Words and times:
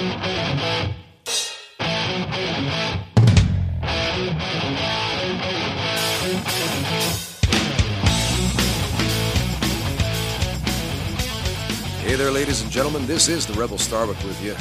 Hey 0.00 0.06
there, 12.16 12.30
ladies 12.30 12.62
and 12.62 12.70
gentlemen. 12.70 13.06
This 13.06 13.28
is 13.28 13.46
the 13.46 13.52
Rebel 13.52 13.76
Starbuck 13.76 14.16
with 14.24 14.42
you 14.42 14.56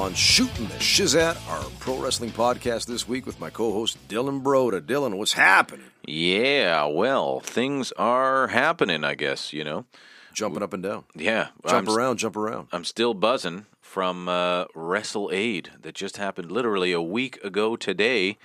on 0.00 0.14
Shooting 0.14 0.68
the 0.68 0.74
Shizat, 0.74 1.44
our 1.50 1.64
pro 1.80 1.98
wrestling 1.98 2.30
podcast 2.30 2.86
this 2.86 3.08
week 3.08 3.26
with 3.26 3.40
my 3.40 3.50
co-host 3.50 3.98
Dylan 4.06 4.44
Broda. 4.44 4.80
Dylan, 4.80 5.16
what's 5.18 5.32
happening? 5.32 5.86
Yeah, 6.06 6.84
well, 6.84 7.40
things 7.40 7.90
are 7.92 8.46
happening, 8.46 9.02
I 9.02 9.16
guess, 9.16 9.52
you 9.52 9.64
know. 9.64 9.86
Jumping 10.34 10.62
up 10.62 10.72
and 10.72 10.84
down. 10.84 11.04
Yeah. 11.16 11.48
Jump 11.66 11.88
I'm, 11.88 11.96
around, 11.96 12.18
jump 12.18 12.36
around. 12.36 12.68
I'm 12.70 12.84
still 12.84 13.12
buzzing 13.12 13.66
from 13.94 14.28
uh, 14.28 14.64
Wrestle 14.74 15.30
Aid 15.32 15.70
that 15.82 15.94
just 15.94 16.16
happened 16.16 16.50
literally 16.50 16.90
a 16.90 17.00
week 17.00 17.38
ago 17.44 17.76
today. 17.76 18.36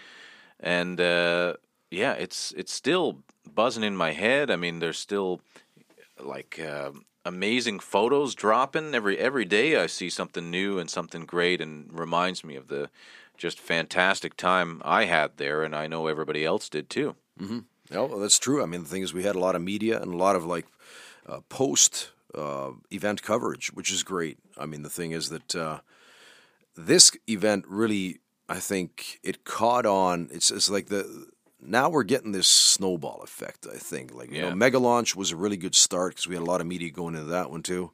And 0.60 1.02
uh, 1.02 1.56
yeah, 1.90 2.14
it's 2.14 2.54
it's 2.56 2.72
still 2.72 3.24
buzzing 3.52 3.84
in 3.84 3.98
my 3.98 4.12
head. 4.12 4.52
I 4.52 4.58
mean, 4.58 4.78
there's 4.78 5.00
still 5.00 5.42
like 6.24 6.60
uh, 6.60 6.92
amazing 7.26 7.80
photos 7.80 8.36
dropping 8.36 8.94
every 8.94 9.18
every 9.18 9.46
day. 9.46 9.76
I 9.82 9.88
see 9.88 10.12
something 10.12 10.52
new 10.52 10.78
and 10.78 10.88
something 10.88 11.26
great, 11.26 11.62
and 11.62 11.92
reminds 11.92 12.44
me 12.44 12.56
of 12.56 12.68
the 12.68 12.92
just 13.36 13.60
fantastic 13.60 14.38
time 14.38 14.84
I 14.86 15.06
had 15.06 15.38
there, 15.38 15.64
and 15.64 15.76
I 15.76 15.88
know 15.88 16.06
everybody 16.06 16.46
else 16.46 16.70
did 16.70 16.92
too. 16.92 17.16
Yeah, 17.90 18.02
well, 18.02 18.20
that's 18.20 18.38
true. 18.38 18.62
I 18.62 18.68
mean, 18.68 18.84
the 18.84 18.90
thing 18.90 19.02
is, 19.02 19.16
we 19.16 19.24
had 19.24 19.36
a 19.36 19.40
lot 19.40 19.56
of 19.56 19.64
media 19.64 20.00
and 20.00 20.14
a 20.14 20.18
lot 20.18 20.36
of 20.36 20.46
like 20.46 20.68
uh, 21.26 21.40
post 21.50 22.12
uh, 22.36 22.72
event 22.92 23.24
coverage, 23.24 23.74
which 23.74 23.92
is 23.92 24.04
great. 24.04 24.38
I 24.60 24.66
mean, 24.66 24.84
the 24.84 24.90
thing 24.90 25.12
is 25.12 25.30
that 25.30 25.56
uh, 25.56 25.80
this 26.76 27.12
event 27.28 27.66
really, 27.68 28.20
I 28.48 28.60
think, 28.60 29.20
it 29.24 29.44
caught 29.44 29.86
on. 29.86 30.30
It's 30.32 30.52
it's 30.52 30.70
like 30.70 30.88
the 30.88 31.28
now 31.62 31.90
we're 31.90 32.04
getting 32.04 32.32
this 32.32 32.48
snowball 32.48 33.22
effect. 33.24 33.68
I 33.74 33.78
think, 33.78 34.14
like 34.14 34.30
you 34.32 34.38
Yeah. 34.38 34.50
know, 34.50 34.56
Mega 34.56 34.80
Launch 34.80 35.16
was 35.16 35.32
a 35.32 35.36
really 35.36 35.58
good 35.58 35.76
start 35.76 36.12
because 36.14 36.28
we 36.28 36.36
had 36.36 36.42
a 36.42 36.46
lot 36.52 36.62
of 36.62 36.68
media 36.68 36.90
going 36.90 37.16
into 37.16 37.28
that 37.30 37.50
one 37.52 37.64
too, 37.64 37.92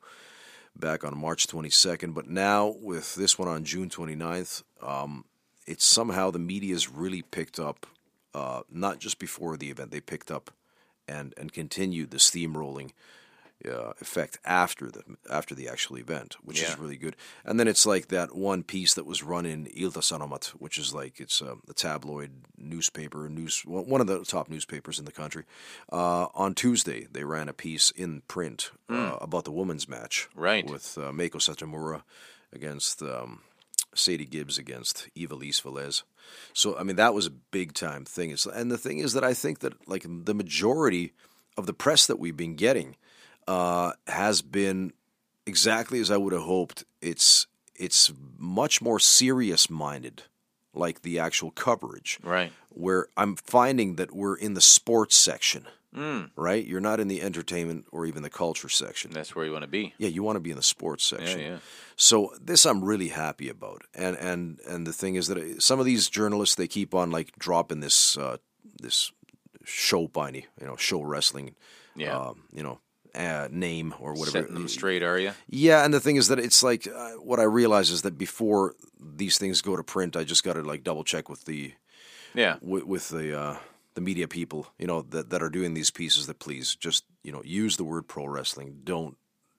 back 0.75 1.03
on 1.03 1.17
March 1.17 1.47
22nd. 1.47 2.13
But 2.13 2.27
now 2.29 2.75
with 2.79 3.15
this 3.15 3.39
one 3.39 3.47
on 3.47 3.63
June 3.63 3.89
29th, 3.89 4.63
um, 4.81 5.25
it's 5.65 5.85
somehow 5.85 6.29
the 6.31 6.39
media's 6.39 6.89
really 6.89 7.21
picked 7.23 7.59
up 7.59 7.87
uh, 8.35 8.61
not 8.69 8.99
just 8.99 9.17
before 9.17 9.55
the 9.57 9.69
event, 9.71 9.91
they 9.91 10.01
picked 10.01 10.29
up 10.29 10.51
and 11.07 11.33
and 11.37 11.53
continued 11.53 12.11
the 12.11 12.17
steamrolling 12.17 12.91
uh, 13.65 13.93
effect 14.01 14.37
after 14.45 14.91
the 14.91 15.03
after 15.29 15.55
the 15.55 15.67
actual 15.69 15.97
event, 15.97 16.35
which 16.43 16.61
is 16.61 16.77
really 16.77 16.97
good. 16.97 17.15
And 17.45 17.59
then 17.59 17.67
it's 17.67 17.85
like 17.85 18.09
that 18.09 18.35
one 18.35 18.63
piece 18.63 18.93
that 18.95 19.05
was 19.05 19.23
run 19.23 19.45
in 19.45 19.65
Ilta 19.67 20.01
Sanomat, 20.01 20.47
which 20.59 20.77
is 20.77 20.93
like 20.93 21.19
it's 21.19 21.41
a, 21.41 21.55
a 21.69 21.73
tabloid 21.73 22.31
newspaper, 22.57 23.29
news 23.29 23.61
one 23.65 24.01
of 24.01 24.07
the 24.07 24.23
top 24.23 24.49
newspapers 24.49 24.99
in 24.99 25.05
the 25.05 25.11
country. 25.11 25.45
Uh, 25.91 26.27
on 26.35 26.53
Tuesday, 26.53 27.07
they 27.11 27.23
ran 27.23 27.47
a 27.49 27.53
piece 27.53 27.91
in 27.91 28.21
print 28.27 28.71
uh, 28.89 29.17
about 29.21 29.45
the 29.45 29.51
women's 29.51 29.87
match, 29.87 30.27
Right. 30.35 30.69
with 30.69 30.97
uh, 30.97 31.11
Meiko 31.11 31.37
Satomura 31.39 32.03
against. 32.53 33.01
Um, 33.01 33.41
Sadie 33.97 34.25
Gibbs 34.25 34.57
against 34.57 35.07
Eva 35.15 35.35
Lise 35.35 35.61
Velez. 35.61 36.03
So 36.51 36.77
I 36.77 36.83
mean 36.83 36.97
that 36.97 37.13
was 37.13 37.27
a 37.27 37.31
big 37.31 37.71
time 37.73 38.03
thing. 38.03 38.29
It's, 38.29 38.45
and 38.45 38.69
the 38.69 38.77
thing 38.77 38.99
is 38.99 39.13
that 39.13 39.23
I 39.23 39.33
think 39.33 39.59
that 39.59 39.87
like 39.87 40.05
the 40.05 40.33
majority 40.33 41.13
of 41.55 41.65
the 41.65 41.73
press 41.73 42.05
that 42.07 42.19
we've 42.19 42.35
been 42.35 42.55
getting 42.55 42.97
uh, 43.47 43.91
has 44.07 44.41
been 44.41 44.93
exactly 45.45 45.99
as 45.99 46.09
I 46.11 46.17
would 46.17 46.33
have 46.33 46.43
hoped. 46.43 46.83
It's 47.01 47.47
it's 47.75 48.11
much 48.37 48.81
more 48.81 48.99
serious 48.99 49.69
minded, 49.69 50.23
like 50.73 51.01
the 51.01 51.19
actual 51.19 51.51
coverage. 51.51 52.19
Right. 52.23 52.51
Where 52.69 53.07
I'm 53.17 53.35
finding 53.35 53.95
that 53.95 54.13
we're 54.15 54.35
in 54.35 54.53
the 54.53 54.61
sports 54.61 55.15
section. 55.15 55.67
Right, 56.35 56.65
you're 56.67 56.81
not 56.81 56.99
in 56.99 57.07
the 57.07 57.21
entertainment 57.21 57.85
or 57.89 58.05
even 58.05 58.21
the 58.21 58.29
culture 58.29 58.67
section. 58.67 59.11
That's 59.11 59.33
where 59.33 59.45
you 59.45 59.53
want 59.53 59.61
to 59.61 59.69
be. 59.69 59.93
Yeah, 59.97 60.09
you 60.09 60.23
want 60.23 60.35
to 60.35 60.41
be 60.41 60.49
in 60.49 60.57
the 60.57 60.61
sports 60.61 61.05
section. 61.05 61.39
yeah. 61.39 61.47
yeah. 61.51 61.57
So 61.95 62.33
this 62.41 62.65
I'm 62.65 62.83
really 62.83 63.07
happy 63.07 63.47
about, 63.47 63.83
and 63.93 64.17
and 64.17 64.59
and 64.67 64.85
the 64.85 64.91
thing 64.91 65.15
is 65.15 65.27
that 65.27 65.37
uh, 65.37 65.57
some 65.59 65.79
of 65.79 65.85
these 65.85 66.09
journalists 66.09 66.55
they 66.55 66.67
keep 66.67 66.93
on 66.93 67.11
like 67.11 67.31
dropping 67.39 67.79
this 67.79 68.17
uh, 68.17 68.37
this 68.81 69.13
show 69.63 70.09
bunny, 70.09 70.47
you 70.59 70.67
know, 70.67 70.75
show 70.75 71.01
wrestling, 71.01 71.55
Yeah. 71.95 72.17
um, 72.19 72.43
you 72.51 72.61
know, 72.61 72.79
uh, 73.15 73.47
name 73.51 73.93
or 73.99 74.13
whatever. 74.13 74.39
Setting 74.41 74.53
them 74.53 74.67
straight, 74.67 75.03
are 75.03 75.17
you? 75.19 75.31
Yeah, 75.47 75.83
and 75.85 75.93
the 75.93 75.99
thing 75.99 76.15
is 76.17 76.27
that 76.27 76.39
it's 76.39 76.61
like 76.63 76.87
uh, 76.87 77.11
what 77.13 77.39
I 77.39 77.43
realize 77.43 77.89
is 77.89 78.01
that 78.03 78.17
before 78.17 78.75
these 78.99 79.37
things 79.37 79.61
go 79.61 79.75
to 79.75 79.83
print, 79.83 80.15
I 80.15 80.23
just 80.23 80.43
got 80.43 80.53
to 80.53 80.61
like 80.61 80.83
double 80.83 81.03
check 81.03 81.29
with 81.29 81.45
the 81.45 81.73
Yeah. 82.33 82.57
with, 82.61 82.83
with 82.83 83.09
the 83.09 83.37
uh, 83.39 83.57
the 83.93 84.01
media 84.01 84.27
people, 84.27 84.67
you 84.77 84.87
know, 84.87 85.01
that 85.01 85.29
that 85.29 85.41
are 85.41 85.49
doing 85.49 85.73
these 85.73 85.91
pieces. 85.91 86.27
That 86.27 86.39
please 86.39 86.75
just 86.75 87.03
you 87.23 87.31
know 87.31 87.41
use 87.43 87.77
the 87.77 87.83
word 87.85 88.07
pro 88.07 88.25
wrestling. 88.27 88.81
Don't 88.83 89.17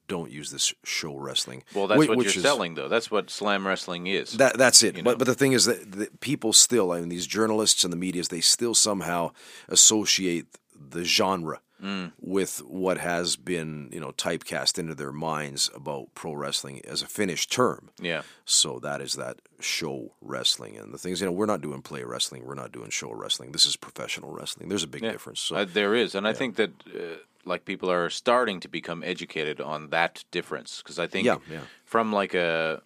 don't 0.08 0.30
use 0.30 0.50
this 0.52 0.72
show 0.84 1.16
wrestling. 1.16 1.64
Well, 1.74 1.88
that's 1.88 1.98
what 2.06 2.18
you're 2.18 2.26
is- 2.26 2.40
selling, 2.42 2.74
though. 2.76 2.88
That's 2.88 3.10
what 3.10 3.28
slam 3.28 3.66
wrestling 3.66 4.06
is. 4.06 4.34
That 4.34 4.56
that's 4.56 4.82
it. 4.82 4.94
But 4.94 5.04
know? 5.04 5.16
but 5.16 5.26
the 5.26 5.34
thing 5.34 5.52
is 5.52 5.64
that 5.64 5.90
the 5.92 6.08
people 6.20 6.52
still, 6.52 6.92
I 6.92 7.00
mean, 7.00 7.08
these 7.08 7.26
journalists 7.26 7.82
and 7.82 7.92
the 7.92 7.96
media's, 7.96 8.28
they 8.28 8.40
still 8.40 8.74
somehow 8.74 9.32
associate 9.68 10.46
the 10.78 11.04
genre 11.04 11.60
Mm. 11.82 12.12
with 12.18 12.58
what 12.64 12.96
has 12.98 13.36
been 13.36 13.90
you 13.92 14.00
know 14.00 14.12
typecast 14.12 14.78
into 14.78 14.94
their 14.94 15.12
minds 15.12 15.70
about 15.74 16.14
pro 16.14 16.32
wrestling 16.32 16.80
as 16.86 17.02
a 17.02 17.06
finished 17.06 17.52
term. 17.52 17.90
yeah. 18.00 18.22
So 18.46 18.78
that 18.80 19.00
is 19.02 19.14
that 19.14 19.36
show 19.60 20.12
wrestling, 20.22 20.78
and 20.78 20.94
the 20.94 20.98
things 20.98 21.20
you 21.20 21.26
know 21.26 21.32
we're 21.32 21.46
not 21.54 21.60
doing 21.60 21.82
play 21.82 22.02
wrestling, 22.02 22.44
we're 22.46 22.54
not 22.54 22.72
doing 22.72 22.90
show 22.90 23.12
wrestling. 23.12 23.52
This 23.52 23.66
is 23.66 23.76
professional 23.76 24.30
wrestling. 24.32 24.68
There's 24.70 24.84
a 24.84 24.88
big 24.88 25.02
Yeah. 25.02 25.12
difference. 25.12 25.40
So 25.40 25.56
Uh, 25.56 25.64
there 25.66 25.94
is, 25.94 26.14
and 26.14 26.26
I 26.26 26.32
think 26.32 26.56
that 26.56 26.70
uh, 26.94 27.18
like 27.44 27.64
people 27.66 27.90
are 27.90 28.08
starting 28.10 28.58
to 28.60 28.68
become 28.68 29.02
educated 29.04 29.60
on 29.60 29.90
that 29.90 30.24
difference 30.30 30.78
because 30.82 30.98
I 30.98 31.06
think 31.06 31.26
Yeah, 31.26 31.38
yeah. 31.50 31.60
from 31.84 32.10
like 32.12 32.34
a 32.34 32.82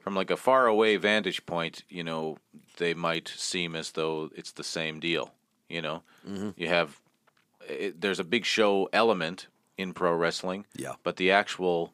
from 0.00 0.14
like 0.14 0.30
a 0.30 0.36
far 0.36 0.66
away 0.66 0.96
vantage 0.98 1.44
point, 1.46 1.82
you 1.88 2.04
know, 2.04 2.36
they 2.76 2.94
might 2.94 3.26
seem 3.36 3.74
as 3.74 3.92
though 3.92 4.30
it's 4.36 4.52
the 4.52 4.64
same 4.64 5.00
deal. 5.00 5.32
You 5.68 5.82
know, 5.82 6.02
Mm-hmm. 6.28 6.50
you 6.56 6.68
have 6.68 7.00
it, 7.68 8.00
there's 8.00 8.18
a 8.20 8.24
big 8.24 8.44
show 8.44 8.88
element 8.92 9.48
in 9.76 9.92
pro 9.92 10.12
wrestling, 10.14 10.66
Yeah. 10.76 10.94
but 11.02 11.16
the 11.16 11.30
actual 11.30 11.92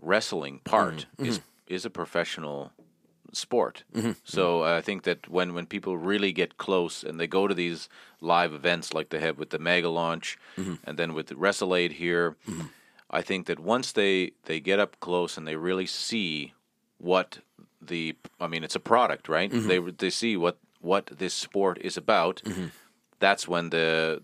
wrestling 0.00 0.60
part 0.64 1.06
Mm-hmm. 1.18 1.26
is 1.26 1.40
is 1.66 1.84
a 1.84 1.90
professional 1.90 2.72
sport. 3.32 3.84
Mm-hmm. 3.94 4.12
So 4.24 4.64
uh, 4.64 4.78
I 4.78 4.80
think 4.82 5.02
that 5.04 5.28
when 5.28 5.54
when 5.54 5.66
people 5.66 5.96
really 5.96 6.32
get 6.32 6.56
close 6.56 7.04
and 7.04 7.18
they 7.20 7.26
go 7.28 7.46
to 7.46 7.54
these 7.54 7.88
live 8.20 8.52
events 8.52 8.92
like 8.92 9.08
they 9.10 9.20
have 9.20 9.38
with 9.38 9.50
the 9.50 9.58
Mega 9.58 9.88
Launch 9.88 10.36
Mm-hmm. 10.56 10.74
and 10.84 10.98
then 10.98 11.14
with 11.14 11.26
the 11.26 11.36
Wrestle 11.36 11.74
Aid 11.76 11.92
here, 11.92 12.36
I 13.10 13.22
think 13.22 13.46
that 13.46 13.58
once 13.60 13.92
they 13.92 14.32
they 14.44 14.60
get 14.60 14.78
up 14.80 14.96
close 15.00 15.36
and 15.38 15.46
they 15.46 15.56
really 15.56 15.86
see 15.86 16.54
what 16.98 17.38
the 17.80 18.14
I 18.40 18.46
mean 18.48 18.64
it's 18.64 18.76
a 18.76 18.80
product, 18.80 19.28
right? 19.28 19.50
Mm-hmm. 19.52 19.68
They 19.68 19.78
they 19.78 20.10
see 20.10 20.36
what 20.36 20.56
what 20.80 21.06
this 21.18 21.34
sport 21.34 21.78
is 21.80 21.96
about. 21.96 22.42
That's 23.20 23.46
when 23.46 23.70
the 23.70 24.22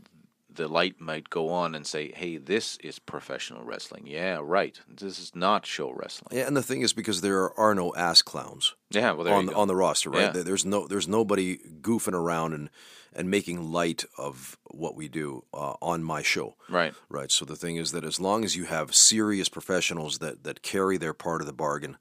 the 0.57 0.69
light 0.69 1.01
might 1.01 1.31
go 1.31 1.49
on 1.51 1.75
and 1.75 1.87
say, 1.87 2.13
"Hey, 2.13 2.37
this 2.39 2.77
is 2.79 2.99
professional 2.99 3.65
wrestling." 3.65 4.07
Yeah, 4.07 4.41
right. 4.43 4.79
This 4.89 5.19
is 5.19 5.33
not 5.35 5.67
show 5.67 5.91
wrestling. 5.93 6.37
yeah, 6.39 6.47
and 6.47 6.57
the 6.57 6.63
thing 6.63 6.83
is 6.83 6.93
because 6.93 7.21
there 7.21 7.59
are 7.59 7.75
no 7.75 7.95
ass 7.95 8.23
clowns. 8.23 8.75
Yeah, 8.91 9.13
well, 9.13 9.25
there 9.25 9.35
on 9.35 9.53
on 9.55 9.69
the 9.69 9.77
roster, 9.77 10.11
right? 10.11 10.35
Yeah. 10.35 10.43
There's 10.43 10.65
no 10.65 10.87
there's 10.87 11.09
nobody 11.09 11.59
goofing 11.81 12.15
around 12.15 12.53
and 12.55 12.71
and 13.15 13.31
making 13.31 13.73
light 13.73 14.05
of 14.19 14.59
what 14.65 14.95
we 14.95 15.09
do 15.09 15.45
uh, 15.55 15.75
on 15.81 16.03
my 16.03 16.23
show. 16.23 16.55
Right. 16.69 16.93
Right. 17.09 17.31
So 17.33 17.45
the 17.47 17.57
thing 17.57 17.77
is 17.77 17.93
that 17.93 18.05
as 18.05 18.21
long 18.21 18.45
as 18.45 18.57
you 18.57 18.65
have 18.65 18.95
serious 18.95 19.49
professionals 19.49 20.19
that 20.19 20.45
that 20.45 20.61
carry 20.63 20.99
their 20.99 21.15
part 21.15 21.41
of 21.41 21.47
the 21.47 21.53
bargain 21.55 21.97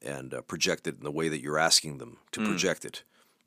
and 0.00 0.32
uh, 0.32 0.40
project 0.42 0.86
it 0.86 0.96
in 0.98 1.04
the 1.04 1.10
way 1.10 1.28
that 1.28 1.40
you're 1.42 1.58
asking 1.58 1.98
them 1.98 2.18
to 2.32 2.40
Hmm. 2.40 2.46
project 2.46 2.84
it. 2.84 3.02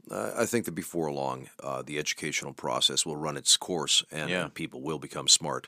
Uh, 0.09 0.31
I 0.37 0.45
think 0.45 0.65
that 0.65 0.71
before 0.73 1.11
long, 1.11 1.49
uh, 1.63 1.81
the 1.83 1.99
educational 1.99 2.53
process 2.53 3.05
will 3.05 3.15
run 3.17 3.37
its 3.37 3.55
course, 3.57 4.03
and, 4.11 4.29
Yeah. 4.29 4.43
and 4.45 4.53
people 4.53 4.81
will 4.81 4.99
become 4.99 5.27
smart 5.27 5.67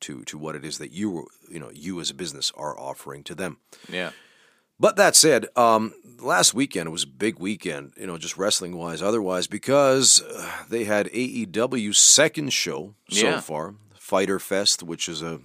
to 0.00 0.22
to 0.24 0.38
what 0.38 0.56
it 0.56 0.64
is 0.64 0.78
that 0.78 0.92
you 0.92 1.26
you 1.50 1.60
know 1.60 1.70
you 1.72 2.00
as 2.00 2.10
a 2.10 2.14
business 2.14 2.52
are 2.56 2.78
offering 2.78 3.22
to 3.24 3.34
them. 3.34 3.58
Yeah. 3.88 4.10
But 4.80 4.96
that 4.96 5.14
said, 5.14 5.46
um, 5.56 5.94
last 6.18 6.52
weekend 6.54 6.90
was 6.90 7.04
a 7.04 7.06
big 7.06 7.38
weekend, 7.38 7.92
you 7.96 8.06
know, 8.08 8.18
just 8.18 8.36
wrestling 8.36 8.76
wise, 8.76 9.00
otherwise, 9.02 9.46
because 9.46 10.20
uh, 10.22 10.64
they 10.68 10.82
had 10.84 11.06
AEW's 11.12 11.98
second 11.98 12.52
show 12.52 12.94
so 13.08 13.26
Yeah. 13.26 13.40
far, 13.40 13.74
Fyter 13.96 14.40
Fest, 14.40 14.82
which 14.82 15.08
is 15.08 15.22
a 15.22 15.40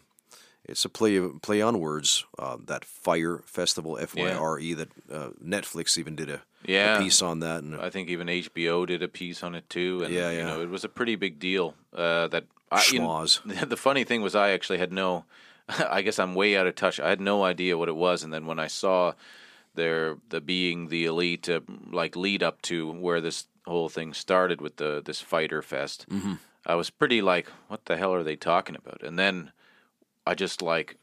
it's 0.65 0.83
a 0.85 0.89
play 0.89 1.19
play 1.41 1.61
on 1.61 1.79
words. 1.79 2.25
Uh, 2.39 2.57
that 2.65 2.85
Fyre 2.85 3.43
Festival, 3.45 3.97
F 3.99 4.15
Y 4.15 4.31
R 4.31 4.59
E, 4.59 4.73
that 4.73 4.89
uh, 5.11 5.29
Netflix 5.43 5.97
even 5.97 6.15
did 6.15 6.29
a, 6.29 6.41
Yeah. 6.65 6.97
a 6.97 7.01
piece 7.01 7.21
on 7.21 7.39
that, 7.39 7.63
and 7.63 7.75
I 7.75 7.89
think 7.89 8.09
even 8.09 8.27
HBO 8.27 8.85
did 8.85 9.01
a 9.01 9.07
piece 9.07 9.43
on 9.43 9.55
it 9.55 9.69
too, 9.69 10.03
and 10.03 10.13
Yeah, 10.13 10.31
you 10.31 10.37
yeah. 10.39 10.45
know 10.47 10.61
it 10.61 10.69
was 10.69 10.83
a 10.83 10.89
pretty 10.89 11.15
big 11.15 11.39
deal. 11.39 11.75
Uh, 11.93 12.27
that 12.27 12.45
I, 12.71 12.83
you 12.91 12.99
know, 12.99 13.25
the 13.45 13.77
funny 13.77 14.03
thing 14.03 14.21
was, 14.21 14.35
I 14.35 14.51
actually 14.51 14.77
had 14.79 14.91
no. 14.91 15.25
I 15.89 16.01
guess 16.01 16.19
I'm 16.19 16.35
way 16.35 16.57
out 16.57 16.67
of 16.67 16.75
touch. 16.75 16.99
I 16.99 17.09
had 17.09 17.21
no 17.21 17.43
idea 17.43 17.77
what 17.77 17.89
it 17.89 17.95
was, 17.95 18.23
and 18.23 18.33
then 18.33 18.45
when 18.45 18.59
I 18.59 18.67
saw 18.67 19.13
their 19.75 20.17
the 20.29 20.41
being 20.41 20.89
the 20.89 21.05
elite, 21.05 21.47
uh, 21.49 21.61
like 21.91 22.15
lead 22.15 22.43
up 22.43 22.61
to 22.63 22.91
where 22.91 23.21
this 23.21 23.47
whole 23.65 23.89
thing 23.89 24.13
started 24.13 24.61
with 24.61 24.77
the 24.77 25.01
this 25.03 25.21
Fyter 25.21 25.61
Fest. 25.61 26.05
Mm-hmm. 26.09 26.33
I 26.65 26.75
was 26.75 26.89
pretty 26.89 27.21
like, 27.21 27.49
what 27.67 27.85
the 27.85 27.97
hell 27.97 28.13
are 28.13 28.23
they 28.23 28.35
talking 28.35 28.75
about? 28.75 29.01
And 29.01 29.17
then 29.17 29.51
I 30.27 30.35
just 30.35 30.61
like, 30.61 30.97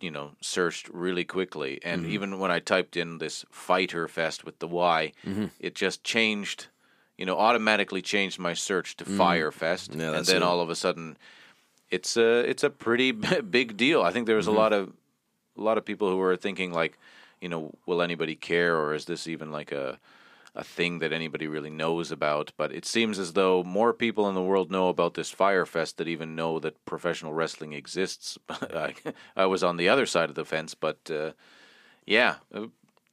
you 0.00 0.10
know, 0.10 0.30
searched 0.40 0.88
really 0.90 1.24
quickly, 1.24 1.80
and 1.82 2.02
Mm-hmm. 2.02 2.12
even 2.12 2.38
when 2.38 2.50
I 2.50 2.60
typed 2.60 2.96
in 2.96 3.18
this 3.18 3.44
Fyter 3.50 4.06
Fest 4.08 4.44
with 4.44 4.58
the 4.58 4.68
Y, 4.68 5.12
Mm-hmm. 5.26 5.46
it 5.60 5.74
just 5.74 6.04
changed. 6.04 6.68
You 7.16 7.26
know, 7.26 7.36
automatically 7.36 8.00
changed 8.02 8.38
my 8.38 8.54
search 8.54 8.96
to 8.98 9.04
Fyre 9.04 9.50
Fest. 9.50 9.94
Yeah, 9.94 10.12
and 10.16 10.24
then 10.24 10.36
it. 10.36 10.42
all 10.44 10.60
of 10.60 10.70
a 10.70 10.76
sudden, 10.76 11.16
it's 11.90 12.16
a 12.16 12.48
it's 12.48 12.62
a 12.62 12.70
pretty 12.70 13.10
big 13.58 13.76
deal. 13.76 14.02
I 14.02 14.12
think 14.12 14.26
there 14.26 14.36
was 14.36 14.46
Mm-hmm. 14.46 14.54
a 14.56 14.60
lot 14.60 14.72
of 14.72 14.92
a 15.56 15.60
lot 15.60 15.78
of 15.78 15.84
people 15.84 16.08
who 16.10 16.16
were 16.16 16.36
thinking 16.36 16.72
like, 16.72 16.96
you 17.40 17.48
know, 17.48 17.72
will 17.86 18.00
anybody 18.02 18.36
care, 18.36 18.76
or 18.76 18.94
is 18.94 19.06
this 19.06 19.26
even 19.26 19.50
like 19.50 19.72
a 19.72 19.98
a 20.54 20.64
thing 20.64 20.98
that 20.98 21.12
anybody 21.12 21.46
really 21.46 21.70
knows 21.70 22.10
about? 22.10 22.52
But 22.56 22.72
it 22.72 22.84
seems 22.84 23.18
as 23.18 23.32
though 23.32 23.62
more 23.62 23.92
people 23.92 24.28
in 24.28 24.34
the 24.34 24.42
world 24.42 24.70
know 24.70 24.88
about 24.88 25.14
this 25.14 25.34
Fyrefest 25.34 25.96
that 25.96 26.08
even 26.08 26.34
know 26.34 26.58
that 26.60 26.84
professional 26.84 27.32
wrestling 27.32 27.72
exists. 27.72 28.38
I, 28.48 28.94
I 29.36 29.46
was 29.46 29.62
on 29.62 29.76
the 29.76 29.88
other 29.88 30.06
side 30.06 30.28
of 30.28 30.34
the 30.34 30.44
fence, 30.44 30.74
but 30.74 31.10
uh, 31.10 31.32
yeah, 32.06 32.36
a, 32.52 32.64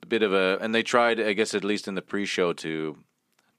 a 0.02 0.06
bit 0.08 0.24
of 0.24 0.34
a, 0.34 0.58
and 0.62 0.74
they 0.74 0.84
tried, 0.84 1.20
I 1.20 1.34
guess, 1.34 1.54
at 1.54 1.64
least 1.64 1.88
in 1.88 1.96
the 1.96 2.02
pre-show 2.02 2.54
to 2.54 2.98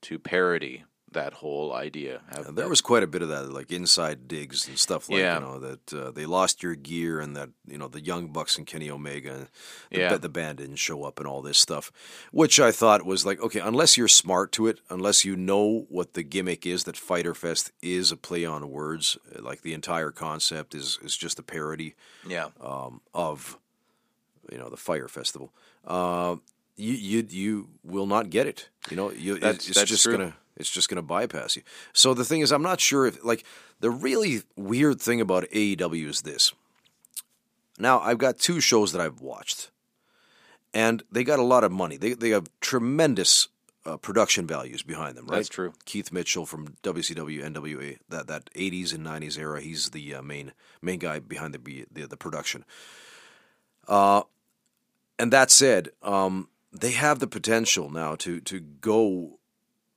to 0.03 0.19
parody 0.19 0.85
that 1.17 1.33
whole 1.35 1.73
idea. 1.75 2.21
Have 2.35 2.55
There 2.55 2.69
was 2.69 2.81
quite 2.81 3.03
a 3.03 3.07
bit 3.07 3.23
of 3.23 3.29
that, 3.29 3.51
like 3.59 3.73
inside 3.73 4.29
digs 4.29 4.69
and 4.69 4.79
stuff 4.79 5.09
like 5.11 5.19
Yeah. 5.21 5.35
you 5.35 5.41
know 5.47 5.59
that 5.59 5.85
uh, 5.93 6.11
they 6.13 6.27
lost 6.27 6.63
your 6.63 6.75
gear 6.77 7.21
and 7.21 7.35
that 7.37 7.51
you 7.67 7.79
know 7.79 7.89
the 7.89 8.01
Young 8.11 8.29
Bucks 8.29 8.57
and 8.59 8.67
Kenny 8.67 8.89
Omega, 8.91 9.33
and 9.35 9.49
the, 9.91 9.99
Yeah. 9.99 10.17
the 10.19 10.29
band 10.29 10.59
didn't 10.59 10.77
show 10.89 11.05
up 11.05 11.19
and 11.19 11.27
all 11.29 11.43
this 11.43 11.59
stuff, 11.59 11.91
which 12.33 12.61
I 12.61 12.71
thought 12.73 13.05
was 13.05 13.27
like 13.27 13.41
okay, 13.41 13.61
unless 13.61 13.97
you're 13.99 14.09
smart 14.25 14.53
to 14.53 14.67
it, 14.69 14.79
unless 14.89 15.25
you 15.25 15.35
know 15.37 15.87
what 15.89 16.13
the 16.15 16.23
gimmick 16.23 16.67
is 16.67 16.85
that 16.85 16.97
Fyter 16.97 17.35
Fest 17.35 17.73
is 17.83 18.13
a 18.13 18.17
play 18.17 18.45
on 18.45 18.71
words, 18.71 19.19
uh, 19.35 19.43
like 19.43 19.63
the 19.63 19.75
entire 19.75 20.11
concept 20.13 20.75
is 20.75 20.99
is 21.03 21.17
just 21.17 21.39
a 21.39 21.43
parody 21.43 21.95
yeah, 22.29 22.49
um, 22.61 23.01
of 23.13 23.59
you 24.53 24.59
know 24.59 24.69
the 24.71 24.77
Fyre 24.77 25.09
Festival. 25.09 25.51
Uh, 25.87 26.37
you 26.77 26.93
you 26.93 27.27
you 27.31 27.69
will 27.83 28.07
not 28.07 28.29
get 28.31 28.47
it. 28.47 28.69
You 28.91 28.97
know, 28.97 29.11
you, 29.11 29.39
That's- 29.39 29.69
it's 29.69 29.79
that's 29.79 29.91
just 29.91 30.03
true. 30.03 30.17
gonna 30.19 30.35
it's 30.57 30.71
just 30.71 30.89
gonna 30.89 31.03
bypass 31.03 31.57
you. 31.57 31.63
So 31.93 32.15
the 32.15 32.25
thing 32.25 32.41
is, 32.41 32.53
I'm 32.53 32.63
not 32.63 32.81
sure 32.81 33.07
if 33.07 33.25
like 33.25 33.45
the 33.81 33.91
really 33.91 34.43
weird 34.57 35.01
thing 35.01 35.21
about 35.21 35.45
AEW 35.51 36.09
is 36.09 36.23
this. 36.23 36.53
Now 37.79 38.01
I've 38.01 38.19
got 38.19 38.39
two 38.39 38.61
shows 38.61 38.93
that 38.93 39.01
I've 39.01 39.21
watched, 39.21 39.71
and 40.73 41.03
they 41.11 41.25
got 41.25 41.39
a 41.39 41.45
lot 41.45 41.65
of 41.65 41.73
money. 41.73 41.97
They 41.97 42.15
they 42.15 42.31
have 42.31 42.49
tremendous 42.61 43.49
uh, 43.87 43.97
production 43.97 44.47
values 44.47 44.83
behind 44.83 45.17
them. 45.17 45.27
Right? 45.27 45.37
That's 45.37 45.49
true. 45.49 45.73
Keith 45.85 46.13
Mitchell 46.13 46.47
from 46.47 46.77
WCW, 46.83 47.45
NWA, 47.45 47.99
that 48.09 48.27
that 48.27 48.51
80s 48.55 48.95
and 48.95 49.07
90s 49.07 49.39
era. 49.39 49.61
He's 49.61 49.91
the 49.91 50.17
uh, 50.17 50.23
main 50.23 50.53
main 50.83 50.99
guy 50.99 51.21
behind 51.21 51.55
the 51.55 51.87
the, 51.93 52.07
the 52.07 52.17
production. 52.17 52.65
Uh, 53.87 54.23
and 55.19 55.33
that 55.33 55.51
said, 55.51 55.91
um, 56.03 56.49
they 56.73 56.93
have 56.93 57.21
the 57.21 57.27
potential 57.27 57.91
now 57.91 58.17
to 58.17 58.41
to 58.41 58.61
go 58.61 59.39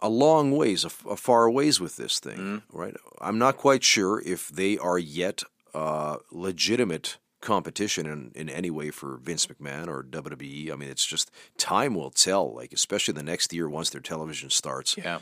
a 0.02 0.10
long 0.10 0.52
ways, 0.52 0.86
a 0.86 0.90
far 0.90 1.50
ways 1.50 1.80
with 1.80 1.98
this 1.98 2.20
thing, 2.20 2.64
right? 2.72 2.96
I'm 3.20 3.38
not 3.38 3.58
quite 3.58 3.84
sure 3.84 4.22
if 4.22 4.50
they 4.50 4.78
are 4.78 4.98
yet 4.98 5.44
uh, 5.74 6.18
legitimate 6.32 7.18
competition 7.42 8.06
in, 8.06 8.32
in 8.36 8.50
any 8.50 8.70
way 8.70 8.92
for 8.92 9.18
Vince 9.18 9.48
McMahon 9.48 9.88
or 9.88 10.04
WWE. 10.04 10.72
I 10.72 10.76
mean, 10.76 10.90
it's 10.90 11.06
just 11.06 11.32
time 11.58 11.96
will 11.96 12.12
tell. 12.12 12.54
Like 12.54 12.74
especially 12.74 13.14
the 13.14 13.24
next 13.24 13.54
year 13.54 13.70
once 13.70 13.90
their 13.90 14.02
television 14.02 14.50
starts 14.50 14.98
yeah. 14.98 15.20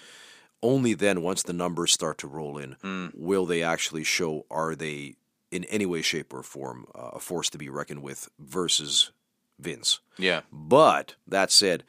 only 0.61 0.93
then, 0.93 1.21
once 1.21 1.43
the 1.43 1.53
numbers 1.53 1.91
start 1.91 2.17
to 2.19 2.27
roll 2.27 2.57
in, 2.57 3.11
will 3.15 3.45
they 3.45 3.63
actually 3.63 4.03
show 4.03 4.45
are 4.49 4.75
they 4.75 5.15
in 5.51 5.63
any 5.65 5.85
way, 5.85 6.01
shape, 6.01 6.33
or 6.33 6.43
form 6.43 6.87
uh, 6.93 7.11
a 7.13 7.19
force 7.19 7.49
to 7.49 7.57
be 7.57 7.69
reckoned 7.69 8.01
with 8.01 8.29
versus 8.39 9.11
Vince. 9.59 9.99
Yeah. 10.17 10.41
But 10.51 11.15
that 11.27 11.51
said, 11.51 11.83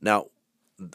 now 0.00 0.26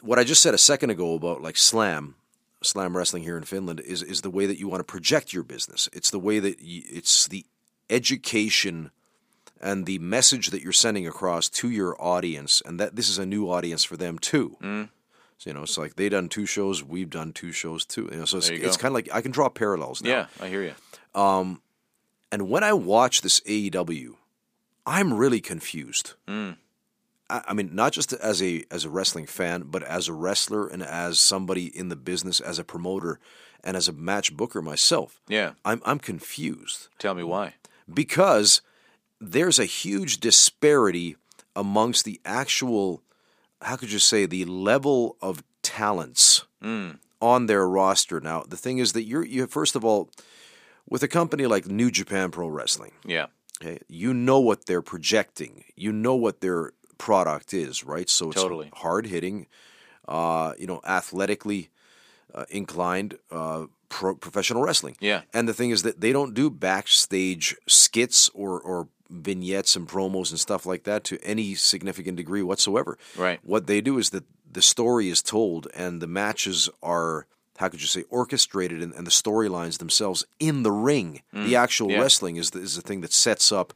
what 0.02 0.18
I 0.18 0.24
just 0.24 0.42
said 0.42 0.54
a 0.54 0.58
second 0.58 0.90
ago 0.90 1.14
about 1.14 1.42
like 1.42 1.56
slam, 1.56 2.14
slam 2.62 2.96
wrestling 2.96 3.22
here 3.22 3.36
in 3.36 3.44
Finland 3.44 3.80
is 3.80 4.02
is 4.02 4.22
the 4.22 4.30
way 4.30 4.46
that 4.46 4.58
you 4.58 4.68
want 4.68 4.80
to 4.80 4.84
project 4.84 5.32
your 5.32 5.42
business. 5.42 5.88
It's 5.92 6.10
the 6.10 6.18
way 6.18 6.38
that 6.38 6.60
you, 6.60 6.82
it's 6.90 7.28
the 7.28 7.44
education 7.90 8.90
and 9.60 9.86
the 9.86 9.98
message 9.98 10.50
that 10.50 10.62
you're 10.62 10.72
sending 10.72 11.06
across 11.06 11.48
to 11.48 11.70
your 11.70 12.00
audience, 12.00 12.62
and 12.64 12.78
that 12.78 12.96
this 12.96 13.08
is 13.08 13.18
a 13.18 13.26
new 13.26 13.50
audience 13.50 13.84
for 13.84 13.96
them 13.96 14.18
too. 14.18 14.56
Mm. 14.62 14.88
So, 15.38 15.50
you 15.50 15.54
know, 15.54 15.62
it's 15.62 15.78
like 15.78 15.94
they 15.94 16.08
done 16.08 16.28
two 16.28 16.46
shows, 16.46 16.82
we've 16.82 17.10
done 17.10 17.32
two 17.32 17.52
shows 17.52 17.84
too. 17.84 18.08
You 18.10 18.18
know, 18.18 18.24
so 18.24 18.38
it's, 18.38 18.48
it's 18.48 18.76
kind 18.76 18.90
of 18.90 18.94
like 18.94 19.08
I 19.12 19.20
can 19.20 19.30
draw 19.30 19.48
parallels 19.48 20.02
now. 20.02 20.10
Yeah. 20.10 20.26
I 20.40 20.48
hear 20.48 20.62
you. 20.62 20.74
Um, 21.20 21.62
and 22.30 22.48
when 22.50 22.64
I 22.64 22.72
watch 22.72 23.22
this 23.22 23.40
AEW, 23.40 24.14
I'm 24.84 25.14
really 25.14 25.40
confused. 25.40 26.14
I, 26.26 26.56
I 27.30 27.52
mean, 27.52 27.70
not 27.74 27.92
just 27.92 28.12
as 28.14 28.42
a 28.42 28.64
as 28.70 28.84
a 28.84 28.90
wrestling 28.90 29.26
fan, 29.26 29.64
but 29.66 29.82
as 29.82 30.08
a 30.08 30.12
wrestler 30.14 30.66
and 30.66 30.82
as 30.82 31.20
somebody 31.20 31.66
in 31.66 31.88
the 31.88 31.96
business, 31.96 32.40
as 32.40 32.58
a 32.58 32.64
promoter, 32.64 33.18
and 33.62 33.76
as 33.76 33.88
a 33.88 33.92
match 33.92 34.36
booker 34.36 34.62
myself. 34.62 35.20
Yeah. 35.28 35.52
I'm 35.64 35.82
I'm 35.84 35.98
confused 35.98 36.88
Tell 36.98 37.14
me 37.14 37.22
why. 37.22 37.54
because 37.92 38.62
there's 39.20 39.58
a 39.58 39.64
huge 39.64 40.20
disparity 40.20 41.16
amongst 41.56 42.04
the 42.04 42.20
actual, 42.24 43.02
how 43.60 43.76
could 43.76 43.90
you 43.92 43.98
say, 43.98 44.24
the 44.26 44.44
level 44.44 45.16
of 45.20 45.42
talents 45.62 46.44
mm. 46.62 46.96
on 47.20 47.46
their 47.46 47.68
roster. 47.68 48.20
Now, 48.20 48.44
the 48.48 48.56
thing 48.56 48.78
is 48.78 48.92
that 48.92 49.02
you're 49.04 49.24
you 49.24 49.46
first 49.46 49.76
of 49.76 49.84
all, 49.84 50.08
with 50.88 51.02
a 51.02 51.08
company 51.08 51.46
like 51.46 51.66
New 51.66 51.90
Japan 51.90 52.30
Pro 52.30 52.48
Wrestling, 52.48 52.92
Yeah. 53.04 53.26
okay, 53.60 53.80
you 53.88 54.14
know 54.14 54.40
what 54.40 54.64
they're 54.66 54.80
projecting, 54.82 55.64
you 55.76 55.92
know 55.92 56.14
what 56.14 56.40
their 56.40 56.72
product 56.98 57.54
is, 57.54 57.84
right? 57.84 58.08
So 58.10 58.30
it's 58.30 58.42
Totally. 58.42 58.70
hard 58.74 59.06
hitting, 59.06 59.46
uh, 60.06 60.52
you 60.58 60.66
know, 60.66 60.80
athletically 60.84 61.70
uh, 62.34 62.44
inclined 62.50 63.18
uh, 63.30 63.66
pro- 63.88 64.14
professional 64.16 64.62
wrestling. 64.62 64.96
Yeah. 65.00 65.22
And 65.32 65.48
the 65.48 65.54
thing 65.54 65.70
is 65.70 65.82
that 65.84 66.00
they 66.00 66.12
don't 66.12 66.34
do 66.34 66.50
backstage 66.50 67.56
skits 67.66 68.28
or, 68.34 68.60
or 68.60 68.88
vignettes 69.10 69.74
and 69.76 69.88
promos 69.88 70.30
and 70.30 70.38
stuff 70.38 70.66
like 70.66 70.84
that 70.84 71.04
to 71.04 71.18
any 71.22 71.54
significant 71.54 72.16
degree 72.16 72.42
whatsoever. 72.42 72.98
Right. 73.16 73.40
What 73.42 73.66
they 73.66 73.80
do 73.80 73.96
is 73.98 74.10
that 74.10 74.24
the 74.50 74.60
story 74.62 75.08
is 75.08 75.22
told 75.22 75.66
and 75.74 76.02
the 76.02 76.06
matches 76.06 76.68
are, 76.82 77.26
how 77.58 77.68
could 77.68 77.80
you 77.80 77.86
say, 77.86 78.04
orchestrated 78.10 78.82
and, 78.82 78.92
and 78.94 79.06
the 79.06 79.10
storylines 79.10 79.78
themselves 79.78 80.26
in 80.38 80.62
the 80.62 80.72
ring. 80.72 81.22
the 81.32 81.56
actual 81.56 81.88
Mm. 81.88 81.92
yeah. 81.92 82.00
wrestling 82.00 82.36
is 82.36 82.50
the, 82.50 82.58
is 82.60 82.76
the 82.76 82.82
thing 82.82 83.00
that 83.00 83.12
sets 83.12 83.50
up 83.52 83.72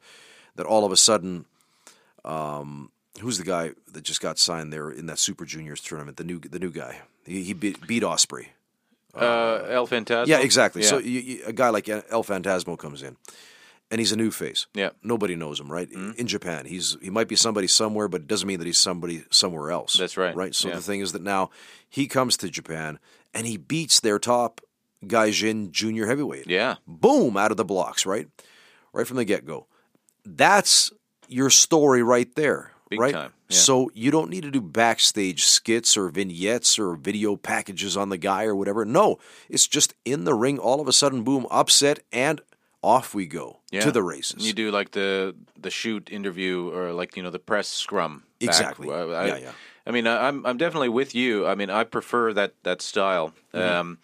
that 0.57 0.67
all 0.67 0.85
of 0.85 0.93
a 0.93 0.97
sudden. 0.99 1.47
Um, 2.25 2.92
who's 3.21 3.39
the 3.39 3.45
guy 3.45 3.73
that 3.93 4.03
just 4.03 4.21
got 4.21 4.39
signed 4.39 4.73
there 4.73 4.91
in 4.91 5.07
that 5.07 5.19
Super 5.19 5.45
Juniors 5.45 5.81
tournament? 5.81 6.17
The 6.17 6.25
new 6.25 6.39
the 6.41 6.59
new 6.59 6.71
guy. 6.71 7.01
He, 7.25 7.45
he 7.45 7.53
beat, 7.53 7.87
beat 7.87 8.03
Ospreay. 8.03 8.47
Uh, 9.15 9.65
El 9.69 9.87
Phantasmo? 9.87 10.27
Yeah, 10.27 10.41
exactly. 10.41 10.83
Yeah. 10.83 10.89
So 10.89 10.99
you, 10.99 11.21
you, 11.21 11.43
a 11.47 11.53
guy 11.53 11.69
like 11.69 11.89
El 11.89 12.25
Phantasmo 12.25 12.77
comes 12.79 13.03
in, 13.03 13.17
and 13.91 14.01
he's 14.01 14.11
a 14.13 14.17
new 14.17 14.31
face. 14.31 14.67
Yeah. 14.75 14.91
nobody 15.03 15.37
knows 15.37 15.61
him, 15.61 15.71
right? 15.71 15.89
Mm-hmm. 15.89 16.13
In 16.19 16.27
Japan, 16.27 16.65
he's 16.65 16.97
he 17.03 17.11
might 17.11 17.29
be 17.29 17.37
somebody 17.37 17.67
somewhere, 17.67 18.09
but 18.09 18.23
it 18.23 18.27
doesn't 18.27 18.49
mean 18.49 18.59
that 18.59 18.67
he's 18.67 18.79
somebody 18.79 19.25
somewhere 19.31 19.71
else. 19.71 19.95
That's 19.95 20.17
right. 20.17 20.35
Right. 20.35 20.55
So 20.55 20.69
Yeah. 20.69 20.77
the 20.77 20.81
thing 20.81 21.01
is 21.01 21.13
that 21.13 21.23
now 21.23 21.51
he 21.89 22.07
comes 22.07 22.37
to 22.39 22.49
Japan 22.51 22.99
and 23.35 23.47
he 23.47 23.57
beats 23.59 24.01
their 24.01 24.19
top 24.19 24.61
Gaijin 25.05 25.71
junior 25.71 26.07
heavyweight. 26.07 26.47
Yeah. 26.49 26.77
Boom, 26.87 27.37
out 27.37 27.51
of 27.51 27.57
the 27.57 27.65
blocks, 27.65 28.07
right, 28.07 28.29
right 28.93 29.07
from 29.07 29.17
the 29.19 29.25
get 29.25 29.45
go. 29.45 29.67
That's 30.25 30.91
your 31.29 31.51
story 31.51 32.03
right 32.03 32.35
there. 32.35 32.72
Big 32.93 33.01
right? 33.01 33.13
time, 33.15 33.33
yeah. 33.49 33.57
So 33.57 33.91
you 33.95 34.11
don't 34.11 34.31
need 34.31 34.45
to 34.45 34.51
do 34.51 34.61
backstage 34.61 35.45
skits 35.45 35.97
or 35.97 36.09
vignettes 36.09 36.79
or 36.79 36.95
video 36.97 37.37
packages 37.37 37.97
on 37.97 38.09
the 38.09 38.19
guy 38.19 38.45
or 38.45 38.55
whatever. 38.57 38.85
No, 38.85 39.19
it's 39.49 39.67
just 39.67 39.95
in 40.05 40.25
the 40.25 40.35
ring. 40.35 40.59
All 40.59 40.81
of 40.81 40.89
a 40.89 40.93
sudden, 40.93 41.23
boom, 41.25 41.47
upset, 41.51 42.01
and 42.13 42.41
off 42.83 43.15
we 43.15 43.27
go 43.27 43.61
Yeah. 43.71 43.83
to 43.83 43.93
the 43.93 44.03
races. 44.03 44.47
You 44.47 44.53
do 44.53 44.71
like 44.71 44.91
the 44.93 45.35
the 45.61 45.71
shoot 45.71 46.09
interview 46.11 46.71
or 46.75 46.93
like 46.93 47.17
you 47.17 47.23
know 47.23 47.31
the 47.31 47.39
press 47.39 47.69
scrum. 47.69 48.23
Exactly. 48.41 48.89
I, 48.91 49.03
I- 49.03 49.27
Yeah, 49.27 49.37
yeah. 49.37 49.53
I 49.87 49.91
mean, 49.91 50.07
I- 50.07 50.29
I'm 50.29 50.45
I'm 50.47 50.57
definitely 50.59 50.89
with 50.91 51.15
you. 51.15 51.47
I 51.47 51.55
mean, 51.55 51.71
I 51.71 51.85
prefer 51.85 52.33
that 52.35 52.53
that 52.63 52.83
style, 52.83 53.33
Mm-hmm. 53.55 53.79
um, 53.81 53.99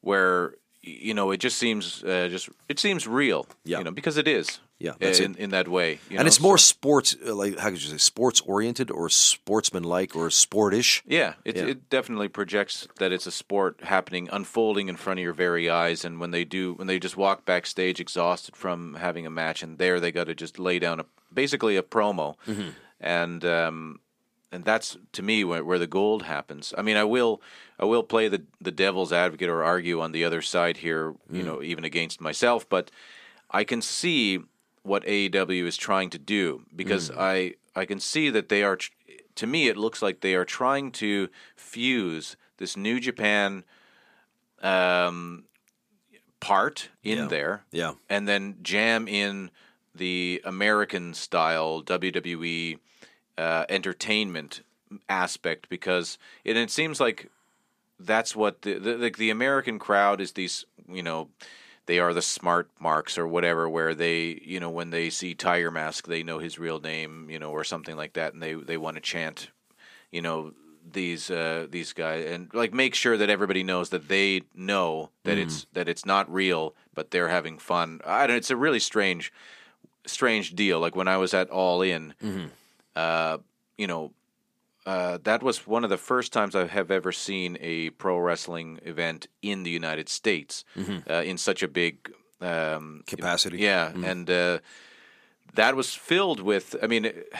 where 0.00 0.54
you 0.82 1.14
know 1.14 1.30
it 1.32 1.38
just 1.38 1.58
seems 1.58 2.04
uh, 2.04 2.28
just 2.30 2.48
it 2.68 2.78
seems 2.78 3.06
real. 3.06 3.46
Yeah. 3.64 3.78
You 3.78 3.84
know, 3.84 3.90
because 3.92 4.16
it 4.16 4.28
is. 4.28 4.60
Yeah, 4.78 4.92
that's 5.00 5.20
in, 5.20 5.36
in 5.36 5.50
that 5.50 5.68
way. 5.68 5.92
you 6.10 6.18
and 6.18 6.20
know, 6.20 6.26
it's 6.26 6.38
more 6.40 6.58
so- 6.58 6.64
sports, 6.74 7.16
uh, 7.26 7.34
like 7.34 7.58
how 7.58 7.70
could 7.70 7.82
you 7.82 7.88
say, 7.90 7.96
sports 7.96 8.42
oriented 8.42 8.90
or 8.90 9.08
sportsmanlike 9.08 10.14
or 10.14 10.28
sportish. 10.28 11.00
Yeah, 11.06 11.34
it, 11.46 11.56
Yeah. 11.56 11.64
it 11.66 11.88
definitely 11.88 12.28
projects 12.28 12.86
that 12.98 13.10
it's 13.10 13.26
a 13.26 13.30
sport 13.30 13.80
happening, 13.84 14.28
unfolding 14.30 14.88
in 14.88 14.96
front 14.96 15.18
of 15.18 15.24
your 15.24 15.32
very 15.32 15.70
eyes. 15.70 16.04
And 16.04 16.20
when 16.20 16.30
they 16.30 16.44
do, 16.44 16.74
when 16.74 16.86
they 16.88 16.98
just 16.98 17.16
walk 17.16 17.46
backstage 17.46 18.00
exhausted 18.00 18.54
from 18.54 18.94
having 18.94 19.24
a 19.26 19.30
match, 19.30 19.62
and 19.62 19.78
there 19.78 19.98
they 19.98 20.12
got 20.12 20.24
to 20.26 20.34
just 20.34 20.58
lay 20.58 20.78
down 20.78 21.00
a 21.00 21.06
basically 21.32 21.76
a 21.78 21.82
promo. 21.82 22.34
Mm-hmm. 22.46 22.68
and 23.00 23.44
um, 23.44 24.00
and 24.52 24.64
that's 24.64 24.96
to 25.12 25.22
me 25.22 25.42
where, 25.44 25.64
where 25.64 25.78
the 25.78 25.86
gold 25.86 26.22
happens. 26.24 26.74
I 26.76 26.82
mean, 26.82 26.96
I 26.98 27.04
will 27.04 27.40
I 27.78 27.84
will 27.86 28.02
play 28.02 28.28
the 28.28 28.42
the 28.60 28.72
devil's 28.72 29.12
advocate 29.12 29.48
or 29.48 29.64
argue 29.64 30.00
on 30.02 30.12
the 30.12 30.24
other 30.24 30.42
side 30.42 30.76
here, 30.78 31.14
you 31.32 31.42
know, 31.42 31.62
even 31.62 31.84
against 31.84 32.20
myself, 32.20 32.68
but 32.68 32.90
I 33.50 33.64
can 33.64 33.80
see 33.80 34.40
what 34.86 35.04
AEW 35.04 35.64
is 35.66 35.76
trying 35.76 36.10
to 36.10 36.18
do 36.18 36.62
because 36.74 37.10
I 37.10 37.54
I 37.74 37.84
can 37.84 38.00
see 38.00 38.30
that 38.30 38.48
they 38.48 38.62
are. 38.62 38.78
To 39.36 39.46
me, 39.46 39.68
it 39.68 39.76
looks 39.76 40.00
like 40.00 40.20
they 40.20 40.34
are 40.34 40.46
trying 40.46 40.92
to 40.92 41.28
fuse 41.56 42.36
this 42.56 42.76
New 42.76 42.98
Japan 43.00 43.64
um, 44.62 45.44
part 46.40 46.88
in 47.02 47.18
Yeah. 47.18 47.26
there, 47.26 47.64
Yeah. 47.70 47.92
and 48.08 48.26
then 48.26 48.56
jam 48.62 49.08
in 49.08 49.50
the 49.94 50.40
American 50.44 51.14
style 51.14 51.82
WWE 51.82 52.78
uh, 53.38 53.64
entertainment 53.68 54.62
aspect 55.08 55.68
because 55.68 56.18
it, 56.44 56.56
it 56.56 56.70
seems 56.70 57.00
like 57.00 57.30
that's 57.98 58.36
what 58.36 58.62
the, 58.62 58.78
the 58.78 58.96
like 58.96 59.16
the 59.16 59.30
American 59.30 59.78
crowd 59.78 60.20
is 60.20 60.32
these 60.32 60.64
you 60.88 61.02
know 61.02 61.28
they 61.86 61.98
are 61.98 62.12
the 62.12 62.22
smart 62.22 62.68
marks 62.78 63.16
or 63.16 63.26
whatever 63.26 63.68
where 63.68 63.94
they 63.94 64.40
you 64.44 64.60
know 64.60 64.70
when 64.70 64.90
they 64.90 65.10
see 65.10 65.34
Tiger 65.34 65.70
Mask 65.70 66.06
they 66.06 66.22
know 66.22 66.38
his 66.38 66.58
real 66.58 66.80
name 66.80 67.28
you 67.30 67.38
know 67.38 67.50
or 67.50 67.64
something 67.64 67.96
like 67.96 68.12
that 68.14 68.34
and 68.34 68.42
they 68.42 68.54
they 68.54 68.76
want 68.76 68.96
to 68.96 69.00
chant 69.00 69.50
you 70.10 70.20
know 70.22 70.52
these 70.92 71.30
uh, 71.30 71.66
these 71.68 71.92
guys 71.92 72.24
and 72.26 72.48
like 72.54 72.72
make 72.72 72.94
sure 72.94 73.16
that 73.16 73.28
everybody 73.28 73.64
knows 73.64 73.88
that 73.90 74.08
they 74.08 74.42
know 74.54 75.10
that 75.24 75.36
it's 75.38 75.66
that 75.72 75.88
it's 75.88 76.06
not 76.06 76.32
real 76.32 76.74
but 76.94 77.10
they're 77.10 77.28
having 77.28 77.58
fun. 77.58 78.00
I 78.06 78.26
don't. 78.26 78.36
It's 78.36 78.50
a 78.50 78.56
really 78.56 78.78
strange 78.80 79.32
strange 80.06 80.54
deal. 80.54 80.78
Like 80.80 80.94
when 80.96 81.08
I 81.08 81.16
was 81.16 81.34
at 81.34 81.50
All 81.50 81.82
In, 81.82 82.14
uh, 82.94 83.38
you 83.76 83.86
know, 83.86 84.12
uh, 84.86 85.18
that 85.24 85.42
was 85.42 85.66
one 85.66 85.84
of 85.84 85.90
the 85.90 85.96
first 85.98 86.32
times 86.32 86.54
I 86.54 86.66
have 86.66 86.90
ever 86.90 87.12
seen 87.12 87.58
a 87.60 87.90
pro 87.90 88.16
wrestling 88.18 88.78
event 88.84 89.26
in 89.42 89.62
the 89.64 89.70
United 89.70 90.08
States 90.08 90.64
uh, 91.10 91.22
in 91.24 91.36
such 91.38 91.62
a 91.62 91.68
big 91.68 91.94
um, 92.40 93.02
Capacity. 93.06 93.58
Yeah, 93.58 93.92
and 94.04 94.30
uh, 94.30 94.58
that 95.54 95.74
was 95.76 95.94
filled 95.94 96.40
with. 96.40 96.76
I 96.82 96.86
mean, 96.86 97.04
it- 97.06 97.32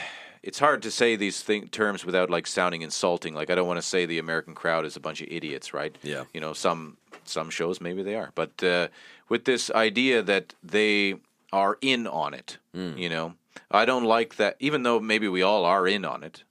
it's 0.43 0.59
hard 0.59 0.81
to 0.83 0.91
say 0.91 1.17
these 1.17 1.41
thing, 1.43 1.67
terms 1.67 2.05
without 2.05 2.29
like 2.29 2.47
sounding 2.47 2.81
insulting. 2.81 3.33
Like 3.33 3.49
I 3.49 3.55
don't 3.55 3.67
want 3.67 3.79
to 3.81 3.87
say 3.87 4.05
the 4.05 4.19
American 4.19 4.55
crowd 4.55 4.85
is 4.85 4.95
a 4.95 4.99
bunch 4.99 5.19
of 5.21 5.27
idiots, 5.29 5.73
right? 5.73 5.97
Yeah. 6.03 6.23
You 6.33 6.39
know, 6.39 6.53
some 6.53 6.97
some 7.25 7.49
shows 7.49 7.81
maybe 7.81 8.01
they 8.03 8.15
are, 8.15 8.31
but 8.35 8.63
uh, 8.63 8.87
with 9.29 9.43
this 9.43 9.69
idea 9.71 10.21
that 10.23 10.53
they 10.63 11.15
are 11.51 11.77
in 11.81 12.07
on 12.07 12.33
it, 12.33 12.59
you 12.73 13.09
know, 13.09 13.33
I 13.71 13.83
don't 13.85 14.05
like 14.05 14.35
that. 14.37 14.55
Even 14.59 14.83
though 14.83 14.99
maybe 15.01 15.27
we 15.27 15.41
all 15.41 15.65
are 15.65 15.85
in 15.87 16.05
on 16.05 16.23
it, 16.23 16.43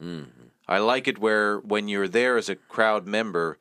I 0.68 0.78
like 0.78 1.06
it 1.08 1.18
where 1.18 1.58
when 1.60 1.88
you're 1.88 2.08
there 2.08 2.36
as 2.36 2.48
a 2.48 2.56
crowd 2.56 3.06
member, 3.06 3.58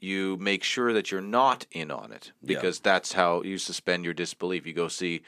you 0.00 0.36
make 0.38 0.62
sure 0.62 0.92
that 0.92 1.10
you're 1.10 1.20
not 1.20 1.66
in 1.72 1.90
on 1.90 2.12
it 2.12 2.32
because 2.44 2.80
that's 2.80 3.12
how 3.12 3.42
you 3.42 3.58
suspend 3.58 4.04
your 4.04 4.14
disbelief. 4.14 4.66
You 4.66 4.72
go 4.72 4.88
see, 4.88 5.22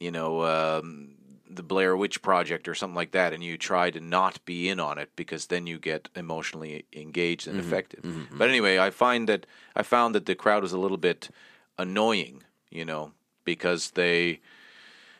you 0.00 0.10
know, 0.10 0.44
um, 0.44 1.14
the 1.48 1.62
Blair 1.62 1.96
Witch 1.96 2.22
Project 2.22 2.68
or 2.68 2.74
something 2.74 2.94
like 2.94 3.12
that, 3.12 3.32
and 3.32 3.42
you 3.42 3.56
try 3.56 3.90
to 3.90 4.00
not 4.00 4.44
be 4.44 4.68
in 4.68 4.80
on 4.80 4.98
it 4.98 5.10
because 5.16 5.46
then 5.46 5.66
you 5.66 5.78
get 5.78 6.08
emotionally 6.14 6.84
engaged 6.92 7.46
and 7.46 7.58
mm-hmm. 7.58 7.68
affected. 7.68 8.02
Mm-hmm. 8.02 8.20
Mm-hmm. 8.20 8.38
But 8.38 8.48
anyway, 8.48 8.78
I 8.78 8.90
find 8.90 9.28
that 9.28 9.46
I 9.74 9.82
found 9.82 10.14
that 10.14 10.26
the 10.26 10.34
crowd 10.34 10.62
was 10.62 10.72
a 10.72 10.78
little 10.78 10.96
bit 10.96 11.30
annoying, 11.78 12.42
you 12.70 12.84
know, 12.84 13.12
because 13.44 13.92
they 13.92 14.40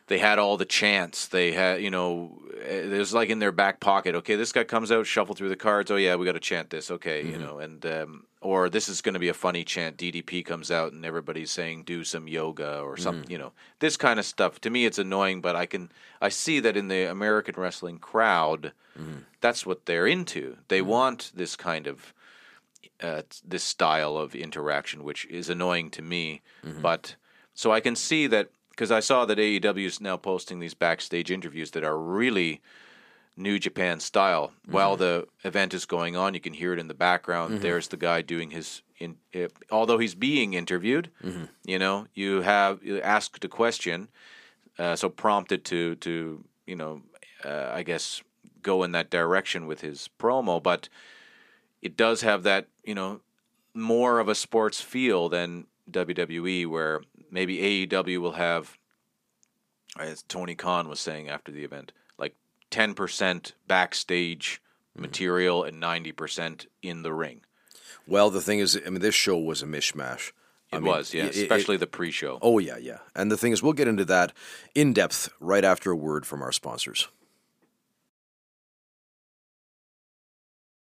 they 0.09 0.19
had 0.19 0.39
all 0.39 0.57
the 0.57 0.65
chants. 0.65 1.29
They 1.29 1.53
had, 1.53 1.83
you 1.83 1.91
know, 1.91 2.41
eh, 2.63 2.81
it 2.81 2.99
was 2.99 3.15
like 3.15 3.29
in 3.31 3.39
their 3.39 3.53
back 3.53 3.79
pocket. 3.79 4.15
Okay, 4.17 4.35
this 4.35 4.53
guy 4.53 4.65
comes 4.65 4.91
out, 4.91 5.07
shuffle 5.07 5.35
through 5.35 5.51
the 5.51 5.57
cards. 5.57 5.91
Oh 5.91 5.97
yeah, 5.97 6.17
we 6.17 6.27
got 6.27 6.33
to 6.33 6.41
chant 6.41 6.71
this. 6.71 6.91
Okay, 6.91 7.25
you 7.25 7.33
mm-hmm. 7.33 7.43
know, 7.43 7.59
and 7.59 7.87
um, 7.87 8.27
or 8.41 8.69
this 8.69 8.89
is 8.89 9.03
going 9.03 9.13
to 9.13 9.21
be 9.21 9.29
a 9.29 9.35
funny 9.35 9.65
chant. 9.65 9.97
DDP 9.97 10.45
comes 10.45 10.71
out 10.71 10.93
and 10.93 11.05
everybody's 11.05 11.51
saying 11.51 11.85
do 11.85 12.05
some 12.05 12.27
yoga 12.27 12.81
or 12.81 12.97
something. 12.97 13.25
Mm-hmm. 13.25 13.33
You 13.33 13.39
know, 13.39 13.53
this 13.79 13.97
kind 13.97 14.19
of 14.19 14.25
stuff. 14.25 14.61
To 14.63 14.71
me, 14.71 14.87
it's 14.87 14.99
annoying, 14.99 15.41
but 15.41 15.55
I 15.55 15.67
can 15.67 15.91
I 16.21 16.31
see 16.31 16.59
that 16.61 16.77
in 16.77 16.89
the 16.89 17.11
American 17.11 17.55
wrestling 17.57 17.99
crowd, 17.99 18.73
mm-hmm. 18.99 19.19
that's 19.41 19.67
what 19.67 19.87
they're 19.87 20.07
into. 20.07 20.57
They 20.69 20.83
want 20.83 21.33
this 21.35 21.55
kind 21.55 21.87
of 21.87 22.15
uh, 23.03 23.23
this 23.47 23.63
style 23.63 24.17
of 24.17 24.35
interaction, 24.35 25.05
which 25.05 25.27
is 25.27 25.51
annoying 25.51 25.91
to 25.91 26.03
me. 26.03 26.41
But 26.81 27.17
so 27.55 27.73
I 27.73 27.81
can 27.81 27.97
see 27.97 28.27
that 28.29 28.51
because 28.79 28.93
I 28.93 29.01
saw 29.01 29.25
that 29.25 29.39
AEW 29.39 29.87
is 29.87 30.01
now 30.01 30.17
posting 30.17 30.61
these 30.61 30.73
backstage 30.73 31.33
interviews 31.33 31.73
that 31.73 31.83
are 31.83 31.99
really 31.99 32.61
New 33.37 33.59
Japan 33.59 33.99
style. 33.99 34.53
While 34.71 34.97
the 34.97 35.27
event 35.43 35.75
is 35.75 35.85
going 35.85 36.17
on, 36.17 36.33
you 36.33 36.39
can 36.39 36.53
hear 36.53 36.73
it 36.75 36.79
in 36.79 36.87
the 36.87 36.95
background. 36.95 37.61
There's 37.61 37.89
the 37.89 37.97
guy 37.97 38.23
doing 38.23 38.53
his. 38.53 38.83
In, 39.01 39.17
uh, 39.35 39.49
although 39.73 39.99
he's 39.99 40.15
being 40.15 40.55
interviewed, 40.55 41.11
you 41.65 41.79
know, 41.81 42.07
you 42.15 42.43
have 42.43 42.81
you 42.85 43.01
asked 43.01 43.45
a 43.45 43.49
question, 43.49 44.09
uh, 44.79 44.95
so 44.95 45.09
prompted 45.09 45.65
to 45.67 45.97
to 45.97 46.45
you 46.69 46.77
know, 46.77 47.03
uh, 47.45 47.71
I 47.73 47.83
guess 47.83 48.23
go 48.63 48.85
in 48.85 48.93
that 48.93 49.11
direction 49.11 49.67
with 49.67 49.81
his 49.81 50.09
promo, 50.21 50.63
but 50.63 50.89
it 51.83 51.97
does 51.97 52.23
have 52.23 52.45
that 52.45 52.69
you 52.85 52.95
know 52.95 53.23
more 53.75 54.21
of 54.21 54.29
a 54.29 54.37
sports 54.37 54.81
feel 54.81 55.29
than 55.29 55.67
WWE, 55.91 56.67
where 56.67 57.03
maybe 57.31 57.87
AEW 57.87 58.19
will 58.19 58.33
have, 58.33 58.79
as 59.99 60.23
Tony 60.23 60.55
Khan 60.55 60.89
was 60.89 61.01
saying 61.01 61.29
after 61.29 61.53
the 61.53 61.65
event, 61.65 61.93
like 62.19 62.35
ten 62.71 62.95
percent 62.95 63.55
backstage 63.67 64.61
mm-hmm. 64.93 65.03
material 65.03 65.65
and 65.65 65.81
ninety 65.81 66.13
percent 66.13 66.67
in 66.83 67.03
the 67.03 67.13
ring. 67.13 67.43
Well, 68.07 68.31
the 68.31 68.41
thing 68.41 68.59
is, 68.59 68.79
I 68.87 68.91
mean, 68.91 69.01
this 69.01 69.15
show 69.15 69.39
was 69.39 69.63
a 69.63 69.67
mishmash. 69.67 70.33
It 70.73 70.77
I 70.77 70.79
mean, 70.81 70.87
was, 70.87 71.15
yeah, 71.15 71.25
it- 71.25 71.37
it- 71.37 71.43
especially 71.43 71.77
the 71.77 71.87
pre-show. 71.87 72.39
Oh 72.43 72.59
yeah, 72.59 72.77
yeah. 72.77 72.99
And 73.15 73.31
the 73.31 73.37
thing 73.37 73.53
is, 73.53 73.63
we'll 73.63 73.73
get 73.73 73.89
into 73.89 74.05
that 74.07 74.33
in 74.75 74.93
depth 74.93 75.31
right 75.41 75.65
after 75.65 75.91
a 75.91 75.97
word 75.97 76.27
from 76.27 76.43
our 76.43 76.53
sponsors. 76.53 77.09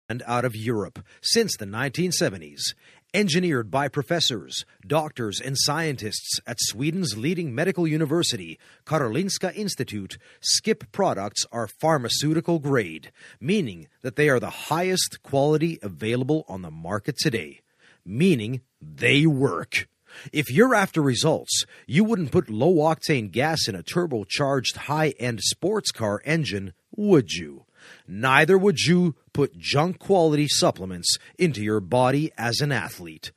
and 0.08 0.22
out 0.26 0.44
of 0.44 0.54
Europe 0.54 1.04
since 1.20 1.56
the 1.56 1.64
1970s. 1.64 2.74
Engineered 3.14 3.70
by 3.70 3.86
professors, 3.86 4.64
doctors, 4.84 5.40
and 5.40 5.56
scientists 5.56 6.40
at 6.48 6.58
Sweden's 6.58 7.16
leading 7.16 7.54
medical 7.54 7.86
university, 7.86 8.58
Karolinska 8.84 9.54
Institute, 9.54 10.18
Skip 10.40 10.90
products 10.90 11.46
are 11.52 11.68
pharmaceutical 11.68 12.58
grade, 12.58 13.12
meaning 13.40 13.86
that 14.02 14.16
they 14.16 14.28
are 14.28 14.40
the 14.40 14.50
highest 14.50 15.22
quality 15.22 15.78
available 15.80 16.44
on 16.48 16.62
the 16.62 16.72
market 16.72 17.16
today, 17.16 17.60
meaning 18.04 18.62
they 18.82 19.26
work. 19.26 19.86
If 20.32 20.50
you're 20.50 20.74
after 20.74 21.00
results, 21.00 21.66
you 21.86 22.02
wouldn't 22.02 22.32
put 22.32 22.50
low 22.50 22.74
octane 22.78 23.30
gas 23.30 23.68
in 23.68 23.76
a 23.76 23.84
turbocharged 23.84 24.74
high 24.74 25.10
end 25.20 25.40
sports 25.40 25.92
car 25.92 26.20
engine, 26.24 26.72
would 26.96 27.30
you? 27.30 27.64
Neither 28.08 28.58
would 28.58 28.80
you 28.80 29.14
put 29.34 29.58
junk 29.58 29.98
quality 29.98 30.48
supplements 30.48 31.18
into 31.38 31.62
your 31.62 31.80
body 31.80 32.32
as 32.38 32.60
an 32.60 32.72
athlete. 32.72 33.32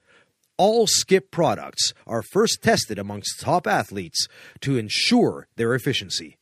All 0.58 0.88
Skip 0.88 1.30
products 1.32 1.94
are 2.06 2.24
first 2.24 2.60
tested 2.64 2.98
amongst 2.98 3.42
top 3.42 3.68
athletes 3.68 4.28
to 4.62 4.78
ensure 4.78 5.50
their 5.58 5.76
efficiency. 5.76 6.38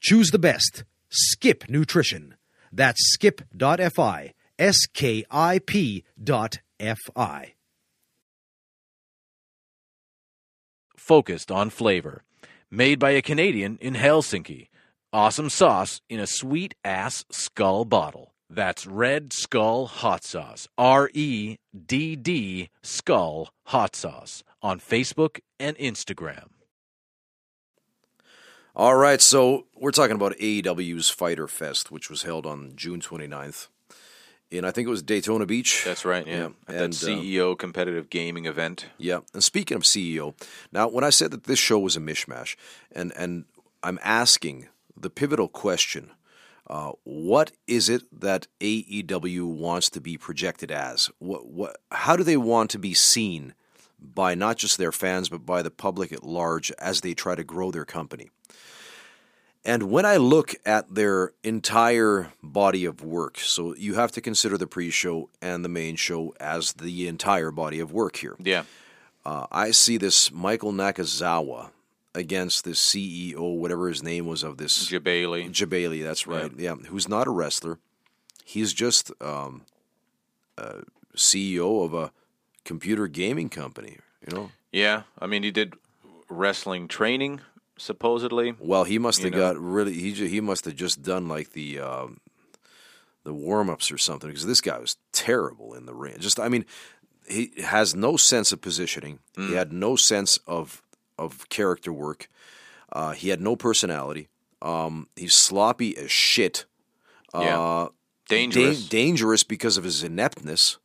Choose 0.00 0.30
the 0.30 0.38
best. 0.38 0.84
Skip 1.08 1.70
Nutrition. 1.70 2.34
That's 2.70 3.00
skip.fi. 3.14 4.34
S 4.58 4.86
K 4.92 5.24
I 5.30 5.60
P 5.60 6.04
dot 6.22 6.58
F 6.78 6.98
I. 7.16 7.54
focused 11.08 11.50
on 11.50 11.70
flavor. 11.70 12.22
Made 12.70 12.98
by 12.98 13.12
a 13.12 13.22
Canadian 13.22 13.78
in 13.80 13.94
Helsinki. 13.94 14.68
Awesome 15.12 15.48
sauce 15.48 16.02
in 16.10 16.20
a 16.20 16.26
sweet 16.26 16.74
ass 16.84 17.24
skull 17.30 17.86
bottle. 17.86 18.34
That's 18.50 18.86
Red 18.86 19.32
Skull 19.32 19.86
Hot 19.86 20.22
Sauce. 20.22 20.68
R 20.76 21.10
E 21.14 21.56
D 21.86 22.14
D 22.14 22.68
Skull 22.82 23.48
Hot 23.68 23.96
Sauce 23.96 24.44
on 24.60 24.80
Facebook 24.80 25.40
and 25.58 25.78
Instagram. 25.78 26.48
All 28.76 28.96
right, 28.96 29.20
so 29.22 29.64
we're 29.74 29.92
talking 29.92 30.14
about 30.14 30.36
AEW's 30.36 31.08
Fyter 31.08 31.48
Fest, 31.48 31.90
which 31.90 32.10
was 32.10 32.22
held 32.24 32.44
on 32.44 32.74
June 32.76 33.00
29th. 33.00 33.68
And 34.52 34.66
I 34.66 34.70
think 34.70 34.86
it 34.86 34.90
was 34.90 35.02
Daytona 35.02 35.46
Beach. 35.46 35.82
That's 35.84 36.04
right, 36.04 36.26
yeah. 36.26 36.50
At 36.68 36.74
And, 36.74 36.92
that 36.92 37.02
uh, 37.02 37.16
CEO 37.16 37.58
competitive 37.58 38.10
gaming 38.10 38.44
event. 38.44 38.86
Yeah, 38.98 39.20
and 39.32 39.42
speaking 39.42 39.76
of 39.76 39.84
CEO, 39.84 40.34
now 40.70 40.86
when 40.86 41.02
I 41.02 41.10
said 41.10 41.30
that 41.30 41.44
this 41.44 41.58
show 41.58 41.78
was 41.78 41.96
a 41.96 42.00
mishmash, 42.00 42.56
and 42.92 43.12
and 43.16 43.46
I'm 43.82 43.98
asking 44.02 44.68
the 45.00 45.10
pivotal 45.10 45.48
question: 45.48 46.12
uh, 46.66 46.92
What 47.04 47.52
is 47.66 47.88
it 47.88 48.02
that 48.20 48.46
AEW 48.60 49.46
wants 49.46 49.90
to 49.90 50.00
be 50.00 50.16
projected 50.16 50.70
as? 50.70 51.10
What 51.18 51.46
what? 51.46 51.76
How 51.90 52.16
do 52.16 52.22
they 52.22 52.36
want 52.36 52.70
to 52.70 52.78
be 52.78 52.94
seen 52.94 53.54
by 54.00 54.34
not 54.34 54.56
just 54.56 54.78
their 54.78 54.92
fans 54.92 55.28
but 55.28 55.44
by 55.44 55.62
the 55.62 55.70
public 55.70 56.12
at 56.12 56.22
large 56.22 56.70
as 56.78 57.00
they 57.00 57.14
try 57.14 57.34
to 57.34 57.44
grow 57.44 57.70
their 57.70 57.84
company? 57.84 58.30
And 59.64 59.90
when 59.90 60.06
I 60.06 60.16
look 60.16 60.54
at 60.64 60.94
their 60.94 61.32
entire 61.42 62.32
body 62.42 62.84
of 62.84 63.04
work, 63.04 63.38
so 63.38 63.74
you 63.74 63.94
have 63.94 64.12
to 64.12 64.20
consider 64.20 64.56
the 64.56 64.66
pre-show 64.66 65.28
and 65.42 65.64
the 65.64 65.68
main 65.68 65.96
show 65.96 66.32
as 66.40 66.72
the 66.72 67.08
entire 67.08 67.50
body 67.50 67.80
of 67.80 67.92
work 67.92 68.16
here. 68.16 68.36
Yeah. 68.38 68.62
Uh, 69.26 69.46
I 69.50 69.72
see 69.72 69.98
this 69.98 70.32
Michael 70.32 70.72
Nakazawa 70.72 71.70
against 72.18 72.64
this 72.64 72.80
CEO, 72.80 73.56
whatever 73.56 73.88
his 73.88 74.02
name 74.02 74.26
was 74.26 74.42
of 74.42 74.58
this 74.58 74.90
Jebailey. 74.90 75.50
Jebailey, 75.50 76.02
that's 76.02 76.26
right. 76.26 76.50
Yeah. 76.56 76.74
who's 76.74 77.08
not 77.08 77.26
a 77.26 77.30
wrestler. 77.30 77.78
He's 78.44 78.72
just 78.72 79.12
um, 79.20 79.62
a 80.56 80.82
CEO 81.16 81.84
of 81.84 81.94
a 81.94 82.10
computer 82.64 83.06
gaming 83.06 83.48
company. 83.48 83.98
You 84.26 84.36
know. 84.36 84.50
Yeah. 84.72 85.02
I 85.18 85.26
mean, 85.26 85.44
he 85.44 85.50
did 85.50 85.74
wrestling 86.28 86.88
training 86.88 87.40
supposedly. 87.76 88.54
Well, 88.58 88.84
he 88.84 88.98
must 88.98 89.22
have 89.22 89.32
got 89.32 89.56
really. 89.56 89.92
He 89.94 90.12
he 90.12 90.40
must 90.40 90.64
have 90.64 90.74
just 90.74 91.02
done 91.02 91.28
like 91.28 91.52
the 91.52 91.78
um, 91.78 92.20
the 93.22 93.32
warm 93.32 93.70
ups 93.70 93.92
or 93.92 93.98
something 93.98 94.28
because 94.28 94.46
this 94.46 94.60
guy 94.60 94.78
was 94.78 94.96
terrible 95.12 95.74
in 95.74 95.86
the 95.86 95.94
ring. 95.94 96.16
Just 96.18 96.40
I 96.40 96.48
mean, 96.48 96.66
he 97.28 97.52
has 97.62 97.94
no 97.94 98.16
sense 98.16 98.50
of 98.50 98.60
positioning. 98.60 99.20
Mm. 99.36 99.48
He 99.50 99.54
had 99.54 99.72
no 99.72 99.94
sense 99.94 100.38
of 100.48 100.82
of 101.18 101.48
character 101.48 101.92
work. 101.92 102.28
Uh, 102.92 103.12
he 103.12 103.28
had 103.28 103.40
no 103.40 103.56
personality. 103.56 104.28
Um, 104.62 105.08
he's 105.16 105.34
sloppy 105.34 105.96
as 105.96 106.10
shit. 106.10 106.64
Yeah. 107.34 107.60
Uh, 107.60 107.88
Dangerous. 108.28 108.82
da- 108.82 108.88
dangerous 108.88 109.44
because 109.44 109.76
of 109.76 109.84
his 109.84 110.02
ineptness. 110.02 110.78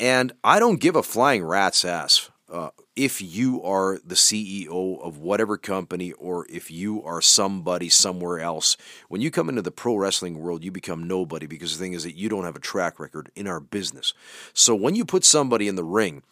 And 0.00 0.32
I 0.42 0.58
don't 0.58 0.80
give 0.80 0.96
a 0.96 1.02
flying 1.02 1.44
rat's 1.44 1.84
ass 1.84 2.30
uh, 2.52 2.70
if 2.96 3.20
you 3.20 3.62
are 3.62 3.98
the 4.04 4.14
CEO 4.14 5.00
of 5.02 5.18
whatever 5.18 5.56
company 5.56 6.12
or 6.12 6.46
if 6.50 6.70
you 6.70 7.02
are 7.02 7.20
somebody 7.20 7.88
somewhere 7.88 8.38
else. 8.38 8.76
When 9.08 9.20
you 9.20 9.30
come 9.30 9.48
into 9.48 9.62
the 9.62 9.70
pro 9.70 9.96
wrestling 9.96 10.38
world, 10.40 10.64
you 10.64 10.70
become 10.70 11.06
nobody 11.06 11.46
because 11.46 11.76
the 11.76 11.82
thing 11.82 11.92
is 11.92 12.04
that 12.04 12.16
you 12.16 12.28
don't 12.28 12.44
have 12.44 12.56
a 12.56 12.60
track 12.60 12.98
record 12.98 13.30
in 13.34 13.46
our 13.46 13.60
business. 13.60 14.14
So 14.52 14.74
when 14.74 14.94
you 14.94 15.04
put 15.04 15.24
somebody 15.24 15.68
in 15.68 15.76
the 15.76 15.84
ring, 15.84 16.22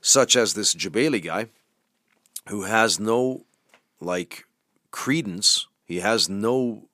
such 0.00 0.36
as 0.36 0.54
this 0.54 0.74
Jebailey 0.74 1.22
guy, 1.22 1.46
who 2.48 2.62
has 2.62 2.98
no 3.00 3.44
like 4.00 4.44
credence, 4.90 5.66
he 5.84 6.00
has 6.00 6.28
no 6.28 6.88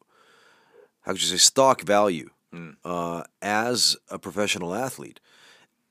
how 1.02 1.12
could 1.12 1.23
you 1.23 1.28
say 1.28 1.37
stock 1.37 1.83
value 1.83 2.30
uh, 2.85 3.23
as 3.40 3.97
a 4.11 4.19
professional 4.19 4.75
athlete, 4.75 5.19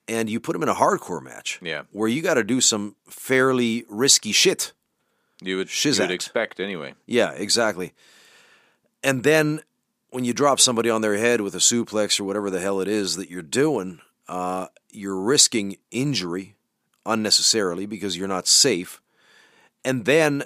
and 0.07 0.29
you 0.29 0.39
put 0.39 0.55
him 0.55 0.61
in 0.63 0.69
a 0.69 0.75
hardcore 0.75 1.21
match, 1.21 1.57
Yeah. 1.63 1.83
where 1.91 2.07
you 2.09 2.21
got 2.21 2.33
to 2.35 2.43
do 2.43 2.59
some 2.61 2.95
fairly 3.07 3.85
risky 3.89 4.31
shit. 4.33 4.73
you 5.41 5.55
would, 5.57 5.69
you 5.85 5.93
would 5.99 6.11
expect 6.11 6.59
anyway. 6.59 6.93
Yeah, 7.05 7.31
exactly. 7.31 7.93
And 9.03 9.23
then 9.23 9.61
when 10.09 10.25
you 10.25 10.33
drop 10.33 10.59
somebody 10.59 10.89
on 10.89 11.01
their 11.01 11.15
head 11.17 11.41
with 11.41 11.55
a 11.55 11.59
suplex 11.59 12.19
or 12.19 12.25
whatever 12.25 12.49
the 12.49 12.59
hell 12.59 12.81
it 12.81 12.87
is 12.89 13.15
that 13.15 13.29
you're 13.29 13.41
doing, 13.41 13.99
uh, 14.27 14.67
you're 14.91 15.19
risking 15.19 15.77
injury 15.91 16.55
unnecessarily 17.05 17.85
because 17.85 18.17
you're 18.17 18.27
not 18.27 18.47
safe. 18.47 19.01
And 19.83 20.05
then, 20.05 20.43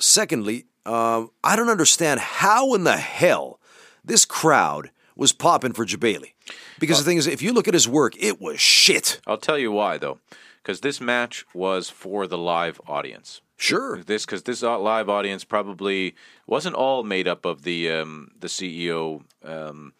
secondly, 0.00 0.66
um, 0.86 1.30
I 1.44 1.56
don't 1.56 1.68
understand 1.68 2.20
how 2.20 2.74
in 2.74 2.84
the 2.84 2.96
hell 2.96 3.60
this 4.04 4.24
crowd 4.24 4.90
was 5.16 5.32
popping 5.32 5.72
for 5.72 5.84
Jebailey. 5.84 6.32
Because 6.78 6.98
the 6.98 7.04
thing 7.04 7.18
is, 7.18 7.26
if 7.26 7.42
you 7.42 7.52
look 7.52 7.68
at 7.68 7.74
his 7.74 7.88
work, 7.88 8.14
it 8.18 8.40
was 8.40 8.60
shit. 8.60 9.20
I'll 9.26 9.36
tell 9.36 9.58
you 9.58 9.72
why 9.72 9.98
though, 9.98 10.18
because 10.62 10.80
this 10.80 11.00
match 11.00 11.44
was 11.52 11.90
for 11.90 12.26
the 12.26 12.38
live 12.38 12.80
audience. 12.86 13.40
Sure. 13.56 14.00
This 14.04 14.24
because 14.24 14.44
this 14.44 14.62
uh, 14.62 14.78
live 14.78 15.08
audience 15.08 15.42
probably 15.42 16.14
wasn't 16.46 16.76
all 16.76 17.02
made 17.02 17.26
up 17.26 17.44
of 17.44 17.62
the 17.62 17.90
um, 17.90 18.30
the 18.38 18.46
CEO 18.46 19.24
um, 19.44 19.92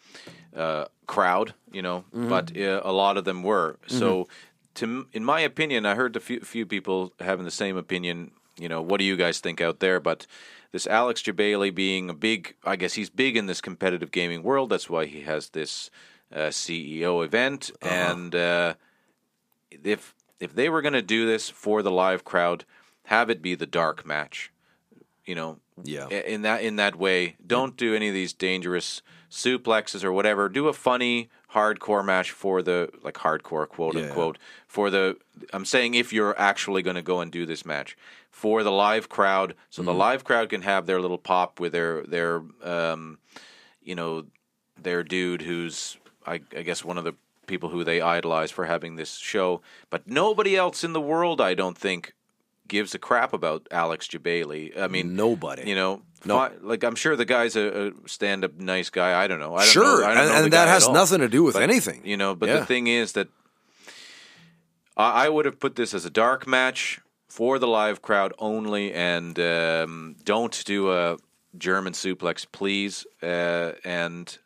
uh, 0.56 0.84
crowd, 1.08 1.54
you 1.72 1.82
know, 1.82 2.04
but 2.12 2.56
uh, 2.56 2.80
a 2.84 2.92
lot 2.92 3.16
of 3.16 3.24
them 3.24 3.42
were. 3.42 3.76
So, 3.88 4.28
to 4.78 5.06
in 5.12 5.24
my 5.24 5.40
opinion, 5.40 5.86
I 5.86 5.94
heard 5.94 6.16
a 6.16 6.20
few, 6.20 6.40
few 6.40 6.66
people 6.66 7.12
having 7.20 7.44
the 7.44 7.50
same 7.50 7.76
opinion. 7.76 8.32
You 8.58 8.68
know, 8.68 8.82
what 8.82 8.98
do 8.98 9.04
you 9.04 9.16
guys 9.16 9.40
think 9.40 9.60
out 9.60 9.80
there? 9.80 10.00
But 10.00 10.26
this 10.72 10.86
Alex 10.86 11.22
Jebailey 11.22 11.74
being 11.74 12.10
a 12.10 12.14
big, 12.14 12.54
I 12.64 12.76
guess 12.76 12.94
he's 12.94 13.10
big 13.10 13.36
in 13.36 13.46
this 13.46 13.60
competitive 13.60 14.10
gaming 14.10 14.42
world. 14.42 14.70
That's 14.70 14.90
why 14.90 15.06
he 15.06 15.22
has 15.22 15.50
this 15.50 15.90
uh, 16.32 16.48
CEO 16.48 17.24
event, 17.24 17.70
and 17.82 18.34
uh, 18.34 18.74
if 19.70 20.14
if 20.40 20.54
they 20.54 20.68
were 20.68 20.82
going 20.82 20.94
to 20.94 21.02
do 21.02 21.26
this 21.26 21.48
for 21.48 21.82
the 21.82 21.90
live 21.90 22.24
crowd, 22.24 22.64
have 23.04 23.30
it 23.30 23.42
be 23.42 23.54
the 23.54 23.66
dark 23.66 24.06
match. 24.06 24.52
You 25.24 25.34
know, 25.34 25.58
Yeah. 25.82 26.08
In 26.08 26.42
that 26.42 26.62
in 26.62 26.76
that 26.76 26.96
way, 26.96 27.36
don't 27.44 27.76
do 27.76 27.94
any 27.94 28.08
of 28.08 28.14
these 28.14 28.32
dangerous 28.32 29.02
suplexes 29.30 30.04
or 30.04 30.12
whatever. 30.12 30.48
Do 30.48 30.68
a 30.68 30.72
funny 30.72 31.28
hardcore 31.54 32.04
match 32.04 32.30
for 32.30 32.62
the 32.62 32.90
like 33.02 33.14
hardcore 33.14 33.68
quote 33.68 33.94
Yeah. 33.96 34.02
unquote 34.02 34.38
for 34.66 34.90
the. 34.90 35.16
I'm 35.52 35.64
saying 35.64 35.94
if 35.94 36.12
you're 36.12 36.38
actually 36.38 36.82
going 36.82 36.96
to 36.96 37.02
go 37.02 37.20
and 37.20 37.30
do 37.32 37.46
this 37.46 37.64
match 37.64 37.96
for 38.30 38.62
the 38.62 38.72
live 38.72 39.08
crowd, 39.08 39.54
so 39.70 39.80
Mm-hmm. 39.82 39.86
the 39.86 39.94
live 39.94 40.24
crowd 40.24 40.48
can 40.50 40.62
have 40.62 40.86
their 40.86 41.00
little 41.00 41.18
pop 41.18 41.58
with 41.60 41.72
their 41.72 42.02
their 42.02 42.42
um, 42.62 43.18
you 43.82 43.94
know 43.94 44.26
their 44.80 45.02
dude 45.02 45.42
who's 45.42 45.96
I, 46.26 46.40
I 46.56 46.62
guess 46.62 46.84
one 46.84 46.98
of 46.98 47.04
the 47.04 47.14
people 47.46 47.70
who 47.70 47.82
they 47.82 48.02
idolize 48.02 48.50
for 48.50 48.66
having 48.66 48.96
this 48.96 49.16
show, 49.16 49.62
but 49.88 50.06
nobody 50.06 50.54
else 50.54 50.84
in 50.84 50.92
the 50.92 51.00
world, 51.00 51.40
I 51.40 51.54
don't 51.54 51.78
think, 51.78 52.12
gives 52.68 52.94
a 52.94 52.98
crap 52.98 53.32
about 53.32 53.66
Alex 53.70 54.06
Jebailey. 54.08 54.78
I 54.78 54.86
mean, 54.88 55.16
Nobody. 55.16 55.68
you 55.68 55.74
know, 55.74 56.02
No. 56.24 56.36
fi- 56.38 56.52
like 56.60 56.84
I'm 56.84 56.94
sure 56.94 57.16
the 57.16 57.24
guy's 57.24 57.56
a, 57.56 57.88
a 57.88 57.92
stand-up 58.06 58.54
nice 58.58 58.90
guy. 58.90 59.20
I 59.22 59.26
don't 59.26 59.40
know. 59.40 59.54
I 59.54 59.60
don't 59.64 59.68
Sure, 59.72 60.00
know, 60.00 60.06
I 60.06 60.14
don't 60.14 60.22
and, 60.24 60.30
know 60.32 60.44
and 60.44 60.52
that 60.52 60.68
has 60.68 60.88
nothing 60.88 61.20
to 61.20 61.28
do 61.28 61.42
with 61.42 61.54
But, 61.54 61.62
anything. 61.64 62.02
You 62.04 62.16
know, 62.16 62.34
but 62.34 62.48
Yeah. 62.48 62.60
the 62.60 62.66
thing 62.66 62.86
is 62.86 63.12
that 63.12 63.28
I, 64.96 65.26
I 65.26 65.28
would 65.28 65.44
have 65.46 65.58
put 65.60 65.76
this 65.76 65.94
as 65.94 66.04
a 66.04 66.10
dark 66.10 66.46
match 66.46 67.00
for 67.28 67.58
the 67.58 67.68
live 67.68 68.02
crowd 68.02 68.32
only, 68.38 68.92
and 68.92 69.38
um, 69.38 70.16
don't 70.24 70.62
do 70.64 70.90
a 70.92 71.16
German 71.56 71.92
suplex, 71.92 72.46
please, 72.50 73.06
uh, 73.22 73.72
and 73.84 74.38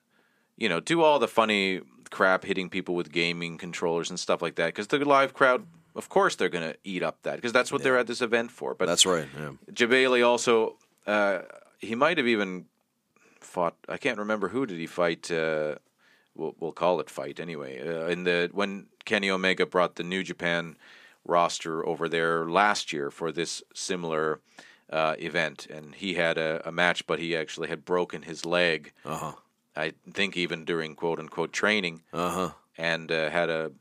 you 0.57 0.69
know, 0.69 0.81
do 0.81 1.03
all 1.03 1.19
the 1.19 1.29
funny 1.29 1.81
crap 2.11 2.45
hitting 2.45 2.69
people 2.69 2.95
with 2.95 3.11
gaming 3.11 3.57
controllers 3.59 4.11
and 4.11 4.21
stuff 4.21 4.43
like 4.43 4.57
that, 4.57 4.67
because 4.67 4.87
the 4.89 4.99
live 5.05 5.33
crowd. 5.35 5.67
Of 5.95 6.09
course, 6.09 6.37
they're 6.37 6.49
going 6.49 6.73
to 6.73 6.79
eat 6.85 7.03
up 7.03 7.23
that 7.23 7.37
because 7.37 7.53
that's 7.53 7.71
what 7.73 7.83
they're 7.83 7.99
at 7.99 8.07
this 8.07 8.21
event 8.23 8.51
for. 8.51 8.75
But 8.75 8.87
That's 8.87 9.05
right. 9.07 9.29
Yeah. 9.39 9.51
Jebailey 9.73 10.27
also, 10.27 10.77
uh, 11.07 11.41
he 11.79 11.95
might 11.95 12.17
have 12.19 12.27
even 12.27 12.67
fought. 13.41 13.77
I 13.89 13.97
can't 13.99 14.19
remember 14.19 14.49
who 14.49 14.67
did 14.67 14.79
he 14.79 14.87
fight. 14.87 15.31
Uh, 15.31 15.77
we'll, 16.35 16.55
we'll 16.59 16.73
call 16.73 17.01
it 17.01 17.11
fight 17.11 17.41
anyway. 17.41 17.81
Uh, 17.87 18.07
in 18.07 18.25
the 18.25 18.49
when 18.53 18.87
Kenny 19.05 19.31
Omega 19.31 19.67
brought 19.67 19.97
the 19.97 20.03
New 20.05 20.23
Japan 20.23 20.77
roster 21.25 21.87
over 21.87 22.09
there 22.09 22.49
last 22.49 22.93
year 22.93 23.11
for 23.11 23.31
this 23.33 23.63
similar 23.75 24.41
uh, 24.91 25.15
event, 25.19 25.67
and 25.71 25.95
he 25.95 26.15
had 26.15 26.39
a, 26.39 26.63
a 26.67 26.73
match, 26.73 27.07
but 27.07 27.19
he 27.19 27.37
actually 27.37 27.69
had 27.69 27.85
broken 27.85 28.23
his 28.23 28.45
leg. 28.45 28.93
Uh 29.05 29.17
huh. 29.17 29.33
I 29.75 29.93
think 30.13 30.37
even 30.37 30.65
during 30.65 30.95
quote 30.95 31.19
unquote 31.19 31.53
training, 31.53 32.03
Uh 32.13 32.31
huh. 32.31 32.51
and 32.77 33.11
uh, 33.11 33.31
had 33.31 33.49
a 33.51 33.73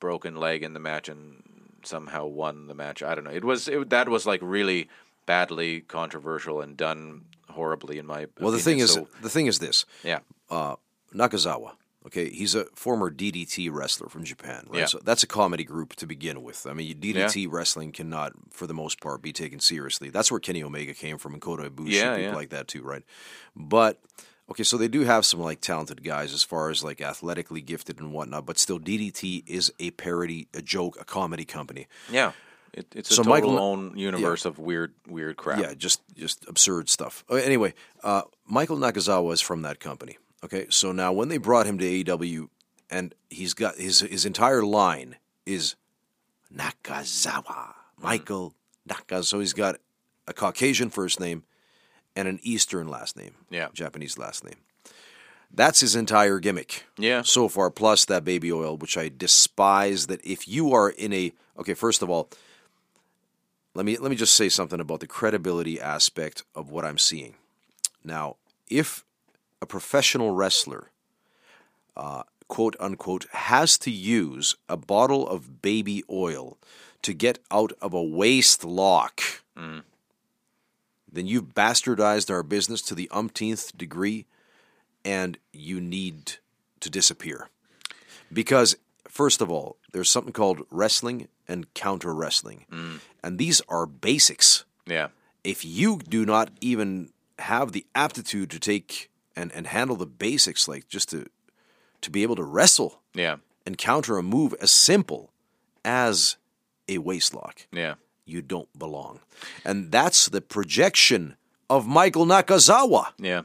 broken 0.00 0.36
leg 0.36 0.62
in 0.62 0.74
the 0.74 0.80
match 0.80 1.08
and 1.08 1.42
somehow 1.84 2.26
won 2.26 2.66
the 2.66 2.74
match. 2.74 3.02
I 3.02 3.14
don't 3.14 3.24
know. 3.24 3.30
It 3.30 3.44
was 3.44 3.68
it, 3.68 3.90
that 3.90 4.08
was 4.08 4.26
like 4.26 4.40
really 4.42 4.88
badly 5.26 5.80
controversial 5.80 6.60
and 6.60 6.76
done 6.76 7.22
horribly 7.50 7.98
in 7.98 8.06
my. 8.06 8.26
Well, 8.40 8.52
the 8.52 8.58
thing 8.58 8.80
opinion. 8.80 9.06
is, 9.14 9.22
the 9.22 9.30
thing 9.30 9.46
is 9.46 9.58
this: 9.58 9.84
yeah, 10.04 10.20
uh, 10.50 10.76
Nakazawa. 11.14 11.72
Okay, 12.06 12.30
he's 12.30 12.54
a 12.54 12.66
former 12.76 13.10
DDT 13.10 13.68
wrestler 13.72 14.08
from 14.08 14.22
Japan, 14.22 14.64
right? 14.68 14.80
Yeah. 14.80 14.84
So 14.86 15.00
that's 15.02 15.24
a 15.24 15.26
comedy 15.26 15.64
group 15.64 15.96
to 15.96 16.06
begin 16.06 16.44
with. 16.44 16.64
I 16.64 16.72
mean, 16.72 17.00
DDT 17.00 17.48
wrestling 17.50 17.90
cannot, 17.90 18.32
for 18.50 18.68
the 18.68 18.74
most 18.74 19.00
part, 19.00 19.22
be 19.22 19.32
taken 19.32 19.58
seriously. 19.58 20.10
That's 20.10 20.30
where 20.30 20.38
Kenny 20.38 20.62
Omega 20.62 20.94
came 20.94 21.18
from, 21.18 21.32
and 21.32 21.42
Kota 21.42 21.68
Ibushi, 21.68 21.90
Yeah, 21.90 22.10
people 22.14 22.30
yeah. 22.30 22.34
like 22.36 22.50
that 22.50 22.68
too, 22.68 22.82
right? 22.82 23.02
But 23.56 24.00
okay, 24.50 24.62
so 24.62 24.76
they 24.76 24.88
do 24.88 25.02
have 25.02 25.24
some 25.26 25.40
like 25.40 25.60
talented 25.60 26.02
guys 26.04 26.32
as 26.32 26.42
far 26.44 26.70
as 26.70 26.82
like 26.84 27.00
athletically 27.00 27.60
gifted 27.60 28.00
and 28.00 28.12
whatnot. 28.12 28.46
But 28.46 28.58
still, 28.58 28.78
DDT 28.80 29.44
is 29.46 29.72
a 29.78 29.90
parody, 29.92 30.48
a 30.54 30.62
joke, 30.62 30.96
a 31.00 31.04
comedy 31.04 31.44
company. 31.44 31.86
yeah. 32.10 32.32
It, 32.72 32.86
it's 32.94 33.10
a 33.10 33.16
total 33.16 33.30
Michael- 33.32 33.58
own 33.58 33.96
universe 33.96 34.44
of 34.44 34.58
weird, 34.58 34.92
weird 35.08 35.38
crap. 35.38 35.58
Yeah, 35.60 35.72
just 35.72 36.02
just 36.14 36.46
absurd 36.46 36.90
stuff. 36.90 37.24
Uh, 37.30 37.36
Anyway, 37.36 37.72
uh, 38.04 38.22
Michael 38.46 38.76
Nakazawa 38.76 39.32
is 39.32 39.40
from 39.40 39.62
that 39.62 39.80
company. 39.80 40.18
Okay, 40.44 40.66
so 40.68 40.92
now 40.92 41.10
when 41.10 41.28
they 41.30 41.38
brought 41.38 41.64
him 41.66 41.78
to 41.78 41.84
AEW, 42.04 42.48
and 42.90 43.14
he's 43.30 43.54
got 43.54 43.76
his 43.76 44.00
his 44.00 44.26
entire 44.26 44.62
line 44.62 45.16
is 45.46 45.74
Nakazawa, 46.54 47.74
Michael 48.00 48.54
Nakazawa. 48.88 49.24
So 49.24 49.40
he's 49.40 49.52
got 49.54 49.76
a 50.26 50.32
Caucasian 50.32 50.90
first 50.90 51.18
name 51.20 51.44
and 52.16 52.26
an 52.26 52.40
Eastern 52.42 52.88
last 52.88 53.16
name. 53.16 53.34
Yeah. 53.50 53.68
Japanese 53.72 54.18
last 54.18 54.42
name. 54.42 54.56
That's 55.52 55.80
his 55.80 55.94
entire 55.94 56.40
gimmick. 56.40 56.84
Yeah. 56.98 57.22
So 57.22 57.48
far, 57.48 57.70
plus 57.70 58.04
that 58.06 58.24
baby 58.24 58.52
oil, 58.52 58.76
which 58.76 58.96
I 58.96 59.10
despise. 59.14 60.08
That 60.08 60.24
if 60.24 60.48
you 60.48 60.72
are 60.72 60.90
in 60.90 61.12
a 61.12 61.32
okay, 61.58 61.74
first 61.74 62.02
of 62.02 62.10
all, 62.10 62.28
let 63.74 63.86
me 63.86 63.96
let 63.96 64.10
me 64.10 64.16
just 64.16 64.34
say 64.34 64.48
something 64.48 64.80
about 64.80 65.00
the 65.00 65.06
credibility 65.06 65.80
aspect 65.80 66.42
of 66.54 66.70
what 66.70 66.84
I'm 66.84 66.98
seeing. 66.98 67.36
Now, 68.02 68.36
if 68.68 69.04
a 69.62 69.66
professional 69.66 70.32
wrestler, 70.32 70.90
uh, 71.96 72.24
quote 72.48 72.74
unquote, 72.80 73.26
has 73.32 73.78
to 73.78 73.90
use 73.90 74.56
a 74.68 74.76
bottle 74.76 75.28
of 75.28 75.62
baby 75.62 76.02
oil 76.10 76.58
to 77.02 77.14
get 77.14 77.38
out 77.50 77.72
of 77.80 77.94
a 77.94 78.02
waist 78.02 78.64
lock, 78.64 79.22
then 81.16 81.26
you've 81.26 81.54
bastardized 81.54 82.30
our 82.30 82.42
business 82.42 82.82
to 82.82 82.94
the 82.94 83.08
umpteenth 83.10 83.76
degree 83.76 84.26
and 85.04 85.38
you 85.52 85.80
need 85.80 86.34
to 86.80 86.90
disappear. 86.90 87.48
Because, 88.32 88.76
first 89.08 89.40
of 89.40 89.50
all, 89.50 89.76
there's 89.92 90.10
something 90.10 90.32
called 90.32 90.62
wrestling 90.70 91.28
and 91.48 91.72
counter 91.74 92.14
wrestling. 92.14 92.66
Mm. 92.70 93.00
And 93.22 93.38
these 93.38 93.60
are 93.68 93.86
basics. 93.86 94.64
Yeah. 94.86 95.08
If 95.44 95.64
you 95.64 95.98
do 95.98 96.26
not 96.26 96.50
even 96.60 97.10
have 97.38 97.72
the 97.72 97.86
aptitude 97.94 98.50
to 98.50 98.58
take 98.58 99.10
and, 99.36 99.52
and 99.52 99.66
handle 99.68 99.96
the 99.96 100.06
basics, 100.06 100.66
like 100.68 100.88
just 100.88 101.08
to 101.10 101.26
to 102.02 102.10
be 102.10 102.22
able 102.22 102.36
to 102.36 102.42
wrestle 102.44 103.00
Yeah. 103.14 103.36
and 103.64 103.78
counter 103.78 104.18
a 104.18 104.22
move 104.22 104.54
as 104.60 104.70
simple 104.70 105.32
as 105.84 106.36
a 106.88 106.98
waist 106.98 107.32
lock, 107.34 107.66
Yeah. 107.72 107.94
You 108.26 108.42
don't 108.42 108.68
belong. 108.78 109.20
And 109.64 109.90
that's 109.90 110.28
the 110.28 110.40
projection 110.40 111.36
of 111.70 111.86
Michael 111.86 112.26
Nakazawa. 112.26 113.12
Yeah. 113.18 113.42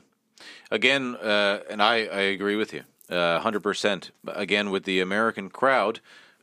Again, 0.69 1.15
uh, 1.15 1.59
and 1.69 1.81
I, 1.81 2.05
I 2.05 2.21
agree 2.33 2.55
with 2.55 2.73
you, 2.73 2.83
uh, 3.09 3.39
hundred 3.39 3.61
percent. 3.61 4.11
Again, 4.27 4.71
with 4.71 4.85
the 4.85 5.01
American 5.01 5.49
crowd, 5.49 5.99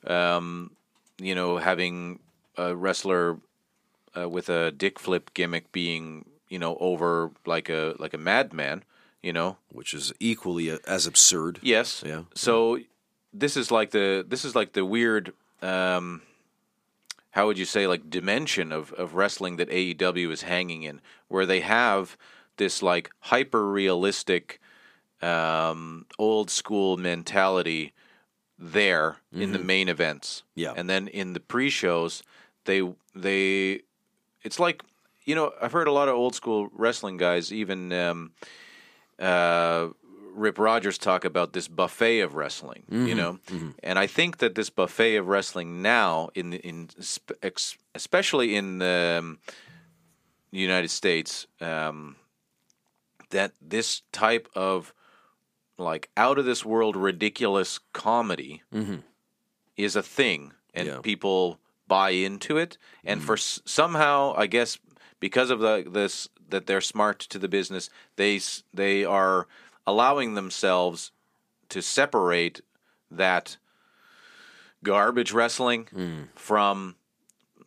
um, 0.07 0.71
you 1.19 1.35
know, 1.35 1.57
having 1.59 2.19
a 2.57 2.77
wrestler 2.77 3.39
uh, 4.17 4.29
with 4.29 4.49
a 4.49 4.71
dick 4.71 4.99
flip 4.99 5.33
gimmick 5.35 5.73
being, 5.73 6.27
you 6.49 6.59
know, 6.59 6.77
over 6.79 7.31
like 7.47 7.69
a 7.71 7.95
like 7.99 8.13
a 8.13 8.19
madman, 8.19 8.85
you 9.23 9.33
know. 9.33 9.57
which 9.73 9.95
is 9.95 10.13
equally 10.21 10.77
as 10.87 11.07
absurd. 11.07 11.59
Yes. 11.63 12.03
Yeah. 12.05 12.23
So 12.35 12.81
this 13.33 13.57
is 13.57 13.71
like 13.71 13.91
the 13.93 14.25
this 14.29 14.45
is 14.45 14.55
like 14.55 14.73
the 14.73 14.85
weird. 14.85 15.33
Um, 15.63 16.23
how 17.39 17.47
would 17.47 17.57
you 17.57 17.65
say 17.65 17.87
like 17.87 18.11
dimension 18.11 18.73
of, 18.73 18.93
of 18.95 19.15
wrestling 19.15 19.59
that 19.59 19.71
AEW 19.71 20.33
is 20.33 20.43
hanging 20.43 20.83
in, 20.83 21.01
where 21.29 21.47
they 21.47 21.61
have 21.61 22.17
this 22.57 22.83
like 22.83 23.13
hyper 23.21 23.71
realistic, 23.71 24.61
um, 25.23 26.07
old 26.19 26.51
school 26.51 26.97
mentality 26.97 27.93
there 28.59 29.19
in 29.33 29.53
the 29.53 29.61
main 29.61 29.89
events. 29.89 30.43
Yeah. 30.57 30.75
and 30.77 30.91
then 30.91 31.07
in 31.07 31.33
the 31.33 31.39
pre 31.39 31.71
shows, 31.71 32.25
they 32.65 32.83
they, 33.15 33.83
it's 34.43 34.59
like 34.59 34.83
you 35.25 35.37
know 35.37 35.53
I've 35.63 35.71
heard 35.71 35.87
a 35.87 35.93
lot 35.93 36.09
of 36.09 36.17
old 36.17 36.35
school 36.35 36.69
wrestling 36.73 37.19
guys 37.19 37.53
even. 37.53 37.93
Um, 37.93 38.33
uh, 39.21 39.91
Rip 40.39 40.59
Rogers 40.59 40.99
talk 40.99 41.25
about 41.25 41.53
this 41.53 41.69
buffet 41.69 42.21
of 42.21 42.35
wrestling, 42.35 42.85
you 42.91 43.15
know, 43.15 43.39
and 43.83 43.99
I 43.99 44.07
think 44.07 44.39
that 44.39 44.55
this 44.55 44.71
buffet 44.71 45.17
of 45.17 45.27
wrestling 45.29 45.83
now, 45.83 46.29
in 46.35 46.53
in 46.53 46.89
especially 47.95 48.55
in 48.57 48.79
the 48.79 49.17
um, 49.19 49.39
United 50.51 50.91
States, 50.91 51.47
um, 51.61 52.17
that 53.31 53.53
this 53.61 54.03
type 54.13 54.49
of 54.55 54.95
like 55.77 56.09
out 56.17 56.39
of 56.39 56.45
this 56.45 56.65
world 56.65 56.97
ridiculous 56.97 57.79
comedy 57.93 58.63
is 59.77 59.95
a 59.97 60.03
thing, 60.03 60.53
and 60.75 60.89
Yeah. 60.89 61.01
people 61.03 61.59
buy 61.87 62.11
into 62.11 62.59
it, 62.59 62.79
and 63.05 63.23
for 63.23 63.35
s- 63.35 63.61
somehow, 63.65 64.35
I 64.37 64.47
guess, 64.47 64.79
because 65.21 65.51
of 65.51 65.61
the 65.61 65.85
this 65.89 66.29
that 66.51 66.67
they're 66.67 66.81
smart 66.81 67.19
to 67.21 67.39
the 67.39 67.49
business, 67.49 67.91
they 68.17 68.41
they 68.75 69.05
are 69.05 69.47
allowing 69.89 70.35
themselves 70.35 71.13
to 71.71 71.81
separate 71.81 72.61
that 73.11 73.57
garbage 74.85 75.33
wrestling 75.33 76.29
from 76.35 76.95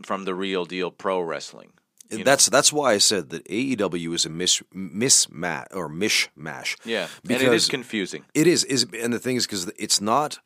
from 0.04 0.26
the 0.26 0.36
real 0.36 0.66
deal 0.66 0.92
pro 0.92 1.20
wrestling. 1.20 1.72
you 2.10 2.20
know? 2.20 2.24
that's 2.24 2.46
that's 2.48 2.72
why 2.72 2.94
I 2.94 3.00
said 3.00 3.30
that 3.32 3.44
AEW 3.46 4.14
is 4.14 4.26
a 4.26 4.30
mis 4.30 4.62
mismatch 4.74 5.68
or 5.72 5.90
mishmash. 5.90 6.78
yeah, 6.86 7.08
because 7.24 7.44
and 7.44 7.54
it 7.54 7.56
is 7.56 7.68
confusing. 7.68 8.24
It 8.34 8.48
is 8.48 8.64
is 8.66 8.86
and 9.04 9.12
the 9.14 9.20
thing 9.20 9.36
is 9.36 9.46
because 9.48 9.66
it's 9.78 10.00
not 10.00 10.40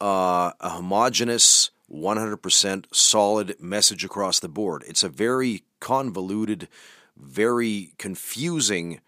uh, 0.00 0.52
a 0.60 0.70
homogenous, 0.70 1.70
one 1.88 2.16
hundred 2.16 2.38
percent 2.38 2.86
solid 2.92 3.56
message 3.60 4.02
across 4.04 4.40
the 4.40 4.48
board. 4.48 4.82
It's 4.86 5.02
a 5.02 5.08
very 5.08 5.62
convoluted, 5.80 6.68
very 7.16 7.92
confusing, 7.98 9.00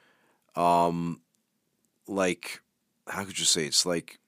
um, 0.55 1.21
like 2.07 2.61
how 3.09 3.25
could 3.25 3.39
you 3.39 3.45
say? 3.45 3.67
It's 3.67 3.85
like 3.85 4.19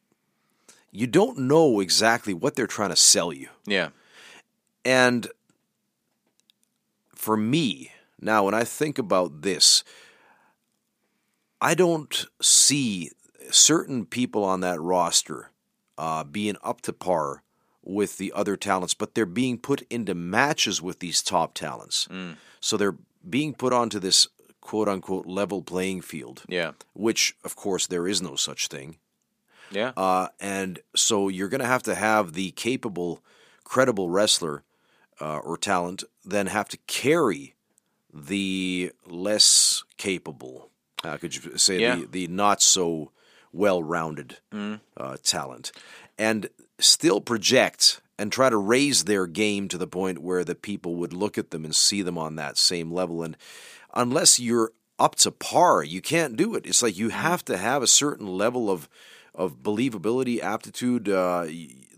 you 0.91 1.07
don't 1.07 1.39
know 1.39 1.81
exactly 1.81 2.33
what 2.35 2.55
they're 2.57 2.67
trying 2.67 2.91
to 2.91 2.97
sell 2.97 3.33
you. 3.33 3.49
Yeah, 3.67 3.91
And 4.85 5.29
for 7.15 7.37
me, 7.37 7.93
now 8.21 8.45
when 8.45 8.55
I 8.55 8.65
think 8.65 8.99
about 8.99 9.43
this, 9.43 9.83
I 11.61 11.75
don't 11.75 12.27
see 12.41 13.11
certain 13.51 14.07
people 14.07 14.45
on 14.45 14.61
that 14.61 14.81
roster 14.81 15.51
uh, 15.99 16.25
being 16.25 16.57
up 16.62 16.83
to 16.83 16.93
par 16.93 17.43
with 17.83 18.19
the 18.19 18.33
other 18.35 18.57
talents, 18.57 18.95
but 18.95 19.15
they're 19.15 19.27
being 19.27 19.59
put 19.59 19.83
into 19.91 20.15
matches 20.15 20.83
with 20.83 20.99
these 20.99 21.23
top 21.23 21.55
talents. 21.55 22.09
So 22.61 22.77
they're 22.77 22.97
being 23.29 23.55
put 23.55 23.73
onto 23.73 23.99
this 23.99 24.29
quote 24.69 24.89
unquote 24.89 25.27
level 25.27 25.63
playing 25.63 26.03
field, 26.03 26.43
yeah, 26.49 26.73
which, 26.95 27.23
of 27.45 27.55
course, 27.55 27.87
there 27.87 28.07
is 28.13 28.21
no 28.21 28.35
such 28.37 28.67
thing. 28.69 28.97
yeah, 29.71 29.93
Uh, 29.97 30.29
and 30.41 30.79
so 30.95 31.29
you're 31.29 31.49
going 31.55 31.61
to 31.67 31.73
have 31.75 31.83
to 31.85 31.95
have 31.95 32.33
the 32.33 32.51
capable, 32.53 33.21
credible 33.65 34.09
wrestler 34.11 34.63
uh, 35.21 35.39
or 35.49 35.57
talent 35.57 36.05
then 36.25 36.47
have 36.49 36.69
to 36.69 36.79
carry 36.87 37.55
the 38.13 38.91
less 39.07 39.85
capable, 39.97 40.71
how 41.03 41.17
could 41.17 41.35
you 41.37 41.59
say, 41.59 41.79
Yeah. 41.81 41.97
the, 41.97 42.07
the 42.07 42.27
not 42.29 42.63
so 42.63 43.11
well 43.53 43.83
rounded 43.83 44.39
uh, 44.97 45.17
talent, 45.23 45.73
and 46.19 46.49
still 46.79 47.21
project 47.21 48.01
and 48.19 48.33
try 48.33 48.49
to 48.51 48.57
raise 48.57 49.05
their 49.05 49.27
game 49.27 49.69
to 49.69 49.79
the 49.79 49.87
point 49.87 50.19
where 50.23 50.45
the 50.45 50.55
people 50.55 50.95
would 50.97 51.13
look 51.13 51.37
at 51.39 51.51
them 51.51 51.65
and 51.65 51.75
see 51.77 52.03
them 52.03 52.17
on 52.19 52.37
that 52.37 52.57
same 52.59 52.91
level. 52.91 53.23
And 53.23 53.37
unless 53.97 54.39
you're 54.39 54.71
up 54.99 55.15
to 55.17 55.31
par, 55.31 55.83
you 55.83 56.01
can't 56.01 56.37
do 56.37 56.55
it. 56.55 56.65
It's 56.67 56.83
like 56.83 56.97
you 56.97 57.09
have 57.11 57.45
to 57.47 57.57
have 57.57 57.83
a 57.83 57.87
certain 57.87 58.27
level 58.29 58.71
of 58.71 58.89
of 59.35 59.63
believability, 59.63 60.41
aptitude, 60.41 61.11
uh, 61.11 61.45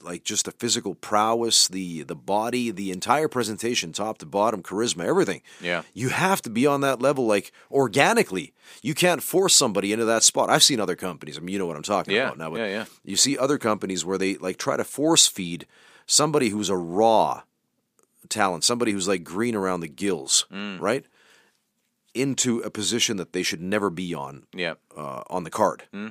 like 0.02 0.24
just 0.24 0.44
the 0.44 0.50
physical 0.50 0.94
prowess, 0.96 1.68
the 1.68 2.02
the 2.02 2.16
body, 2.16 2.72
the 2.72 2.90
entire 2.90 3.28
presentation, 3.28 3.92
top 3.92 4.18
to 4.18 4.26
bottom, 4.26 4.60
charisma, 4.62 5.04
everything. 5.04 5.42
Yeah. 5.60 5.82
you 5.94 6.08
have 6.08 6.42
to 6.42 6.50
be 6.50 6.66
on 6.66 6.80
that 6.80 7.00
level, 7.00 7.26
like 7.26 7.52
organically. 7.70 8.52
You 8.82 8.94
can't 8.94 9.22
force 9.22 9.54
somebody 9.54 9.92
into 9.92 10.04
that 10.06 10.24
spot. 10.24 10.50
I've 10.50 10.64
seen 10.64 10.80
other 10.80 10.96
companies. 10.96 11.38
I 11.38 11.40
mean, 11.40 11.52
you 11.52 11.58
know 11.60 11.66
what 11.66 11.76
I'm 11.76 11.82
talking 11.84 12.14
Yeah, 12.14 12.24
about 12.26 12.38
now. 12.38 12.50
But 12.50 12.58
yeah, 12.60 12.66
yeah. 12.66 12.84
You 13.04 13.16
see 13.16 13.38
other 13.38 13.58
companies 13.58 14.04
where 14.04 14.18
they 14.18 14.34
like 14.36 14.56
try 14.58 14.76
to 14.76 14.84
force 14.84 15.28
feed 15.28 15.66
somebody 16.06 16.48
who's 16.48 16.70
a 16.70 16.76
raw 16.76 17.42
talent, 18.28 18.64
somebody 18.64 18.92
who's 18.92 19.06
like 19.08 19.22
green 19.24 19.54
around 19.54 19.80
the 19.80 19.88
gills, 19.88 20.44
Mm. 20.52 20.80
right? 20.80 21.04
Into 22.14 22.60
a 22.60 22.70
position 22.70 23.16
that 23.18 23.32
they 23.32 23.42
should 23.42 23.60
never 23.60 23.90
be 23.90 24.14
on 24.14 24.44
yeah, 24.52 24.74
uh, 24.96 25.22
on 25.28 25.44
the 25.44 25.50
card. 25.50 25.84
Hmm. 25.92 26.08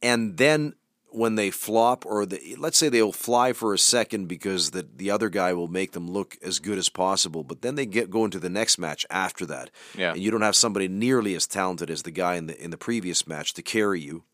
And 0.00 0.36
then 0.36 0.74
when 1.10 1.34
they 1.34 1.50
flop, 1.50 2.06
or 2.06 2.24
the, 2.24 2.56
let's 2.58 2.78
say 2.78 2.88
they'll 2.88 3.12
fly 3.12 3.52
for 3.52 3.74
a 3.74 3.78
second 3.78 4.28
because 4.28 4.70
the, 4.70 4.86
the 4.96 5.10
other 5.10 5.28
guy 5.28 5.52
will 5.52 5.68
make 5.68 5.92
them 5.92 6.10
look 6.10 6.38
as 6.42 6.58
good 6.58 6.78
as 6.78 6.88
possible, 6.88 7.44
but 7.44 7.60
then 7.62 7.74
they 7.74 7.86
get 7.86 8.10
go 8.10 8.24
into 8.24 8.38
the 8.38 8.48
next 8.48 8.78
match 8.78 9.04
after 9.10 9.44
that. 9.46 9.70
Yeah. 9.96 10.12
And 10.12 10.22
you 10.22 10.30
don't 10.30 10.42
have 10.42 10.56
somebody 10.56 10.88
nearly 10.88 11.34
as 11.34 11.46
talented 11.46 11.90
as 11.90 12.02
the 12.02 12.10
guy 12.10 12.36
in 12.36 12.46
the 12.46 12.62
in 12.62 12.70
the 12.70 12.78
previous 12.78 13.26
match 13.26 13.52
to 13.54 13.62
carry 13.62 14.00
you. 14.00 14.24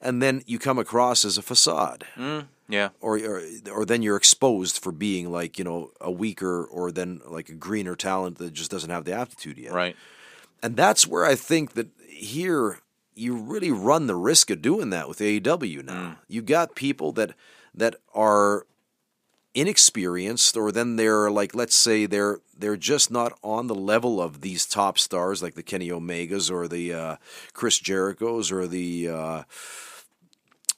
And 0.00 0.20
then 0.20 0.42
you 0.46 0.58
come 0.58 0.78
across 0.78 1.24
as 1.24 1.38
a 1.38 1.42
facade. 1.42 2.04
yeah, 2.68 2.90
Or, 3.00 3.16
or 3.18 3.42
or 3.70 3.84
then 3.86 4.02
you're 4.02 4.16
exposed 4.16 4.82
for 4.82 4.92
being 4.92 5.30
like, 5.30 5.58
you 5.58 5.64
know, 5.64 5.92
a 6.00 6.10
weaker 6.10 6.64
or 6.64 6.92
then 6.92 7.20
like 7.24 7.48
a 7.48 7.54
greener 7.54 7.96
talent 7.96 8.38
that 8.38 8.52
just 8.52 8.70
doesn't 8.70 8.90
have 8.90 9.04
the 9.04 9.12
aptitude 9.12 9.58
yet. 9.58 9.72
right. 9.72 9.96
And 10.62 10.76
that's 10.76 11.06
where 11.06 11.24
I 11.24 11.34
think 11.34 11.74
that 11.74 11.88
here 12.08 12.80
you 13.14 13.34
really 13.36 13.70
run 13.70 14.06
the 14.06 14.14
risk 14.14 14.50
of 14.50 14.62
doing 14.62 14.90
that 14.90 15.08
with 15.08 15.18
AEW 15.18 15.84
now. 15.84 16.16
You've 16.28 16.46
got 16.46 16.74
people 16.74 17.12
that 17.12 17.32
that 17.74 17.96
are 18.14 18.66
inexperienced 19.54 20.54
or 20.54 20.70
then 20.70 20.96
they're 20.96 21.30
like 21.30 21.54
let's 21.54 21.74
say 21.74 22.04
they're 22.04 22.40
they're 22.56 22.76
just 22.76 23.10
not 23.10 23.32
on 23.42 23.68
the 23.68 23.74
level 23.74 24.20
of 24.20 24.42
these 24.42 24.66
top 24.66 24.98
stars 24.98 25.42
like 25.42 25.54
the 25.54 25.62
Kenny 25.62 25.88
Omegas 25.88 26.50
or 26.50 26.68
the 26.68 26.92
uh, 26.92 27.16
Chris 27.54 27.80
Jerichos 27.80 28.52
or 28.52 28.66
the 28.66 29.08
uh, 29.08 29.42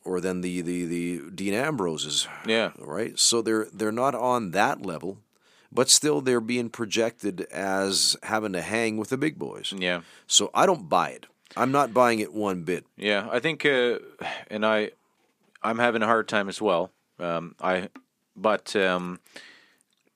or 0.04 0.20
then 0.20 0.42
the, 0.42 0.60
the 0.60 0.84
the 0.84 1.30
Dean 1.34 1.54
Ambroses 1.54 2.28
Yeah, 2.46 2.70
right? 2.78 3.18
So 3.18 3.42
they're 3.42 3.66
they're 3.72 3.90
not 3.92 4.14
on 4.14 4.52
that 4.52 4.86
level, 4.86 5.18
but 5.70 5.88
still 5.90 6.20
they're 6.20 6.40
being 6.40 6.70
projected 6.70 7.42
as 7.52 8.16
having 8.22 8.52
to 8.52 8.62
hang 8.62 8.96
with 8.96 9.10
the 9.10 9.18
big 9.18 9.38
boys. 9.38 9.72
yeah, 9.76 10.00
So 10.26 10.50
I 10.54 10.66
don't 10.66 10.88
buy 10.88 11.10
it. 11.10 11.26
I'm 11.56 11.72
not 11.72 11.94
buying 11.94 12.20
it 12.20 12.32
one 12.32 12.62
bit. 12.62 12.84
Yeah, 12.96 13.28
I 13.30 13.40
think, 13.40 13.64
uh, 13.64 13.98
and 14.50 14.64
I, 14.64 14.90
I'm 15.62 15.78
having 15.78 16.02
a 16.02 16.06
hard 16.06 16.28
time 16.28 16.48
as 16.48 16.60
well. 16.60 16.90
Um, 17.18 17.54
I, 17.60 17.88
but 18.36 18.76
um, 18.76 19.18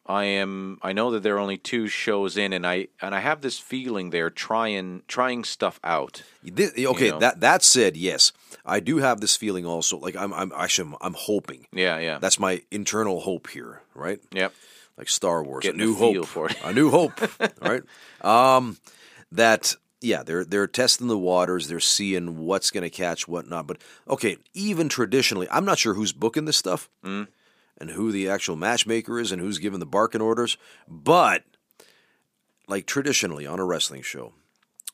I 0.07 0.25
am. 0.25 0.79
I 0.83 0.93
know 0.93 1.11
that 1.13 1.23
there 1.23 1.37
are 1.37 1.41
only 1.41 1.57
two 1.57 1.89
shows 1.89 2.37
in, 2.37 2.53
and 2.53 2.67
I 2.67 2.89
and 3.01 3.15
I 3.15 3.21
have 3.21 3.41
this 3.41 3.59
feeling 3.59 4.11
they're 4.11 4.31
trying 4.31 5.03
trying 5.09 5.45
stuff 5.45 5.81
out. 5.83 6.23
This, 6.43 6.73
okay, 6.77 7.11
know? 7.11 7.19
that 7.19 7.41
that 7.41 7.63
said, 7.63 7.97
yes, 7.97 8.33
I 8.65 8.81
do 8.81 8.99
have 8.99 9.21
this 9.21 9.37
feeling 9.37 9.65
also. 9.65 9.99
Like 9.99 10.17
I'm, 10.17 10.33
I'm 10.33 10.53
actually, 10.57 10.91
I'm, 10.91 10.97
I'm 11.01 11.15
hoping. 11.15 11.67
Yeah, 11.73 11.99
yeah. 11.99 12.19
That's 12.19 12.39
my 12.39 12.63
internal 12.71 13.21
hope 13.21 13.49
here, 13.49 13.83
right? 13.95 14.21
yep. 14.33 14.53
Like 15.03 15.09
Star 15.09 15.43
Wars, 15.43 15.63
Getting 15.65 15.81
a 15.81 15.85
new 15.85 15.95
hope, 15.97 16.27
for 16.27 16.47
it. 16.49 16.57
a 16.63 16.73
new 16.73 16.89
hope, 16.91 17.21
right? 17.61 17.83
Um, 18.23 18.77
that 19.33 19.75
yeah, 20.01 20.23
they're 20.23 20.45
they're 20.45 20.69
testing 20.69 21.09
the 21.09 21.19
waters, 21.19 21.67
they're 21.67 21.81
seeing 21.81 22.39
what's 22.39 22.71
going 22.71 22.85
to 22.85 22.91
catch, 22.91 23.27
what 23.27 23.49
not. 23.49 23.67
But 23.67 23.79
okay, 24.09 24.37
even 24.55 24.89
traditionally, 24.89 25.49
I'm 25.51 25.65
not 25.65 25.79
sure 25.81 25.95
who's 25.95 26.13
booking 26.13 26.45
this 26.45 26.57
stuff 26.57 26.89
Mm. 27.05 27.27
and 27.79 27.91
who 27.91 28.13
the 28.13 28.29
actual 28.29 28.55
matchmaker 28.55 29.19
is 29.19 29.33
and 29.33 29.41
who's 29.43 29.59
giving 29.59 29.81
the 29.81 29.87
barking 29.87 30.21
orders, 30.21 30.57
but 30.87 31.43
like 32.69 32.87
traditionally 32.87 33.45
on 33.47 33.59
a 33.59 33.65
wrestling 33.65 34.03
show, 34.03 34.33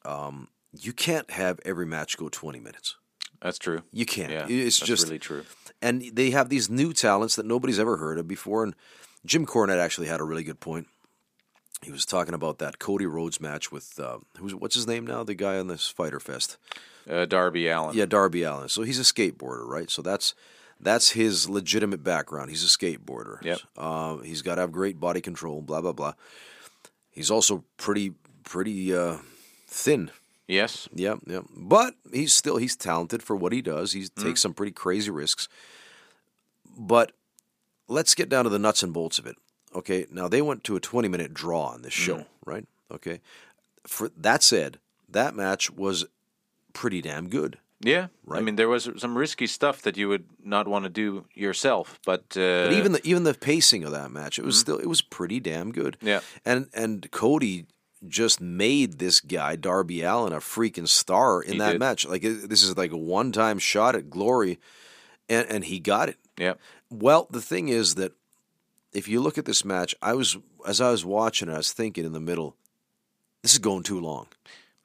um, 0.06 0.48
you 0.72 0.92
can't 0.94 1.30
have 1.32 1.60
every 1.66 1.84
match 1.86 2.16
go 2.16 2.28
20 2.30 2.60
minutes. 2.60 2.96
That's 3.42 3.58
true. 3.58 3.82
You 3.92 4.06
can't. 4.06 4.32
Yeah, 4.32 4.46
it's 4.48 4.78
that's 4.78 4.88
just 4.88 5.04
really 5.04 5.18
true. 5.18 5.44
and 5.80 6.02
they 6.12 6.30
have 6.30 6.48
these 6.48 6.68
new 6.70 6.92
talents 6.92 7.36
that 7.36 7.46
nobody's 7.46 7.78
ever 7.78 7.98
heard 7.98 8.18
of 8.18 8.26
before. 8.26 8.64
And 8.64 8.74
Jim 9.26 9.46
Cornette 9.46 9.78
actually 9.78 10.06
had 10.08 10.20
a 10.20 10.24
really 10.24 10.44
good 10.44 10.60
point. 10.60 10.86
He 11.82 11.90
was 11.92 12.04
talking 12.06 12.34
about 12.34 12.58
that 12.58 12.78
Cody 12.78 13.06
Rhodes 13.06 13.40
match 13.40 13.70
with 13.70 13.98
uh, 14.00 14.18
who's 14.38 14.54
what's 14.54 14.74
his 14.74 14.86
name 14.86 15.06
now? 15.06 15.22
The 15.22 15.34
guy 15.34 15.58
on 15.58 15.68
this 15.68 15.88
Fyter 15.88 16.18
Fest. 16.20 16.56
Uh, 17.08 17.24
Darby 17.24 17.68
Allin. 17.68 17.96
Yeah, 17.96 18.04
Darby 18.06 18.42
Allin. 18.42 18.68
So 18.68 18.82
he's 18.82 18.98
a 18.98 19.02
skateboarder, 19.02 19.64
right? 19.66 19.88
So 19.90 20.02
that's 20.02 20.34
that's 20.80 21.10
his 21.10 21.48
legitimate 21.48 22.02
background. 22.02 22.50
He's 22.50 22.64
a 22.64 22.66
skateboarder. 22.66 23.42
Yep. 23.44 23.58
Uh, 23.76 24.16
he's 24.18 24.42
got 24.42 24.56
to 24.56 24.62
have 24.62 24.72
great 24.72 24.98
body 24.98 25.20
control. 25.20 25.62
Blah 25.62 25.80
blah 25.82 25.92
blah. 25.92 26.14
He's 27.12 27.30
also 27.30 27.64
pretty 27.76 28.12
pretty 28.44 28.94
uh, 28.94 29.18
thin. 29.68 30.10
Yes. 30.48 30.88
Yep, 30.94 31.18
yep. 31.26 31.44
But 31.54 31.94
he's 32.12 32.34
still 32.34 32.56
he's 32.56 32.74
talented 32.76 33.22
for 33.22 33.36
what 33.36 33.52
he 33.52 33.62
does. 33.62 33.92
He 33.92 34.02
Mm. 34.02 34.22
takes 34.24 34.40
some 34.40 34.54
pretty 34.54 34.72
crazy 34.72 35.10
risks. 35.10 35.48
But 36.76 37.12
let's 37.88 38.14
get 38.14 38.28
down 38.28 38.44
to 38.44 38.50
the 38.50 38.58
nuts 38.58 38.82
and 38.82 38.92
bolts 38.92 39.18
of 39.18 39.26
it. 39.26 39.36
Okay, 39.74 40.06
now 40.10 40.28
they 40.28 40.40
went 40.42 40.64
to 40.64 40.76
a 40.76 40.80
20 40.80 41.08
minute 41.08 41.34
draw 41.34 41.64
on 41.66 41.82
this 41.82 41.92
show, 41.92 42.18
Mm. 42.18 42.26
right? 42.46 42.66
Okay. 42.92 43.20
For 43.86 44.10
that 44.16 44.42
said, 44.42 44.78
that 45.08 45.34
match 45.34 45.70
was 45.70 46.06
pretty 46.72 47.00
damn 47.02 47.28
good. 47.28 47.58
Yeah. 47.80 48.08
Right. 48.24 48.38
I 48.38 48.42
mean, 48.42 48.56
there 48.56 48.68
was 48.68 48.88
some 48.96 49.16
risky 49.16 49.46
stuff 49.46 49.82
that 49.82 49.96
you 49.96 50.08
would 50.08 50.24
not 50.42 50.66
want 50.66 50.84
to 50.84 50.88
do 50.88 51.26
yourself, 51.34 52.00
but, 52.04 52.22
uh, 52.36 52.66
But 52.66 52.72
even 52.72 52.92
the 52.92 53.00
even 53.06 53.22
the 53.24 53.34
pacing 53.34 53.84
of 53.84 53.92
that 53.92 54.10
match, 54.10 54.38
it 54.38 54.44
was 54.44 54.58
still 54.58 54.78
it 54.78 54.88
was 54.88 55.00
pretty 55.02 55.38
damn 55.38 55.70
good. 55.70 55.96
Mm-hmm. 55.98 56.06
Yeah. 56.08 56.20
And 56.44 56.68
and 56.74 57.08
Cody 57.12 57.66
just 58.06 58.40
made 58.40 58.98
this 58.98 59.20
guy 59.20 59.54
Darby 59.56 60.02
Allin 60.02 60.32
a 60.32 60.36
freaking 60.40 60.88
star 60.88 61.40
in 61.42 61.52
He 61.54 61.58
that 61.58 61.72
did. 61.72 61.78
match. 61.80 62.04
Like 62.06 62.22
this 62.22 62.62
is 62.64 62.76
like 62.76 62.90
a 62.92 62.96
one 62.96 63.32
time 63.32 63.58
shot 63.60 63.94
at 63.94 64.10
glory, 64.10 64.58
and 65.28 65.46
and 65.48 65.64
he 65.64 65.78
got 65.78 66.08
it. 66.08 66.16
yeah, 66.36 66.54
Well, 66.90 67.26
the 67.30 67.40
thing 67.40 67.68
is 67.68 67.96
that 67.96 68.12
if 68.92 69.08
you 69.08 69.20
look 69.20 69.38
at 69.38 69.44
this 69.44 69.64
match, 69.64 69.94
I 70.00 70.14
was 70.14 70.36
as 70.66 70.80
I 70.80 70.90
was 70.90 71.04
watching, 71.04 71.48
it, 71.48 71.52
I 71.52 71.58
was 71.58 71.72
thinking 71.72 72.04
in 72.04 72.12
the 72.12 72.20
middle, 72.20 72.56
this 73.42 73.52
is 73.52 73.58
going 73.58 73.82
too 73.82 74.00
long 74.00 74.26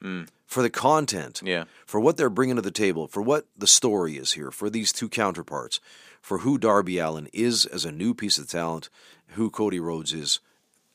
mm. 0.04 0.28
for 0.46 0.62
the 0.62 0.70
content, 0.70 1.42
yeah, 1.44 1.64
for 1.86 2.00
what 2.00 2.18
they're 2.18 2.30
bringing 2.30 2.58
to 2.58 2.62
the 2.62 2.72
table, 2.72 3.08
for 3.08 3.22
what 3.22 3.48
the 3.58 3.68
story 3.68 4.18
is 4.18 4.34
here, 4.34 4.52
for 4.52 4.70
these 4.70 4.92
two 4.92 5.10
counterparts, 5.10 5.80
for 6.22 6.40
who 6.40 6.58
Darby 6.58 7.00
Allin 7.00 7.28
is 7.34 7.66
as 7.66 7.86
a 7.86 7.92
new 7.92 8.14
piece 8.14 8.38
of 8.38 8.50
talent, 8.50 8.90
who 9.30 9.50
Cody 9.50 9.80
Rhodes 9.80 10.14
is 10.14 10.40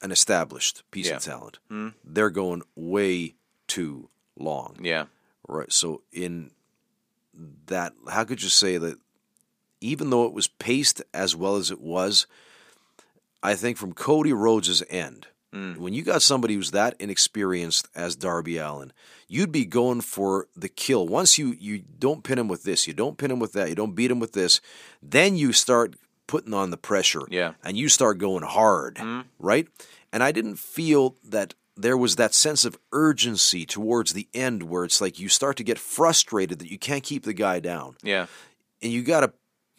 an 0.01 0.13
established 0.13 0.83
piece 0.91 1.09
of 1.09 1.15
Yeah. 1.15 1.33
talent. 1.33 1.59
Hmm. 1.69 1.89
They're 2.05 2.31
going 2.31 2.63
way 2.77 3.35
too 3.67 4.11
long. 4.37 4.77
yeah, 4.81 5.07
Right. 5.49 5.73
So 5.73 6.03
in 6.13 6.53
that, 7.67 7.95
how 8.09 8.25
could 8.25 8.43
you 8.43 8.49
say 8.49 8.79
that? 8.79 8.99
Even 9.81 10.11
though 10.11 10.27
it 10.27 10.33
was 10.33 10.49
paced 10.49 11.03
as 11.15 11.37
well 11.37 11.57
as 11.57 11.71
it 11.71 11.81
was, 11.81 12.27
I 13.43 13.55
think 13.55 13.77
from 13.77 13.93
Cody 13.93 14.33
Rhodes' 14.33 14.83
end, 14.91 15.29
mm. 15.55 15.77
when 15.77 15.95
you 15.95 16.03
got 16.03 16.23
somebody 16.23 16.55
who's 16.55 16.73
that 16.73 16.97
inexperienced 16.99 17.89
as 17.95 18.17
Darby 18.17 18.59
Allin, 18.59 18.93
you'd 19.29 19.53
be 19.53 19.65
going 19.65 20.01
for 20.01 20.49
the 20.57 20.69
kill. 20.69 21.07
Once 21.07 21.39
you 21.39 21.57
you 21.59 21.83
don't 21.99 22.25
pin 22.25 22.39
him 22.39 22.49
with 22.49 22.65
this, 22.65 22.87
you 22.87 22.95
don't 22.95 23.19
pin 23.19 23.31
him 23.31 23.39
with 23.39 23.53
that, 23.53 23.69
you 23.69 23.75
don't 23.75 23.95
beat 23.95 24.11
him 24.11 24.21
with 24.21 24.33
this, 24.33 24.61
then 25.03 25.37
you 25.37 25.53
start 25.53 25.95
putting 26.27 26.55
on 26.55 26.71
the 26.71 26.77
pressure. 26.77 27.23
Yeah. 27.29 27.55
And 27.65 27.77
you 27.77 27.89
start 27.89 28.19
going 28.19 28.45
hard, 28.45 28.97
mm-hmm. 28.97 29.23
right? 29.39 29.67
And 30.13 30.23
I 30.23 30.33
didn't 30.33 30.59
feel 30.59 31.17
that 31.25 31.55
there 31.77 31.97
was 31.97 32.17
that 32.17 32.35
sense 32.35 32.65
of 32.65 32.79
urgency 32.93 33.65
towards 33.65 34.13
the 34.13 34.29
end 34.35 34.65
where 34.65 34.85
it's 34.85 35.01
like 35.01 35.19
you 35.19 35.29
start 35.29 35.57
to 35.57 35.65
get 35.65 35.79
frustrated 35.79 36.59
that 36.59 36.71
you 36.71 36.79
can't 36.79 37.05
keep 37.05 37.25
the 37.25 37.33
guy 37.33 37.61
down. 37.61 37.97
yeah, 38.03 38.27
And 38.83 38.93
you 38.93 39.03
gotta 39.03 39.33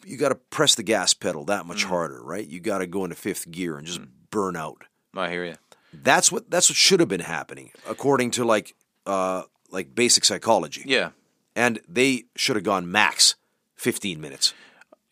you 0.04 0.16
gotta 0.16 0.34
press 0.34 0.74
the 0.74 0.82
gas 0.82 1.14
pedal 1.14 1.44
that 1.44 1.66
much 1.66 1.84
Mm. 1.84 1.88
harder, 1.88 2.22
right? 2.22 2.46
You 2.46 2.60
gotta 2.60 2.86
go 2.86 3.04
into 3.04 3.16
fifth 3.16 3.50
gear 3.50 3.76
and 3.76 3.86
just 3.86 4.00
burn 4.30 4.56
out. 4.56 4.84
I 5.14 5.28
hear 5.30 5.44
you. 5.44 5.56
That's 5.92 6.30
what 6.30 6.50
that's 6.50 6.70
what 6.70 6.76
should 6.76 7.00
have 7.00 7.08
been 7.08 7.20
happening, 7.20 7.70
according 7.88 8.30
to 8.32 8.44
like 8.44 8.74
uh 9.06 9.42
like 9.70 9.94
basic 9.94 10.24
psychology. 10.24 10.82
Yeah, 10.86 11.10
And 11.56 11.80
they 11.88 12.24
should 12.36 12.56
have 12.56 12.64
gone 12.64 12.90
max 12.90 13.34
fifteen 13.76 14.20
minutes. 14.20 14.54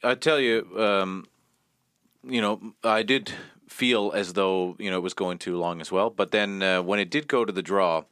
I 0.03 0.14
tell 0.14 0.38
you, 0.38 0.66
um, 0.79 1.27
you 2.22 2.40
know, 2.40 2.74
I 2.85 3.03
did 3.03 3.33
feel 3.68 4.12
as 4.14 4.33
though 4.35 4.77
you 4.79 4.90
know 4.90 4.98
it 4.98 5.03
was 5.03 5.14
going 5.14 5.38
too 5.38 5.57
long 5.59 5.81
as 5.81 5.90
well. 5.90 6.11
But 6.11 6.31
then 6.31 6.62
uh, 6.62 6.83
when 6.83 6.98
it 7.01 7.11
did 7.11 7.27
go 7.29 7.44
to 7.44 7.53
the 7.53 7.62
draw, 7.62 8.05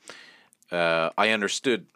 uh, 0.72 1.10
I 1.16 1.30
understood 1.30 1.86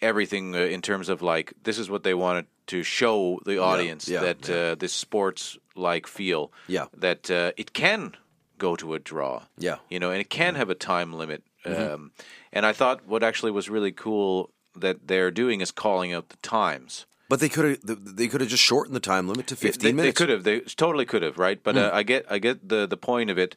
everything 0.00 0.54
uh, 0.54 0.58
in 0.58 0.82
terms 0.82 1.08
of 1.08 1.22
like 1.22 1.54
this 1.62 1.78
is 1.78 1.88
what 1.88 2.02
they 2.02 2.14
wanted 2.14 2.46
to 2.66 2.82
show 2.82 3.40
the 3.44 3.58
audience 3.58 4.08
yeah, 4.08 4.20
that 4.20 4.50
Uh, 4.50 4.74
this 4.74 4.92
sports 4.92 5.58
like 5.74 6.06
feel. 6.06 6.52
Yeah. 6.68 6.86
that 6.96 7.30
uh, 7.30 7.52
it 7.56 7.72
can 7.72 8.14
go 8.58 8.76
to 8.76 8.94
a 8.94 8.98
draw. 8.98 9.42
Yeah. 9.58 9.78
you 9.88 9.98
know, 9.98 10.10
and 10.10 10.20
it 10.20 10.30
can 10.30 10.54
have 10.54 10.70
a 10.70 10.74
time 10.74 11.12
limit. 11.12 11.42
Um, 11.64 12.12
and 12.52 12.66
I 12.66 12.72
thought 12.72 13.06
what 13.06 13.22
actually 13.22 13.52
was 13.52 13.68
really 13.68 13.92
cool 13.92 14.50
that 14.74 15.06
they're 15.06 15.30
doing 15.30 15.60
is 15.60 15.70
calling 15.70 16.12
out 16.12 16.28
the 16.28 16.36
times. 16.38 17.06
But 17.28 17.40
they 17.40 17.48
could 17.48 17.64
have 17.64 18.16
they 18.16 18.28
could 18.28 18.40
have 18.40 18.50
just 18.50 18.62
shortened 18.62 18.94
the 18.94 19.00
time 19.00 19.26
limit 19.28 19.46
to 19.46 19.56
fifteen 19.56 19.96
they, 19.96 20.02
minutes. 20.02 20.18
They 20.18 20.26
could 20.26 20.28
have. 20.28 20.44
They 20.44 20.60
totally 20.60 21.06
could 21.06 21.22
have, 21.22 21.38
right? 21.38 21.62
But 21.62 21.76
uh, 21.76 21.90
I 21.92 22.02
get, 22.02 22.26
I 22.28 22.38
get 22.38 22.68
the 22.68 22.86
the 22.86 22.96
point 22.96 23.30
of 23.30 23.38
it. 23.38 23.56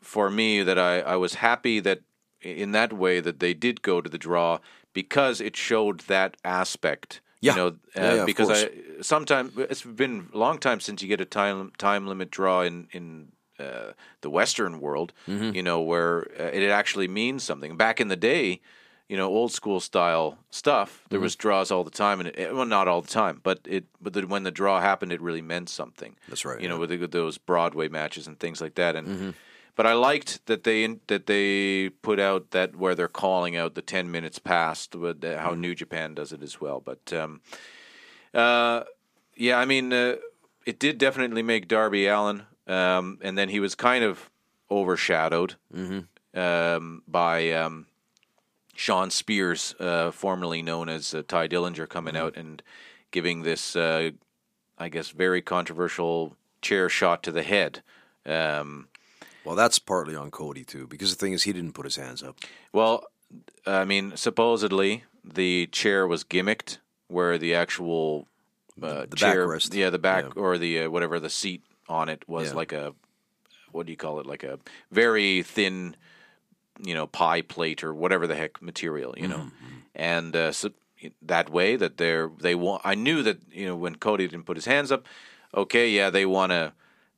For 0.00 0.30
me, 0.30 0.62
that 0.62 0.78
I, 0.78 1.00
I 1.00 1.16
was 1.16 1.34
happy 1.34 1.80
that 1.80 2.00
in 2.40 2.72
that 2.72 2.92
way 2.92 3.20
that 3.20 3.40
they 3.40 3.54
did 3.54 3.82
go 3.82 4.00
to 4.00 4.10
the 4.10 4.18
draw 4.18 4.58
because 4.92 5.40
it 5.40 5.56
showed 5.56 6.00
that 6.00 6.36
aspect. 6.44 7.20
Yeah. 7.44 7.52
You 7.54 7.58
know, 7.60 7.66
uh, 7.68 7.72
Yeah, 7.96 8.14
yeah, 8.14 8.24
because. 8.24 8.50
I 8.50 8.70
sometimes 9.00 9.52
it's 9.72 9.82
been 9.82 10.28
a 10.32 10.38
long 10.38 10.56
time 10.58 10.80
since 10.80 11.02
you 11.02 11.08
get 11.08 11.20
a 11.20 11.24
time 11.40 11.72
time 11.78 12.06
limit 12.06 12.30
draw 12.30 12.62
in 12.62 12.86
in 12.92 13.32
uh, 13.58 13.92
the 14.20 14.30
Western 14.30 14.80
world. 14.80 15.12
Mm-hmm. 15.28 15.54
You 15.56 15.62
know, 15.62 15.80
where 15.90 16.14
uh, 16.40 16.44
it 16.58 16.70
actually 16.70 17.08
means 17.08 17.42
something. 17.42 17.76
Back 17.76 18.00
in 18.00 18.08
the 18.08 18.16
day, 18.16 18.60
you 19.08 19.16
know, 19.16 19.28
old 19.28 19.52
school 19.52 19.80
style 19.80 20.38
stuff. 20.50 20.88
There 21.10 21.18
Mm-hmm. 21.18 21.24
was 21.24 21.36
draws 21.36 21.70
all 21.70 21.84
the 21.84 21.90
time, 22.04 22.20
and 22.20 22.28
it, 22.30 22.54
well, 22.54 22.66
not 22.66 22.86
all 22.88 23.02
the 23.02 23.14
time, 23.22 23.40
but 23.42 23.58
it. 23.64 23.84
But 24.00 24.12
the, 24.14 24.22
when 24.26 24.44
the 24.44 24.50
draw 24.60 24.80
happened, 24.80 25.12
it 25.12 25.20
really 25.20 25.42
meant 25.42 25.68
something. 25.68 26.16
That's 26.28 26.44
right, 26.44 26.60
You 26.62 26.68
know, 26.68 26.76
yeah. 26.76 26.80
with, 26.80 26.90
the, 26.90 26.98
with 26.98 27.10
those 27.12 27.36
Broadway 27.38 27.88
matches 27.88 28.26
and 28.28 28.38
things 28.38 28.60
like 28.60 28.74
that, 28.76 28.96
and. 28.96 29.08
Mm-hmm. 29.08 29.30
But 29.76 29.86
I 29.86 29.92
liked 29.94 30.46
that 30.46 30.62
they 30.62 30.86
that 31.08 31.26
they 31.26 31.88
put 31.88 32.20
out 32.20 32.52
that 32.52 32.76
where 32.76 32.94
they're 32.94 33.08
calling 33.08 33.56
out 33.56 33.74
the 33.74 33.82
ten 33.82 34.10
minutes 34.10 34.38
past, 34.38 34.94
with 34.94 35.20
Mm-hmm. 35.20 35.38
how 35.44 35.54
New 35.54 35.74
Japan 35.74 36.14
does 36.14 36.32
it 36.32 36.42
as 36.42 36.60
well. 36.60 36.80
But 36.80 37.12
um, 37.12 37.40
uh, 38.32 38.84
yeah, 39.36 39.58
I 39.58 39.64
mean, 39.64 39.92
uh, 39.92 40.16
it 40.64 40.78
did 40.78 40.98
definitely 40.98 41.42
make 41.42 41.66
Darby 41.66 42.06
Allin, 42.06 42.42
um, 42.66 43.18
and 43.22 43.36
then 43.36 43.48
he 43.48 43.60
was 43.60 43.74
kind 43.74 44.04
of 44.04 44.30
overshadowed 44.70 45.56
um, 46.34 47.02
by 47.06 47.50
um, 47.52 47.86
Shawn 48.76 49.10
Spears, 49.10 49.74
uh, 49.80 50.10
formerly 50.10 50.62
known 50.62 50.88
as 50.88 51.14
uh, 51.14 51.22
Tye 51.26 51.48
Dillinger, 51.48 51.88
coming 51.88 52.16
out 52.16 52.36
and 52.36 52.62
giving 53.10 53.42
this, 53.42 53.76
uh, 53.76 54.10
I 54.78 54.88
guess, 54.88 55.10
very 55.10 55.42
controversial 55.42 56.36
chair 56.62 56.88
shot 56.88 57.22
to 57.24 57.32
the 57.32 57.42
head. 57.42 57.82
Um, 58.26 58.88
well, 59.44 59.54
that's 59.54 59.78
partly 59.78 60.14
on 60.16 60.30
Cody 60.30 60.64
too, 60.64 60.86
because 60.86 61.14
the 61.14 61.20
thing 61.20 61.32
is 61.32 61.42
he 61.44 61.52
didn't 61.52 61.72
put 61.72 61.84
his 61.84 61.96
hands 61.96 62.22
up. 62.22 62.36
well, 62.72 63.04
I 63.66 63.84
mean, 63.84 64.16
supposedly 64.16 65.04
the 65.24 65.66
chair 65.68 66.06
was 66.06 66.22
gimmicked, 66.24 66.78
where 67.08 67.36
the 67.38 67.54
actual 67.54 68.28
uh, 68.82 69.06
the 69.08 69.16
chair, 69.16 69.46
backrest. 69.48 69.74
yeah, 69.74 69.90
the 69.90 69.98
back 69.98 70.36
or 70.36 70.58
the 70.58 70.82
uh, 70.82 70.90
whatever 70.90 71.18
the 71.20 71.30
seat 71.30 71.62
on 71.88 72.08
it 72.08 72.22
was 72.28 72.48
Yeah. 72.48 72.54
like 72.54 72.72
a 72.72 72.94
what 73.72 73.86
do 73.86 73.92
you 73.92 73.96
call 73.96 74.20
it? 74.20 74.26
Like 74.26 74.44
a 74.44 74.60
very 74.92 75.42
thin, 75.42 75.96
you 76.80 76.94
know, 76.94 77.06
pie 77.08 77.42
plate 77.42 77.82
or 77.82 77.92
whatever 77.92 78.26
the 78.28 78.36
heck 78.36 78.62
material, 78.62 79.14
you 79.18 79.26
know. 79.28 79.38
Mm-hmm. 79.38 79.74
and 79.96 80.36
uh, 80.36 80.52
so 80.52 80.70
that 81.22 81.50
way 81.50 81.74
that 81.76 81.96
they're 81.96 82.30
they 82.40 82.54
want. 82.54 82.82
I 82.84 82.94
knew 82.94 83.22
that 83.24 83.38
you 83.50 83.66
know 83.66 83.76
when 83.76 83.96
Cody 83.96 84.28
didn't 84.28 84.46
put 84.46 84.56
his 84.56 84.66
hands 84.66 84.92
up. 84.92 85.04
Okay, 85.54 85.88
yeah, 85.90 86.10
they 86.10 86.24
want 86.26 86.50
to. 86.52 86.72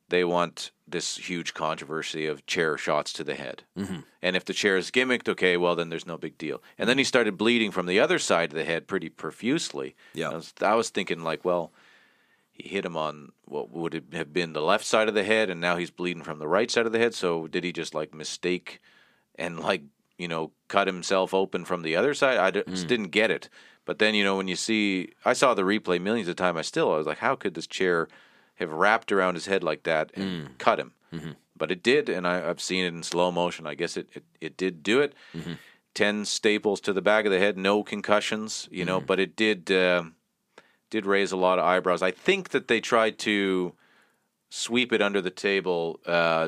They 0.09 0.23
want 0.23 0.71
this 0.87 1.17
huge 1.17 1.53
controversy 1.53 2.25
of 2.25 2.45
chair 2.45 2.77
shots 2.77 3.11
to 3.13 3.23
the 3.23 3.35
head. 3.35 3.63
Mm-hmm. 3.77 3.99
And 4.21 4.35
if 4.35 4.45
the 4.45 4.53
chair 4.53 4.77
is 4.77 4.89
gimmicked, 4.91 5.27
okay, 5.27 5.57
well 5.57 5.75
then 5.75 5.89
there's 5.89 6.07
no 6.07 6.17
big 6.17 6.37
deal. 6.37 6.61
And 6.77 6.87
then 6.87 6.97
he 6.97 7.03
started 7.03 7.37
bleeding 7.37 7.71
from 7.71 7.87
the 7.87 7.99
other 7.99 8.19
side 8.19 8.51
of 8.51 8.57
the 8.57 8.63
head 8.63 8.87
pretty 8.87 9.09
profusely. 9.09 9.95
Yeah. 10.13 10.29
I 10.29 10.35
was, 10.35 10.53
I 10.61 10.75
was 10.75 10.89
thinking 10.89 11.23
like, 11.23 11.43
well, 11.43 11.71
he 12.57 12.69
hit 12.69 12.85
him 12.85 12.97
on 12.97 13.33
what 13.45 13.71
would 13.71 14.05
have 14.13 14.33
been 14.33 14.53
the 14.53 14.61
left 14.61 14.85
side 14.85 15.07
of 15.07 15.13
the 15.13 15.23
head, 15.23 15.49
and 15.49 15.61
now 15.61 15.77
he's 15.77 15.91
bleeding 15.91 16.23
from 16.23 16.39
the 16.39 16.47
right 16.47 16.71
side 16.71 16.85
of 16.85 16.91
the 16.91 16.99
head. 16.99 17.13
So 17.13 17.47
did 17.47 17.63
he 17.63 17.71
just 17.71 17.93
like 17.93 18.13
mistake 18.13 18.79
and 19.35 19.59
like 19.59 19.83
you 20.17 20.27
know 20.27 20.51
cut 20.67 20.87
himself 20.87 21.33
open 21.33 21.65
from 21.65 21.83
the 21.83 21.95
other 21.95 22.13
side? 22.13 22.37
I 22.37 22.51
d- 22.51 22.63
just 22.67 22.87
didn't 22.87 23.09
get 23.09 23.29
it. 23.29 23.49
But 23.85 23.99
then 23.99 24.15
you 24.15 24.23
know 24.23 24.37
when 24.37 24.47
you 24.47 24.55
see, 24.55 25.13
I 25.23 25.33
saw 25.33 25.53
the 25.53 25.61
replay 25.61 26.01
millions 26.01 26.27
of 26.27 26.35
times. 26.35 26.57
I 26.57 26.61
still 26.63 26.91
I 26.93 26.97
was 26.97 27.07
like, 27.07 27.19
how 27.19 27.35
could 27.35 27.53
this 27.53 27.67
chair 27.67 28.07
have 28.57 28.71
wrapped 28.71 29.11
around 29.11 29.33
his 29.35 29.45
head 29.47 29.63
like 29.63 29.83
that 29.83 30.11
and 30.15 30.57
cut 30.57 30.79
him? 30.79 30.93
But 31.57 31.71
it 31.71 31.81
did, 31.81 32.07
and 32.09 32.27
I, 32.27 32.47
I've 32.47 32.61
seen 32.61 32.85
it 32.85 32.93
in 32.93 33.01
slow 33.01 33.31
motion. 33.31 33.65
I 33.65 33.73
guess 33.73 33.97
it 33.97 34.07
it, 34.13 34.23
it 34.39 34.57
did 34.57 34.83
do 34.83 35.01
it. 35.01 35.13
Ten 35.93 36.25
staples 36.25 36.79
to 36.81 36.93
the 36.93 37.01
back 37.01 37.25
of 37.25 37.31
the 37.31 37.39
head, 37.39 37.57
no 37.57 37.81
concussions, 37.83 38.67
you 38.71 38.85
know. 38.85 38.99
But 39.01 39.19
it 39.19 39.35
did. 39.35 39.71
Uh, 39.71 40.03
did 40.89 41.05
raise 41.05 41.31
a 41.33 41.37
lot 41.37 41.59
of 41.59 41.65
eyebrows. 41.65 42.01
I 42.01 42.11
think 42.11 42.49
that 42.49 42.67
they 42.69 42.79
tried 42.79 43.17
to 43.19 43.73
sweep 44.49 44.93
it 44.93 45.01
under 45.01 45.21
the 45.21 45.29
table 45.29 45.99
uh, 46.05 46.47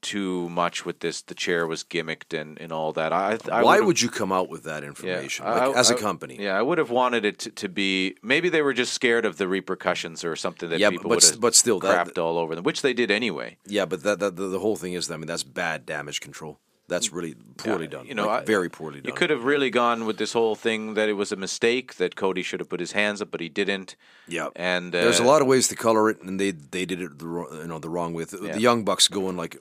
too 0.00 0.48
much 0.48 0.84
with 0.84 1.00
this. 1.00 1.22
The 1.22 1.34
chair 1.34 1.66
was 1.66 1.84
gimmicked 1.84 2.38
and, 2.38 2.60
and 2.60 2.72
all 2.72 2.92
that. 2.92 3.12
I, 3.12 3.38
I 3.50 3.62
Why 3.62 3.80
would've- 3.80 4.02
you 4.02 4.08
come 4.08 4.32
out 4.32 4.48
with 4.48 4.64
that 4.64 4.84
information 4.84 5.46
I- 5.46 5.66
like, 5.66 5.76
I- 5.76 5.80
as 5.80 5.90
a 5.90 5.94
company? 5.94 6.36
Yeah, 6.40 6.58
I 6.58 6.62
would 6.62 6.78
have 6.78 6.90
wanted 6.90 7.24
it 7.24 7.38
to, 7.40 7.50
to 7.50 7.68
be. 7.68 8.16
Maybe 8.22 8.48
they 8.48 8.62
were 8.62 8.72
just 8.74 8.92
scared 8.92 9.24
of 9.24 9.38
the 9.38 9.46
repercussions 9.48 10.24
or 10.24 10.36
something 10.36 10.68
that 10.70 10.78
Yeah, 10.80 10.90
people 10.90 11.08
but 11.10 11.22
would 11.24 11.40
but 11.40 11.54
still, 11.54 11.78
that- 11.80 12.08
crapped 12.08 12.18
all 12.22 12.38
over 12.38 12.54
them, 12.54 12.64
which 12.64 12.82
they 12.82 12.92
did 12.92 13.10
anyway. 13.10 13.58
Yeah, 13.66 13.84
but 13.86 14.02
that, 14.02 14.18
that 14.20 14.36
the, 14.36 14.46
the 14.48 14.58
whole 14.58 14.76
thing 14.76 14.92
is, 14.94 15.10
I 15.10 15.16
mean, 15.16 15.26
that's 15.26 15.44
bad 15.44 15.86
damage 15.86 16.20
control. 16.20 16.58
That's 16.88 17.10
really 17.12 17.36
poorly 17.56 17.86
done. 17.86 18.06
You 18.06 18.14
know, 18.14 18.26
like, 18.26 18.42
I- 18.42 18.44
very 18.44 18.68
poorly 18.68 19.00
done. 19.00 19.06
You 19.06 19.14
could 19.14 19.30
have 19.30 19.44
really 19.44 19.70
gone 19.70 20.04
with 20.04 20.18
this 20.18 20.32
whole 20.34 20.54
thing 20.56 20.94
that 20.94 21.08
it 21.08 21.14
was 21.14 21.32
a 21.32 21.36
mistake 21.36 21.94
that 21.96 22.16
Cody 22.16 22.42
should 22.42 22.60
have 22.60 22.68
put 22.68 22.80
his 22.80 22.92
hands 22.92 23.22
up, 23.22 23.30
but 23.30 23.40
he 23.40 23.48
didn't. 23.48 23.96
Yeah, 24.28 24.48
And 24.56 24.92
there's 24.92 25.20
a 25.20 25.22
uh, 25.22 25.26
lot 25.26 25.40
of 25.42 25.48
ways 25.48 25.68
to 25.68 25.76
color 25.76 26.10
it, 26.10 26.20
and 26.22 26.38
they 26.38 26.50
they 26.50 26.84
did 26.84 27.00
it 27.00 27.18
the 27.18 27.26
wrong, 27.26 27.48
you 27.62 27.66
know 27.66 27.78
the 27.78 27.88
wrong 27.88 28.12
way. 28.12 28.24
The, 28.24 28.38
Yeah. 28.42 28.52
the 28.54 28.60
Young 28.60 28.84
Bucks 28.84 29.08
going 29.08 29.36
like 29.36 29.56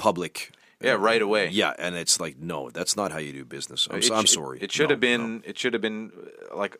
public. 0.00 0.50
Yeah, 0.82 0.96
right 0.98 1.20
away. 1.22 1.48
Yeah, 1.52 1.74
and 1.78 1.94
it's 1.94 2.18
like 2.18 2.36
no, 2.38 2.70
that's 2.70 2.96
not 2.96 3.12
how 3.12 3.18
you 3.18 3.32
do 3.32 3.44
business. 3.44 3.86
I'm, 3.90 3.98
It 3.98 4.10
I'm 4.10 4.26
sorry. 4.26 4.58
It 4.62 4.72
should 4.72 4.88
No, 4.88 4.94
have 4.94 5.00
been. 5.00 5.24
no. 5.36 5.42
It 5.44 5.58
should 5.58 5.74
have 5.74 5.82
been 5.82 6.10
uh, 6.50 6.56
like 6.56 6.76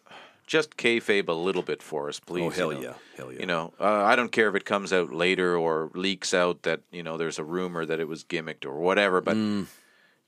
just 0.46 0.76
kayfabe 0.78 1.28
a 1.28 1.33
little 1.46 1.62
bit 1.62 1.83
for 1.83 2.09
us, 2.09 2.18
please. 2.18 2.42
Oh 2.42 2.44
you 2.46 2.50
hell 2.50 2.70
know. 2.72 2.80
yeah, 2.80 2.94
hell 3.18 3.30
yeah. 3.33 3.40
You 3.40 3.46
know, 3.46 3.72
uh, 3.78 4.04
I 4.11 4.16
don't 4.16 4.33
care 4.33 4.48
if 4.48 4.54
it 4.54 4.64
comes 4.64 4.90
out 4.92 5.12
later 5.12 5.54
or 5.56 5.90
leaks 5.94 6.33
out 6.33 6.62
that 6.62 6.80
you 6.90 7.02
know 7.02 7.18
there's 7.18 7.38
a 7.38 7.44
rumor 7.44 7.85
that 7.87 8.00
it 8.00 8.09
was 8.09 8.24
gimmicked 8.24 8.64
or 8.64 8.74
whatever, 8.80 9.20
but 9.20 9.37
Mm. 9.37 9.66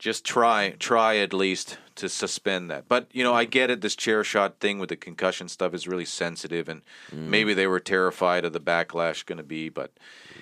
Just 0.03 0.25
try, 0.25 0.71
try 0.79 1.15
at 1.17 1.31
least 1.33 1.77
to 1.95 2.09
suspend 2.09 2.69
that. 2.69 2.89
But 2.89 3.07
you 3.13 3.23
know, 3.23 3.33
I 3.33 3.45
get 3.45 3.69
it. 3.69 3.79
This 3.79 3.95
chair 3.95 4.21
shot 4.23 4.59
thing 4.59 4.77
with 4.79 4.89
the 4.89 4.97
concussion 4.97 5.47
stuff 5.47 5.73
is 5.73 5.87
really 5.87 6.03
sensitive, 6.05 6.67
and 6.67 6.81
Mm. 7.11 7.29
maybe 7.29 7.53
they 7.53 7.67
were 7.67 7.79
terrified 7.79 8.43
of 8.43 8.51
the 8.51 8.59
backlash 8.59 9.25
going 9.25 9.37
to 9.37 9.43
be. 9.57 9.69
But 9.69 9.91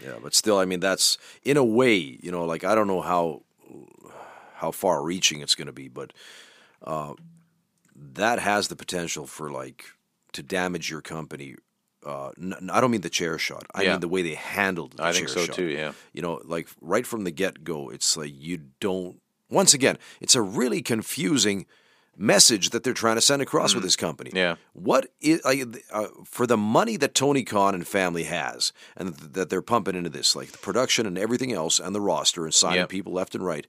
Yeah, 0.04 0.18
but 0.24 0.34
still, 0.34 0.58
I 0.58 0.66
mean, 0.66 0.80
that's 0.80 1.20
in 1.44 1.58
a 1.58 1.64
way, 1.64 1.98
you 2.24 2.32
know, 2.32 2.44
like 2.46 2.64
I 2.64 2.74
don't 2.74 2.88
know 2.88 3.02
how 3.02 3.44
how 4.56 4.72
far 4.72 5.04
reaching 5.04 5.42
it's 5.42 5.56
going 5.56 5.68
to 5.68 5.74
be, 5.84 5.88
but 5.88 6.12
uh, 6.84 7.14
that 7.96 8.40
has 8.40 8.68
the 8.68 8.76
potential 8.76 9.28
for 9.28 9.52
like 9.52 9.86
to 10.34 10.42
damage 10.44 10.90
your 10.90 11.02
company. 11.02 11.56
Uh, 12.06 12.32
n- 12.42 12.70
I 12.74 12.82
don't 12.82 12.90
mean 12.92 13.02
the 13.02 13.10
chair 13.12 13.38
shot. 13.38 13.66
I 13.76 13.84
Yeah. 13.84 13.92
mean 13.92 14.00
the 14.00 14.08
way 14.08 14.24
they 14.24 14.34
handled. 14.36 14.94
The 14.98 15.04
I 15.04 15.12
think 15.14 15.30
so 15.30 15.46
shot. 15.46 15.56
too. 15.56 15.66
Yeah. 15.68 15.92
You 16.14 16.22
know, 16.24 16.42
like 16.46 16.68
right 16.82 17.06
from 17.06 17.26
the 17.26 17.32
get 17.32 17.64
go, 17.64 17.90
it's 17.90 18.18
like 18.18 18.34
you 18.34 18.58
don't. 18.80 19.20
Once 19.52 19.74
again, 19.76 19.98
it's 20.20 20.34
a 20.34 20.42
really 20.42 20.82
confusing 20.82 21.68
message 22.18 22.70
that 22.72 22.84
they're 22.84 22.94
trying 22.94 23.16
to 23.16 23.22
send 23.22 23.42
across 23.42 23.74
with 23.74 23.84
this 23.84 23.96
company. 23.96 24.32
Mm. 24.32 24.36
Yeah. 24.36 24.56
What 24.74 25.08
is 25.22 25.44
like, 25.46 25.64
uh, 25.92 26.08
for 26.26 26.46
the 26.48 26.58
money 26.58 26.98
that 26.98 27.14
Tony 27.16 27.44
Khan 27.44 27.74
and 27.76 27.88
family 27.88 28.24
has, 28.24 28.74
and 28.98 29.18
th- 29.18 29.32
that 29.34 29.50
they're 29.50 29.62
pumping 29.62 29.96
into 29.96 30.10
this, 30.10 30.36
like 30.36 30.52
the 30.52 30.58
production 30.58 31.06
and 31.06 31.18
everything 31.18 31.52
else, 31.54 31.80
and 31.80 31.94
the 31.96 32.02
roster 32.02 32.44
and 32.46 32.54
signing 32.54 32.80
Yep. 32.80 32.90
people 32.90 33.14
left 33.14 33.34
and 33.36 33.46
right. 33.46 33.66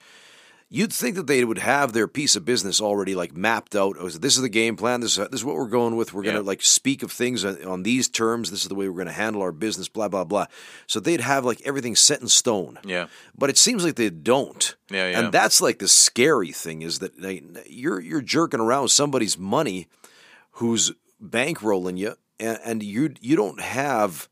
You'd 0.74 0.92
think 0.92 1.16
that 1.16 1.26
they 1.26 1.44
would 1.44 1.58
have 1.58 1.92
their 1.92 2.08
piece 2.08 2.34
of 2.34 2.46
business 2.46 2.80
already 2.80 3.14
like 3.14 3.36
mapped 3.36 3.76
out. 3.76 3.96
Oh, 4.00 4.08
This 4.08 4.36
is 4.36 4.42
the 4.42 4.48
game 4.48 4.74
plan. 4.74 5.00
This 5.00 5.18
is, 5.18 5.28
this 5.28 5.40
is 5.40 5.44
what 5.44 5.56
we're 5.56 5.66
going 5.68 5.96
with. 5.96 6.14
We're 6.14 6.22
going 6.22 6.36
to 6.36 6.42
like 6.42 6.62
speak 6.62 7.02
of 7.02 7.12
things 7.12 7.44
on, 7.44 7.62
on 7.64 7.82
these 7.82 8.08
terms. 8.08 8.50
This 8.50 8.62
is 8.62 8.68
the 8.68 8.74
way 8.74 8.88
we're 8.88 8.94
going 8.94 9.06
to 9.06 9.12
handle 9.12 9.42
our 9.42 9.52
business. 9.52 9.88
Blah 9.88 10.08
blah 10.08 10.24
blah. 10.24 10.46
So 10.86 10.98
they'd 10.98 11.20
have 11.20 11.44
like 11.44 11.60
everything 11.66 11.94
set 11.94 12.22
in 12.22 12.28
stone. 12.28 12.78
Yeah. 12.86 13.08
But 13.36 13.50
it 13.50 13.58
seems 13.58 13.84
like 13.84 13.96
they 13.96 14.08
don't. 14.08 14.74
Yeah, 14.90 15.10
yeah. 15.10 15.18
And 15.20 15.30
that's 15.32 15.60
like 15.60 15.78
the 15.78 15.88
scary 15.88 16.52
thing 16.52 16.80
is 16.80 17.00
that 17.00 17.20
they, 17.20 17.42
you're 17.66 18.00
you're 18.00 18.22
jerking 18.22 18.60
around 18.60 18.84
with 18.84 18.92
somebody's 18.92 19.36
money, 19.36 19.88
who's 20.52 20.92
bankrolling 21.22 21.98
you, 21.98 22.14
and, 22.40 22.58
and 22.64 22.82
you 22.82 23.12
you 23.20 23.36
don't 23.36 23.60
have 23.60 24.28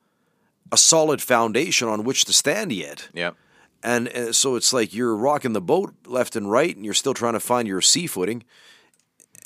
a 0.72 0.78
solid 0.78 1.20
foundation 1.20 1.86
on 1.88 2.04
which 2.04 2.24
to 2.24 2.32
stand 2.32 2.72
yet. 2.72 3.10
Yeah. 3.12 3.32
And 3.82 4.08
uh, 4.08 4.32
so 4.32 4.56
it's 4.56 4.72
like 4.72 4.92
you're 4.94 5.16
rocking 5.16 5.52
the 5.54 5.60
boat 5.60 5.94
left 6.06 6.36
and 6.36 6.50
right, 6.50 6.74
and 6.74 6.84
you're 6.84 6.94
still 6.94 7.14
trying 7.14 7.32
to 7.32 7.40
find 7.40 7.66
your 7.66 7.80
sea 7.80 8.06
footing. 8.06 8.44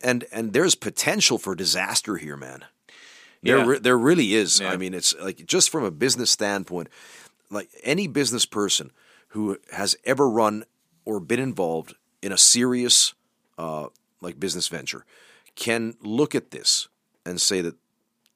And 0.02 0.24
and 0.32 0.52
there's 0.52 0.74
potential 0.74 1.38
for 1.38 1.54
disaster 1.54 2.16
here, 2.16 2.36
man. 2.36 2.64
There 3.42 3.58
Yeah. 3.58 3.64
re- 3.66 3.78
there 3.78 3.98
really 3.98 4.34
is. 4.34 4.60
Yeah. 4.60 4.70
I 4.72 4.76
mean, 4.76 4.92
it's 4.94 5.14
like 5.20 5.46
just 5.46 5.70
from 5.70 5.84
a 5.84 5.90
business 5.90 6.30
standpoint, 6.30 6.88
like 7.50 7.68
any 7.82 8.06
business 8.08 8.44
person 8.46 8.90
who 9.28 9.58
has 9.72 9.96
ever 10.04 10.28
run 10.28 10.64
or 11.04 11.20
been 11.20 11.40
involved 11.40 11.94
in 12.22 12.32
a 12.32 12.38
serious 12.38 13.14
uh, 13.58 13.86
like 14.20 14.40
business 14.40 14.68
venture 14.68 15.04
can 15.54 15.94
look 16.02 16.34
at 16.34 16.50
this 16.50 16.88
and 17.24 17.40
say 17.40 17.60
that 17.60 17.74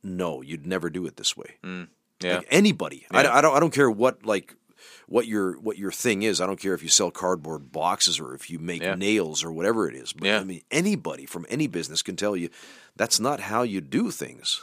no, 0.03 0.43
you'd 0.43 0.67
never 0.67 0.89
do 0.91 1.05
it 1.07 1.17
this 1.17 1.37
way. 1.37 1.57
Yeah. 2.21 2.37
Like 2.37 2.47
anybody. 2.51 3.07
I, 3.11 3.27
I 3.27 3.41
don't. 3.43 3.57
I 3.57 3.61
don't 3.61 3.73
care 3.75 3.91
what 3.91 4.25
like 4.25 4.55
what 5.07 5.27
your 5.27 5.59
what 5.61 5.79
your 5.79 5.91
thing 5.93 6.23
is. 6.23 6.41
I 6.41 6.47
don't 6.47 6.61
care 6.61 6.75
if 6.75 6.83
you 6.83 6.89
sell 6.89 7.11
cardboard 7.11 7.73
boxes 7.73 8.19
or 8.21 8.35
if 8.35 8.51
you 8.51 8.59
make 8.59 8.83
Yeah. 8.83 8.95
nails 8.95 9.43
or 9.45 9.53
whatever 9.53 9.89
it 9.89 9.95
is. 9.95 10.13
But 10.13 10.25
Yeah. 10.27 10.41
I 10.41 10.45
mean, 10.45 10.63
anybody 10.71 11.27
from 11.27 11.47
any 11.49 11.67
business 11.67 12.03
can 12.03 12.17
tell 12.17 12.37
you 12.37 12.49
that's 12.97 13.21
not 13.21 13.41
how 13.41 13.63
you 13.63 13.81
do 13.81 14.11
things. 14.11 14.61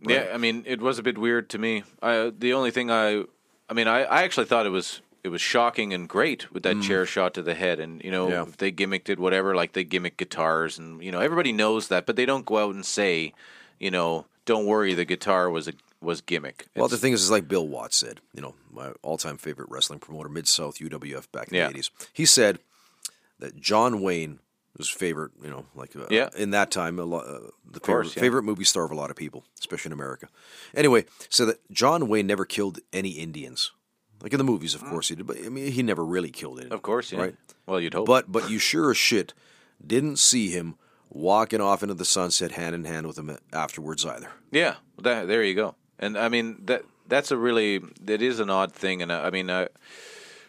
Yeah, 0.00 0.28
I 0.32 0.36
mean, 0.36 0.62
it 0.66 0.80
was 0.80 0.98
a 0.98 1.02
bit 1.02 1.18
weird 1.18 1.50
to 1.50 1.58
me. 1.58 1.82
I, 2.00 2.30
the 2.36 2.52
only 2.52 2.70
thing 2.70 2.88
I, 2.88 3.24
I 3.68 3.74
mean, 3.74 3.88
I, 3.88 4.02
I 4.04 4.22
actually 4.22 4.46
thought 4.46 4.64
it 4.66 4.70
was 4.70 5.00
it 5.24 5.30
was 5.30 5.40
shocking 5.40 5.92
and 5.92 6.08
great 6.08 6.52
with 6.52 6.62
that 6.62 6.80
chair 6.80 7.04
shot 7.04 7.34
to 7.34 7.42
the 7.42 7.54
head, 7.56 7.80
and 7.80 8.02
you 8.04 8.10
know, 8.12 8.28
Mm. 8.28 8.30
Yeah. 8.30 8.42
if 8.44 8.56
they 8.58 8.70
gimmicked 8.70 9.08
it, 9.08 9.18
whatever, 9.18 9.56
like 9.56 9.72
they 9.72 9.82
gimmick 9.82 10.16
guitars, 10.16 10.78
and 10.78 11.02
you 11.02 11.10
know, 11.10 11.18
everybody 11.20 11.50
knows 11.52 11.88
that, 11.88 12.06
but 12.06 12.14
they 12.14 12.24
don't 12.24 12.46
go 12.46 12.58
out 12.58 12.74
and 12.76 12.86
say, 12.86 13.34
you 13.80 13.90
know, 13.90 14.26
don't 14.44 14.66
worry, 14.66 14.94
the 14.94 15.04
guitar 15.04 15.50
was 15.50 15.66
a 15.66 15.72
was 16.00 16.20
gimmick. 16.20 16.66
Well, 16.76 16.86
It's- 16.86 16.98
the 17.00 17.02
thing 17.04 17.12
is, 17.12 17.22
is 17.22 17.30
like 17.30 17.48
Bill 17.48 17.66
Watts 17.66 17.96
said, 17.96 18.20
you 18.34 18.40
know, 18.40 18.54
my 18.70 18.92
all-time 19.02 19.36
favorite 19.36 19.68
wrestling 19.70 19.98
promoter, 19.98 20.28
Mid 20.28 20.46
South 20.46 20.78
UWF 20.80 21.30
back 21.32 21.48
in 21.48 21.54
Yeah. 21.56 21.68
the 21.68 21.74
'80s. 21.78 21.90
He 22.12 22.24
said 22.26 22.60
that 23.38 23.56
John 23.60 24.00
Wayne 24.00 24.38
was 24.76 24.88
favorite, 24.88 25.32
you 25.42 25.50
know, 25.50 25.66
like 25.74 25.96
uh, 25.96 26.06
Yeah. 26.10 26.28
in 26.36 26.50
that 26.50 26.70
time, 26.70 27.00
a 27.00 27.02
uh, 27.16 27.50
the 27.68 27.80
course, 27.80 28.08
favorite, 28.08 28.16
yeah. 28.16 28.20
favorite 28.20 28.42
movie 28.44 28.64
star 28.64 28.84
of 28.84 28.92
a 28.92 28.94
lot 28.94 29.10
of 29.10 29.16
people, 29.16 29.44
especially 29.58 29.88
in 29.88 29.92
America. 29.92 30.28
Anyway, 30.74 31.04
so 31.28 31.44
that 31.46 31.68
John 31.70 32.06
Wayne 32.08 32.26
never 32.28 32.44
killed 32.44 32.78
any 32.92 33.10
Indians, 33.10 33.72
like 34.22 34.32
in 34.32 34.38
the 34.38 34.44
movies, 34.44 34.74
of 34.76 34.84
course 34.84 35.08
he 35.08 35.16
did, 35.16 35.26
but 35.26 35.36
I 35.44 35.48
mean, 35.48 35.72
he 35.72 35.82
never 35.82 36.04
really 36.04 36.30
killed 36.30 36.60
any. 36.60 36.70
of 36.70 36.82
course, 36.82 37.10
yeah. 37.10 37.18
right? 37.20 37.36
Well, 37.66 37.80
you'd 37.80 37.94
hope, 37.94 38.06
But 38.06 38.30
but 38.30 38.48
you 38.50 38.58
sure 38.60 38.92
as 38.92 38.96
shit 38.96 39.34
didn't 39.84 40.18
see 40.18 40.50
him 40.50 40.76
walking 41.10 41.60
off 41.60 41.82
into 41.82 41.94
the 41.94 42.04
sunset 42.04 42.52
hand 42.52 42.74
in 42.74 42.84
hand 42.84 43.06
with 43.06 43.18
him 43.18 43.36
afterwards 43.52 44.04
either. 44.06 44.30
Yeah, 44.52 44.76
that, 45.02 45.26
there 45.26 45.42
you 45.42 45.54
go. 45.54 45.74
And 45.98 46.16
I 46.18 46.28
mean 46.28 46.62
that 46.66 46.82
that's 47.06 47.30
a 47.30 47.36
really 47.36 47.80
that 48.02 48.22
is 48.22 48.38
an 48.40 48.50
odd 48.50 48.72
thing. 48.72 49.02
And 49.02 49.10
uh, 49.10 49.20
I 49.22 49.30
mean, 49.30 49.48
uh, 49.50 49.68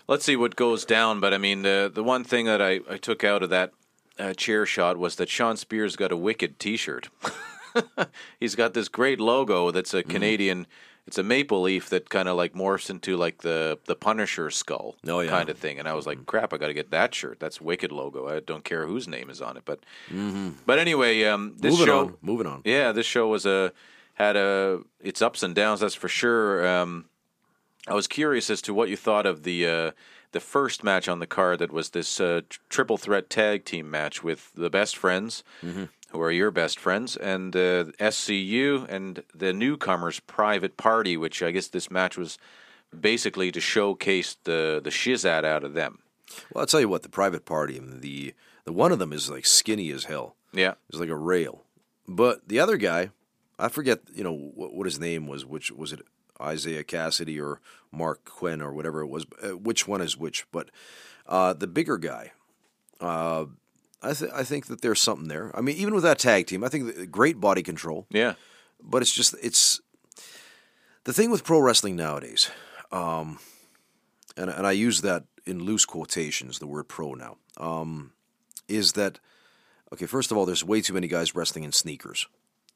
let's 0.07 0.25
see 0.25 0.35
what 0.35 0.55
goes 0.55 0.85
down. 0.85 1.19
But 1.19 1.33
I 1.33 1.37
mean, 1.37 1.61
the 1.63 1.91
the 1.93 2.03
one 2.03 2.23
thing 2.23 2.45
that 2.45 2.61
I, 2.61 2.79
I 2.89 2.97
took 2.97 3.23
out 3.23 3.43
of 3.43 3.49
that 3.49 3.71
uh, 4.19 4.33
chair 4.33 4.65
shot 4.65 4.97
was 4.97 5.15
that 5.15 5.29
Shawn 5.29 5.55
Spears 5.57 5.95
got 5.95 6.11
a 6.11 6.17
wicked 6.17 6.59
T-shirt. 6.59 7.07
He's 8.39 8.55
got 8.55 8.73
this 8.73 8.87
great 8.89 9.19
logo 9.19 9.71
that's 9.71 9.91
Mm-hmm. 9.91 10.09
a 10.09 10.13
Canadian. 10.13 10.67
It's 11.07 11.17
a 11.17 11.23
maple 11.23 11.63
leaf 11.63 11.89
that 11.89 12.09
kind 12.09 12.29
of 12.29 12.37
like 12.37 12.53
morphs 12.53 12.89
into 12.91 13.17
like 13.17 13.41
the 13.41 13.79
the 13.85 13.95
Punisher 13.95 14.51
skull 14.51 14.95
Oh, 15.07 15.21
yeah. 15.21 15.29
kind 15.31 15.49
of 15.49 15.57
thing. 15.57 15.79
And 15.79 15.87
I 15.87 15.93
was 15.93 16.05
like, 16.05 16.23
crap, 16.27 16.53
I 16.53 16.57
got 16.57 16.67
to 16.67 16.73
get 16.73 16.91
that 16.91 17.15
shirt. 17.15 17.39
That's 17.39 17.59
wicked 17.59 17.91
logo. 17.91 18.27
I 18.27 18.41
don't 18.41 18.63
care 18.63 18.85
whose 18.85 19.07
name 19.07 19.29
is 19.31 19.41
on 19.41 19.57
it, 19.57 19.63
but 19.65 19.79
but 20.67 20.77
anyway, 20.77 21.23
um, 21.23 21.55
this 21.57 21.71
moving 21.71 21.85
show 21.87 21.99
on, 21.99 22.15
moving 22.21 22.45
on. 22.45 22.61
yeah, 22.63 22.91
this 22.91 23.07
show 23.07 23.27
was 23.27 23.47
a 23.47 23.71
had 24.19 24.35
a 24.35 24.81
its 24.99 25.21
ups 25.21 25.43
and 25.43 25.55
downs. 25.55 25.79
That's 25.79 25.95
for 25.95 26.09
sure. 26.09 26.67
Um, 26.67 27.05
I 27.87 27.93
was 27.93 28.07
curious 28.07 28.49
as 28.49 28.61
to 28.63 28.73
what 28.73 28.89
you 28.89 28.97
thought 28.97 29.25
of 29.25 29.43
the 29.43 29.65
uh, 29.65 29.91
the 30.31 30.39
first 30.39 30.83
match 30.83 31.07
on 31.07 31.19
the 31.19 31.27
card 31.27 31.59
that 31.59 31.71
was 31.71 31.89
this 31.89 32.19
uh, 32.19 32.41
tr- 32.49 32.59
triple 32.69 32.97
threat 32.97 33.29
tag 33.29 33.65
team 33.65 33.89
match 33.89 34.23
with 34.23 34.51
the 34.53 34.69
best 34.69 34.95
friends, 34.97 35.43
who 35.63 36.21
are 36.21 36.31
your 36.31 36.51
best 36.51 36.79
friends, 36.79 37.17
and 37.17 37.55
uh, 37.55 37.85
SCU 37.99 38.85
and 38.89 39.23
the 39.33 39.53
newcomers 39.53 40.19
Private 40.19 40.77
Party, 40.77 41.17
which 41.17 41.41
I 41.41 41.51
guess 41.51 41.67
this 41.67 41.89
match 41.89 42.17
was 42.17 42.37
basically 42.99 43.51
to 43.51 43.61
showcase 43.61 44.35
the 44.43 44.81
the 44.83 44.89
shizat 44.91 45.45
out 45.45 45.63
of 45.63 45.73
them. 45.73 45.99
Well, 46.53 46.61
I'll 46.61 46.67
tell 46.67 46.79
you 46.81 46.89
what, 46.89 47.01
the 47.03 47.09
private 47.09 47.45
party, 47.45 47.79
mean, 47.79 48.01
the 48.01 48.33
the 48.65 48.73
one 48.73 48.91
of 48.91 48.99
them 48.99 49.13
is 49.13 49.29
like 49.29 49.45
skinny 49.45 49.89
as 49.91 50.03
hell. 50.03 50.35
Yeah, 50.51 50.73
It's 50.89 50.99
like 50.99 51.09
a 51.09 51.15
rail. 51.15 51.63
But 52.07 52.47
the 52.47 52.59
other 52.59 52.77
guy, 52.77 53.11
I 53.59 53.67
forget, 53.67 53.99
you 54.13 54.23
know, 54.23 54.33
what, 54.33 54.73
what 54.73 54.85
his 54.85 54.99
name 54.99 55.27
was. 55.27 55.45
Which 55.45 55.71
was 55.71 55.93
it, 55.93 56.01
Isiah 56.43 56.83
Kassidy 56.83 57.39
or 57.39 57.59
Marq 57.93 58.23
Quen 58.25 58.61
or 58.61 58.73
whatever 58.73 59.01
it 59.01 59.07
was? 59.07 59.25
Uh, 59.43 59.57
which 59.57 59.87
one 59.87 60.01
is 60.01 60.17
which? 60.17 60.45
But 60.51 60.69
uh, 61.27 61.53
the 61.53 61.67
bigger 61.67 61.97
guy, 61.97 62.31
uh, 63.01 63.45
I 64.01 64.13
th- 64.13 64.31
I 64.33 64.43
think 64.43 64.67
that 64.67 64.81
there's 64.81 65.01
something 65.01 65.27
there. 65.27 65.51
I 65.53 65.61
mean, 65.61 65.75
even 65.75 65.93
with 65.93 66.03
that 66.03 66.19
tag 66.19 66.47
team, 66.47 66.63
I 66.63 66.69
think 66.69 67.11
great 67.11 67.39
body 67.39 67.61
control. 67.61 68.07
yeah, 68.09 68.35
But 68.81 69.01
it's 69.01 69.13
just 69.13 69.35
it's 69.41 69.81
the 71.03 71.13
thing 71.13 71.29
with 71.31 71.43
pro 71.43 71.59
wrestling 71.59 71.95
nowadays, 71.97 72.49
um, 72.91 73.39
and 74.37 74.49
and 74.49 74.65
I 74.65 74.71
use 74.71 75.01
that 75.01 75.25
in 75.45 75.63
loose 75.63 75.85
quotations, 75.85 76.59
the 76.59 76.67
word 76.67 76.87
pro 76.87 77.13
now, 77.13 77.37
um, 77.57 78.13
is 78.67 78.93
that 78.93 79.19
okay? 79.91 80.05
First 80.05 80.31
of 80.31 80.37
all, 80.37 80.45
there's 80.45 80.63
way 80.63 80.79
too 80.81 80.93
many 80.93 81.07
guys 81.07 81.35
wrestling 81.35 81.65
in 81.65 81.71
sneakers. 81.73 82.27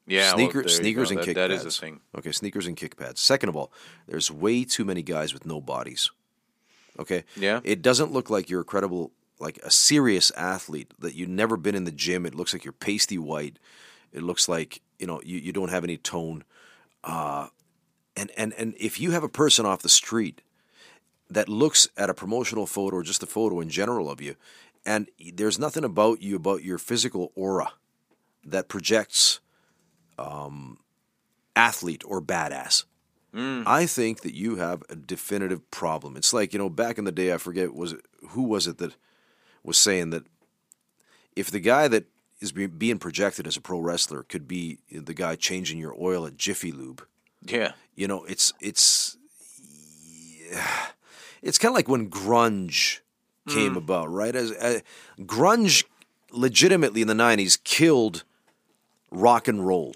Yeah. 0.06 0.22
well, 0.28 0.34
Sneaker, 0.36 0.60
there 0.62 0.68
sneakers 0.68 1.10
and 1.10 1.20
That- 1.20 1.24
kick 1.26 1.34
That 1.36 1.50
pads. 1.50 1.64
is 1.64 1.76
a 1.76 1.80
thing. 1.80 2.00
Okay, 2.16 2.32
sneakers 2.32 2.66
and 2.66 2.76
kick 2.76 2.96
pads. 2.96 3.20
Second 3.20 3.48
of 3.48 3.56
all, 3.56 3.72
there's 4.06 4.30
way 4.30 4.64
too 4.64 4.84
many 4.84 5.02
guys 5.02 5.32
with 5.34 5.46
no 5.46 5.60
bodies. 5.60 6.10
Okay. 6.98 7.24
Yeah. 7.36 7.60
It 7.64 7.82
doesn't 7.82 8.12
look 8.12 8.30
like 8.30 8.48
you're 8.48 8.60
a 8.60 8.64
credible, 8.64 9.10
like 9.40 9.58
a 9.64 9.70
serious 9.70 10.30
athlete. 10.36 10.92
That 10.98 11.14
you've 11.14 11.28
never 11.28 11.56
been 11.56 11.74
in 11.74 11.84
the 11.84 11.90
gym. 11.92 12.24
It 12.26 12.34
looks 12.34 12.52
like 12.52 12.64
you're 12.64 12.72
pasty 12.72 13.18
white. 13.18 13.58
It 14.12 14.22
looks 14.22 14.48
like 14.48 14.80
you 14.98 15.06
know 15.08 15.20
you, 15.24 15.38
you 15.38 15.52
don't 15.52 15.70
have 15.70 15.82
any 15.84 15.96
tone. 15.96 16.44
Uh, 17.02 17.48
and 18.16 18.30
and 18.36 18.52
and 18.54 18.74
if 18.78 19.00
you 19.00 19.10
have 19.10 19.24
a 19.24 19.28
person 19.28 19.66
off 19.66 19.82
the 19.82 19.88
street 19.88 20.40
that 21.28 21.48
looks 21.48 21.88
at 21.96 22.08
a 22.10 22.14
promotional 22.14 22.66
photo 22.66 22.96
or 22.98 23.02
just 23.02 23.22
a 23.22 23.26
photo 23.26 23.58
in 23.60 23.68
general 23.70 24.08
of 24.08 24.20
you, 24.20 24.36
and 24.86 25.08
there's 25.34 25.58
nothing 25.58 25.82
about 25.82 26.22
you 26.22 26.36
about 26.36 26.62
your 26.62 26.78
physical 26.78 27.32
aura 27.34 27.72
that 28.44 28.68
projects 28.68 29.40
um, 30.18 30.78
athlete 31.56 32.02
or 32.06 32.20
badass. 32.20 32.84
I 33.36 33.86
think 33.86 34.20
that 34.20 34.34
you 34.34 34.56
have 34.56 34.84
a 34.88 34.94
definitive 34.94 35.68
problem. 35.72 36.16
It's 36.16 36.32
like 36.32 36.52
you 36.52 36.58
know, 36.58 36.70
back 36.70 36.98
in 36.98 37.04
the 37.04 37.10
day, 37.10 37.32
I 37.34 37.38
forget 37.38 37.74
was 37.74 37.94
it 37.94 38.00
who 38.28 38.44
was 38.44 38.68
it 38.68 38.78
that 38.78 38.94
was 39.64 39.76
saying 39.76 40.10
that 40.10 40.24
if 41.34 41.50
the 41.50 41.58
guy 41.58 41.88
that 41.88 42.04
is 42.40 42.52
be- 42.52 42.66
being 42.66 42.98
projected 42.98 43.48
as 43.48 43.56
a 43.56 43.60
pro 43.60 43.80
wrestler 43.80 44.22
could 44.22 44.46
be 44.46 44.78
the 44.92 45.14
guy 45.14 45.34
changing 45.34 45.78
your 45.78 45.96
oil 46.00 46.26
at 46.26 46.36
Jiffy 46.36 46.70
Lube, 46.70 47.04
Yeah, 47.42 47.72
you 47.96 48.06
know, 48.06 48.24
it's 48.24 48.52
it's 48.60 49.16
yeah, 50.52 50.86
it's 51.42 51.58
kind 51.58 51.72
of 51.72 51.76
like 51.76 51.88
when 51.88 52.08
grunge 52.08 53.00
came 53.48 53.76
about, 53.76 54.10
right? 54.12 54.34
As 54.36 54.52
uh, 54.52 54.78
grunge, 55.20 55.84
legitimately 56.30 57.02
in 57.02 57.08
the 57.08 57.14
'90s, 57.14 57.62
killed 57.62 58.22
rock 59.10 59.48
and 59.48 59.66
roll 59.66 59.94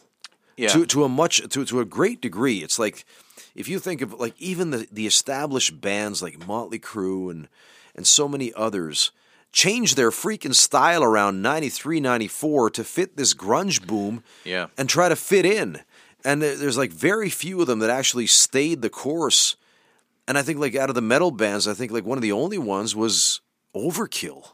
yeah. 0.59 0.69
to 0.69 0.87
to 0.87 1.05
a 1.05 1.09
much 1.09 1.41
to 1.49 1.65
to 1.65 1.81
a 1.81 1.85
great 1.85 2.21
degree. 2.21 2.59
It's 2.59 2.79
like 2.79 3.05
if 3.55 3.69
you 3.69 3.79
think 3.79 4.01
of 4.03 4.13
like 4.15 4.35
even 4.41 4.71
the 4.71 4.87
the 4.93 5.07
established 5.07 5.81
bands 5.81 6.23
like 6.23 6.47
Motley 6.47 6.79
Crue 6.79 7.31
and 7.31 7.49
and 7.95 8.07
so 8.07 8.29
many 8.29 8.53
others 8.55 9.11
changed 9.51 9.97
their 9.97 10.11
freaking 10.11 10.55
style 10.55 11.03
around 11.03 11.41
93 11.41 12.01
94 12.01 12.71
to 12.71 12.85
fit 12.85 13.17
this 13.17 13.33
grunge 13.35 13.87
boom 13.87 14.23
Yeah. 14.45 14.67
and 14.77 14.89
try 14.91 15.09
to 15.09 15.17
fit 15.17 15.47
in 15.47 15.81
and 16.25 16.43
there's 16.43 16.77
like 16.77 16.91
very 16.93 17.31
few 17.31 17.61
of 17.63 17.67
them 17.67 17.79
that 17.79 17.89
actually 17.89 18.27
stayed 18.27 18.83
the 18.83 18.91
course 18.91 19.57
and 20.29 20.37
i 20.37 20.43
think 20.43 20.59
like 20.59 20.77
out 20.77 20.91
of 20.91 20.95
the 20.95 21.01
metal 21.01 21.31
bands 21.31 21.67
i 21.67 21.73
think 21.73 21.91
like 21.91 22.05
one 22.05 22.19
of 22.19 22.23
the 22.23 22.31
only 22.33 22.59
ones 22.59 22.95
was 22.95 23.41
overkill 23.75 24.51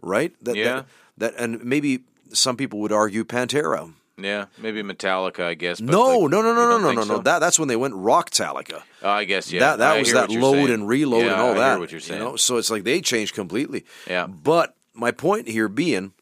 right 0.00 0.32
that 0.44 0.54
Yeah. 0.56 0.64
that, 0.64 0.86
that 1.18 1.34
and 1.42 1.64
maybe 1.64 2.04
some 2.32 2.56
people 2.56 2.78
would 2.80 2.92
argue 2.92 3.24
pantera 3.24 3.92
yeah, 4.18 4.46
maybe 4.58 4.82
Metallica, 4.82 5.40
I 5.44 5.54
guess. 5.54 5.80
but, 5.80 5.90
no, 5.90 6.20
like, 6.20 6.30
no, 6.30 6.42
no, 6.42 6.54
no, 6.54 6.68
no, 6.68 6.78
no, 6.78 6.92
no, 6.92 6.92
no. 6.92 7.04
so? 7.04 7.18
That 7.18 7.38
that's 7.40 7.58
when 7.58 7.68
they 7.68 7.76
went 7.76 7.94
rock 7.94 8.30
Talica. 8.30 8.82
Oh, 9.02 9.10
I 9.10 9.24
guess 9.24 9.52
yeah. 9.52 9.60
that 9.60 9.78
that 9.78 9.96
I 9.96 9.98
was 9.98 10.12
that 10.12 10.30
load 10.30 10.54
saying. 10.54 10.70
and 10.70 10.88
reload 10.88 11.26
yeah, 11.26 11.32
and 11.32 11.40
all 11.40 11.50
I 11.52 11.54
that. 11.58 11.70
Hear 11.72 11.78
what 11.80 11.90
you're 11.92 12.00
saying? 12.00 12.20
You 12.20 12.28
know, 12.28 12.36
so 12.36 12.56
it's 12.56 12.70
like 12.70 12.84
they 12.84 13.00
changed 13.00 13.34
completely. 13.34 13.84
Yeah. 14.06 14.26
But 14.26 14.74
my 14.94 15.10
point 15.10 15.48
here 15.48 15.68
being 15.68 16.12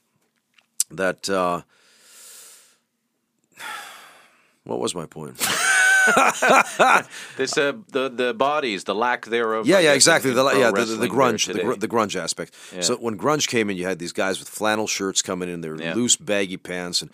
that 0.90 1.28
uh, 1.28 1.62
what 4.64 4.80
was 4.80 4.94
my 4.94 5.06
point? 5.06 5.40
This 7.38 7.56
uh, 7.56 7.72
the 7.88 8.10
the 8.10 8.34
bodies, 8.34 8.84
the 8.84 8.94
lack 8.94 9.24
thereof. 9.24 9.66
yeah, 9.66 9.78
yeah, 9.78 9.94
exactly. 9.94 10.32
The, 10.32 10.44
yeah, 10.54 10.70
the, 10.70 10.84
the, 10.84 10.96
the 10.96 11.08
grunge, 11.08 11.50
the, 11.50 11.62
gr- 11.62 11.74
the 11.74 11.88
grunge 11.88 12.14
aspect. 12.14 12.54
So 12.80 12.96
when 12.96 13.16
grunge 13.16 13.48
came 13.48 13.70
in, 13.70 13.76
you 13.78 13.86
had 13.86 13.98
these 13.98 14.12
guys 14.12 14.38
with 14.38 14.48
flannel 14.48 14.86
shirts 14.86 15.22
coming 15.22 15.48
in, 15.48 15.62
their 15.62 15.80
Yeah. 15.80 15.94
Loose 15.94 16.16
baggy 16.16 16.58
pants, 16.58 17.00
and 17.02 17.10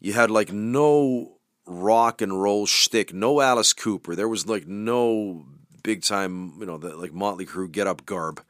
you 0.00 0.12
had 0.12 0.30
like 0.30 0.52
no 0.52 1.36
rock 1.66 2.22
and 2.22 2.40
roll 2.42 2.66
shtick, 2.66 3.12
no 3.12 3.40
Alice 3.40 3.72
Cooper. 3.72 4.14
There 4.14 4.28
was 4.28 4.46
like 4.46 4.66
no 4.66 5.46
big 5.82 6.02
time, 6.02 6.54
you 6.58 6.66
know, 6.66 6.78
the, 6.78 6.96
like 6.96 7.12
Motley 7.12 7.46
Crue 7.46 7.70
get 7.70 7.86
up 7.86 8.06
garb. 8.06 8.42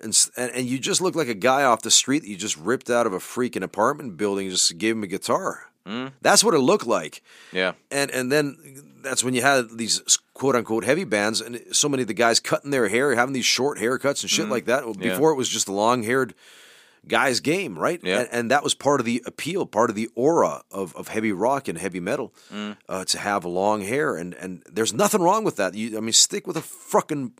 And, 0.00 0.16
and 0.36 0.50
and 0.52 0.66
you 0.66 0.78
just 0.78 1.00
looked 1.00 1.16
like 1.16 1.28
a 1.28 1.34
guy 1.34 1.64
off 1.64 1.82
the 1.82 1.90
street 1.90 2.20
that 2.20 2.28
you 2.28 2.36
just 2.36 2.56
ripped 2.58 2.90
out 2.90 3.06
of 3.06 3.14
a 3.14 3.18
freaking 3.18 3.62
apartment 3.62 4.18
building, 4.18 4.46
and 4.46 4.54
just 4.54 4.76
gave 4.76 4.94
him 4.94 5.02
a 5.02 5.06
guitar. 5.06 5.70
Mm. 5.86 6.12
That's 6.20 6.44
what 6.44 6.52
it 6.52 6.58
looked 6.58 6.86
like 6.86 7.22
yeah, 7.52 7.72
and 7.90 8.10
and 8.10 8.30
then 8.30 8.58
that's 9.02 9.24
when 9.24 9.34
you 9.34 9.40
had 9.40 9.78
these 9.78 10.18
quote 10.34 10.54
unquote 10.54 10.84
heavy 10.84 11.04
bands, 11.04 11.40
and 11.40 11.62
so 11.72 11.88
many 11.88 12.02
of 12.02 12.08
the 12.08 12.14
guys 12.14 12.40
cutting 12.40 12.72
their 12.72 12.88
hair, 12.88 13.14
having 13.14 13.32
these 13.32 13.46
short 13.46 13.78
haircuts 13.78 14.22
and 14.22 14.30
shit 14.30 14.48
like 14.48 14.66
that. 14.66 14.82
Mm-hmm. 14.82 15.02
Yeah. 15.02 15.10
Before 15.10 15.30
it 15.30 15.36
was 15.36 15.48
just 15.48 15.68
long 15.68 16.02
haired 16.02 16.34
guy's 17.08 17.40
game, 17.40 17.78
right? 17.78 18.00
Yeah. 18.02 18.20
And, 18.20 18.28
and 18.32 18.50
that 18.50 18.62
was 18.62 18.74
part 18.74 19.00
of 19.00 19.06
the 19.06 19.22
appeal, 19.26 19.66
part 19.66 19.90
of 19.90 19.96
the 19.96 20.08
aura 20.14 20.62
of, 20.70 20.94
of 20.96 21.08
heavy 21.08 21.32
rock 21.32 21.68
and 21.68 21.78
heavy 21.78 22.00
metal 22.00 22.32
Mm. 22.52 22.76
uh, 22.88 23.04
to 23.06 23.18
have 23.18 23.44
long 23.44 23.82
hair, 23.82 24.16
and 24.16 24.34
and 24.34 24.62
there's 24.70 24.92
nothing 24.92 25.20
wrong 25.22 25.44
with 25.44 25.56
that. 25.56 25.74
You, 25.74 25.96
I 25.96 26.00
mean, 26.00 26.12
stick 26.12 26.46
with 26.46 26.56
a 26.56 26.62
fucking 26.62 27.32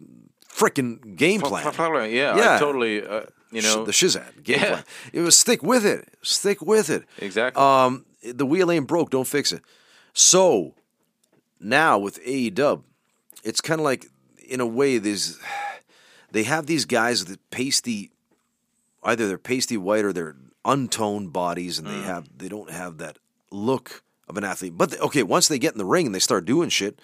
frickin' 0.49 1.17
game 1.17 1.41
plan. 1.41 1.65
yeah, 2.11 2.37
Yeah. 2.37 2.57
I 2.57 2.59
totally. 2.59 3.07
Uh, 3.07 3.23
you 3.53 3.63
know, 3.63 3.85
the 3.85 3.93
shizat 3.93 4.43
game 4.43 4.59
Yeah. 4.61 4.69
plan. 4.69 4.85
It 5.13 5.21
was 5.21 5.37
stick 5.37 5.63
with 5.63 5.87
it, 5.87 6.09
stick 6.23 6.61
with 6.61 6.91
it. 6.91 7.05
Exactly. 7.19 7.63
Um, 7.63 8.05
the 8.23 8.45
wheel 8.45 8.71
ain't 8.73 8.87
broke, 8.89 9.11
don't 9.11 9.27
fix 9.29 9.53
it. 9.53 9.63
So 10.13 10.75
now 11.61 11.97
with 11.99 12.19
AEW, 12.25 12.83
it's 13.45 13.61
kind 13.61 13.81
of 13.81 13.85
like 13.85 14.07
in 14.49 14.61
a 14.61 14.67
way 14.67 14.99
there's 14.99 15.39
they 16.33 16.43
have 16.43 16.67
these 16.67 16.85
guys 16.85 17.25
with 17.27 17.39
pasty, 17.51 18.11
either 19.07 19.27
they're 19.27 19.39
pasty 19.39 19.77
white 19.79 20.05
or 20.05 20.13
they're 20.13 20.37
untoned 20.65 21.33
bodies, 21.33 21.79
and 21.79 21.87
they 21.89 21.93
Mm. 21.93 22.05
have 22.05 22.29
they 22.37 22.49
don't 22.49 22.71
have 22.71 22.99
that 22.99 23.19
look 23.51 24.03
of 24.29 24.37
an 24.37 24.45
athlete. 24.45 24.77
But 24.77 24.91
they- 24.91 24.99
okay, 24.99 25.23
once 25.23 25.49
they 25.49 25.59
get 25.59 25.73
in 25.73 25.79
the 25.79 25.85
ring 25.87 26.05
and 26.07 26.15
they 26.15 26.19
start 26.19 26.45
doing 26.45 26.69
shit. 26.69 26.99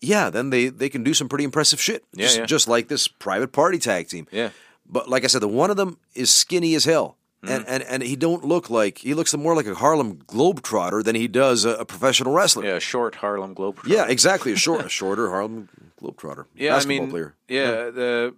Yeah, 0.00 0.28
then 0.28 0.50
they, 0.50 0.68
they 0.68 0.90
can 0.90 1.02
do 1.02 1.14
some 1.14 1.26
pretty 1.26 1.44
impressive 1.44 1.80
shit. 1.80 2.04
Yeah, 2.12 2.26
just, 2.26 2.38
yeah. 2.38 2.44
just 2.46 2.68
like 2.68 2.88
this 2.88 3.08
private 3.08 3.50
party 3.50 3.78
tag 3.78 4.08
team. 4.08 4.26
Yeah. 4.30 4.50
But 4.88 5.08
like 5.08 5.24
I 5.24 5.26
said, 5.26 5.40
the 5.40 5.48
one 5.48 5.70
of 5.70 5.78
them 5.78 5.96
is 6.14 6.30
skinny 6.30 6.74
as 6.74 6.84
hell. 6.84 7.16
Mm. 7.42 7.50
And, 7.56 7.66
and 7.68 7.82
and 7.82 8.02
he 8.02 8.14
don't 8.14 8.44
look 8.44 8.68
like 8.70 8.98
he 8.98 9.14
looks 9.14 9.34
more 9.34 9.56
like 9.56 9.66
a 9.66 9.74
Harlem 9.74 10.16
Globetrotter 10.28 11.02
than 11.02 11.16
he 11.16 11.26
does 11.28 11.64
a, 11.64 11.70
a 11.76 11.84
professional 11.86 12.34
wrestler. 12.34 12.64
yeah, 12.66 12.78
short 12.78 13.16
Harlem 13.16 13.54
Globetrotter. 13.54 13.88
Yeah, 13.88 14.06
exactly. 14.06 14.52
A 14.52 14.56
short, 14.56 14.84
a 14.84 14.88
shorter 15.00 15.30
Harlem 15.30 15.68
Globetrotter. 16.00 16.44
Yeah, 16.54 16.74
basketball 16.74 16.96
I 16.96 17.00
mean, 17.00 17.10
player. 17.10 17.34
yeah, 17.48 17.90
the 17.90 18.34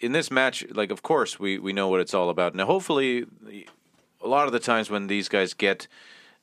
in 0.00 0.12
this 0.12 0.30
match, 0.30 0.64
like, 0.70 0.90
of 0.92 1.02
course, 1.02 1.38
we 1.40 1.58
we 1.58 1.72
know 1.72 1.88
what 1.88 2.00
it's 2.00 2.14
all 2.14 2.30
about. 2.30 2.54
Now, 2.54 2.66
hopefully, 2.66 3.26
a 4.22 4.28
lot 4.28 4.46
of 4.46 4.52
the 4.52 4.60
times 4.60 4.90
when 4.90 5.06
these 5.08 5.28
guys 5.28 5.54
get 5.54 5.86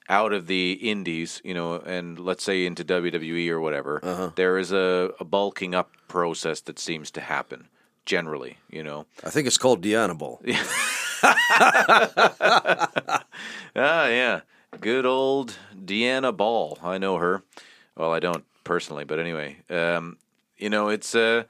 out 0.07 0.33
of 0.33 0.45
the 0.47 0.73
indies, 0.73 1.41
you 1.43 1.53
know, 1.53 1.75
and 1.75 2.19
let's 2.19 2.43
say 2.43 2.65
into 2.65 2.83
WWE 2.85 3.49
or 3.49 3.59
whatever, 3.59 3.99
Uh-huh. 4.03 4.29
there 4.35 4.57
is 4.59 4.71
a, 4.71 5.11
a 5.19 5.25
bulking 5.25 5.73
up 5.73 5.91
process 6.07 6.61
that 6.61 6.77
seems 6.79 7.09
to 7.11 7.21
happen 7.21 7.67
generally, 8.05 8.57
you 8.69 8.83
know. 8.83 9.05
I 9.23 9.29
think 9.31 9.47
it's 9.47 9.57
called 9.57 9.81
Ball. 9.81 10.41
Ah, 13.77 14.07
yeah. 14.07 14.41
Good 14.79 15.05
old 15.05 15.57
Deanna 15.75 16.35
Ball. 16.35 16.77
I 16.83 16.97
know 16.97 17.17
her. 17.17 17.43
Well, 17.97 18.11
I 18.13 18.19
don't 18.19 18.43
personally, 18.63 19.05
but 19.05 19.19
anyway, 19.19 19.57
um, 19.69 20.17
you 20.57 20.69
know, 20.69 20.89
it's 20.89 21.15
uh, 21.15 21.43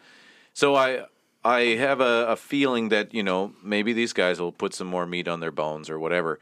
so 0.53 0.75
I 0.75 1.05
I 1.45 1.75
have 1.75 2.01
a, 2.01 2.25
a 2.29 2.35
feeling 2.35 2.89
that 2.89 3.13
you 3.13 3.21
know 3.21 3.53
maybe 3.63 3.93
these 3.93 4.13
guys 4.13 4.41
will 4.41 4.51
put 4.51 4.73
some 4.73 4.87
more 4.87 5.05
meat 5.05 5.27
on 5.27 5.39
their 5.39 5.51
bones 5.51 5.91
or 5.91 5.99
whatever. 5.99 6.39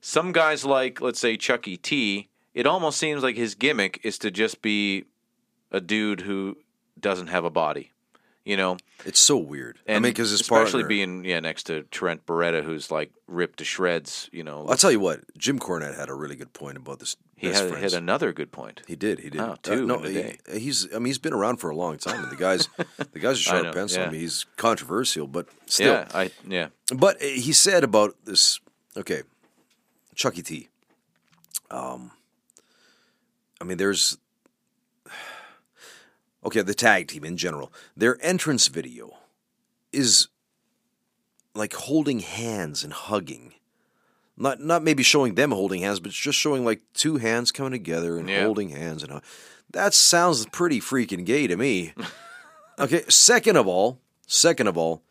Some 0.00 0.32
guys 0.32 0.64
like 0.64 1.02
let's 1.02 1.20
say 1.20 1.36
Chucky 1.36 1.76
T. 1.76 2.30
It 2.54 2.66
almost 2.66 2.98
seems 2.98 3.22
like 3.22 3.36
his 3.36 3.54
gimmick 3.54 4.00
is 4.02 4.18
to 4.18 4.30
just 4.30 4.62
be 4.62 5.04
a 5.70 5.80
dude 5.80 6.22
who 6.22 6.56
doesn't 6.98 7.28
have 7.28 7.44
a 7.44 7.50
body. 7.50 7.92
You 8.44 8.56
know, 8.56 8.78
It's 9.04 9.20
so 9.20 9.36
weird. 9.36 9.78
and 9.86 9.96
I 9.96 9.98
mean, 9.98 10.10
because 10.10 10.32
especially 10.32 10.82
partner. 10.84 10.88
being 10.88 11.24
yeah 11.24 11.38
next 11.40 11.64
to 11.64 11.82
Trent 11.84 12.24
Beretta, 12.24 12.64
who's 12.64 12.90
like 12.90 13.12
ripped 13.26 13.58
to 13.58 13.64
shreds. 13.64 14.30
You 14.32 14.42
know, 14.42 14.66
I'll 14.66 14.76
tell 14.76 14.90
you 14.90 15.00
what, 15.00 15.20
Jim 15.36 15.58
Cornette 15.58 15.94
had 15.98 16.08
a 16.08 16.14
really 16.14 16.34
good 16.34 16.54
point 16.54 16.78
about 16.78 16.98
this. 16.98 17.16
he 17.36 17.48
best 17.48 17.64
had, 17.64 17.78
had 17.78 17.92
another 17.92 18.32
good 18.32 18.50
point. 18.50 18.80
He 18.86 18.96
did. 18.96 19.18
He 19.18 19.28
did. 19.28 19.42
Oh, 19.42 19.56
two 19.62 19.84
no, 19.86 20.02
in 20.02 20.16
a 20.16 20.38
he- 20.50 20.60
he's. 20.60 20.86
I 20.94 20.98
mean, 20.98 21.06
he's 21.06 21.18
been 21.18 21.34
around 21.34 21.58
for 21.58 21.68
a 21.68 21.76
long 21.76 21.98
time, 21.98 22.22
and 22.22 22.32
the 22.32 22.36
guy's 22.36 22.68
the 23.12 23.18
guy's 23.18 23.36
a 23.36 23.42
sharp 23.42 23.64
know, 23.64 23.72
pencil. 23.72 24.02
I 24.02 24.08
mean, 24.10 24.20
he's 24.20 24.46
controversial, 24.56 25.26
but 25.26 25.46
still. 25.66 25.92
Yeah, 25.92 26.08
I 26.14 26.30
yeah. 26.48 26.68
But 26.96 27.20
he 27.20 27.52
said 27.52 27.84
about 27.84 28.16
this. 28.24 28.60
Okay, 28.96 29.24
Chucky 30.14 30.40
T. 30.42 30.68
Um, 31.70 32.12
I 33.60 33.64
mean, 33.64 33.76
there's. 33.76 34.16
Okay, 36.44 36.62
the 36.62 36.74
tag 36.74 37.08
team 37.08 37.24
in 37.24 37.36
general, 37.36 37.72
their 37.96 38.16
entrance 38.24 38.68
video 38.68 39.16
is 39.92 40.28
like 41.54 41.74
holding 41.74 42.20
hands 42.20 42.84
and 42.84 42.92
hugging. 42.92 43.54
Not 44.36 44.60
not 44.60 44.84
maybe 44.84 45.02
showing 45.02 45.34
them 45.34 45.50
holding 45.50 45.82
hands, 45.82 45.98
but 46.00 46.12
just 46.12 46.38
showing 46.38 46.64
like 46.64 46.80
two 46.94 47.16
hands 47.16 47.50
coming 47.50 47.72
together 47.72 48.16
and 48.18 48.28
Yeah. 48.28 48.44
holding 48.44 48.68
hands 48.68 49.02
and 49.02 49.12
hug- 49.12 49.24
that 49.72 49.92
sounds 49.94 50.46
pretty 50.46 50.80
freaking 50.80 51.24
gay 51.26 51.46
to 51.46 51.56
me. 51.56 51.92
okay, 52.78 53.02
second 53.08 53.56
of 53.56 53.66
all, 53.66 54.00
second 54.26 54.68
of 54.68 54.78
all, 54.78 55.02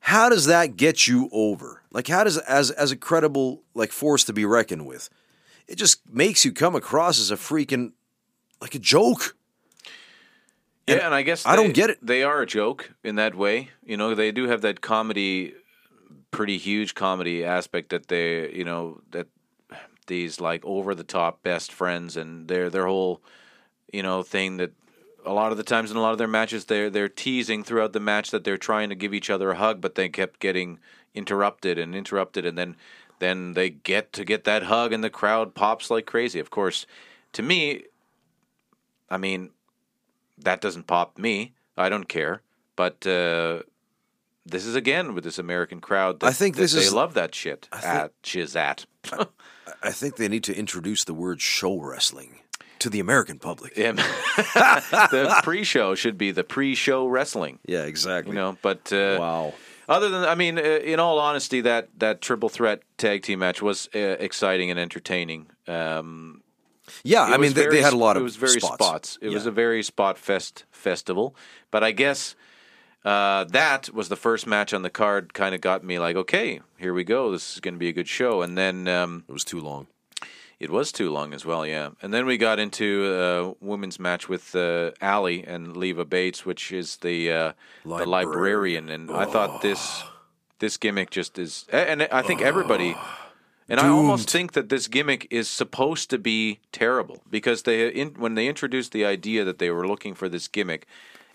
how 0.00 0.28
does 0.28 0.46
that 0.46 0.76
get 0.76 1.08
you 1.08 1.28
over? 1.32 1.82
Like 1.90 2.06
how 2.06 2.22
does 2.22 2.38
as 2.38 2.70
as 2.70 2.92
a 2.92 2.96
credible 2.96 3.64
like 3.74 3.90
force 3.90 4.22
to 4.24 4.32
be 4.32 4.44
reckoned 4.44 4.86
with? 4.86 5.10
It 5.66 5.74
just 5.76 6.08
makes 6.08 6.44
you 6.44 6.52
come 6.52 6.76
across 6.76 7.18
as 7.18 7.32
a 7.32 7.36
freaking 7.36 7.92
like 8.60 8.76
a 8.76 8.78
joke. 8.78 9.34
Yeah, 10.88 11.06
and 11.06 11.14
I 11.14 11.22
guess 11.22 11.46
I 11.46 11.56
don't 11.56 11.74
get 11.74 11.90
it. 11.90 11.98
They 12.02 12.22
are 12.22 12.40
a 12.40 12.46
joke 12.46 12.92
in 13.04 13.16
that 13.16 13.34
way. 13.34 13.70
You 13.84 13.96
know, 13.96 14.14
they 14.14 14.32
do 14.32 14.48
have 14.48 14.62
that 14.62 14.80
comedy, 14.80 15.54
pretty 16.30 16.58
huge 16.58 16.94
comedy 16.94 17.44
aspect 17.44 17.90
that 17.90 18.08
they, 18.08 18.52
you 18.52 18.64
know, 18.64 19.00
that 19.10 19.26
these 20.06 20.40
like 20.40 20.64
over 20.64 20.94
the 20.94 21.04
top 21.04 21.42
best 21.42 21.72
friends 21.72 22.16
and 22.16 22.48
their 22.48 22.70
their 22.70 22.86
whole, 22.86 23.20
you 23.92 24.02
know, 24.02 24.22
thing 24.22 24.56
that 24.56 24.72
a 25.24 25.32
lot 25.32 25.52
of 25.52 25.58
the 25.58 25.64
times 25.64 25.90
in 25.90 25.96
a 25.96 26.00
lot 26.00 26.12
of 26.12 26.18
their 26.18 26.28
matches 26.28 26.64
they're 26.64 26.90
they're 26.90 27.08
teasing 27.08 27.62
throughout 27.62 27.92
the 27.92 28.00
match 28.00 28.30
that 28.30 28.44
they're 28.44 28.56
trying 28.56 28.88
to 28.88 28.94
give 28.94 29.14
each 29.14 29.30
other 29.30 29.50
a 29.50 29.56
hug, 29.56 29.80
but 29.80 29.94
they 29.94 30.08
kept 30.08 30.40
getting 30.40 30.78
interrupted 31.14 31.78
and 31.78 31.94
interrupted, 31.94 32.46
and 32.46 32.56
then 32.56 32.76
then 33.18 33.52
they 33.52 33.68
get 33.70 34.12
to 34.14 34.24
get 34.24 34.44
that 34.44 34.64
hug 34.64 34.92
and 34.92 35.02
the 35.04 35.10
crowd 35.10 35.54
pops 35.54 35.90
like 35.90 36.06
crazy. 36.06 36.40
Of 36.40 36.50
course, 36.50 36.86
to 37.32 37.42
me, 37.42 37.84
I 39.10 39.18
mean 39.18 39.50
that 40.40 40.60
doesn't 40.60 40.86
pop 40.86 41.18
me. 41.18 41.54
I 41.76 41.88
don't 41.88 42.08
care. 42.08 42.42
But 42.76 43.06
uh, 43.06 43.62
this 44.46 44.64
is 44.64 44.74
again 44.74 45.14
with 45.14 45.24
this 45.24 45.38
American 45.38 45.80
crowd. 45.80 46.20
That, 46.20 46.26
I 46.28 46.32
think 46.32 46.56
this 46.56 46.72
they 46.72 46.80
is- 46.80 46.92
love 46.92 47.14
that 47.14 47.34
shit. 47.34 47.68
think- 47.72 47.84
At 47.84 48.22
Shizat. 48.22 48.86
I 49.82 49.90
think 49.90 50.16
they 50.16 50.28
need 50.28 50.44
to 50.44 50.56
introduce 50.56 51.04
the 51.04 51.14
word 51.14 51.40
show 51.40 51.78
wrestling 51.78 52.40
to 52.78 52.88
the 52.90 53.00
American 53.00 53.38
public. 53.38 53.76
Yeah. 53.76 53.92
the 55.10 55.40
pre-show 55.42 55.94
should 55.94 56.16
be 56.16 56.30
the 56.30 56.44
pre-show 56.44 57.06
wrestling. 57.06 57.58
Yeah, 57.66 57.84
exactly. 57.84 58.32
You 58.32 58.38
know, 58.38 58.58
but 58.62 58.92
uh, 58.92 59.16
wow. 59.20 59.54
other 59.88 60.08
than 60.08 60.24
I 60.24 60.34
mean, 60.34 60.58
uh, 60.58 60.62
in 60.62 61.00
all 61.00 61.18
honesty, 61.18 61.60
that 61.62 61.88
that 61.98 62.20
triple 62.20 62.48
threat 62.48 62.82
tag 62.96 63.22
team 63.22 63.40
match 63.40 63.60
was 63.60 63.88
uh, 63.94 63.98
exciting 63.98 64.70
and 64.70 64.78
entertaining. 64.80 65.46
Um, 65.66 66.37
Yeah, 67.04 67.28
It 67.28 67.34
I 67.34 67.36
mean 67.36 67.52
they, 67.52 67.62
very 67.62 67.76
they 67.76 67.82
had 67.82 67.92
a 67.92 67.96
lot 67.96 68.16
of 68.16 68.22
It 68.22 68.24
was 68.24 68.36
very 68.36 68.60
spots. 68.60 69.18
It 69.20 69.30
was 69.30 69.46
a 69.46 69.50
very 69.50 69.82
spot 69.82 70.18
fest 70.18 70.64
festival, 70.70 71.34
but 71.70 71.82
I 71.82 71.92
guess 71.92 72.34
uh, 73.04 73.44
that 73.44 73.90
was 73.94 74.08
the 74.08 74.16
first 74.16 74.46
match 74.46 74.74
on 74.74 74.82
the 74.82 74.90
card. 74.90 75.32
Kind 75.32 75.54
of 75.54 75.60
got 75.60 75.84
me 75.84 75.98
like, 75.98 76.16
okay, 76.16 76.60
here 76.78 76.92
we 76.92 77.04
go. 77.04 77.30
This 77.30 77.54
is 77.54 77.60
going 77.60 77.74
to 77.74 77.78
be 77.78 77.88
a 77.88 77.92
good 77.92 78.08
show. 78.08 78.42
And 78.42 78.58
then 78.58 78.88
um, 78.88 79.24
It 79.28 79.32
was 79.32 79.44
too 79.44 79.60
long. 79.60 79.86
it 80.60 80.70
was 80.70 80.90
too 80.92 81.08
long 81.10 81.32
as 81.32 81.46
well, 81.46 81.64
yeah. 81.64 81.90
And 82.02 82.12
then 82.12 82.26
we 82.26 82.36
got 82.36 82.58
into 82.58 83.54
a 83.60 83.64
women's 83.64 83.98
match 84.00 84.28
with 84.28 84.54
uh, 84.56 84.90
Allie 85.00 85.44
and 85.46 85.76
Leva 85.76 86.04
Bates, 86.04 86.44
which 86.44 86.72
is 86.72 86.96
the 86.96 87.30
uh, 87.32 87.52
the 87.84 87.88
Librarian. 87.88 88.10
librarian. 88.10 88.88
And 88.90 89.10
I 89.10 89.24
thought 89.24 89.62
this 89.62 90.02
this 90.58 90.76
gimmick 90.76 91.10
just 91.10 91.38
is, 91.38 91.66
and 91.72 92.02
I 92.10 92.22
think 92.22 92.42
everybody. 92.42 92.96
And 93.68 93.80
I 93.80 93.88
almost 93.88 94.30
think 94.30 94.52
that 94.52 94.70
this 94.70 94.88
gimmick 94.88 95.26
is 95.30 95.46
supposed 95.46 96.08
to 96.10 96.18
be 96.18 96.60
terrible 96.72 97.22
because 97.28 97.64
they 97.64 97.88
in, 97.88 98.14
when 98.14 98.34
they 98.34 98.48
introduced 98.48 98.92
the 98.92 99.04
idea 99.04 99.44
that 99.44 99.58
they 99.58 99.70
were 99.70 99.86
looking 99.86 100.14
for 100.14 100.28
this 100.28 100.48
gimmick, 100.48 100.86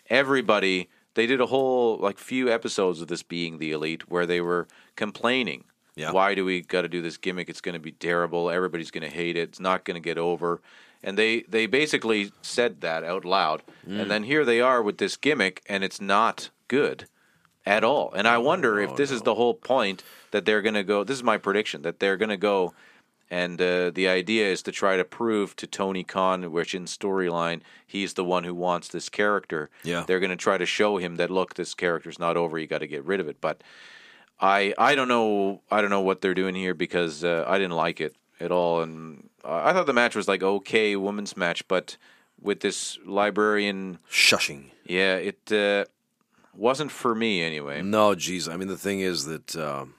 everybody 0.10 0.90
they 1.14 1.28
did 1.28 1.40
a 1.40 1.46
whole 1.46 1.98
like 1.98 2.18
few 2.18 2.52
episodes 2.52 3.02
of 3.02 3.08
this 3.08 3.22
being 3.22 3.60
the 3.60 3.72
elite 3.72 4.10
where 4.10 4.26
they 4.26 4.42
were 4.42 4.68
complaining. 4.96 5.66
Yeah. 5.96 6.12
Why 6.12 6.34
do 6.34 6.44
we 6.44 6.62
got 6.62 6.82
to 6.82 6.90
do 6.90 7.04
this 7.04 7.18
gimmick? 7.18 7.50
It's 7.50 7.62
going 7.62 7.74
to 7.74 7.80
be 7.80 7.92
terrible. 7.92 8.50
Everybody's 8.50 8.90
going 8.90 9.08
to 9.08 9.16
hate 9.16 9.38
it. 9.38 9.50
It's 9.50 9.60
not 9.60 9.86
going 9.86 9.96
to 9.96 10.02
get 10.02 10.18
over. 10.18 10.60
And 11.04 11.18
they 11.18 11.42
they 11.42 11.68
basically 11.68 12.32
said 12.42 12.82
that 12.82 13.04
out 13.04 13.26
loud. 13.26 13.62
Mm. 13.88 14.02
And 14.02 14.12
then 14.12 14.24
here 14.24 14.44
they 14.44 14.60
are 14.60 14.82
with 14.82 14.98
this 14.98 15.18
gimmick 15.18 15.62
and 15.68 15.84
it's 15.84 16.02
not 16.02 16.50
good 16.68 17.06
at 17.66 17.84
all. 17.84 18.12
And 18.14 18.28
I 18.28 18.36
oh, 18.36 18.42
wonder 18.42 18.80
if 18.80 18.96
this 18.96 19.12
is 19.12 19.22
the 19.22 19.36
whole 19.36 19.54
point 19.54 20.04
that 20.34 20.46
they're 20.46 20.62
going 20.62 20.74
to 20.76 20.84
go. 20.84 21.04
This 21.04 21.16
is 21.18 21.24
my 21.24 21.38
prediction 21.38 21.84
that 21.84 22.00
they're 22.00 22.18
going 22.18 22.30
to 22.30 22.38
go, 22.38 22.74
and 23.30 23.62
uh, 23.62 23.92
the 23.92 24.08
idea 24.08 24.48
is 24.52 24.62
to 24.64 24.72
try 24.72 24.98
to 24.98 25.06
prove 25.06 25.56
to 25.58 25.68
Tony 25.68 26.04
Khan, 26.04 26.52
which 26.52 26.76
in 26.76 26.86
storyline 26.86 27.62
he's 27.88 28.16
the 28.16 28.24
one 28.24 28.44
who 28.44 28.54
wants 28.56 28.88
this 28.90 29.10
character. 29.10 29.70
Yeah. 29.84 30.04
they're 30.08 30.20
going 30.20 30.32
to 30.32 30.36
try 30.36 30.58
to 30.58 30.66
show 30.66 30.98
him 30.98 31.16
that 31.18 31.30
look, 31.30 31.54
this 31.54 31.74
character's 31.76 32.20
not 32.20 32.36
over. 32.36 32.58
You 32.58 32.68
got 32.68 32.80
to 32.80 32.88
get 32.88 33.06
rid 33.06 33.20
of 33.20 33.28
it. 33.28 33.40
But 33.40 33.62
I 34.40 34.74
I 34.78 34.96
don't 34.96 35.08
know 35.08 35.62
I 35.72 35.82
don't 35.82 35.92
know 35.92 36.02
what 36.02 36.22
they're 36.22 36.34
doing 36.34 36.56
here 36.56 36.74
because 36.74 37.24
uh, 37.24 37.46
I 37.48 37.58
didn't 37.60 37.78
like 37.78 38.02
it 38.02 38.16
at 38.40 38.52
all, 38.52 38.82
and 38.82 39.30
I 39.46 39.72
thought 39.72 39.86
the 39.86 39.94
match 39.94 40.16
was 40.16 40.28
like 40.28 40.44
okay 40.44 40.96
women's 40.96 41.38
match, 41.38 41.68
but 41.68 41.98
with 42.42 42.60
this 42.60 42.98
librarian, 43.06 44.00
Shushing. 44.12 44.72
yeah, 44.86 45.16
it. 45.16 45.52
Uh, 45.52 45.86
wasn't 46.56 46.92
for 46.92 47.16
me 47.16 47.42
anyway. 47.42 47.82
No, 47.82 48.14
geez. 48.14 48.48
I 48.48 48.58
mean, 48.58 48.68
the 48.68 48.78
thing 48.78 49.00
is 49.00 49.26
that 49.26 49.56
um, 49.56 49.96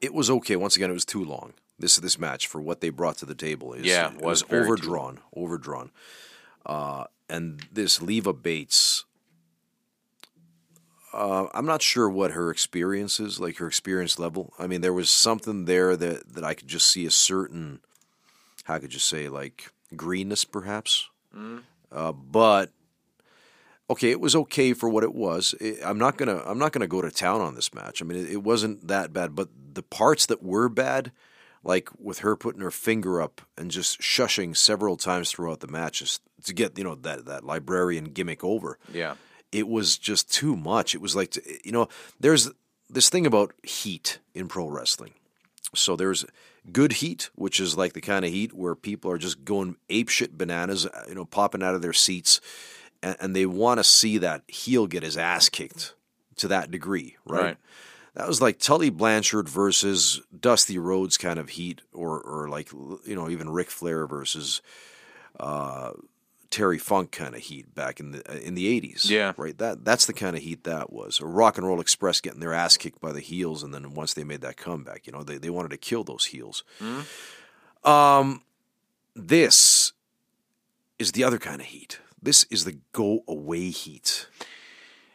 it 0.00 0.12
was 0.14 0.30
okay. 0.30 0.56
Once 0.56 0.76
again, 0.76 0.90
it 0.90 0.94
was 0.94 1.04
too 1.04 1.24
long. 1.24 1.54
This 1.78 1.96
this 1.96 2.18
match 2.18 2.46
for 2.46 2.60
what 2.60 2.80
they 2.80 2.90
brought 2.90 3.18
to 3.18 3.26
the 3.26 3.34
table 3.34 3.72
is 3.72 3.86
Yeah, 3.86 4.08
it 4.08 4.14
was 4.14 4.22
was 4.22 4.42
very 4.42 4.62
too 4.64 4.72
overdrawn, 4.72 5.20
overdrawn. 5.36 5.90
Uh, 6.64 7.04
and 7.28 7.66
this 7.72 8.00
Leva 8.00 8.32
Bates, 8.32 9.04
uh, 11.12 11.46
I'm 11.52 11.66
not 11.66 11.82
sure 11.82 12.08
what 12.08 12.32
her 12.32 12.50
experience 12.50 13.18
is, 13.18 13.40
like 13.40 13.56
her 13.58 13.66
experience 13.66 14.18
level. 14.18 14.52
I 14.58 14.66
mean, 14.66 14.80
there 14.82 14.92
was 14.92 15.10
something 15.10 15.64
there 15.64 15.96
that 15.96 16.34
that 16.34 16.44
I 16.44 16.54
could 16.54 16.68
just 16.68 16.90
see 16.90 17.06
a 17.06 17.10
certain, 17.10 17.80
how 18.64 18.78
could 18.78 18.92
you 18.92 19.00
say, 19.00 19.28
like 19.28 19.72
greenness, 19.96 20.44
perhaps. 20.44 21.08
Uh, 21.90 22.12
but 22.12 22.70
okay, 23.90 24.10
it 24.10 24.20
was 24.20 24.34
okay 24.34 24.72
for 24.72 24.88
what 24.88 25.04
it 25.04 25.14
was. 25.14 25.54
I'm 25.84 25.98
not 25.98 26.16
gonna 26.16 26.42
I'm 26.44 26.58
not 26.58 26.72
gonna 26.72 26.86
go 26.86 27.02
to 27.02 27.10
town 27.10 27.40
on 27.40 27.54
this 27.54 27.74
match. 27.74 28.02
I 28.02 28.04
mean, 28.04 28.18
it, 28.18 28.30
it 28.30 28.42
wasn't 28.42 28.88
that 28.88 29.12
bad, 29.12 29.34
but 29.34 29.48
the 29.74 29.82
parts 29.82 30.26
that 30.26 30.42
were 30.42 30.68
bad, 30.68 31.12
like 31.62 31.88
with 31.98 32.20
her 32.20 32.36
putting 32.36 32.60
her 32.60 32.70
finger 32.70 33.20
up 33.20 33.40
and 33.56 33.70
just 33.70 34.00
shushing 34.00 34.56
several 34.56 34.96
times 34.96 35.30
throughout 35.30 35.60
the 35.60 35.68
matches 35.68 36.20
to 36.44 36.54
get 36.54 36.76
you 36.78 36.84
know 36.84 36.94
that 36.94 37.26
that 37.26 37.44
librarian 37.44 38.04
gimmick 38.04 38.44
over. 38.44 38.78
Yeah. 38.92 39.14
It 39.52 39.68
was 39.68 39.98
just 39.98 40.32
too 40.32 40.56
much. 40.56 40.94
It 40.94 41.00
was 41.00 41.14
like 41.14 41.36
you 41.64 41.72
know, 41.72 41.88
there's 42.18 42.50
this 42.88 43.08
thing 43.08 43.26
about 43.26 43.52
heat 43.62 44.18
in 44.34 44.48
pro 44.48 44.68
wrestling. 44.68 45.14
So 45.74 45.96
there's 45.96 46.24
good 46.70 46.94
heat, 46.94 47.30
which 47.34 47.60
is 47.60 47.76
like 47.76 47.92
the 47.92 48.00
kind 48.00 48.24
of 48.24 48.30
heat 48.30 48.52
where 48.52 48.74
people 48.74 49.10
are 49.10 49.18
just 49.18 49.44
going 49.44 49.76
apeshit 49.88 50.32
bananas, 50.32 50.86
you 51.08 51.14
know, 51.14 51.24
popping 51.24 51.62
out 51.62 51.74
of 51.74 51.82
their 51.82 51.92
seats, 51.92 52.40
and, 53.04 53.16
and 53.20 53.36
they 53.36 53.46
want 53.46 53.78
to 53.78 53.84
see 53.84 54.18
that 54.18 54.42
heel 54.48 54.86
get 54.86 55.02
his 55.02 55.16
ass 55.16 55.48
kicked 55.48 55.94
to 56.36 56.48
that 56.48 56.70
degree, 56.70 57.16
right? 57.24 57.42
Right. 57.42 57.56
That 58.14 58.28
was 58.28 58.40
like 58.40 58.58
Tully 58.58 58.90
Blanchard 58.90 59.48
versus 59.48 60.20
Dusty 60.38 60.78
Rhodes 60.78 61.18
kind 61.18 61.38
of 61.38 61.50
heat, 61.50 61.80
or 61.92 62.20
or 62.20 62.48
like 62.48 62.72
you 62.72 63.14
know 63.14 63.28
even 63.28 63.50
Ric 63.50 63.70
Flair 63.70 64.06
versus 64.06 64.62
uh, 65.40 65.90
Terry 66.50 66.78
Funk 66.78 67.10
kind 67.10 67.34
of 67.34 67.40
heat 67.40 67.74
back 67.74 67.98
in 67.98 68.12
the 68.12 68.30
uh, 68.30 68.38
in 68.38 68.54
the 68.54 68.68
eighties. 68.68 69.10
Yeah. 69.10 69.32
right. 69.36 69.58
That 69.58 69.84
that's 69.84 70.06
the 70.06 70.12
kind 70.12 70.36
of 70.36 70.42
heat 70.42 70.62
that 70.62 70.92
was. 70.92 71.20
Or 71.20 71.28
Rock 71.28 71.58
and 71.58 71.66
Roll 71.66 71.80
Express 71.80 72.20
getting 72.20 72.38
their 72.38 72.54
ass 72.54 72.76
kicked 72.76 73.00
by 73.00 73.10
the 73.10 73.20
heels, 73.20 73.64
and 73.64 73.74
then 73.74 73.94
once 73.94 74.14
they 74.14 74.22
made 74.22 74.42
that 74.42 74.56
comeback, 74.56 75.08
you 75.08 75.12
know 75.12 75.24
they 75.24 75.38
they 75.38 75.50
wanted 75.50 75.72
to 75.72 75.76
kill 75.76 76.04
those 76.04 76.26
heels. 76.26 76.62
Um, 77.82 78.42
this 79.16 79.92
is 81.00 81.12
the 81.12 81.24
other 81.24 81.38
kind 81.38 81.60
of 81.60 81.66
heat. 81.66 81.98
This 82.24 82.44
is 82.50 82.64
the 82.64 82.78
go 82.92 83.20
away 83.28 83.68
heat. 83.70 84.26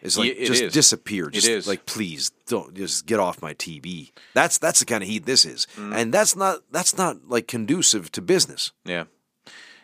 It's 0.02 0.18
like 0.18 0.38
it 0.38 0.46
just 0.46 0.64
is. 0.64 0.74
disappear. 0.74 1.30
Just 1.30 1.48
is. 1.48 1.68
like 1.68 1.86
please 1.86 2.32
don't 2.48 2.74
just 2.74 3.06
get 3.06 3.20
off 3.20 3.42
my 3.42 3.54
TV. 3.54 4.12
That's 4.34 4.58
that's 4.58 4.80
the 4.80 4.86
kind 4.86 5.04
of 5.04 5.10
heat 5.10 5.26
this 5.26 5.44
is, 5.44 5.68
Mm. 5.76 5.94
and 5.96 6.14
that's 6.14 6.36
not 6.36 6.60
that's 6.72 6.98
not 6.98 7.28
like 7.28 7.48
conducive 7.48 8.10
to 8.14 8.22
business. 8.22 8.72
Yeah, 8.86 9.06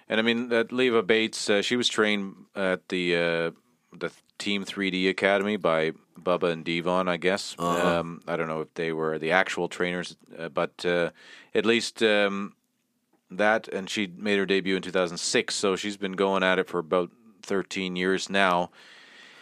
and 0.08 0.20
I 0.20 0.24
mean 0.24 0.50
that 0.50 0.72
Leva 0.72 1.04
Bates, 1.04 1.50
uh, 1.50 1.62
she 1.62 1.76
was 1.76 1.90
trained 1.90 2.36
at 2.56 2.88
the 2.88 3.16
uh, 3.16 3.52
the 3.92 4.12
Team 4.38 4.64
3D 4.64 5.10
Academy 5.10 5.58
by 5.58 5.92
Bubba 6.22 6.52
and 6.52 6.64
D-Von, 6.64 7.08
I 7.08 7.18
guess. 7.18 7.56
Uh-huh. 7.60 8.00
Um, 8.00 8.22
I 8.28 8.36
don't 8.38 8.48
know 8.48 8.62
if 8.62 8.74
they 8.76 8.92
were 8.94 9.18
the 9.20 9.32
actual 9.32 9.68
trainers, 9.68 10.16
uh, 10.38 10.50
but 10.50 10.86
uh, 10.86 11.10
at 11.54 11.66
least 11.66 12.02
um, 12.04 12.54
that. 13.32 13.68
And 13.68 13.90
she 13.90 14.08
made 14.18 14.38
her 14.38 14.46
debut 14.46 14.76
in 14.76 14.82
2006, 14.82 15.54
so 15.54 15.76
she's 15.76 15.98
been 15.98 16.14
going 16.14 16.44
at 16.44 16.60
it 16.60 16.68
for 16.68 16.80
about 16.80 17.12
13 17.44 17.96
years 17.96 18.30
now. 18.30 18.70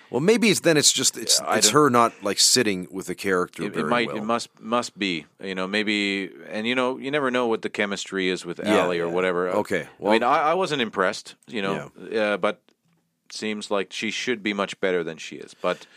Well, 0.10 0.20
maybe 0.20 0.50
it's 0.52 0.60
then 0.60 0.78
it's 0.78 0.94
just 0.94 1.18
it's 1.18 1.40
I 1.42 1.58
it's 1.58 1.70
her 1.70 1.90
not 1.90 2.14
like 2.22 2.38
sitting 2.38 2.88
with 2.92 3.08
the 3.08 3.16
character 3.16 3.64
It, 3.64 3.76
it 3.76 3.88
might, 3.88 4.10
well. 4.10 4.18
it 4.18 4.24
must, 4.24 4.50
must 4.60 5.00
be. 5.00 5.26
You 5.42 5.56
know, 5.56 5.68
maybe, 5.68 6.30
and 6.50 6.68
you 6.68 6.76
know, 6.76 7.00
you 7.00 7.10
never 7.10 7.32
know 7.32 7.48
what 7.48 7.64
the 7.64 7.70
chemistry 7.70 8.30
is 8.30 8.46
with 8.46 8.60
Yeah, 8.60 8.78
Allie 8.78 9.00
or 9.00 9.08
yeah. 9.08 9.12
whatever. 9.12 9.50
Okay, 9.50 9.88
I 10.06 10.12
mean, 10.12 10.22
I, 10.22 10.52
I 10.52 10.54
wasn't 10.54 10.84
impressed. 10.84 11.34
You 11.48 11.64
know, 11.64 11.92
uh, 12.16 12.38
but 12.38 12.62
seems 13.32 13.72
like 13.72 13.92
she 13.92 14.12
should 14.12 14.44
be 14.44 14.54
much 14.54 14.80
better 14.80 15.04
than 15.04 15.18
she 15.18 15.38
is. 15.38 15.56
But 15.56 15.88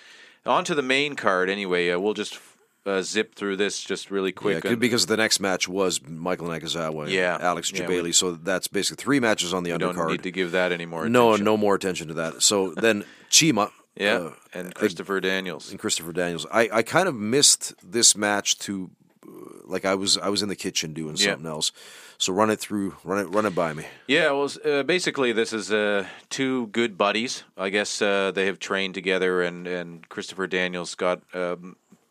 on 0.47 0.65
to 0.65 0.75
the 0.75 0.83
main 0.83 1.15
card 1.15 1.51
anyway. 1.51 1.91
Uh, 1.91 1.99
we'll 1.99 2.15
just 2.15 2.39
uh, 2.87 3.03
zip 3.03 3.35
through 3.35 3.57
this 3.57 3.83
just 3.83 4.11
really 4.11 4.33
quick. 4.33 4.65
and 4.65 4.79
because 4.81 5.07
the 5.07 5.17
next 5.17 5.41
match 5.41 5.69
was 5.69 6.01
Michael 6.07 6.49
Nakazawa 6.49 7.03
and 7.05 7.11
Yeah, 7.13 7.37
Alex 7.41 7.73
yeah, 7.73 7.81
Jebailey, 7.87 8.15
so 8.15 8.33
that's 8.33 8.69
basically 8.69 9.03
three 9.03 9.21
matches 9.21 9.53
on 9.53 9.63
the 9.65 9.73
we 9.73 9.79
don't 9.79 9.97
undercard. 9.97 10.11
need 10.11 10.23
to 10.23 10.31
give 10.31 10.53
that 10.53 10.73
any 10.73 10.87
more. 10.87 11.09
no, 11.09 11.29
attention. 11.31 11.45
no 11.45 11.57
more 11.57 11.75
attention 11.75 12.09
to 12.09 12.15
that. 12.15 12.43
So 12.43 12.71
then 12.75 13.05
CIMA, 13.31 13.71
Yeah, 13.97 14.17
uh, 14.17 14.33
and 14.55 14.75
Christopher 14.75 15.21
Daniels. 15.21 15.71
and 15.71 15.79
Christopher 15.81 16.13
Daniels. 16.13 16.47
I, 16.53 16.69
I 16.73 16.83
kind 16.83 17.09
of 17.09 17.15
missed 17.15 17.75
this 17.83 18.17
match 18.17 18.59
to 18.61 18.91
uh, 19.27 19.31
like 19.65 19.85
I 19.85 19.95
was 19.95 20.17
I 20.19 20.29
was 20.29 20.43
in 20.43 20.49
the 20.49 20.57
kitchen 20.57 20.93
doing 20.95 21.17
Yeah. 21.17 21.31
something 21.33 21.47
else. 21.51 21.73
So 22.19 22.33
run 22.33 22.49
it 22.51 22.59
through, 22.61 22.97
run 23.05 23.19
it 23.19 23.29
run 23.35 23.45
it 23.45 23.55
by 23.55 23.75
me. 23.75 23.85
Yeah, 24.07 24.31
well, 24.31 24.51
uh, 24.65 24.83
basically, 24.85 25.33
this 25.33 25.53
is 25.53 25.71
uh, 25.71 26.07
two 26.31 26.69
good 26.69 26.97
buddies. 26.97 27.45
I 27.59 27.69
guess 27.69 28.01
uh, 28.01 28.31
they 28.35 28.47
have 28.47 28.59
trained 28.59 28.95
together, 28.95 29.43
and, 29.43 29.67
and 29.67 30.09
Christopher 30.09 30.47
Daniels 30.47 30.95
got 30.95 31.21
a 31.35 31.59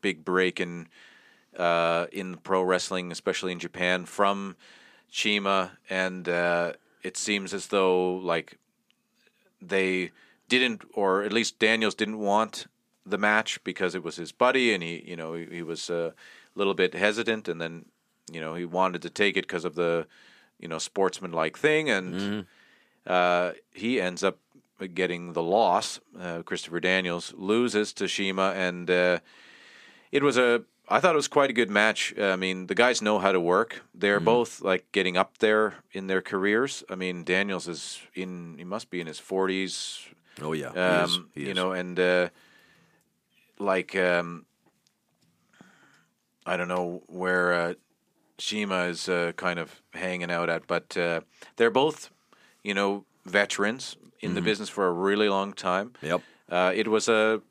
big 0.05 0.23
break 0.23 0.59
in 0.59 0.87
uh, 1.57 2.05
in 2.11 2.27
pro 2.47 2.61
wrestling, 2.61 3.11
especially 3.11 3.51
in 3.51 3.59
Japan, 3.59 4.05
from 4.05 4.55
CIMA, 5.09 5.71
and 5.89 6.27
uh, 6.29 6.73
it 7.01 7.15
seems 7.17 7.53
as 7.53 7.67
though 7.67 8.15
like 8.33 8.57
they 9.61 10.11
didn't, 10.47 10.81
or 10.93 11.23
at 11.23 11.33
least 11.33 11.57
Daniels 11.59 11.95
didn't 11.95 12.19
want 12.19 12.67
the 13.05 13.17
match 13.17 13.63
because 13.63 13.95
it 13.97 14.03
was 14.03 14.15
his 14.17 14.31
buddy, 14.31 14.73
and 14.73 14.83
he, 14.83 15.03
you 15.07 15.15
know, 15.15 15.33
he, 15.33 15.45
he 15.57 15.63
was 15.63 15.89
a 15.89 16.13
little 16.55 16.73
bit 16.73 16.93
hesitant, 16.93 17.47
and 17.47 17.59
then, 17.61 17.85
you 18.31 18.41
know, 18.41 18.53
he 18.55 18.65
wanted 18.65 19.01
to 19.01 19.09
take 19.09 19.37
it 19.37 19.45
because 19.47 19.65
of 19.65 19.75
the, 19.75 20.05
you 20.59 20.67
know, 20.67 20.77
sportsmanlike 20.77 21.57
thing, 21.57 21.89
and 21.89 22.45
uh, 23.07 23.51
he 23.73 23.99
ends 24.01 24.23
up 24.23 24.37
getting 24.93 25.33
the 25.33 25.43
loss. 25.43 25.99
Uh, 26.19 26.41
Christopher 26.43 26.79
Daniels 26.81 27.33
loses 27.37 27.93
to 27.93 28.07
CIMA, 28.07 28.53
and 28.55 28.89
uh, 28.89 29.19
it 30.15 30.23
was 30.23 30.37
a. 30.37 30.63
I 30.87 30.99
thought 30.99 31.13
it 31.13 31.21
was 31.23 31.27
quite 31.27 31.49
a 31.49 31.53
good 31.53 31.69
match. 31.69 32.13
I 32.17 32.35
mean, 32.35 32.67
the 32.67 32.75
guys 32.75 33.01
know 33.01 33.17
how 33.19 33.31
to 33.31 33.39
work. 33.39 33.81
They're 33.93 34.19
both 34.19 34.61
like 34.61 34.91
getting 34.91 35.17
up 35.17 35.39
there 35.39 35.75
in 35.91 36.07
their 36.07 36.21
careers. 36.21 36.83
I 36.89 36.95
mean, 36.95 37.23
Daniels 37.23 37.67
is 37.67 37.99
in. 38.13 38.55
He 38.57 38.63
must 38.63 38.89
be 38.89 39.01
in 39.01 39.07
his 39.07 39.19
forties, 39.19 40.07
Oh 40.41 40.53
yeah, 40.53 40.71
he 40.71 40.79
um, 40.79 41.09
is. 41.09 41.19
He 41.33 41.41
you 41.41 41.49
is. 41.49 41.55
know, 41.55 41.71
and 41.71 41.99
uh, 41.99 42.29
like 43.59 43.95
um, 43.95 44.45
I 46.45 46.57
don't 46.57 46.67
know 46.67 47.03
where 47.07 47.53
uh, 47.53 47.73
CIMA 48.37 48.83
is 48.85 49.09
uh, 49.09 49.31
kind 49.35 49.59
of 49.59 49.81
hanging 49.93 50.31
out 50.31 50.49
at, 50.49 50.67
but 50.67 50.95
uh, 50.97 51.21
they're 51.55 51.71
both, 51.71 52.09
you 52.63 52.73
know, 52.73 53.05
veterans 53.25 53.97
in 54.21 54.33
the 54.33 54.41
business 54.41 54.69
for 54.69 54.87
a 54.87 54.91
really 54.91 55.29
long 55.29 55.53
time. 55.53 55.93
Yep. 56.01 56.21
Uh, 56.49 56.71
it 56.75 56.87
was 56.87 57.07
a 57.07 57.41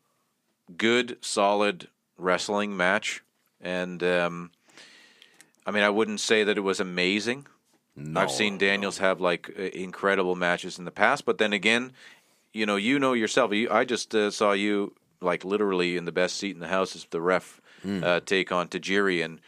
good, 0.77 1.19
solid 1.21 1.89
wrestling 2.19 2.77
match, 2.77 3.23
and 3.61 4.03
um, 4.03 4.51
I 5.67 5.71
mean, 5.71 5.83
I 5.83 5.91
wouldn't 5.91 6.21
say 6.21 6.45
that 6.45 6.57
it 6.57 6.63
was 6.63 6.81
amazing. 6.81 7.47
I've 8.17 8.31
seen 8.31 8.59
Daniels 8.59 8.99
have 8.99 9.21
like 9.21 9.49
incredible 9.51 10.35
matches 10.35 10.79
in 10.81 10.85
the 10.85 10.91
past, 10.91 11.25
but 11.25 11.39
then 11.39 11.53
again, 11.53 11.93
you 12.53 12.67
know, 12.67 12.75
you 12.77 12.99
know 12.99 13.13
yourself. 13.13 13.53
You, 13.53 13.71
I 13.71 13.85
just 13.85 14.15
uh, 14.15 14.31
saw 14.33 14.53
you 14.53 14.95
like 15.21 15.45
literally 15.45 15.97
in 15.97 16.05
the 16.05 16.13
best 16.13 16.37
seat 16.37 16.55
in 16.55 16.61
the 16.61 16.69
house 16.69 16.97
as 16.97 17.07
the 17.11 17.21
ref 17.21 17.61
uh, 17.87 18.21
take 18.27 18.51
on 18.51 18.69
Tajiri, 18.69 19.25
and 19.25 19.41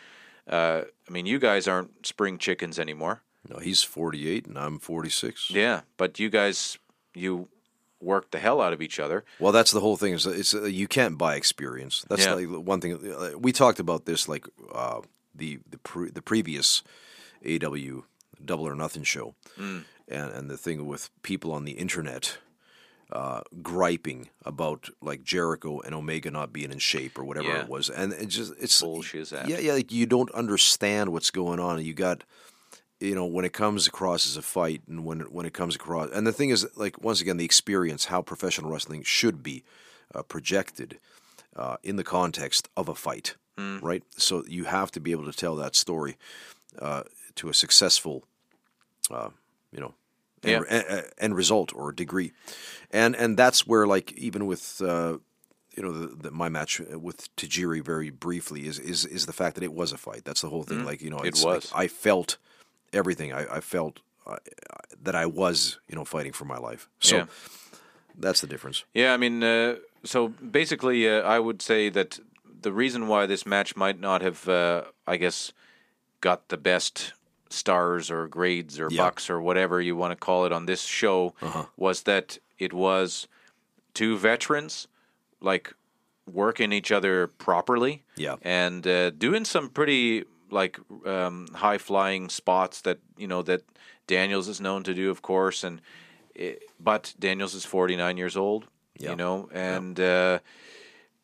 uh, 0.49 0.83
I 1.09 1.13
mean, 1.13 1.27
you 1.27 1.39
guys 1.39 1.67
aren't 1.67 2.07
spring 2.07 2.39
chickens 2.39 2.79
anymore. 2.79 3.23
No, 3.49 3.59
he's 3.59 3.83
48 3.83 4.47
and 4.47 4.59
I'm 4.59 4.79
46. 4.79 5.51
Yeah, 5.51 5.83
but 5.97 6.19
you 6.19 6.29
guys, 6.31 6.79
you 7.15 7.49
work 8.01 8.31
the 8.31 8.39
hell 8.39 8.61
out 8.61 8.73
of 8.73 8.81
each 8.83 8.99
other. 9.01 9.25
Well, 9.41 9.53
that's 9.53 9.73
the 9.73 9.81
whole 9.81 9.97
thing. 9.97 10.13
Is 10.15 10.27
it's 10.27 10.55
uh, 10.55 10.65
you 10.65 10.87
can't 10.89 11.17
buy 11.19 11.35
experience. 11.37 12.05
That's 12.09 12.25
Yeah. 12.27 12.35
like 12.35 12.49
one 12.67 12.81
thing. 12.81 12.93
uh, 12.95 13.39
We 13.39 13.53
talked 13.53 13.81
about 13.81 14.05
this 14.05 14.29
like 14.29 14.47
uh, 14.75 15.01
the 15.35 15.59
the 15.71 15.79
pre- 15.79 16.11
the 16.11 16.23
previous 16.23 16.83
AEW 17.45 18.05
Double 18.45 18.67
or 18.69 18.75
Nothing 18.75 19.05
show, 19.05 19.35
Mm. 19.59 19.85
and 20.09 20.31
and 20.33 20.51
the 20.51 20.57
thing 20.59 20.87
with 20.87 21.11
people 21.23 21.53
on 21.53 21.65
the 21.65 21.73
internet 21.73 22.39
uh, 23.13 23.41
griping 23.63 24.29
about 24.45 24.89
like 25.01 25.23
Jericho 25.23 25.81
and 25.81 25.95
Omega 25.95 26.31
not 26.31 26.53
being 26.53 26.73
in 26.73 26.79
shape 26.81 27.17
or 27.19 27.25
whatever 27.25 27.49
Yeah. 27.49 27.63
it 27.63 27.69
was, 27.69 27.89
and 27.91 28.13
it 28.13 28.27
just 28.27 28.53
it's 28.61 28.81
Bullshit. 28.83 29.31
Yeah, 29.33 29.59
yeah. 29.59 29.73
Like 29.75 29.93
you 29.93 30.07
don't 30.07 30.31
understand 30.33 31.11
what's 31.13 31.31
going 31.31 31.61
on. 31.61 31.85
You 31.85 31.95
got 31.95 32.25
you 33.01 33.15
know 33.15 33.27
when 33.27 33.45
it 33.45 33.53
comes 33.53 33.87
across 33.87 34.27
as 34.27 34.37
a 34.37 34.43
fight 34.43 34.83
and 34.89 35.05
when 35.05 35.21
it, 35.21 35.33
when 35.33 35.47
it 35.47 35.53
comes 35.53 35.75
across 35.77 36.11
and 36.11 36.27
the 36.27 36.33
thing 36.33 36.51
is 36.51 36.67
like 36.77 37.03
once 37.03 37.21
again 37.21 37.37
the 37.37 37.45
experience 37.45 38.07
how 38.07 38.23
professional 38.23 38.71
wrestling 38.71 39.03
should 39.03 39.43
be 39.43 39.63
uh, 40.15 40.23
projected 40.23 40.99
uh, 41.57 41.77
in 41.83 41.97
the 41.97 42.05
context 42.05 42.69
of 42.77 42.89
a 42.89 42.95
fight 42.95 43.37
Hmm. 43.59 43.79
right 43.81 44.03
so 44.19 44.45
you 44.47 44.65
have 44.65 44.91
to 44.93 45.01
be 45.01 45.13
able 45.13 45.25
to 45.25 45.33
tell 45.33 45.57
that 45.57 45.75
story 45.75 46.17
uh, 46.79 47.05
to 47.37 47.49
a 47.49 47.55
successful 47.55 48.25
uh, 49.11 49.31
you 49.73 49.81
know 49.81 49.95
end, 50.45 50.65
Yeah. 50.71 50.79
e- 50.79 50.99
e- 50.99 51.11
end 51.19 51.35
result 51.37 51.73
or 51.75 51.91
degree 51.93 52.33
and 52.91 53.17
and 53.17 53.37
that's 53.39 53.67
where 53.67 53.87
like 53.87 54.13
even 54.13 54.45
with 54.47 54.81
uh, 54.83 55.19
you 55.75 55.83
know 55.83 55.93
the, 55.93 56.07
the, 56.25 56.31
my 56.31 56.49
match 56.51 56.81
with 56.81 57.35
Tajiri 57.37 57.83
very 57.83 58.11
briefly 58.11 58.67
is 58.67 58.79
is 58.79 59.05
is 59.07 59.25
the 59.27 59.33
fact 59.33 59.55
that 59.57 59.65
it 59.65 59.73
was 59.73 59.93
a 59.93 59.99
fight. 59.99 60.25
That's 60.25 60.41
the 60.43 60.49
whole 60.51 60.63
thing. 60.65 60.85
Like 60.85 61.01
you 61.03 61.11
know, 61.11 61.19
Mm. 61.19 61.25
It 61.25 61.29
it's 61.29 61.45
like 61.45 61.55
was. 61.57 61.73
I 61.75 61.87
felt 61.89 62.37
everything. 62.93 63.33
I, 63.33 63.57
I 63.57 63.61
felt 63.61 64.01
uh, 64.27 64.37
that 65.03 65.15
I 65.15 65.27
was 65.27 65.79
you 65.89 65.95
know 65.97 66.05
fighting 66.05 66.33
for 66.33 66.45
my 66.45 66.59
life. 66.59 66.89
So 67.01 67.17
Yeah. 67.17 67.27
that's 68.19 68.41
the 68.41 68.47
difference. 68.47 68.85
Yeah, 68.95 69.15
I 69.15 69.17
mean, 69.17 69.43
uh, 69.43 69.77
so 70.05 70.29
basically, 70.29 71.09
uh, 71.09 71.21
I 71.23 71.39
would 71.39 71.63
say 71.63 71.91
that 71.91 72.19
the 72.63 72.73
reason 72.73 73.07
why 73.09 73.27
this 73.27 73.45
match 73.47 73.77
might 73.77 74.01
not 74.01 74.23
have, 74.23 74.49
uh, 74.49 74.83
I 75.07 75.17
guess, 75.17 75.53
got 76.21 76.49
the 76.49 76.57
best 76.57 77.13
stars 77.51 78.11
or 78.11 78.27
grades 78.27 78.81
or 78.81 78.89
Yeah. 78.91 79.05
bucks 79.05 79.31
or 79.31 79.41
whatever 79.41 79.81
you 79.81 79.95
want 79.97 80.13
to 80.13 80.17
call 80.17 80.47
it 80.47 80.53
on 80.53 80.67
this 80.67 80.83
show 80.85 81.35
was 81.77 82.03
that 82.03 82.39
it 82.59 82.73
was 82.73 83.29
two 83.95 84.17
veterans, 84.19 84.89
like 85.41 85.73
working 86.27 86.73
each 86.73 86.91
other 86.91 87.27
properly. 87.29 88.03
Yeah. 88.17 88.37
and 88.43 88.87
uh, 88.87 89.11
doing 89.11 89.45
some 89.45 89.69
pretty 89.69 90.25
like 90.51 90.79
um, 91.05 91.49
high 91.55 91.79
flying 91.79 92.29
spots 92.29 92.81
that 92.83 92.99
you 93.17 93.27
know 93.27 93.43
that 93.43 93.63
Daniels 94.07 94.49
is 94.49 94.61
known 94.61 94.83
to 94.85 94.95
do, 94.95 95.11
of 95.11 95.23
course, 95.23 95.65
and 95.65 95.81
it, 96.35 96.63
but 96.79 97.15
Daniels 97.19 97.55
is 97.55 97.65
forty 97.65 97.97
nine 97.97 98.17
years 98.17 98.37
old, 98.37 98.67
Yeah. 98.99 99.11
you 99.11 99.17
know, 99.17 99.49
and 99.53 99.99
uh, 99.99 100.39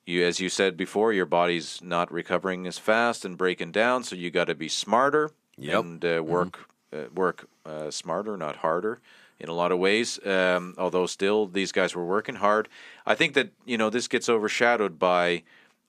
you 0.06 0.24
as 0.24 0.40
you 0.40 0.48
said 0.48 0.76
before, 0.76 1.12
your 1.12 1.26
body's 1.26 1.80
not 1.82 2.12
recovering 2.12 2.66
as 2.66 2.78
fast 2.78 3.24
and 3.24 3.36
breaking 3.38 3.72
down, 3.72 4.02
so 4.04 4.16
you 4.16 4.30
got 4.30 4.46
to 4.46 4.54
be 4.54 4.68
smarter 4.68 5.30
Yep. 5.58 5.84
and 5.84 6.04
uh, 6.04 6.22
work 6.24 6.68
uh, 6.92 7.04
work 7.14 7.48
uh, 7.66 7.90
smarter, 7.90 8.36
not 8.36 8.56
harder. 8.56 9.00
In 9.38 9.48
a 9.48 9.54
lot 9.54 9.72
of 9.72 9.78
ways, 9.80 10.24
um, 10.24 10.72
although 10.78 11.06
still 11.06 11.46
these 11.48 11.72
guys 11.72 11.96
were 11.96 12.06
working 12.06 12.36
hard. 12.36 12.68
I 13.04 13.16
think 13.16 13.34
that 13.34 13.50
you 13.66 13.76
know 13.76 13.90
this 13.90 14.06
gets 14.08 14.28
overshadowed 14.28 14.98
by 15.00 15.42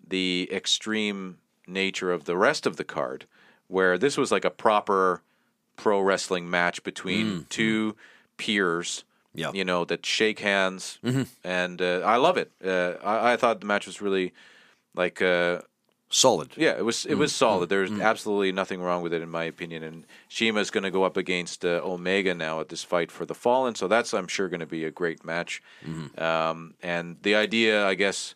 the 0.08 0.50
extreme 0.52 1.38
nature 1.68 2.11
of 2.11 2.26
the 2.26 2.38
rest 2.38 2.66
of 2.66 2.78
the 2.78 2.84
card, 2.84 3.26
where 3.68 3.97
this 3.97 4.18
was 4.18 4.32
like 4.32 4.45
a 4.45 4.49
proper 4.51 5.22
pro 5.76 5.99
wrestling 6.01 6.49
match 6.49 6.84
between 6.84 7.45
two 7.49 7.95
peers. 8.38 9.03
Yeah. 9.36 9.51
you 9.51 9.66
know 9.66 9.84
that 9.86 10.05
shake 10.05 10.39
hands, 10.41 10.99
and 11.43 11.82
uh, 11.82 12.01
I 12.05 12.18
love 12.18 12.38
it. 12.38 12.51
Uh, 12.64 12.93
I, 13.03 13.34
I 13.34 13.38
thought 13.38 13.61
the 13.61 13.66
match 13.66 13.88
was 13.88 13.99
really 13.99 14.32
like 14.93 15.24
uh, 15.24 15.61
Solid. 16.09 16.51
yeah, 16.55 16.78
it 16.78 16.86
was 16.86 17.07
it 17.07 17.16
was 17.16 17.34
solid. 17.34 17.70
There's 17.70 17.89
absolutely 17.99 18.51
nothing 18.51 18.80
wrong 18.84 19.01
with 19.01 19.11
it 19.14 19.24
in 19.24 19.30
my 19.32 19.45
opinion. 19.45 19.82
And 19.82 20.05
CIMA's 20.30 20.70
going 20.70 20.84
to 20.84 20.91
go 20.91 21.03
up 21.03 21.18
against 21.18 21.66
uh, 21.66 21.82
Omega 21.84 22.36
now 22.36 22.59
at 22.59 22.70
this 22.70 22.84
fight 22.84 23.11
for 23.11 23.26
the 23.26 23.34
Fallen, 23.34 23.74
so 23.74 23.88
that's 23.88 24.14
I'm 24.14 24.28
sure 24.28 24.47
going 24.47 24.59
to 24.59 24.68
be 24.68 24.86
a 24.86 24.91
great 24.91 25.26
match. 25.26 25.64
Um, 26.20 26.76
and 26.84 27.18
the 27.24 27.34
idea, 27.34 27.88
I 27.88 27.95
guess, 27.95 28.36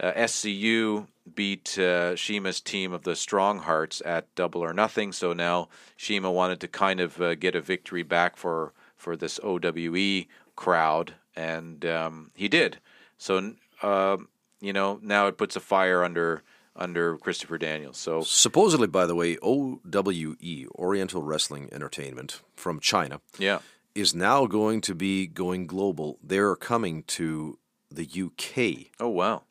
uh, 0.00 0.12
SCU 0.12 1.06
beat 1.34 1.78
uh, 1.78 2.16
CIMA's 2.16 2.60
team 2.60 2.92
of 2.92 3.02
the 3.02 3.16
Strong 3.16 3.60
Hearts 3.60 4.02
at 4.04 4.32
Double 4.34 4.62
or 4.62 4.72
Nothing. 4.72 5.12
So 5.12 5.32
now 5.32 5.68
CIMA 5.96 6.30
wanted 6.30 6.60
to 6.60 6.68
kind 6.68 7.00
of 7.00 7.20
uh, 7.20 7.34
get 7.34 7.54
a 7.54 7.60
victory 7.60 8.02
back 8.02 8.36
for 8.36 8.72
for 8.96 9.16
this 9.16 9.38
OWE 9.42 10.24
crowd, 10.56 11.14
and 11.36 11.84
um, 11.84 12.30
he 12.34 12.48
did. 12.48 12.78
So, 13.18 13.54
uh, 13.82 14.16
you 14.60 14.72
know, 14.72 14.98
now 15.02 15.26
it 15.26 15.36
puts 15.36 15.56
a 15.56 15.60
fire 15.60 16.04
under 16.04 16.42
under 16.76 17.16
Christopher 17.18 17.58
Daniels. 17.58 17.98
So 17.98 18.22
Supposedly, 18.22 18.88
by 18.88 19.06
the 19.06 19.14
way, 19.14 19.36
OWE, 19.42 20.66
Oriental 20.74 21.22
Wrestling 21.22 21.68
Entertainment 21.70 22.42
from 22.56 22.80
China, 22.80 23.20
yeah, 23.38 23.60
is 23.94 24.14
now 24.14 24.46
going 24.46 24.80
to 24.82 24.94
be 24.94 25.26
going 25.26 25.66
global. 25.66 26.18
They're 26.22 26.56
coming 26.56 27.04
to 27.04 27.58
the 27.90 28.08
UK 28.08 28.90
oh 28.98 29.08
wow, 29.08 29.42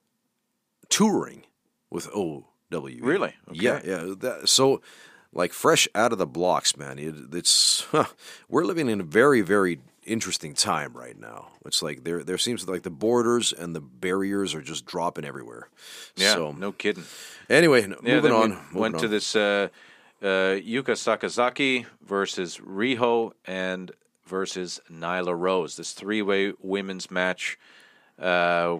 touring 0.98 1.44
with 1.89 2.08
OW. 2.16 2.44
Really? 2.72 3.34
Yeah, 3.52 3.74
Okay. 3.76 3.88
yeah. 3.89 4.14
That, 4.20 4.50
so, 4.50 4.82
like, 5.32 5.54
fresh 5.54 5.88
out 5.96 6.12
of 6.12 6.18
the 6.18 6.28
blocks, 6.28 6.76
man. 6.78 7.00
It, 7.00 7.16
it's 7.34 7.86
we're 8.50 8.66
living 8.66 8.89
in 8.89 9.00
a 9.02 9.04
very, 9.04 9.41
very 9.41 9.80
interesting 10.06 10.54
time 10.54 10.91
right 10.94 11.18
now. 11.20 11.50
It's 11.66 11.82
like 11.82 12.04
there, 12.04 12.24
there 12.24 12.38
seems 12.38 12.68
like 12.68 12.84
the 12.84 12.89
borders 12.89 13.54
and 13.54 13.76
the 13.76 13.82
barriers 13.82 14.54
are 14.54 14.62
just 14.62 14.86
dropping 14.86 15.26
everywhere. 15.26 15.70
yeah, 16.16 16.34
So, 16.34 16.52
no 16.52 16.72
kidding. 16.72 17.06
anyway, 17.50 17.82
Yeah, 17.84 18.16
moving 18.16 18.32
on. 18.32 18.50
we 18.50 18.56
moving 18.56 18.82
went 18.82 19.00
to 19.00 19.08
this 19.08 19.36
uh, 19.36 19.70
uh, 20.22 20.26
Yuka 20.60 20.96
Sakazaki 20.98 21.86
versus 22.06 22.58
Riho 22.58 23.32
and 23.46 23.91
versus 24.26 24.82
Nyla 24.91 25.38
Rose. 25.38 25.76
This 25.78 25.94
three-way 25.94 26.54
women's 26.62 27.10
match 27.12 27.58
uh, 28.20 28.78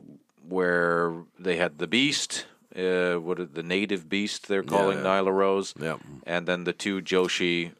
where 0.48 1.14
they 1.40 1.56
had 1.58 1.78
the 1.78 1.88
Beast, 1.88 2.46
uh, 2.76 3.16
what 3.16 3.40
are- 3.40 3.46
the 3.46 3.64
Native 3.64 4.10
Beast 4.10 4.48
they're 4.48 4.64
calling 4.64 5.00
yeah. 5.00 5.04
Nyla 5.06 5.32
Rose, 5.34 5.74
Yeah. 5.80 5.98
and 6.26 6.48
then 6.48 6.64
the 6.66 6.74
two 6.74 7.02
Joshi, 7.02 7.72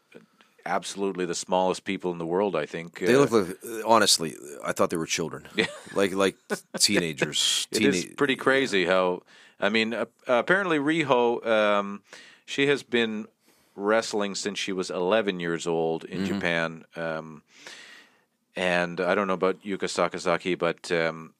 absolutely 0.66 1.26
the 1.26 1.34
smallest 1.34 1.84
people 1.84 2.10
in 2.12 2.18
the 2.18 2.26
world, 2.26 2.56
I 2.56 2.66
think. 2.66 2.98
They 3.00 3.14
uh, 3.14 3.20
look 3.20 3.30
like, 3.32 3.58
honestly, 3.84 4.34
I 4.64 4.72
thought 4.72 4.90
they 4.90 4.96
were 4.96 5.06
children. 5.06 5.46
Yeah. 5.56 5.66
Like, 5.94 6.12
like 6.12 6.36
teenagers. 6.78 7.66
It 7.72 7.78
Teena- 7.80 7.88
is 7.94 8.04
pretty 8.16 8.36
crazy 8.36 8.86
how. 8.86 9.22
I 9.60 9.68
mean, 9.68 9.94
uh, 9.94 10.06
apparently 10.26 10.78
Riho, 10.78 11.46
um, 11.46 12.02
she 12.46 12.66
has 12.66 12.82
been 12.82 13.26
wrestling 13.76 14.34
since 14.34 14.58
she 14.58 14.72
was 14.72 14.90
11 14.90 15.38
years 15.40 15.66
old 15.66 16.04
in 16.04 16.24
Japan. 16.26 16.84
Um, 16.96 17.42
and 18.56 19.00
I 19.00 19.14
don't 19.14 19.26
know 19.26 19.34
about 19.34 19.62
Yuka 19.64 19.88
Sakazaki, 19.88 20.56
but 20.58 20.90
um, 20.92 21.34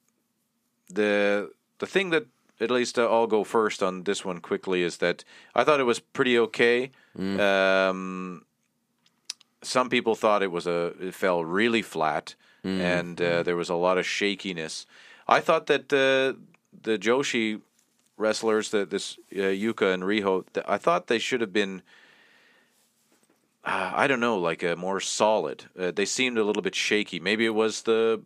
the 0.89 1.51
the 1.79 1.87
thing 1.87 2.09
that 2.11 2.25
at 2.59 2.71
least 2.71 2.97
uh, 2.97 3.09
I'll 3.11 3.27
go 3.27 3.43
first 3.43 3.83
on 3.83 4.03
this 4.03 4.23
one 4.23 4.39
quickly 4.39 4.81
is 4.83 4.97
that 4.97 5.23
I 5.53 5.63
thought 5.63 5.79
it 5.79 5.85
was 5.85 5.99
pretty 5.99 6.37
okay. 6.39 6.91
Um, 7.39 8.45
some 9.61 9.89
people 9.89 10.15
thought 10.15 10.43
it 10.43 10.51
was 10.51 10.67
a 10.67 10.93
it 10.99 11.13
fell 11.13 11.43
really 11.43 11.81
flat, 11.81 12.35
and 12.63 13.19
uh, 13.21 13.43
there 13.43 13.55
was 13.55 13.69
a 13.69 13.75
lot 13.75 13.97
of 13.97 14.05
shakiness. 14.05 14.85
I 15.27 15.39
thought 15.41 15.65
that 15.67 15.91
uh, 15.91 16.37
the 16.83 16.97
Joshi 16.97 17.61
wrestlers, 18.17 18.69
that 18.69 18.89
this 18.89 19.17
uh, 19.33 19.51
Yuka 19.51 19.93
and 19.93 20.03
Riho, 20.03 20.43
th- 20.53 20.65
I 20.69 20.77
thought 20.77 21.07
they 21.07 21.19
should 21.19 21.41
have 21.41 21.51
been. 21.53 21.81
Uh, 23.63 23.91
I 23.95 24.07
don't 24.07 24.19
know, 24.19 24.37
like 24.37 24.61
a 24.61 24.75
more 24.75 24.99
solid. 24.99 25.65
Uh, 25.77 25.89
they 25.91 26.05
seemed 26.05 26.37
a 26.37 26.43
little 26.43 26.61
bit 26.61 26.75
shaky. 26.75 27.19
Maybe 27.19 27.45
it 27.45 27.55
was 27.55 27.81
the, 27.83 28.21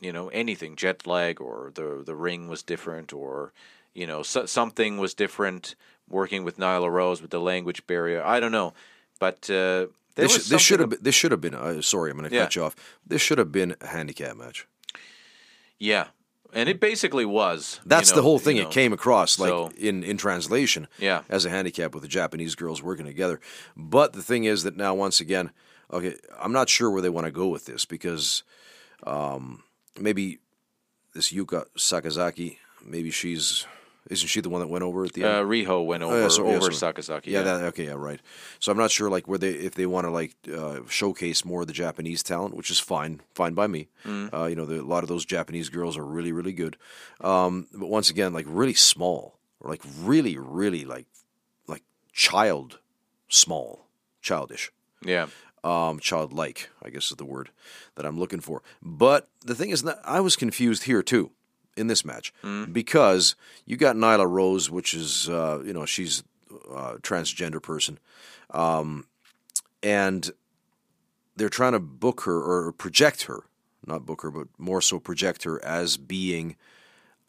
you 0.00 0.12
know, 0.12 0.28
anything 0.28 0.76
jet 0.76 1.06
lag, 1.06 1.40
or 1.40 1.70
the 1.74 2.02
the 2.04 2.14
ring 2.14 2.48
was 2.48 2.62
different, 2.62 3.12
or 3.12 3.52
you 3.94 4.06
know, 4.06 4.22
so, 4.22 4.46
something 4.46 4.98
was 4.98 5.14
different. 5.14 5.74
Working 6.08 6.42
with 6.44 6.58
Nyla 6.58 6.90
Rose 6.90 7.22
with 7.22 7.30
the 7.30 7.40
language 7.40 7.86
barrier, 7.86 8.20
I 8.24 8.40
don't 8.40 8.50
know, 8.50 8.72
but 9.20 9.48
uh, 9.48 9.86
This, 10.16 10.46
sh- 10.46 10.48
this 10.48 10.60
should 10.62 10.80
have 10.80 10.90
been, 10.90 10.98
this 11.02 11.14
should 11.14 11.30
have 11.30 11.40
been 11.40 11.54
uh, 11.54 11.80
sorry 11.82 12.10
I'm 12.10 12.18
going 12.18 12.28
to 12.28 12.34
Yeah. 12.34 12.42
cut 12.46 12.56
you 12.56 12.64
off. 12.64 12.74
This 13.06 13.22
should 13.22 13.38
have 13.38 13.52
been 13.52 13.76
a 13.80 13.86
handicap 13.86 14.36
match. 14.36 14.66
Yeah, 15.78 16.08
and 16.52 16.68
it 16.68 16.80
basically 16.80 17.24
was. 17.24 17.78
you 17.84 17.88
That's 17.88 18.10
know- 18.10 18.16
the 18.16 18.22
whole 18.22 18.38
thing. 18.40 18.56
you 18.56 18.62
know. 18.64 18.68
It 18.68 18.72
came 18.74 18.92
across 18.92 19.38
like 19.38 19.50
so- 19.50 19.70
in 19.78 20.02
in 20.02 20.16
translation 20.16 20.88
Yeah. 20.98 21.22
as 21.28 21.44
a 21.44 21.50
handicap 21.50 21.94
with 21.94 22.02
the 22.02 22.08
Japanese 22.08 22.54
girls 22.56 22.82
working 22.82 23.06
together. 23.06 23.40
But 23.76 24.12
the 24.12 24.22
thing 24.22 24.44
is 24.44 24.62
that 24.64 24.76
now 24.76 24.94
once 24.94 25.20
again, 25.20 25.52
okay, 25.92 26.16
I'm 26.40 26.52
not 26.52 26.68
sure 26.68 26.90
where 26.90 27.02
they 27.02 27.08
want 27.08 27.26
to 27.26 27.30
go 27.32 27.46
with 27.48 27.66
this 27.66 27.84
because 27.84 28.42
um, 29.06 29.62
maybe 29.98 30.38
this 31.14 31.32
Yuka 31.32 31.66
Sakazaki, 31.76 32.58
maybe 32.84 33.10
she's 33.10 33.66
isn't 34.08 34.28
she 34.28 34.40
the 34.40 34.48
one 34.48 34.60
that 34.60 34.68
went 34.68 34.82
over 34.82 35.04
at 35.04 35.12
the 35.12 35.22
end? 35.24 35.32
Uh, 35.32 35.42
Riho 35.42 35.84
went 35.84 36.02
over 36.02 36.16
Oh, 36.16 36.20
yeah, 36.22 36.28
so- 36.28 36.48
yeah, 36.48 36.56
over 36.56 36.70
so- 36.72 36.92
Sakazaki. 36.92 37.26
Yeah, 37.26 37.42
that, 37.42 37.62
okay, 37.66 37.84
yeah, 37.84 37.92
right. 37.92 38.18
So 38.58 38.72
I'm 38.72 38.78
not 38.78 38.90
sure, 38.90 39.10
like, 39.10 39.28
where 39.28 39.38
they 39.38 39.50
if 39.50 39.74
they 39.74 39.86
want 39.86 40.06
to 40.06 40.10
like 40.10 40.34
uh, 40.52 40.80
showcase 40.88 41.44
more 41.44 41.60
of 41.60 41.66
the 41.66 41.72
Japanese 41.74 42.22
talent, 42.22 42.56
which 42.56 42.70
is 42.70 42.80
fine, 42.80 43.20
fine 43.34 43.54
by 43.54 43.66
me. 43.66 43.88
Mm. 44.04 44.32
Uh, 44.32 44.46
you 44.46 44.56
know, 44.56 44.66
the, 44.66 44.80
a 44.80 44.82
lot 44.82 45.02
of 45.04 45.08
those 45.08 45.24
Japanese 45.24 45.68
girls 45.68 45.96
are 45.96 46.04
really, 46.04 46.32
really 46.32 46.52
good. 46.52 46.76
Um, 47.20 47.66
but 47.72 47.88
once 47.88 48.10
again, 48.10 48.32
like, 48.32 48.46
really 48.48 48.74
small, 48.74 49.38
or 49.60 49.70
like 49.70 49.82
really, 50.00 50.38
really 50.38 50.84
like 50.84 51.06
like 51.68 51.82
child 52.12 52.78
small, 53.28 53.86
childish 54.22 54.72
yeah. 55.04 55.26
Um, 55.64 55.98
childlike, 56.00 56.70
I 56.82 56.90
guess 56.90 57.10
is 57.10 57.16
the 57.16 57.24
word 57.24 57.50
that 57.96 58.06
I'm 58.06 58.18
looking 58.18 58.40
for. 58.40 58.62
But 58.82 59.28
the 59.44 59.54
thing 59.54 59.70
is, 59.70 59.82
that 59.82 60.00
I 60.04 60.20
was 60.20 60.36
confused 60.36 60.84
here 60.84 61.02
too 61.02 61.30
in 61.76 61.86
this 61.86 62.04
match 62.04 62.32
because 62.72 63.36
you 63.64 63.76
got 63.76 63.96
Nyla 63.96 64.28
Rose, 64.28 64.70
which 64.70 64.94
is 64.94 65.28
uh, 65.28 65.62
you 65.64 65.72
know 65.72 65.86
she's 65.86 66.22
a 66.74 66.96
transgender 66.98 67.62
person, 67.62 67.98
um, 68.50 69.06
and 69.82 70.30
they're 71.36 71.48
trying 71.48 71.72
to 71.72 71.80
book 71.80 72.22
her 72.22 72.40
or 72.40 72.72
project 72.72 73.22
her, 73.24 73.44
not 73.86 74.04
book 74.04 74.22
her, 74.22 74.30
but 74.30 74.48
more 74.58 74.82
so 74.82 74.98
project 74.98 75.44
her 75.44 75.64
as 75.64 75.96
being 75.96 76.56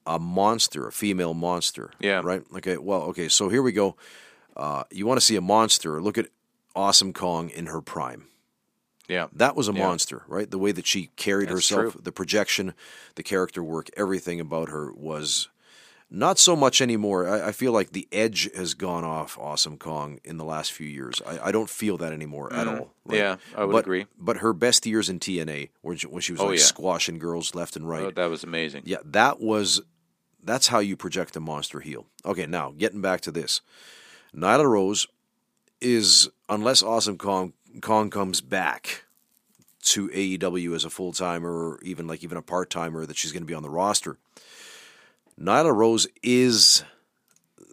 a 0.06 0.20
monster, 0.20 0.88
a 0.88 0.92
female 0.92 1.34
monster. 1.34 1.92
Yeah. 2.00 2.22
Right. 2.24 2.44
Okay. 2.58 2.78
Well. 2.78 3.04
Okay. 3.04 3.30
So 3.30 3.50
here 3.50 3.62
we 3.62 3.72
go. 3.72 3.96
Uh, 4.56 4.84
you 4.92 5.06
want 5.06 5.20
to 5.20 5.26
see 5.26 5.36
a 5.36 5.42
monster? 5.42 6.02
Look 6.02 6.18
at 6.18 6.28
Awesome 6.76 7.14
Kong 7.14 7.50
in 7.50 7.68
her 7.68 7.82
prime. 7.82 8.28
Yeah. 9.08 9.28
That 9.34 9.56
was 9.56 9.68
a 9.68 9.74
Yeah. 9.74 9.80
monster, 9.88 10.24
right? 10.28 10.50
The 10.50 10.58
way 10.58 10.72
that 10.72 10.88
she 10.88 11.08
carried 11.18 11.50
That's 11.50 11.70
herself, 11.70 11.94
true. 11.94 12.02
the 12.04 12.12
projection, 12.12 12.74
the 13.16 13.24
character 13.24 13.62
work, 13.64 13.90
everything 13.98 14.40
about 14.40 14.70
her 14.70 14.92
was 14.94 15.50
not 16.10 16.38
so 16.40 16.56
much 16.56 16.82
anymore. 16.82 17.28
I, 17.28 17.48
I 17.48 17.52
feel 17.52 17.72
like 17.74 17.92
the 17.92 18.08
edge 18.12 18.50
has 18.56 18.74
gone 18.74 19.04
off 19.04 19.38
Awesome 19.40 19.78
Kong 19.78 20.20
in 20.24 20.38
the 20.38 20.46
last 20.46 20.72
few 20.72 20.88
years. 20.88 21.22
I, 21.26 21.48
I 21.48 21.52
don't 21.52 21.70
feel 21.70 21.98
that 21.98 22.14
anymore 22.14 22.54
at 22.54 22.68
all. 22.68 22.94
right? 23.06 23.16
Mm. 23.16 23.18
Yeah, 23.18 23.36
I 23.56 23.66
would 23.66 23.72
but, 23.74 23.80
agree. 23.86 24.06
But 24.18 24.38
her 24.38 24.54
best 24.54 24.86
years 24.86 25.10
in 25.10 25.20
TNA, 25.20 25.70
when 25.82 25.98
she, 25.98 26.08
when 26.08 26.22
she 26.22 26.32
was 26.34 26.42
Oh, 26.42 26.48
like 26.48 26.60
yeah. 26.60 26.66
squashing 26.66 27.18
girls 27.18 27.54
left 27.56 27.76
and 27.76 27.88
right, 27.90 28.04
Oh, 28.04 28.12
that 28.12 28.30
was 28.30 28.44
amazing. 28.46 28.84
yeah, 28.86 28.98
that 29.06 29.40
was 29.42 29.82
that's 30.44 30.68
how 30.68 30.80
you 30.80 30.96
project 30.98 31.36
a 31.36 31.40
monster 31.40 31.82
heel. 31.82 32.08
Okay, 32.26 32.46
now 32.46 32.74
getting 32.78 33.00
back 33.02 33.22
to 33.22 33.32
this, 33.32 33.62
Nyla 34.36 34.66
Rose 34.66 35.08
is 35.82 36.30
unless 36.50 36.82
Awesome 36.84 37.18
Kong 37.18 37.54
Kong 37.82 38.10
comes 38.10 38.42
back 38.42 39.04
to 39.84 40.10
AEW 40.10 40.76
as 40.76 40.86
a 40.86 40.90
full 40.90 41.12
timer 41.12 41.52
or 41.52 41.80
even 41.82 42.06
like 42.08 42.24
even 42.24 42.38
a 42.38 42.42
part 42.42 42.70
timer 42.70 43.06
that 43.06 43.18
she's 43.18 43.32
going 43.32 43.42
to 43.44 43.48
be 43.48 43.54
on 43.54 43.64
the 43.64 43.70
roster. 43.70 44.18
Nyla 45.40 45.74
Rose 45.76 46.08
is 46.22 46.84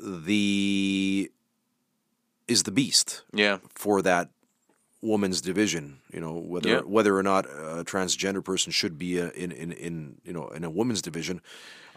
the 0.01 1.31
is 2.47 2.63
the 2.63 2.71
beast 2.71 3.23
Yeah. 3.33 3.59
for 3.75 4.01
that 4.03 4.31
woman's 5.03 5.41
division. 5.41 5.99
You 6.13 6.21
know 6.21 6.33
whether 6.35 6.69
Yeah. 6.69 6.81
whether 6.81 7.17
or 7.17 7.23
not 7.23 7.45
a 7.47 7.85
transgender 7.85 8.43
person 8.43 8.73
should 8.73 8.99
be 8.99 9.21
uh 9.21 9.31
in, 9.31 9.53
in 9.53 9.73
in 9.73 10.21
you 10.25 10.33
know 10.33 10.49
in 10.49 10.65
a 10.65 10.71
women's 10.71 11.03
division. 11.03 11.41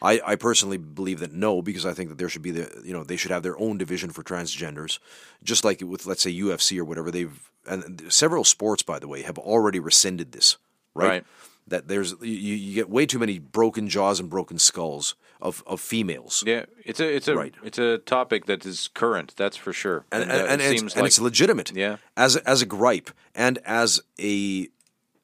I, 0.02 0.20
I 0.26 0.36
personally 0.36 0.78
believe 0.78 1.20
that 1.20 1.32
no, 1.32 1.62
because 1.62 1.86
I 1.86 1.94
think 1.94 2.10
that 2.10 2.18
there 2.18 2.30
should 2.30 2.42
be 2.42 2.52
the 2.52 2.82
you 2.84 2.94
know 2.94 3.04
they 3.04 3.18
should 3.18 3.32
have 3.32 3.44
their 3.44 3.60
own 3.60 3.78
division 3.78 4.10
for 4.10 4.24
transgenders, 4.24 5.00
just 5.44 5.64
like 5.64 5.82
with 5.82 6.06
let's 6.06 6.24
say 6.24 6.34
UFC 6.34 6.80
or 6.80 6.86
whatever. 6.86 7.12
They've 7.12 7.52
and 7.68 8.12
several 8.12 8.44
sports, 8.44 8.84
by 8.84 9.00
the 9.00 9.08
way, 9.08 9.22
have 9.22 9.38
already 9.38 9.80
rescinded 9.80 10.32
this. 10.32 10.58
Right. 10.94 11.08
Right. 11.08 11.26
That 11.68 11.88
there's 11.88 12.16
you, 12.22 12.28
you 12.28 12.74
get 12.74 12.90
way 12.90 13.06
too 13.06 13.20
many 13.20 13.38
broken 13.38 13.88
jaws 13.88 14.20
and 14.20 14.30
broken 14.30 14.58
skulls 14.58 15.16
of, 15.40 15.64
of 15.68 15.80
females. 15.80 16.44
Yeah. 16.46 16.66
It's 16.84 17.00
a 17.00 17.16
it's 17.16 17.28
a 17.28 17.36
Right. 17.36 17.54
it's 17.64 17.78
a 17.78 18.00
topic 18.00 18.46
that 18.48 18.66
is 18.66 18.90
current. 18.94 19.36
That's 19.38 19.58
for 19.58 19.72
sure. 19.72 20.06
and 20.12 20.24
and, 20.24 20.32
uh, 20.32 20.46
and, 20.50 20.62
it 20.62 20.72
it's, 20.72 20.80
seems 20.80 20.96
and 20.96 21.06
it's 21.06 21.20
legitimate. 21.20 21.72
Yeah. 21.76 21.98
As 22.18 22.36
a, 22.36 22.50
as 22.50 22.62
a 22.62 22.66
gripe 22.66 23.12
and 23.36 23.60
as 23.60 24.02
a 24.20 24.68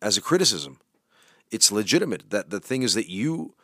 as 0.02 0.18
a 0.18 0.22
criticism, 0.22 0.80
it's 1.50 1.72
legitimate. 1.72 2.30
That 2.30 2.52
the 2.52 2.60
thing 2.60 2.84
is 2.84 2.94
that 2.94 3.10
you, 3.10 3.56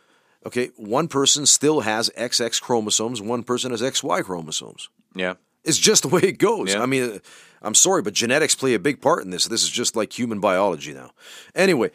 okay, 0.45 0.71
one 0.75 1.07
person 1.07 1.45
still 1.45 1.81
has 1.81 2.09
XX 2.17 2.61
chromosomes, 2.61 3.21
one 3.21 3.43
person 3.43 3.71
has 3.71 3.81
XY 3.81 4.23
chromosomes. 4.23 4.89
yeah. 5.15 5.35
It's 5.65 5.77
just 5.77 6.01
the 6.03 6.09
way 6.09 6.19
it 6.23 6.39
goes. 6.39 6.73
Yeah. 6.73 6.81
I 6.81 6.85
mean, 6.85 7.03
uh, 7.03 7.19
I'm 7.61 7.73
sorry, 7.73 8.01
but 8.01 8.13
genetics 8.13 8.53
play 8.53 8.73
a 8.73 8.79
big 8.79 8.99
part 8.99 9.23
in 9.23 9.29
this. 9.29 9.45
This 9.45 9.63
is 9.63 9.69
just 9.69 9.95
like 9.95 10.11
human 10.11 10.41
biology 10.41 10.93
now. 10.93 11.11
Anyway, 11.55 11.91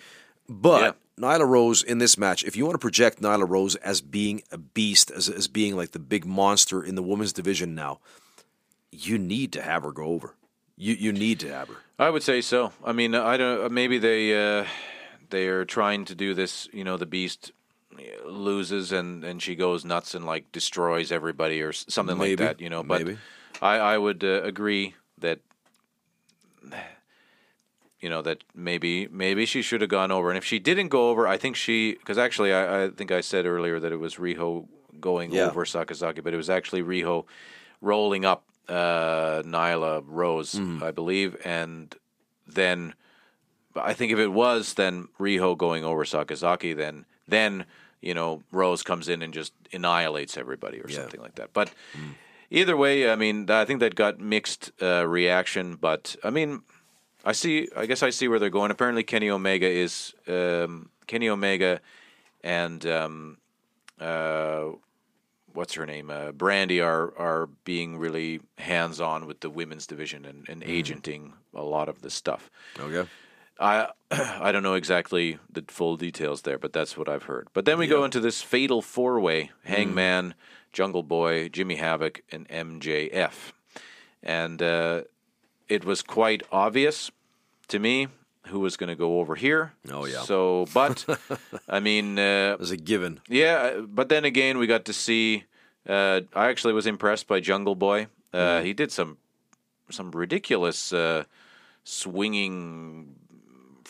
but 0.49 0.81
Yeah. 0.81 0.93
Nyla 1.29 1.47
Rose 1.47 1.83
in 1.83 1.99
this 1.99 2.17
match, 2.17 2.45
if 2.45 2.57
you 2.57 2.65
want 2.65 2.77
to 2.77 2.79
project 2.79 3.21
Nyla 3.21 3.47
Rose 3.47 3.75
as 3.77 4.01
being 4.01 4.43
a 4.51 4.57
beast, 4.57 5.11
as, 5.11 5.29
as 5.29 5.49
being 5.49 5.77
like 5.77 5.91
the 5.91 5.99
big 5.99 6.25
monster 6.25 6.83
in 6.83 6.95
the 6.95 7.03
women's 7.03 7.35
division 7.35 7.75
now, 7.75 7.99
you 8.91 9.19
need 9.19 9.53
to 9.53 9.61
have 9.61 9.83
her 9.83 9.93
go 9.93 10.05
over. 10.05 10.35
You 10.79 10.95
you 10.95 11.13
need 11.13 11.39
to 11.41 11.53
have 11.53 11.69
her. 11.69 11.77
I 11.99 12.09
would 12.09 12.23
say 12.23 12.41
so. 12.41 12.73
I 12.83 12.93
mean, 12.93 13.15
I 13.15 13.37
don't. 13.37 13.71
Maybe 13.73 13.99
they 13.99 14.33
uh, 14.61 14.65
they 15.29 15.49
are 15.49 15.67
trying 15.67 16.07
to 16.07 16.15
do 16.15 16.33
this. 16.33 16.69
You 16.73 16.85
know, 16.85 16.97
the 16.97 17.05
Beast 17.05 17.53
loses 18.27 18.93
and 18.93 19.25
and 19.25 19.43
she 19.43 19.55
goes 19.55 19.85
nuts 19.85 20.15
and 20.15 20.25
like 20.27 20.51
destroys 20.53 21.11
everybody 21.13 21.61
or 21.63 21.73
something 21.73 22.19
Maybe. 22.19 22.43
like 22.45 22.57
that. 22.59 22.63
You 22.63 22.71
know, 22.71 22.83
but 22.83 23.05
Maybe. 23.05 23.19
I 23.63 23.77
I 23.79 23.99
would 23.99 24.23
uh, 24.25 24.43
agree 24.43 24.95
that. 25.19 25.41
You 28.01 28.09
know 28.09 28.23
that 28.23 28.45
maybe 28.55 29.09
maybe 29.11 29.45
she 29.45 29.61
should 29.61 29.81
have 29.81 29.91
gone 29.91 30.13
over, 30.13 30.29
and 30.31 30.39
if 30.39 30.45
she 30.45 30.61
didn't 30.61 30.87
go 30.89 31.11
over, 31.11 31.27
I 31.27 31.37
think 31.37 31.57
she 31.57 31.95
because 31.95 32.17
actually 32.17 32.53
I, 32.53 32.85
I 32.85 32.91
think 32.91 33.11
I 33.11 33.21
said 33.21 33.45
earlier 33.45 33.81
that 33.81 33.91
it 33.91 33.97
was 33.97 34.17
Riho 34.17 34.69
going 35.01 35.33
Yeah. 35.33 35.49
over 35.49 35.65
Sakazaki, 35.65 36.23
but 36.23 36.33
it 36.33 36.37
was 36.37 36.49
actually 36.49 36.83
Riho 36.85 37.25
rolling 37.81 38.25
up 38.25 38.45
uh, 38.69 39.43
Nyla 39.45 40.05
Rose, 40.07 40.53
Mm-hmm. 40.55 40.85
I 40.85 40.93
believe, 40.93 41.37
and 41.45 41.93
then 42.47 42.95
I 43.75 43.95
think 43.95 44.13
if 44.13 44.19
it 44.21 44.29
was 44.29 44.75
then 44.75 45.09
Riho 45.19 45.59
going 45.59 45.85
over 45.85 46.05
Sakazaki, 46.05 46.77
then 46.77 47.05
then 47.27 47.65
you 48.01 48.15
know 48.15 48.43
Rose 48.53 48.83
comes 48.83 49.09
in 49.09 49.23
and 49.23 49.33
just 49.35 49.53
annihilates 49.73 50.37
everybody 50.37 50.81
or 50.81 50.89
Yeah. 50.89 50.97
something 50.97 51.21
like 51.21 51.35
that. 51.37 51.53
But 51.53 51.71
either 52.51 52.77
way, 52.77 53.11
I 53.11 53.17
mean, 53.17 53.51
I 53.51 53.65
think 53.65 53.81
that 53.81 53.95
got 53.95 54.21
mixed 54.21 54.71
uh, 54.83 55.07
reaction. 55.07 55.77
But 55.77 56.17
I 56.25 56.31
mean, 56.31 56.63
I 57.25 57.33
see. 57.33 57.69
I 57.77 57.87
guess 57.87 58.03
I 58.03 58.11
see 58.11 58.29
where 58.29 58.39
they're 58.39 58.51
going. 58.51 58.71
Apparently, 58.71 59.03
Kenny 59.03 59.31
Omega 59.31 59.69
is 59.69 60.15
um, 60.29 60.91
Kenny 61.07 61.29
Omega 61.29 61.81
and 62.45 62.87
um, 62.87 63.39
uh, 64.01 64.67
what's 65.53 65.75
her 65.75 65.85
name? 65.87 66.09
Uh, 66.11 66.33
Brandi 66.33 66.85
are 66.85 67.13
are 67.19 67.49
being 67.65 67.99
really 67.99 68.41
hands 68.59 69.01
on 69.01 69.27
with 69.27 69.41
the 69.41 69.51
women's 69.51 69.87
division 69.87 70.25
and, 70.25 70.49
and 70.49 70.63
agenting 70.63 71.33
a 71.55 71.63
lot 71.63 71.89
of 71.89 72.01
the 72.03 72.11
stuff. 72.11 72.51
Okay. 72.79 73.09
I 73.59 73.91
I 74.11 74.53
don't 74.53 74.63
know 74.63 74.75
exactly 74.75 75.39
the 75.53 75.65
full 75.69 75.97
details 75.97 76.43
there, 76.43 76.59
but 76.59 76.73
that's 76.73 76.97
what 76.97 77.09
I've 77.09 77.25
heard. 77.25 77.49
But 77.53 77.65
then 77.65 77.79
we 77.79 77.87
go 77.87 78.05
into 78.05 78.21
this 78.21 78.43
fatal 78.43 78.83
four 78.83 79.21
way: 79.21 79.51
Hangman, 79.65 80.35
Jungle 80.73 81.03
Boy, 81.03 81.49
Jimmy 81.49 81.77
Havoc, 81.77 82.23
and 82.33 82.49
MJF, 82.49 83.53
and 84.23 84.63
uh, 84.63 85.03
it 85.69 85.85
was 85.85 86.03
quite 86.03 86.43
obvious 86.53 87.11
to 87.69 87.79
me 87.79 88.09
who 88.47 88.61
was 88.61 88.79
going 88.79 88.89
to 88.89 88.97
go 88.97 89.21
over 89.21 89.35
here. 89.35 89.75
Oh, 89.93 90.07
yeah. 90.07 90.23
So, 90.23 90.65
but 90.73 91.05
I 91.69 91.81
mean, 91.81 92.19
uh, 92.19 92.57
As 92.61 92.71
a 92.71 92.79
given. 92.79 93.21
yeah, 93.29 93.81
but 93.87 94.09
then 94.09 94.25
again, 94.25 94.57
we 94.59 94.67
got 94.67 94.85
to 94.87 94.93
see. 94.95 95.45
Uh, 95.87 96.21
I 96.35 96.49
actually 96.49 96.73
was 96.73 96.87
impressed 96.87 97.27
by 97.27 97.41
Jungle 97.41 97.75
Boy. 97.75 98.07
Uh, 98.33 98.63
He 98.63 98.73
did 98.73 98.91
some 98.93 99.19
some 99.91 100.11
ridiculous 100.13 100.93
uh, 100.93 101.25
swinging 101.85 103.17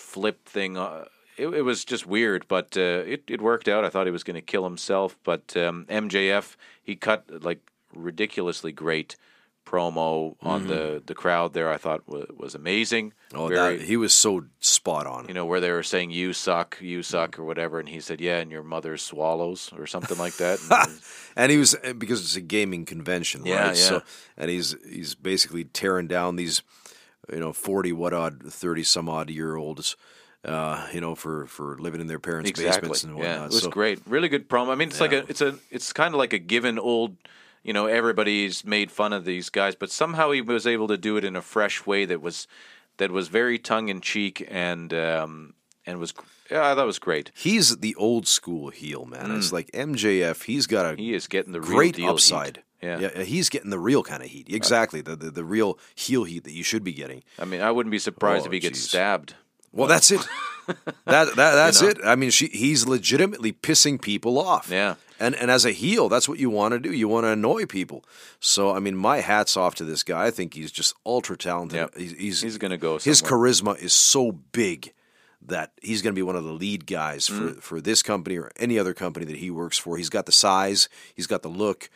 flip 0.08 0.48
thing. 0.48 0.76
Uh, 0.76 1.04
it, 1.36 1.48
it 1.48 1.62
was 1.62 1.84
just 1.84 2.06
weird, 2.06 2.46
but 2.48 2.76
uh, 2.76 3.02
it 3.14 3.22
it 3.28 3.40
worked 3.40 3.68
out. 3.68 3.84
I 3.84 3.90
thought 3.90 4.06
he 4.06 4.12
was 4.12 4.24
going 4.24 4.40
to 4.44 4.52
kill 4.52 4.64
himself, 4.64 5.16
but 5.24 5.56
um, 5.56 5.86
MJF 5.88 6.56
he 6.82 6.96
cut 6.96 7.24
like 7.44 7.60
ridiculously 7.94 8.72
great 8.72 9.16
promo 9.64 10.34
on 10.42 10.66
the 10.66 11.02
the 11.04 11.14
crowd 11.14 11.52
there. 11.52 11.70
I 11.70 11.76
thought 11.76 12.08
was, 12.08 12.26
was 12.36 12.54
amazing. 12.54 13.12
Oh, 13.34 13.48
Very- 13.48 13.76
that, 13.76 13.84
he 13.86 13.96
was 13.98 14.14
so 14.14 14.44
spot 14.60 15.06
on. 15.06 15.28
you 15.28 15.34
know, 15.34 15.44
where 15.44 15.60
they 15.60 15.70
were 15.70 15.82
saying 15.82 16.10
"you 16.10 16.32
suck, 16.32 16.78
you 16.80 17.02
suck" 17.02 17.38
or 17.38 17.44
whatever, 17.44 17.78
and 17.78 17.88
he 17.88 18.00
said, 18.00 18.20
"Yeah, 18.20 18.38
and 18.38 18.50
your 18.50 18.62
mother 18.64 18.96
swallows" 18.96 19.70
or 19.76 19.86
something 19.86 20.18
like 20.18 20.36
that. 20.38 20.58
And- 20.70 21.00
and 21.36 21.52
he 21.52 21.58
was 21.58 21.76
because 21.98 22.20
it's 22.22 22.36
a 22.36 22.40
gaming 22.40 22.84
convention, 22.86 23.44
Yeah, 23.44 23.54
right? 23.68 23.76
yeah. 23.76 23.88
So, 23.88 24.02
and 24.36 24.50
he's 24.50 24.74
he's 24.90 25.14
basically 25.14 25.64
tearing 25.64 26.08
down 26.08 26.36
these, 26.36 26.62
you 27.32 27.40
know, 27.40 27.52
forty 27.52 27.92
what 27.92 28.12
odd, 28.12 28.42
thirty 28.42 28.82
some 28.82 29.08
odd 29.08 29.30
year 29.30 29.56
olds, 29.56 29.96
uh, 30.44 30.86
you 30.92 31.00
know, 31.00 31.14
for 31.14 31.46
for 31.46 31.76
living 31.78 32.00
in 32.00 32.06
their 32.06 32.18
parents' 32.20 32.50
exactly. 32.50 32.88
basements 32.90 33.04
and 33.04 33.18
Yeah, 33.18 33.24
whatnot. 33.32 33.44
it 33.46 33.52
was 33.54 33.62
so, 33.62 33.70
great. 33.70 34.00
Really 34.06 34.28
good 34.28 34.48
promo. 34.48 34.70
I 34.70 34.74
mean, 34.74 34.88
it's 34.88 35.00
like 35.00 35.12
a, 35.12 35.24
it's 35.28 35.40
a, 35.40 35.56
it's 35.70 35.92
kind 35.92 36.14
of 36.14 36.18
like 36.18 36.32
a 36.32 36.38
given 36.38 36.78
old. 36.78 37.16
You 37.64 37.72
know, 37.72 37.86
everybody's 37.86 38.64
made 38.64 38.90
fun 38.90 39.12
of 39.12 39.24
these 39.24 39.50
guys, 39.50 39.74
but 39.74 39.90
somehow 39.90 40.30
he 40.30 40.40
was 40.40 40.66
able 40.66 40.88
to 40.88 40.96
do 40.96 41.16
it 41.16 41.24
in 41.24 41.36
a 41.36 41.42
fresh 41.42 41.84
way 41.86 42.04
that 42.06 42.22
was 42.22 42.46
that 42.98 43.10
was 43.10 43.28
very 43.28 43.58
tongue 43.58 43.88
in 43.88 44.00
cheek 44.00 44.46
and 44.48 44.94
um, 44.94 45.54
and 45.84 45.98
was 45.98 46.14
yeah, 46.50 46.74
that 46.74 46.86
was 46.86 46.98
great. 46.98 47.30
He's 47.34 47.78
the 47.78 47.94
old 47.96 48.26
school 48.26 48.70
heel, 48.70 49.04
man. 49.04 49.32
It's 49.32 49.52
like 49.52 49.70
MJF. 49.72 50.44
He's 50.44 50.66
got 50.66 50.86
a 50.86 50.96
Mm. 50.96 50.98
He 51.00 51.14
is 51.14 51.26
getting 51.26 51.52
the 51.52 51.60
real 51.60 51.70
great 51.70 52.00
upside. 52.00 52.56
heat. 52.58 52.64
Yeah. 52.80 52.98
yeah, 53.00 53.22
he's 53.24 53.48
getting 53.48 53.70
the 53.70 53.78
real 53.78 54.02
kind 54.02 54.22
of 54.22 54.28
heat. 54.28 54.46
Exactly, 54.48 55.00
the, 55.00 55.16
the 55.16 55.30
the 55.30 55.44
real 55.44 55.78
heel 55.94 56.24
heat 56.24 56.44
that 56.44 56.52
you 56.52 56.62
should 56.62 56.84
be 56.84 56.92
getting. 56.92 57.22
I 57.38 57.44
mean, 57.44 57.60
I 57.60 57.70
wouldn't 57.72 57.90
be 57.90 57.98
surprised 57.98 58.44
Oh, 58.44 58.46
if 58.46 58.52
he 58.52 58.60
gets 58.60 58.80
stabbed. 58.80 59.34
Well, 59.72 59.88
that's 59.88 60.10
it. 60.10 60.20
that 60.66 60.84
that 61.04 61.34
that's 61.36 61.82
know? 61.82 61.88
it. 61.88 61.98
I 62.04 62.14
mean, 62.14 62.30
she 62.30 62.46
he's 62.48 62.86
legitimately 62.86 63.52
pissing 63.52 64.00
people 64.00 64.38
off. 64.38 64.70
Yeah. 64.70 64.94
And 65.20 65.34
and 65.34 65.50
as 65.50 65.64
a 65.64 65.72
heel, 65.72 66.08
that's 66.08 66.28
what 66.28 66.38
you 66.38 66.48
want 66.50 66.72
to 66.72 66.78
do. 66.78 66.92
You 66.92 67.08
want 67.08 67.24
to 67.24 67.30
annoy 67.30 67.66
people. 67.66 68.04
So 68.38 68.70
I 68.70 68.78
mean, 68.78 68.94
my 68.96 69.18
hats 69.18 69.56
off 69.56 69.74
to 69.76 69.84
this 69.84 70.02
guy. 70.04 70.26
I 70.26 70.30
think 70.30 70.54
he's 70.54 70.70
just 70.70 70.94
ultra 71.04 71.36
talented. 71.36 71.76
Yep. 71.78 71.96
He's 71.96 72.12
he's, 72.12 72.40
He's 72.42 72.58
gonna 72.58 72.78
go 72.78 72.98
His 72.98 73.20
charisma 73.20 73.76
is 73.78 73.92
so 73.92 74.30
big 74.32 74.92
that 75.42 75.72
he's 75.82 76.02
going 76.02 76.12
to 76.14 76.18
be 76.18 76.22
one 76.22 76.34
of 76.36 76.44
the 76.44 76.52
lead 76.52 76.84
guys 76.86 77.26
for 77.26 77.34
Mm. 77.34 77.62
for 77.62 77.80
this 77.80 78.02
company 78.02 78.36
or 78.36 78.50
any 78.56 78.78
other 78.78 78.92
company 78.94 79.24
that 79.26 79.36
he 79.36 79.50
works 79.50 79.78
for. 79.78 79.96
He's 79.96 80.10
got 80.10 80.26
the 80.26 80.32
size. 80.32 80.88
He's 81.14 81.26
got 81.28 81.42
the 81.42 81.48
look. 81.48 81.90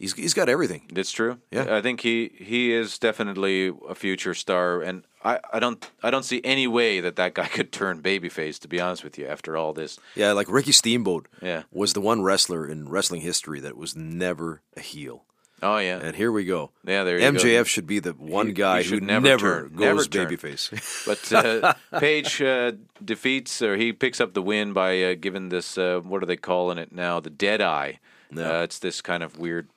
He's 0.00 0.14
he's 0.14 0.34
got 0.34 0.48
everything. 0.48 0.82
That's 0.92 1.12
true. 1.12 1.38
Yeah. 1.52 1.76
I 1.76 1.82
think 1.82 2.00
he 2.00 2.30
he 2.34 2.72
is 2.72 2.98
definitely 2.98 3.70
a 3.88 3.94
future 3.94 4.32
star, 4.34 4.80
and 4.80 5.04
I, 5.22 5.38
I 5.52 5.58
don't 5.60 5.90
I 6.02 6.10
don't 6.10 6.24
see 6.24 6.40
any 6.42 6.66
way 6.66 7.00
that 7.00 7.16
that 7.16 7.34
guy 7.34 7.46
could 7.56 7.70
turn 7.70 8.00
babyface. 8.02 8.58
To 8.60 8.68
be 8.68 8.80
honest 8.80 9.04
with 9.04 9.18
you, 9.18 9.26
after 9.28 9.56
all 9.58 9.74
this, 9.74 9.98
Yeah, 10.14 10.32
like 10.32 10.48
Ricky 10.50 10.72
Steamboat 10.72 11.28
Yeah. 11.42 11.64
was 11.70 11.92
the 11.92 12.00
one 12.00 12.22
wrestler 12.22 12.66
in 12.66 12.88
wrestling 12.88 13.20
history 13.20 13.60
that 13.60 13.76
was 13.76 13.94
never 13.94 14.62
a 14.74 14.80
heel. 14.80 15.24
oh 15.62 15.76
yeah, 15.76 16.00
And 16.02 16.16
here 16.16 16.32
we 16.32 16.46
go. 16.46 16.70
Yeah, 16.86 17.04
there 17.04 17.18
you 17.18 17.32
go. 17.32 17.38
MJF 17.38 17.66
should 17.66 17.86
be 17.86 17.98
the 18.00 18.12
one 18.14 18.46
He- 18.46 18.52
guy 18.54 18.80
he 18.82 18.88
who 18.88 19.00
never, 19.00 19.28
never 19.28 19.60
turn. 19.68 19.76
goes 19.76 20.08
Never 20.08 20.30
babyface. 20.30 20.72
But 21.06 21.22
uh, 21.44 21.74
Page 22.00 22.40
uh, 22.40 22.72
defeats 23.04 23.60
or 23.60 23.76
he 23.76 23.92
picks 23.92 24.18
up 24.20 24.32
the 24.32 24.40
win 24.42 24.72
by 24.72 25.02
uh, 25.02 25.14
giving 25.20 25.50
this 25.50 25.76
uh, 25.76 26.00
what 26.00 26.22
are 26.22 26.26
they 26.26 26.38
calling 26.38 26.78
it 26.78 26.90
now? 26.92 27.20
The 27.20 27.28
Dead 27.28 27.60
Eye. 27.60 27.98
Yeah. 28.34 28.60
Uh, 28.60 28.62
it's 28.62 28.78
this 28.78 29.02
kind 29.02 29.22
of 29.22 29.38
weird. 29.38 29.68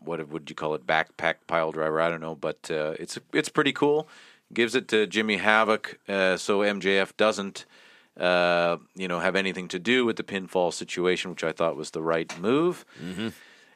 What 0.00 0.26
would 0.28 0.48
you 0.50 0.56
call 0.56 0.74
it? 0.74 0.86
Backpack 0.86 1.36
pile 1.46 1.72
driver? 1.72 2.00
I 2.00 2.08
don't 2.10 2.20
know, 2.20 2.34
but 2.34 2.70
uh, 2.70 2.94
it's 2.98 3.18
it's 3.32 3.48
pretty 3.48 3.72
cool. 3.72 4.08
Gives 4.52 4.74
it 4.74 4.88
to 4.88 5.06
Jimmy 5.06 5.36
Havoc, 5.36 5.98
uh, 6.08 6.36
so 6.36 6.60
MJF 6.60 7.16
doesn't, 7.16 7.66
uh, 8.18 8.78
you 8.96 9.06
know, 9.06 9.20
have 9.20 9.36
anything 9.36 9.68
to 9.68 9.78
do 9.78 10.04
with 10.04 10.16
the 10.16 10.24
pinfall 10.24 10.72
situation, 10.72 11.30
which 11.30 11.44
I 11.44 11.52
thought 11.52 11.76
was 11.76 11.90
the 11.92 12.02
right 12.02 12.36
move. 12.40 12.84
Mm-hmm. 13.00 13.28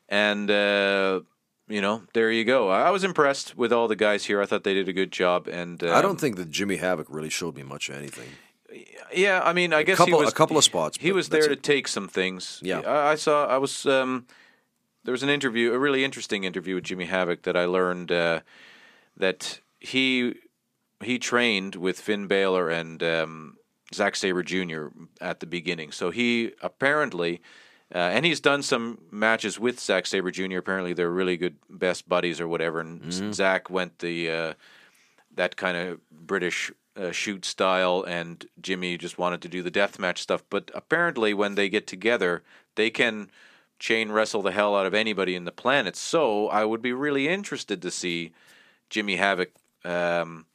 And 0.09 0.51
uh, 0.51 1.21
you 1.69 1.81
know, 1.81 2.03
there 2.13 2.31
you 2.31 2.45
go. 2.45 2.71
I 2.71 2.89
I 2.89 2.91
was 2.91 3.05
impressed 3.05 3.57
with 3.57 3.73
all 3.73 3.87
the 3.89 3.97
guys 3.97 4.25
here. 4.25 4.43
I 4.43 4.47
thought 4.47 4.65
they 4.65 4.75
did 4.75 4.89
a 4.89 4.93
good 4.93 5.13
job. 5.13 5.47
And 5.49 5.83
I 5.83 5.97
um, 5.97 6.03
don't 6.03 6.21
think 6.21 6.37
that 6.37 6.51
Jimmy 6.51 6.77
Havoc 6.77 7.07
really 7.09 7.31
showed 7.31 7.57
me 7.57 7.63
much 7.63 7.89
of 7.89 7.97
anything. 7.97 8.29
Yeah, 9.15 9.41
I 9.45 9.53
mean, 9.53 9.73
I 9.73 9.85
guess 9.85 9.99
couple- 9.99 10.19
he 10.19 10.25
was 10.25 10.33
a 10.33 10.35
couple 10.35 10.59
of 10.59 10.65
spots, 10.65 10.99
He 11.01 11.13
was 11.13 11.29
there 11.29 11.47
to 11.47 11.53
it. 11.53 11.63
take 11.63 11.87
some 11.87 12.09
things. 12.09 12.59
Yeah. 12.63 12.81
I, 12.81 13.13
I 13.13 13.15
saw. 13.15 13.47
I 13.47 13.59
was. 13.59 13.87
Um, 13.87 14.27
there 15.05 15.13
was 15.13 15.23
an 15.23 15.29
interview, 15.29 15.73
a 15.73 15.79
really 15.79 16.05
interesting 16.05 16.45
interview 16.45 16.75
with 16.75 16.85
Jimmy 16.85 17.05
Havoc 17.07 17.43
that 17.43 17.57
I 17.57 17.65
learned 17.67 18.11
uh, 18.11 18.41
that 19.17 19.61
he 19.81 20.35
he 21.03 21.19
trained 21.19 21.77
with 21.77 22.01
Finn 22.01 22.27
Balor 22.27 22.71
and 22.71 23.03
um, 23.03 23.57
Zack 23.95 24.17
Saber 24.17 24.43
Jr. 24.43 24.87
at 25.21 25.41
the 25.41 25.47
beginning. 25.47 25.93
So 25.93 26.11
he 26.11 26.53
apparently. 26.63 27.41
Uh, 27.95 27.99
and 27.99 28.25
he's 28.25 28.41
done 28.41 28.63
some 28.63 28.99
matches 29.13 29.61
with 29.61 29.79
Zack 29.79 30.07
Saber 30.07 30.31
Jr. 30.33 30.57
Apparently, 30.57 30.95
they're 30.95 31.11
really 31.11 31.37
good 31.37 31.57
best 31.69 32.09
buddies 32.09 32.41
or 32.41 32.49
whatever. 32.49 32.81
And 32.81 33.03
Mm-hmm. 33.03 33.33
Zack 33.33 33.69
went 33.71 33.99
the 33.99 34.31
uh, 34.31 34.55
that 35.37 35.57
kind 35.57 35.77
of 35.77 36.01
British 36.11 36.73
uh, 36.97 37.13
shoot 37.13 37.45
style, 37.45 38.03
and 38.09 38.47
Jimmy 38.61 38.97
just 38.97 39.19
wanted 39.19 39.43
to 39.43 39.49
do 39.49 39.63
the 39.63 39.71
death 39.71 39.99
match 39.99 40.23
stuff. 40.23 40.43
But 40.49 40.71
apparently, 40.75 41.35
when 41.35 41.55
they 41.57 41.69
get 41.69 41.87
together, 41.87 42.43
they 42.75 42.91
can 42.91 43.31
chain 43.79 44.13
wrestle 44.13 44.43
the 44.43 44.53
hell 44.53 44.77
out 44.77 44.87
of 44.87 44.95
anybody 44.95 45.35
in 45.35 45.45
the 45.45 45.53
planet. 45.53 45.97
So 45.97 46.49
I 46.49 46.65
would 46.65 46.83
be 46.83 46.93
really 46.93 47.29
interested 47.29 47.83
to 47.83 47.91
see 47.91 48.33
Jimmy 48.91 49.17
Havoc 49.17 49.53
um, 49.85 50.47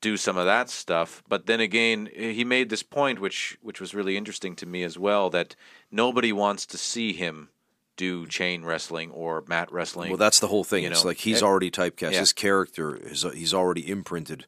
do 0.00 0.16
some 0.16 0.36
of 0.36 0.44
that 0.46 0.70
stuff. 0.70 1.22
But 1.28 1.46
then 1.46 1.60
again, 1.60 2.08
he 2.14 2.44
made 2.44 2.68
this 2.68 2.82
point, 2.82 3.20
which 3.20 3.58
which 3.62 3.80
was 3.80 3.94
really 3.94 4.16
interesting 4.16 4.56
to 4.56 4.66
me 4.66 4.82
as 4.82 4.98
well, 4.98 5.30
that 5.30 5.56
nobody 5.90 6.32
wants 6.32 6.66
to 6.66 6.78
see 6.78 7.12
him 7.12 7.48
do 7.96 8.26
chain 8.26 8.64
wrestling 8.64 9.10
or 9.10 9.44
mat 9.46 9.70
wrestling. 9.70 10.10
Well, 10.10 10.18
that's 10.18 10.40
the 10.40 10.48
whole 10.48 10.64
thing. 10.64 10.84
You 10.84 10.90
it's 10.90 11.04
know, 11.04 11.08
like 11.08 11.18
he's 11.18 11.42
already 11.42 11.70
typecast. 11.70 12.12
yeah. 12.12 12.20
His 12.20 12.32
character 12.32 12.96
is 12.96 13.24
he's 13.34 13.54
already 13.54 13.88
imprinted 13.88 14.46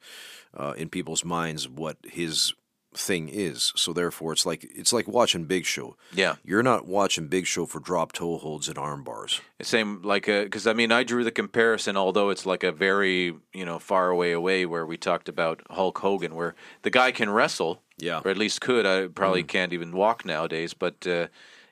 uh, 0.57 0.75
in 0.77 0.89
people's 0.89 1.25
minds 1.25 1.69
what 1.69 1.97
his 2.05 2.55
thing 2.97 3.29
is. 3.29 3.73
So 3.77 3.93
therefore, 3.93 4.33
it's 4.33 4.47
like 4.47 4.65
it's 4.75 4.93
like 4.93 5.07
watching 5.09 5.45
Big 5.45 5.65
Show. 5.67 5.97
Yeah. 6.13 6.37
you're 6.45 6.63
not 6.63 6.87
watching 6.87 7.29
Big 7.29 7.47
Show 7.47 7.67
for 7.67 7.81
drop 7.81 8.13
toe 8.13 8.39
holds 8.39 8.69
and 8.69 8.79
arm 8.79 9.05
bars. 9.05 9.41
Same 9.63 10.03
like 10.03 10.27
because 10.27 10.67
I 10.67 10.73
mean 10.73 10.93
I 10.93 11.03
drew 11.05 11.25
the 11.25 11.31
comparison, 11.31 11.97
although 11.97 12.31
it's 12.31 12.47
like 12.47 12.63
a 12.63 12.73
very 12.73 13.35
you 13.53 13.65
know 13.65 13.79
far 13.79 14.11
away 14.11 14.33
away 14.33 14.65
where 14.67 14.87
we 14.87 14.97
talked 14.97 15.29
about 15.29 15.61
Hulk 15.71 15.99
Hogan, 15.99 16.35
where 16.35 16.55
the 16.83 16.91
guy 16.91 17.13
can 17.13 17.31
wrestle, 17.31 17.83
Yeah. 17.99 18.21
or 18.25 18.31
at 18.31 18.39
least 18.39 18.61
could. 18.61 18.87
I 18.87 19.09
probably 19.09 19.43
Mm. 19.45 19.49
can't 19.49 19.73
even 19.73 19.93
walk 19.93 20.25
nowadays, 20.25 20.75
but 20.75 21.07
uh, 21.07 21.27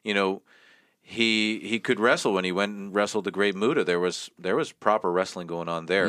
you 0.05 0.15
know, 0.15 0.43
he 1.05 1.59
he 1.61 1.79
could 1.81 1.99
wrestle 1.99 2.33
when 2.33 2.45
he 2.45 2.53
went 2.53 2.77
and 2.77 2.95
wrestled 2.95 3.25
the 3.25 3.31
Great 3.31 3.57
Muta. 3.57 3.85
There 3.85 3.99
was 4.01 4.31
there 4.39 4.57
was 4.57 4.73
proper 4.73 5.11
wrestling 5.11 5.47
going 5.47 5.69
on 5.69 5.87
there. 5.87 6.09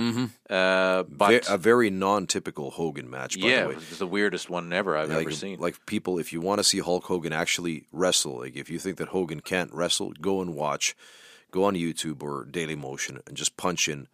Uh, 0.49 1.03
but 1.03 1.45
Ve- 1.45 1.53
a 1.53 1.57
very 1.57 1.89
non-typical 1.89 2.71
Hogan 2.71 3.09
match. 3.09 3.39
By 3.39 3.47
yeah, 3.47 3.61
the 3.63 3.67
way. 3.69 3.73
it 3.73 3.89
was 3.89 3.99
the 3.99 4.07
weirdest 4.07 4.49
one 4.49 4.71
ever 4.71 4.95
I've 4.95 5.09
like, 5.09 5.21
ever 5.21 5.31
seen. 5.31 5.59
like 5.59 5.85
people, 5.87 6.19
if 6.19 6.31
you 6.31 6.39
want 6.41 6.59
to 6.59 6.63
see 6.63 6.79
Hulk 6.79 7.05
Hogan 7.05 7.33
actually 7.33 7.87
wrestle, 7.91 8.39
like 8.39 8.55
if 8.55 8.69
you 8.69 8.77
think 8.79 8.97
that 8.97 9.09
Hogan 9.09 9.39
can't 9.41 9.73
wrestle, 9.73 10.11
go 10.21 10.41
and 10.41 10.55
watch, 10.55 10.95
go 11.51 11.63
on 11.63 11.73
YouTube 11.73 12.21
or 12.21 12.45
Daily 12.45 12.75
Motion 12.75 13.19
and 13.25 13.35
just 13.35 13.57
punch 13.57 13.89
in 13.89 14.07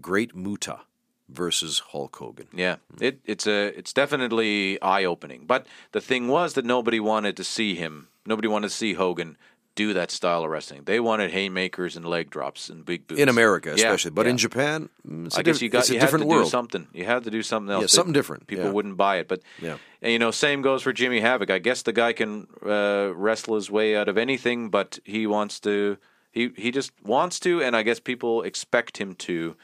Great 0.00 0.34
Muta 0.34 0.80
versus 1.28 1.80
Hulk 1.90 2.16
Hogan. 2.16 2.48
Yeah, 2.52 2.76
it, 3.00 3.20
it's 3.24 3.46
a 3.46 3.66
it's 3.78 3.92
definitely 3.92 4.80
eye 4.82 5.04
opening. 5.04 5.44
But 5.46 5.66
the 5.92 6.00
thing 6.00 6.28
was 6.28 6.54
that 6.54 6.64
nobody 6.64 6.98
wanted 6.98 7.36
to 7.36 7.44
see 7.44 7.74
him. 7.74 8.08
Nobody 8.26 8.48
wanted 8.48 8.68
to 8.68 8.74
see 8.74 8.94
Hogan 8.94 9.36
do 9.76 9.92
that 9.94 10.10
style 10.10 10.44
of 10.44 10.50
wrestling. 10.50 10.82
They 10.84 11.00
wanted 11.00 11.30
haymakers 11.32 11.96
and 11.96 12.04
leg 12.04 12.30
drops 12.30 12.68
and 12.68 12.84
big 12.84 13.06
boots 13.08 13.20
In 13.20 13.28
America, 13.28 13.70
Yeah, 13.70 13.74
especially, 13.86 14.12
but 14.12 14.26
in. 14.26 14.36
Japan, 14.36 14.88
it's 15.26 15.36
a 15.36 15.40
I 15.40 15.42
guess 15.42 15.60
you 15.60 15.68
got 15.68 15.88
you 15.90 15.98
had 15.98 16.10
to 16.10 16.24
world. 16.24 16.44
do 16.44 16.50
something. 16.50 16.86
You 16.92 17.04
had 17.04 17.24
to 17.24 17.30
do 17.30 17.42
something 17.42 17.72
else. 17.72 17.82
Yeah, 17.82 17.86
something 17.88 18.12
different, 18.12 18.46
People 18.46 18.66
yeah. 18.66 18.70
wouldn't 18.70 18.96
buy 18.96 19.16
it, 19.16 19.26
but 19.28 19.40
Yeah. 19.60 19.78
and, 20.00 20.12
you 20.12 20.18
know, 20.18 20.30
same 20.30 20.62
goes 20.62 20.82
for 20.82 20.92
Jimmy 20.92 21.20
Havoc. 21.20 21.50
I 21.50 21.58
guess 21.58 21.82
the 21.82 21.92
guy 21.92 22.12
can 22.12 22.46
uh, 22.64 23.10
wrestle 23.16 23.56
his 23.56 23.70
way 23.70 23.96
out 23.96 24.08
of 24.08 24.16
anything, 24.16 24.70
but 24.70 24.98
he 25.04 25.26
wants 25.26 25.58
to. 25.60 25.98
He 26.30 26.50
he 26.56 26.70
just 26.70 26.92
wants 27.02 27.38
to, 27.40 27.62
and 27.62 27.74
I 27.76 27.82
guess 27.82 28.00
people 28.00 28.42
expect 28.42 28.98
him 28.98 29.14
to 29.16 29.56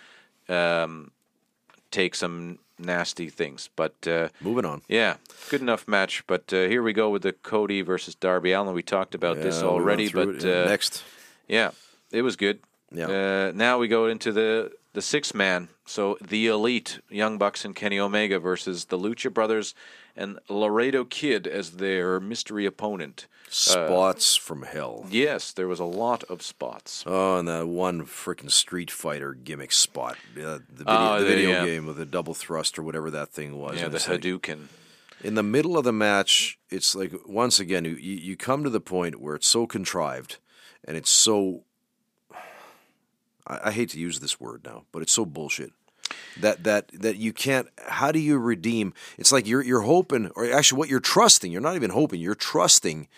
um, 0.49 1.11
take 1.91 2.15
some 2.15 2.59
nasty 2.81 3.29
things. 3.29 3.69
But 3.77 3.95
uh, 4.07 4.29
Moving 4.41 4.65
on. 4.65 4.83
yeah, 4.89 5.17
good 5.49 5.61
enough 5.61 5.87
match. 5.89 6.25
But 6.27 6.53
uh, 6.53 6.69
here 6.69 6.83
we 6.83 6.93
go 6.93 7.11
with 7.11 7.23
the 7.23 7.33
Cody 7.33 7.83
versus 7.83 8.15
Darby 8.15 8.53
Allin. 8.53 8.75
We 8.75 8.83
talked 8.83 9.15
about 9.15 9.37
this 9.37 9.57
Yeah, 9.57 9.63
went 9.69 9.73
already, 9.75 10.09
but 10.09 10.29
it. 10.29 10.45
Yeah, 10.45 10.63
uh, 10.63 10.69
next, 10.69 11.05
yeah, 11.49 11.71
it 12.11 12.23
was 12.23 12.37
good. 12.37 12.61
Yeah. 12.93 13.07
Uh, 13.09 13.53
now 13.55 13.79
we 13.79 13.89
go 13.89 14.07
into 14.07 14.33
the 14.33 14.73
the 14.93 15.03
six 15.03 15.35
man. 15.35 15.69
So 15.87 16.17
the 16.21 16.47
elite 16.47 17.01
Young 17.11 17.39
Bucks 17.39 17.65
and 17.65 17.75
Kenny 17.77 17.99
Omega 17.99 18.39
versus 18.39 18.87
the 18.87 18.99
Lucha 18.99 19.33
Brothers 19.33 19.75
and 20.17 20.39
Laredo 20.49 21.05
Kid 21.05 21.47
as 21.47 21.73
their 21.73 22.21
mystery 22.21 22.67
opponent. 22.67 23.27
spots 23.49 24.37
from 24.37 24.63
hell. 24.63 25.07
Yes, 25.11 25.51
there 25.53 25.67
was 25.67 25.81
a 25.81 25.85
lot 25.85 26.23
of 26.25 26.41
spots. 26.43 27.03
Oh, 27.07 27.39
and 27.39 27.49
that 27.49 27.67
one 27.67 28.07
freaking 28.07 28.51
Street 28.51 28.91
Fighter 28.93 29.35
gimmick 29.35 29.73
spot, 29.73 30.17
uh, 30.37 30.59
the 30.69 30.85
video, 30.85 30.85
Oh, 30.87 31.21
the 31.21 31.27
video 31.27 31.51
yeah. 31.51 31.65
game 31.65 31.87
with 31.87 31.97
the 31.97 32.07
double 32.07 32.35
thrust 32.35 32.79
or 32.79 32.83
whatever 32.85 33.11
that 33.11 33.31
thing 33.31 33.59
was. 33.59 33.79
yeah, 33.79 33.87
And 33.87 33.95
the 33.95 34.11
like- 34.11 34.21
Hadouken. 34.21 34.69
in 35.23 35.35
the 35.35 35.43
middle 35.43 35.77
of 35.77 35.83
the 35.85 35.93
match, 35.93 36.59
it's 36.71 36.95
like 36.95 37.13
once 37.27 37.59
again 37.59 37.85
you, 37.85 37.97
you 37.97 38.37
come 38.37 38.63
to 38.63 38.71
the 38.71 38.81
point 38.81 39.21
where 39.21 39.35
it's 39.35 39.49
so 39.49 39.67
contrived 39.67 40.39
and 40.85 40.97
it's 40.97 41.11
so. 41.11 41.65
I, 43.51 43.69
I 43.69 43.71
hate 43.73 43.91
to 43.91 43.99
use 43.99 44.21
this 44.21 44.41
word 44.41 44.63
now, 44.65 44.85
but 44.93 45.03
it's 45.03 45.13
so 45.13 45.25
bullshit 45.27 45.73
that 46.41 46.65
that 46.65 46.91
that 46.93 47.17
you 47.17 47.33
can't. 47.33 47.69
How 47.87 48.13
do 48.13 48.19
you 48.19 48.39
redeem? 48.39 48.95
It's 49.19 49.33
like 49.33 49.47
you're 49.47 49.63
you're 49.63 49.83
hoping, 49.83 50.31
or 50.37 50.51
actually, 50.53 50.79
what 50.79 50.89
you're 50.89 51.01
trusting. 51.01 51.53
You're 51.53 51.61
not 51.61 51.77
even 51.77 51.91
hoping. 51.91 52.21
You're 52.21 52.35
trusting 52.35 53.09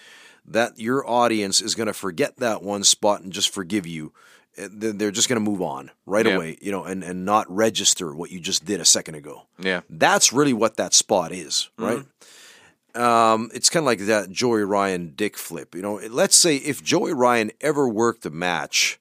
that 0.45 0.79
your 0.79 1.09
audience 1.09 1.61
is 1.61 1.75
going 1.75 1.87
to 1.87 1.93
forget 1.93 2.39
that 2.39 2.63
one 2.63 2.83
spot 2.85 3.23
and 3.23 3.33
just 3.33 3.51
forgive 3.55 3.87
you. 3.87 4.13
Then 4.57 4.99
They're 4.99 5.11
just 5.13 5.29
going 5.29 5.43
to 5.43 5.51
move 5.51 5.63
on 5.63 5.91
right 6.05 6.27
Yeah. 6.27 6.35
away, 6.35 6.59
you 6.61 6.71
know, 6.73 6.85
and, 6.85 7.03
and 7.05 7.25
not 7.25 7.51
register 7.51 8.13
what 8.15 8.31
you 8.31 8.41
just 8.41 8.65
did 8.65 8.81
a 8.81 8.85
second 8.85 9.15
ago. 9.15 9.43
Yeah. 9.59 9.81
That's 9.89 10.33
really 10.33 10.53
what 10.53 10.77
that 10.77 10.93
spot 10.95 11.33
is, 11.33 11.71
right? 11.79 12.05
Um, 12.95 13.51
it's 13.55 13.71
kind 13.71 13.83
of 13.85 13.87
like 13.87 14.01
that 14.01 14.31
Joey 14.31 14.65
Ryan 14.65 15.15
dick 15.17 15.39
flip. 15.39 15.75
You 15.75 15.81
know, 15.81 15.95
let's 16.11 16.37
say 16.37 16.57
if 16.57 16.83
Joey 16.85 17.15
Ryan 17.15 17.51
ever 17.63 17.89
worked 17.89 18.27
a 18.27 18.31
match 18.31 18.99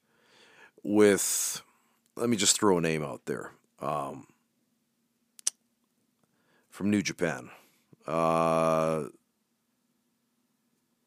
with, 0.83 1.61
let 2.15 2.29
me 2.29 2.37
just 2.37 2.59
throw 2.59 2.77
a 2.77 2.81
name 2.81 3.03
out 3.03 3.25
there, 3.25 3.51
um, 3.79 4.27
from 6.69 6.89
New 6.89 7.01
Japan, 7.01 7.49
uh, 8.07 9.05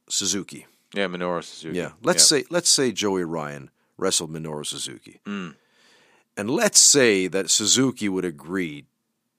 Suzuki. 0.09 0.66
Yeah, 0.95 1.07
Minoru 1.07 1.43
Suzuki. 1.43 1.79
Yeah, 1.79 1.93
let's 2.03 2.25
say 2.25 2.45
let's 2.51 2.68
say 2.68 2.93
Joey 2.93 3.25
Ryan 3.25 3.70
wrestled 3.97 4.33
Minoru 4.33 4.64
Suzuki, 4.64 5.20
and 5.25 6.51
let's 6.51 6.79
say 6.79 7.27
that 7.27 7.51
Suzuki 7.51 8.09
would 8.09 8.25
agree 8.25 8.85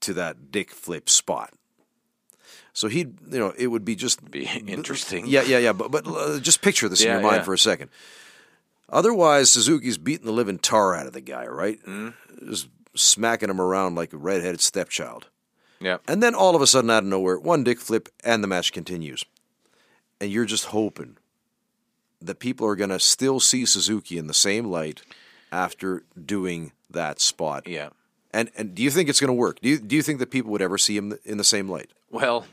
to 0.02 0.14
that 0.14 0.52
dick 0.52 0.72
flip 0.72 1.08
spot. 1.10 1.54
So 2.74 2.90
he'd, 2.90 3.16
you 3.32 3.40
know, 3.40 3.54
it 3.58 3.68
would 3.68 3.86
be 3.86 3.96
just 3.96 4.30
Be 4.30 4.46
interesting. 4.68 5.28
Yeah, 5.28 5.44
yeah, 5.44 5.60
yeah. 5.60 5.72
But 5.72 5.92
but 5.92 6.06
uh, 6.06 6.40
just 6.42 6.62
picture 6.62 6.90
this 6.90 7.02
in 7.02 7.10
your 7.10 7.22
mind 7.22 7.38
yeah. 7.38 7.44
for 7.44 7.54
a 7.54 7.58
second. 7.58 7.90
Otherwise, 8.90 9.52
Suzuki's 9.52 9.98
beating 9.98 10.26
the 10.26 10.32
living 10.32 10.60
tar 10.60 10.96
out 10.96 11.08
of 11.08 11.14
the 11.14 11.22
guy, 11.22 11.46
right? 11.48 11.80
Mm-hmm. 11.86 12.50
Just 12.50 12.70
smacking 12.96 13.50
him 13.50 13.60
around 13.60 13.96
like 13.96 14.14
a 14.14 14.18
redheaded 14.18 14.62
stepchild. 14.62 15.28
Yeah. 15.80 15.98
And 16.08 16.22
then 16.24 16.36
all 16.36 16.56
of 16.56 16.62
a 16.62 16.68
sudden, 16.68 16.90
out 16.90 17.04
of 17.04 17.10
nowhere, 17.10 17.38
one 17.38 17.64
dick 17.64 17.80
flip 17.80 18.10
and 18.24 18.44
the 18.44 18.48
match 18.48 18.72
continues. 18.72 19.26
And 20.22 20.32
you're 20.32 20.46
just 20.46 20.66
hoping 20.66 21.18
that 22.22 22.40
people 22.40 22.66
are 22.68 22.76
going 22.76 22.90
to 22.90 23.00
still 23.00 23.40
see 23.40 23.66
Suzuki 23.66 24.18
in 24.18 24.28
the 24.28 24.34
same 24.34 24.66
light 24.66 25.02
after 25.52 26.04
doing 26.24 26.72
that 26.90 27.20
spot. 27.20 27.68
Yeah. 27.68 27.90
And 28.32 28.50
and 28.58 28.76
do 28.76 28.84
you 28.84 28.92
think 28.92 29.10
it's 29.10 29.20
going 29.20 29.30
to 29.30 29.34
work? 29.34 29.62
Do 29.62 29.70
you 29.70 29.80
do 29.80 29.96
you 29.96 30.02
think 30.02 30.20
that 30.20 30.32
people 30.32 30.52
would 30.52 30.62
ever 30.62 30.78
see 30.78 30.98
him 30.98 31.18
in 31.24 31.38
the 31.38 31.44
same 31.44 31.70
light? 31.70 31.92
Well, 32.10 32.46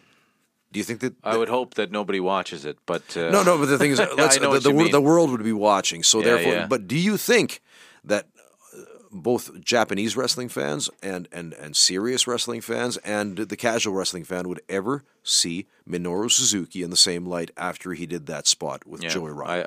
Do 0.73 0.81
you 0.81 0.85
think 0.85 1.01
that? 1.01 1.15
I 1.23 1.37
would 1.37 1.49
hope 1.49 1.75
that 1.75 1.93
nobody 1.93 2.19
watches 2.19 2.65
it, 2.65 2.79
but 2.87 3.17
uh, 3.17 3.31
no, 3.31 3.43
no. 3.43 3.59
But 3.59 3.67
the 3.67 3.79
thing 3.79 3.91
is, 3.91 3.99
let's, 4.17 4.41
know 4.41 4.55
the, 4.55 4.61
the, 4.61 4.69
you 4.71 4.75
wor- 4.75 4.85
mean. 4.85 4.93
the 4.93 5.01
world 5.01 5.31
would 5.31 5.45
be 5.45 5.53
watching. 5.53 6.03
So 6.03 6.19
Yeah, 6.19 6.25
therefore, 6.25 6.53
yeah. 6.53 6.67
but 6.67 6.89
do 6.89 6.97
you 6.97 7.17
think 7.17 7.61
that 8.05 8.27
uh, 8.75 8.81
both 9.11 9.61
Japanese 9.61 10.17
wrestling 10.17 10.49
fans 10.49 10.89
and, 11.03 11.29
and, 11.31 11.53
and 11.55 11.77
serious 11.77 12.27
wrestling 12.27 12.63
fans 12.63 12.97
and 12.99 13.37
the 13.37 13.57
casual 13.57 13.93
wrestling 13.95 14.25
fan 14.25 14.49
would 14.49 14.63
ever 14.69 15.05
see 15.23 15.67
Minoru 15.89 16.31
Suzuki 16.31 16.83
in 16.83 16.89
the 16.91 16.97
same 16.97 17.27
light 17.27 17.51
after 17.57 17.93
he 17.93 18.07
did 18.07 18.27
that 18.27 18.47
spot 18.47 18.87
with 18.87 19.03
Yeah, 19.03 19.11
Joey 19.11 19.33
Ryan? 19.33 19.67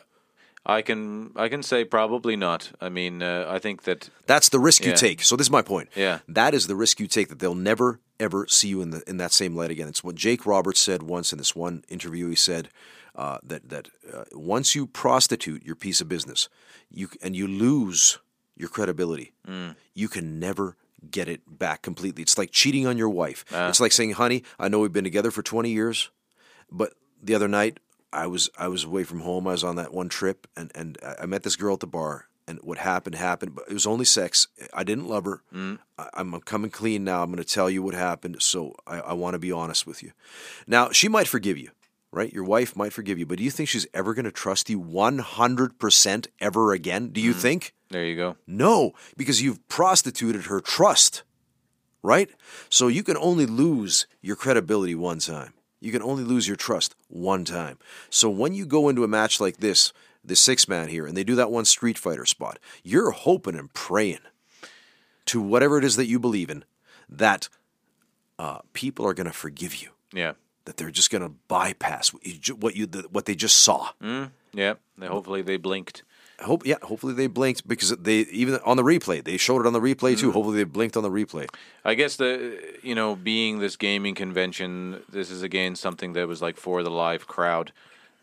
I, 0.65 0.77
I 0.77 0.81
can 0.81 1.31
I 1.35 1.47
can 1.47 1.61
say 1.61 1.85
probably 1.85 2.35
not. 2.35 2.71
I 2.81 2.89
mean, 2.89 3.21
uh, 3.21 3.45
I 3.47 3.59
think 3.59 3.83
that 3.83 4.09
That's 4.25 4.49
the 4.49 4.59
risk 4.59 4.83
you 4.83 4.93
take. 4.93 5.21
So 5.21 5.35
this 5.35 5.45
is 5.45 5.51
my 5.51 5.61
point. 5.61 5.89
Yeah. 5.95 6.19
That 6.27 6.55
is 6.55 6.65
the 6.65 6.75
risk 6.75 6.99
you 6.99 7.05
take 7.05 7.29
that 7.29 7.37
they'll 7.37 7.53
never 7.53 7.99
ever 8.19 8.45
see 8.47 8.67
you 8.69 8.81
in 8.81 8.89
the 8.91 9.03
in 9.07 9.17
that 9.17 9.31
same 9.31 9.55
light 9.55 9.71
again. 9.71 9.87
It's 9.87 10.03
what 10.03 10.15
Jake 10.15 10.45
Roberts 10.45 10.79
said 10.81 11.03
once 11.03 11.31
in 11.31 11.37
this 11.37 11.55
one 11.55 11.83
interview. 11.89 12.29
He 12.29 12.35
said 12.35 12.69
uh, 13.15 13.37
that 13.43 13.69
that 13.69 13.89
uh, 14.13 14.23
once 14.33 14.75
you 14.75 14.87
prostitute 14.87 15.63
your 15.65 15.75
piece 15.75 16.01
of 16.01 16.09
business, 16.09 16.49
you 16.89 17.09
and 17.21 17.35
you 17.35 17.47
lose 17.47 18.19
your 18.57 18.69
credibility, 18.69 19.33
Mm. 19.47 19.75
you 19.93 20.07
can 20.07 20.39
never 20.39 20.75
get 21.11 21.27
it 21.27 21.41
back 21.47 21.81
completely. 21.81 22.23
It's 22.23 22.37
like 22.37 22.51
cheating 22.51 22.87
on 22.87 22.97
your 22.97 23.09
wife. 23.09 23.43
Ah. 23.51 23.67
It's 23.69 23.79
like 23.79 23.91
saying, 23.91 24.11
"Honey, 24.13 24.43
I 24.57 24.69
know 24.69 24.79
we've 24.79 24.91
been 24.93 25.03
together 25.03 25.29
for 25.31 25.43
20 25.43 25.69
years, 25.69 26.09
but 26.71 26.93
the 27.21 27.35
other 27.35 27.47
night 27.47 27.79
I 28.13 28.27
was 28.27 28.49
I 28.57 28.69
was 28.69 28.85
away 28.85 29.03
from 29.03 29.19
home. 29.21 29.45
I 29.47 29.51
was 29.51 29.63
on 29.63 29.75
that 29.75 29.93
one 29.93 30.09
trip, 30.09 30.47
and 30.55 30.71
and 30.73 30.97
I 31.21 31.25
met 31.25 31.43
this 31.43 31.55
girl 31.57 31.73
at 31.73 31.79
the 31.81 31.87
bar. 31.87 32.27
And 32.47 32.59
what 32.61 32.77
happened 32.77 33.15
happened, 33.15 33.55
but 33.55 33.65
it 33.67 33.73
was 33.73 33.87
only 33.87 34.05
sex. 34.05 34.47
I 34.71 34.83
didn't 34.83 35.07
love 35.07 35.25
her. 35.25 35.41
Mm. 35.53 35.79
I, 35.97 36.09
I'm 36.13 36.39
coming 36.41 36.69
clean 36.69 37.03
now. 37.03 37.23
I'm 37.23 37.31
going 37.31 37.43
to 37.43 37.53
tell 37.53 37.69
you 37.69 37.81
what 37.81 37.95
happened. 37.95 38.37
So 38.41 38.75
I, 38.85 38.99
I 38.99 39.13
want 39.13 39.33
to 39.33 39.39
be 39.39 39.51
honest 39.51 39.87
with 39.87 40.03
you. 40.03 40.11
Now 40.67 40.91
she 40.91 41.07
might 41.07 41.27
forgive 41.27 41.57
you, 41.57 41.71
right? 42.11 42.31
Your 42.31 42.43
wife 42.43 42.75
might 42.75 42.93
forgive 42.93 43.17
you, 43.17 43.25
but 43.25 43.39
do 43.39 43.43
you 43.43 43.49
think 43.49 43.69
she's 43.69 43.87
ever 43.95 44.13
going 44.13 44.25
to 44.25 44.31
trust 44.31 44.69
you 44.69 44.79
100 44.79 45.79
percent 45.79 46.27
ever 46.39 46.71
again? 46.71 47.09
Do 47.09 47.19
you 47.19 47.33
mm. 47.33 47.39
think? 47.39 47.73
there 47.89 48.05
you 48.05 48.15
go. 48.15 48.35
No, 48.45 48.93
because 49.15 49.41
you've 49.41 49.65
prostituted 49.67 50.45
her 50.45 50.59
trust, 50.59 51.23
right? 52.03 52.29
So 52.69 52.87
you 52.87 53.03
can 53.03 53.17
only 53.17 53.45
lose 53.45 54.05
your 54.21 54.35
credibility 54.35 54.95
one 54.95 55.19
time. 55.19 55.53
You 55.79 55.91
can 55.91 56.01
only 56.01 56.23
lose 56.23 56.47
your 56.47 56.57
trust 56.57 56.95
one 57.09 57.45
time. 57.45 57.77
So 58.09 58.29
when 58.29 58.53
you 58.53 58.65
go 58.65 58.89
into 58.89 59.03
a 59.03 59.07
match 59.07 59.39
like 59.39 59.57
this, 59.57 59.93
the 60.27 60.35
six 60.35 60.67
man 60.67 60.87
here, 60.87 61.05
and 61.05 61.15
they 61.15 61.23
do 61.23 61.35
that 61.35 61.51
one 61.51 61.65
Street 61.65 61.97
Fighter 61.97 62.25
spot, 62.25 62.59
you're 62.83 63.11
hoping 63.11 63.55
and 63.55 63.73
praying 63.73 64.19
to 65.25 65.41
whatever 65.41 65.77
it 65.77 65.83
is 65.83 65.95
that 65.95 66.07
you 66.07 66.19
believe 66.19 66.49
in 66.49 66.63
that 67.09 67.49
uh, 68.39 68.59
people 68.73 69.05
are 69.07 69.13
going 69.13 69.27
to 69.27 69.33
forgive 69.33 69.75
you, 69.75 69.89
Yeah. 70.13 70.33
that 70.65 70.77
they're 70.77 70.91
just 70.91 71.09
going 71.11 71.21
to 71.23 71.29
bypass 71.47 72.13
what 72.13 72.25
you, 72.25 72.55
what 72.55 72.75
you 72.75 72.85
what 73.11 73.25
they 73.25 73.35
just 73.35 73.57
saw. 73.57 73.89
Yeah. 74.53 74.75
They- 74.97 75.07
Hopefully 75.07 75.41
they 75.41 75.57
blinked. 75.57 76.03
Hope 76.41 76.65
yeah. 76.65 76.75
Hopefully 76.83 77.13
they 77.13 77.27
blinked 77.27 77.65
because 77.65 77.91
they 77.95 78.17
even 78.19 78.59
on 78.65 78.75
the 78.75 78.83
replay 78.83 79.23
they 79.23 79.37
showed 79.37 79.61
it 79.61 79.65
on 79.67 79.71
the 79.71 79.79
replay 79.79 80.19
too. 80.19 80.33
Hopefully 80.33 80.57
they 80.57 80.63
blinked 80.65 80.97
on 80.97 81.03
the 81.03 81.09
replay. 81.09 81.47
I 81.85 81.93
guess 81.93 82.17
the 82.17 82.59
you 82.83 82.93
know 82.93 83.15
being 83.15 83.59
this 83.59 83.77
gaming 83.77 84.15
convention, 84.15 85.01
this 85.09 85.31
is 85.31 85.43
again 85.43 85.77
something 85.77 86.11
that 86.11 86.27
was 86.27 86.41
like 86.41 86.57
for 86.57 86.83
the 86.83 86.91
live 86.91 87.25
crowd. 87.25 87.71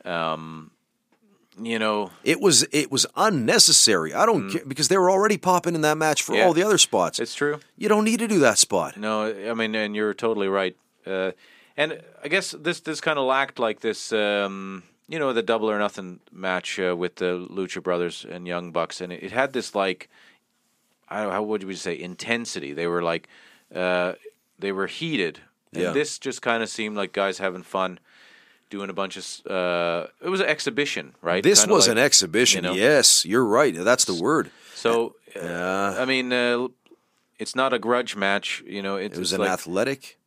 Um, 0.05 0.73
you 1.61 1.79
know, 1.79 2.11
It 2.25 2.41
was 2.41 2.63
it 2.73 2.91
was 2.91 3.07
unnecessary. 3.17 4.15
I 4.15 4.25
don't 4.27 4.51
care 4.51 4.63
because 4.67 4.89
they 4.89 4.97
were 4.97 5.11
already 5.11 5.37
popping 5.39 5.75
in 5.75 5.81
that 5.83 5.99
match 5.99 6.23
for 6.23 6.35
Yeah. 6.35 6.47
all 6.47 6.53
the 6.55 6.63
other 6.63 6.79
spots. 6.79 7.19
it's 7.19 7.35
true. 7.35 7.61
you 7.77 7.89
don't 7.89 8.05
need 8.05 8.21
to 8.21 8.29
do 8.29 8.39
that 8.41 8.59
spot. 8.59 8.97
No, 8.97 9.27
I 9.51 9.55
mean, 9.55 9.75
and 9.75 9.95
you're 9.95 10.15
totally 10.15 10.49
right. 10.49 10.77
Uh, 11.07 11.33
and 11.77 12.01
I 12.25 12.29
guess 12.29 12.53
this 12.53 12.81
this 12.81 13.01
kind 13.01 13.19
of 13.19 13.25
lacked 13.27 13.59
like 13.59 13.81
this, 13.81 14.13
um, 14.13 14.83
you 15.09 15.19
know, 15.19 15.33
the 15.33 15.43
double 15.43 15.71
or 15.71 15.79
nothing 15.79 16.21
match 16.31 16.79
uh, 16.79 16.95
with 16.97 17.17
the 17.17 17.47
Lucha 17.51 17.83
Brothers 17.83 18.25
and 18.29 18.47
Young 18.47 18.73
Bucks, 18.73 19.01
and 19.01 19.13
it, 19.13 19.23
it 19.23 19.33
had 19.33 19.53
this 19.53 19.75
like, 19.75 20.09
I 21.09 21.19
don't 21.19 21.27
know, 21.29 21.33
how 21.35 21.43
would 21.43 21.63
you 21.63 21.75
say 21.75 21.99
intensity? 21.99 22.73
They 22.73 22.87
were 22.87 23.03
like, 23.03 23.29
uh, 23.75 24.13
they 24.59 24.73
were 24.73 24.87
heated. 24.87 25.41
And 25.75 25.83
Yeah. 25.83 25.93
this 25.93 26.19
just 26.19 26.41
kind 26.43 26.63
of 26.63 26.69
seemed 26.69 26.97
like 26.97 27.13
guys 27.13 27.39
having 27.39 27.63
fun, 27.63 27.99
doing 28.73 28.91
a 28.91 28.93
bunch 29.03 29.15
of. 29.21 29.25
Uh, 29.47 30.07
it 30.27 30.31
was 30.31 30.41
an 30.41 30.49
exhibition, 30.57 31.05
right? 31.31 31.43
This 31.45 31.61
Kinda 31.61 31.75
was 31.75 31.87
like- 31.87 31.99
an 31.99 32.03
exhibition. 32.09 32.65
you 32.65 32.71
know? 32.71 32.77
Yes, 32.77 33.25
you're 33.25 33.45
right. 33.61 33.75
That's 33.91 34.05
the 34.05 34.15
word. 34.29 34.51
So, 34.75 35.15
uh, 35.37 36.03
I 36.03 36.05
mean, 36.13 36.33
uh, 36.33 36.69
it's 37.39 37.55
not 37.55 37.73
a 37.73 37.79
grudge 37.79 38.17
match. 38.17 38.63
You 38.67 38.83
know, 38.83 38.97
it's, 39.05 39.17
It 39.17 39.21
was 39.21 39.33
an 39.33 39.41
like, 39.41 39.51
athletic 39.51 40.19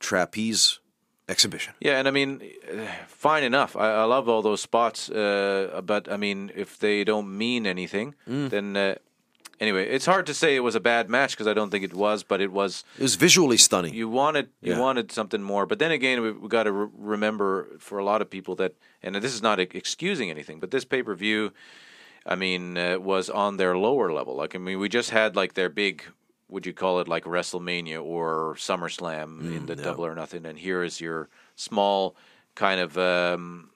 trapeze 0.00 0.80
exhibition. 1.28 1.72
Yeah, 1.80 1.98
and 1.98 2.08
I 2.08 2.10
mean, 2.10 2.40
uh, 2.70 2.86
fine 3.06 3.44
enough. 3.44 3.76
I, 3.76 3.88
I 4.02 4.04
love 4.04 4.28
all 4.28 4.42
those 4.42 4.60
spots, 4.60 5.08
uh, 5.10 5.80
but 5.84 6.10
I 6.10 6.16
mean, 6.16 6.50
if 6.54 6.78
they 6.78 7.04
don't 7.04 7.28
mean 7.38 7.66
anything, 7.66 8.14
Mm. 8.28 8.50
then 8.50 8.76
uh, 8.76 8.94
anyway, 9.62 9.84
it's 9.96 10.06
hard 10.06 10.26
to 10.26 10.34
say 10.34 10.48
it 10.56 10.60
was 10.68 10.74
a 10.74 10.80
bad 10.80 11.08
match 11.08 11.30
because 11.32 11.46
I 11.46 11.54
don't 11.54 11.70
think 11.70 11.84
it 11.84 11.94
was, 11.94 12.22
but 12.24 12.40
it 12.40 12.52
was. 12.52 12.84
It 12.98 13.02
was 13.02 13.14
visually 13.14 13.56
stunning. 13.56 13.94
You 13.94 14.08
wanted 14.08 14.46
you 14.60 14.72
Yeah. 14.72 14.80
wanted 14.86 15.12
something 15.12 15.42
more, 15.42 15.64
but 15.66 15.78
then 15.78 15.92
again, 15.92 16.20
we, 16.24 16.30
we 16.32 16.48
got 16.48 16.64
to 16.64 16.72
re- 16.72 16.88
remember 17.14 17.50
for 17.78 17.98
a 17.98 18.04
lot 18.04 18.20
of 18.22 18.28
people 18.28 18.54
that, 18.56 18.72
and 19.02 19.14
this 19.14 19.34
is 19.34 19.42
not 19.42 19.58
excusing 19.60 20.28
anything, 20.30 20.60
but 20.60 20.70
this 20.70 20.84
pay 20.84 21.02
per 21.02 21.14
view, 21.14 21.52
I 22.26 22.34
mean, 22.34 22.76
uh, 22.76 22.98
was 22.98 23.30
on 23.30 23.56
their 23.56 23.74
lower 23.76 24.12
level. 24.12 24.34
Like, 24.36 24.54
I 24.54 24.58
mean, 24.58 24.78
we 24.78 24.88
just 24.88 25.10
had 25.10 25.36
like 25.36 25.54
their 25.54 25.68
big, 25.70 26.02
would 26.48 26.66
you 26.66 26.72
call 26.74 27.00
it 27.00 27.08
like 27.08 27.24
WrestleMania 27.24 28.02
or 28.02 28.54
SummerSlam 28.58 29.40
in 29.56 29.66
the 29.66 29.76
yeah. 29.76 29.84
Double 29.84 30.04
or 30.04 30.14
Nothing, 30.14 30.44
and 30.46 30.58
here 30.58 30.82
is 30.82 31.00
your 31.00 31.28
small 31.56 32.14
kind 32.54 32.80
of 32.80 32.98
um, 32.98 33.70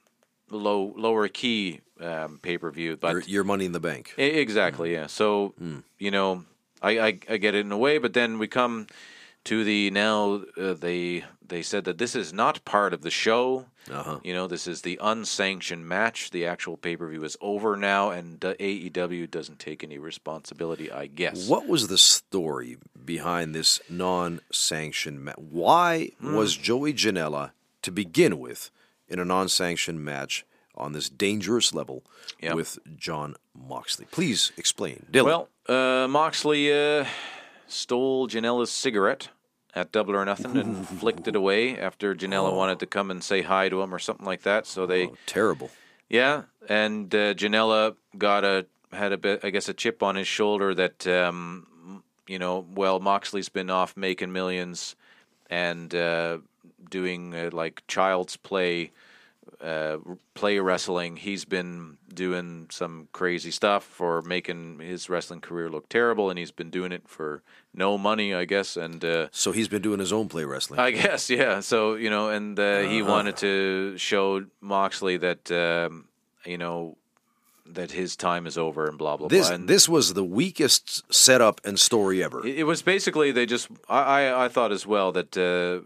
low 0.49 0.93
lower 0.97 1.27
key 1.27 1.81
um, 1.99 2.39
pay 2.41 2.57
per 2.57 2.71
view, 2.71 2.97
but 2.97 3.11
your, 3.11 3.21
your 3.21 3.43
money 3.43 3.65
in 3.65 3.71
the 3.71 3.79
bank. 3.79 4.13
Exactly, 4.17 4.93
yeah. 4.93 5.07
So, 5.07 5.53
you 5.99 6.11
know, 6.11 6.45
I, 6.81 6.99
I 6.99 7.07
I 7.29 7.37
get 7.37 7.55
it 7.55 7.65
in 7.65 7.71
a 7.71 7.77
way, 7.77 7.97
but 7.97 8.13
then 8.13 8.39
we 8.39 8.47
come 8.47 8.87
to 9.45 9.63
the 9.63 9.89
now 9.91 10.43
uh, 10.59 10.73
they 10.73 11.23
they 11.47 11.61
said 11.61 11.85
that 11.85 11.97
this 11.97 12.15
is 12.15 12.33
not 12.33 12.63
part 12.65 12.93
of 12.93 13.01
the 13.01 13.09
show. 13.11 13.65
Uh-huh. 13.89 14.19
You 14.21 14.33
know, 14.33 14.47
this 14.47 14.67
is 14.67 14.81
the 14.81 14.99
unsanctioned 15.01 15.87
match. 15.87 16.31
The 16.31 16.45
actual 16.45 16.75
pay 16.75 16.97
per 16.97 17.07
view 17.07 17.23
is 17.23 17.37
over 17.39 17.77
now, 17.77 18.09
and 18.11 18.43
uh, 18.43 18.53
AEW 18.55 19.31
doesn't 19.31 19.59
take 19.59 19.81
any 19.81 19.97
responsibility. 19.97 20.91
I 20.91 21.07
guess. 21.07 21.47
What 21.47 21.67
was 21.67 21.87
the 21.87 21.97
story 21.97 22.75
behind 23.05 23.55
this 23.55 23.79
non-sanctioned 23.89 25.23
match? 25.23 25.37
Why 25.37 26.11
Hmm. 26.19 26.35
was 26.35 26.55
Joey 26.57 26.93
Janela 26.93 27.51
to 27.81 27.91
begin 27.91 28.39
with 28.39 28.69
in 29.07 29.19
a 29.19 29.25
non-sanctioned 29.25 30.03
match 30.03 30.45
on 30.75 30.93
this 30.93 31.09
dangerous 31.09 31.73
level 31.73 32.03
Yep. 32.41 32.55
with 32.55 32.79
Jon 32.95 33.35
Moxley? 33.55 34.05
Please 34.11 34.51
explain, 34.57 35.05
Dylan. 35.11 35.25
Well, 35.25 35.49
uh, 35.67 36.07
Moxley 36.07 36.71
uh, 36.71 37.05
stole 37.67 38.27
Janela's 38.27 38.71
cigarette 38.71 39.29
at 39.73 39.91
Double 39.91 40.15
or 40.15 40.25
Nothing 40.25 40.57
and 40.57 40.87
flicked 40.99 41.27
it 41.27 41.35
away 41.35 41.77
after 41.79 42.13
Janela 42.15 42.55
wanted 42.55 42.79
to 42.79 42.85
come 42.85 43.11
and 43.11 43.23
say 43.23 43.41
hi 43.41 43.69
to 43.69 43.81
him 43.81 43.93
or 43.93 43.99
something 43.99 44.25
like 44.25 44.43
that. 44.43 44.65
So 44.67 44.85
they. 44.85 45.07
Oh, 45.07 45.15
terrible. 45.25 45.69
Yeah, 46.09 46.43
and 46.69 47.13
uh, 47.13 47.33
Janela 47.33 47.95
got 48.17 48.43
a 48.45 48.65
had 48.93 49.11
a 49.11 49.17
bit, 49.17 49.41
I 49.43 49.49
guess, 49.49 49.67
a 49.67 49.73
chip 49.73 50.01
on 50.01 50.15
his 50.15 50.27
shoulder 50.27 50.73
that 50.73 51.05
um, 51.07 52.01
you 52.27 52.39
know, 52.39 52.65
well, 52.75 52.99
Moxley's 52.99 53.49
been 53.49 53.69
off 53.69 53.97
making 53.97 54.31
millions 54.31 54.95
and 55.49 55.93
uh, 55.93 56.37
doing 56.89 57.33
uh, 57.35 57.49
like 57.53 57.83
child's 57.87 58.37
play, 58.37 58.91
uh, 59.61 59.97
play 60.33 60.59
wrestling. 60.59 61.17
He's 61.17 61.45
been 61.45 61.97
doing 62.13 62.67
some 62.71 63.07
crazy 63.11 63.51
stuff 63.51 63.83
for 63.83 64.21
making 64.21 64.79
his 64.79 65.09
wrestling 65.09 65.41
career 65.41 65.69
look 65.69 65.89
terrible, 65.89 66.29
and 66.29 66.37
he's 66.39 66.51
been 66.51 66.69
doing 66.69 66.91
it 66.91 67.07
for 67.07 67.41
no 67.73 67.97
money, 67.97 68.33
I 68.33 68.45
guess, 68.45 68.77
and. 68.77 69.03
Uh, 69.03 69.27
So 69.31 69.51
he's 69.51 69.67
been 69.67 69.81
doing 69.81 69.99
his 69.99 70.11
own 70.13 70.27
play 70.29 70.45
wrestling. 70.45 70.79
I 70.79 70.91
guess, 70.91 71.29
yeah. 71.39 71.59
So 71.61 71.95
you 71.95 72.09
know, 72.09 72.29
and 72.29 72.59
uh, 72.59 72.81
he 72.81 73.01
wanted 73.01 73.37
to 73.37 73.97
show 73.97 74.45
Moxley 74.61 75.17
that 75.17 75.51
um, 75.51 76.05
you 76.45 76.57
know 76.57 76.97
that 77.73 77.91
his 77.91 78.15
time 78.15 78.47
is 78.47 78.57
over 78.57 78.87
and 78.87 78.97
blah 78.97 79.17
blah 79.17 79.27
this 79.27 79.47
blah. 79.47 79.55
And 79.55 79.67
this 79.67 79.89
was 79.89 80.13
the 80.13 80.23
weakest 80.23 81.03
setup 81.13 81.59
and 81.65 81.77
story 81.77 82.23
ever. 82.23 82.45
it, 82.47 82.59
it 82.59 82.63
was 82.63 82.81
basically 82.81 83.31
they 83.33 83.45
just 83.45 83.67
I, 83.89 84.01
I 84.21 84.45
I 84.45 84.47
thought 84.47 84.71
as 84.71 84.85
well 84.87 85.11
that 85.11 85.37
uh, 85.37 85.85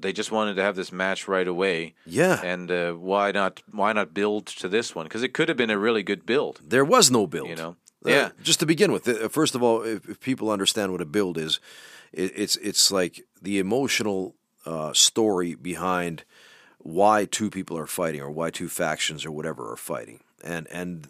they 0.00 0.12
just 0.12 0.30
wanted 0.32 0.54
to 0.56 0.62
have 0.62 0.76
this 0.76 0.92
match 0.92 1.28
right 1.28 1.48
away. 1.48 1.94
Yeah. 2.06 2.40
And 2.44 2.70
uh, 2.70 2.92
why 2.92 3.32
not 3.32 3.62
why 3.72 3.92
not 3.92 4.12
build 4.14 4.46
to 4.46 4.68
this 4.68 4.94
one? 4.94 5.06
Because 5.06 5.22
it 5.22 5.32
could 5.34 5.48
have 5.48 5.56
been 5.58 5.70
a 5.70 5.78
really 5.78 6.02
good 6.02 6.24
build. 6.26 6.60
There 6.62 6.84
was 6.84 7.10
no 7.10 7.26
build. 7.26 7.48
You 7.48 7.56
know? 7.56 7.76
Uh, 8.04 8.10
Yeah. 8.10 8.30
just 8.42 8.60
to 8.60 8.66
begin 8.66 8.92
with, 8.92 9.08
uh, 9.08 9.28
first 9.28 9.54
of 9.54 9.62
all, 9.62 9.82
if, 9.82 10.08
if 10.08 10.20
people 10.20 10.50
understand 10.50 10.92
what 10.92 11.00
a 11.00 11.06
build 11.06 11.36
is, 11.38 11.60
it, 12.12 12.32
it's 12.36 12.56
it's 12.56 12.90
like 12.92 13.24
the 13.42 13.58
emotional 13.58 14.34
uh, 14.66 14.92
story 14.92 15.54
behind 15.54 16.24
why 16.78 17.26
two 17.26 17.50
people 17.50 17.76
are 17.76 17.86
fighting 17.88 18.20
or 18.20 18.30
why 18.30 18.50
two 18.50 18.68
factions 18.68 19.26
or 19.26 19.32
whatever 19.32 19.70
are 19.72 19.76
fighting, 19.76 20.20
and 20.44 20.66
and 20.70 21.08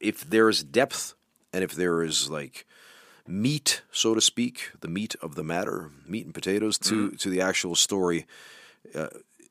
if 0.00 0.20
there 0.30 0.48
is 0.48 0.62
depth 0.64 1.14
and 1.52 1.64
if 1.64 1.72
there 1.74 2.02
is 2.04 2.30
like 2.30 2.64
meat, 3.28 3.82
so 3.92 4.14
to 4.14 4.20
speak, 4.20 4.70
the 4.80 4.88
meat 4.88 5.14
of 5.22 5.34
the 5.34 5.44
matter, 5.44 5.90
meat 6.06 6.24
and 6.24 6.34
potatoes 6.34 6.78
to 6.78 7.10
to 7.12 7.30
the 7.30 7.40
actual 7.40 7.74
story, 7.74 8.26
uh, 8.94 9.08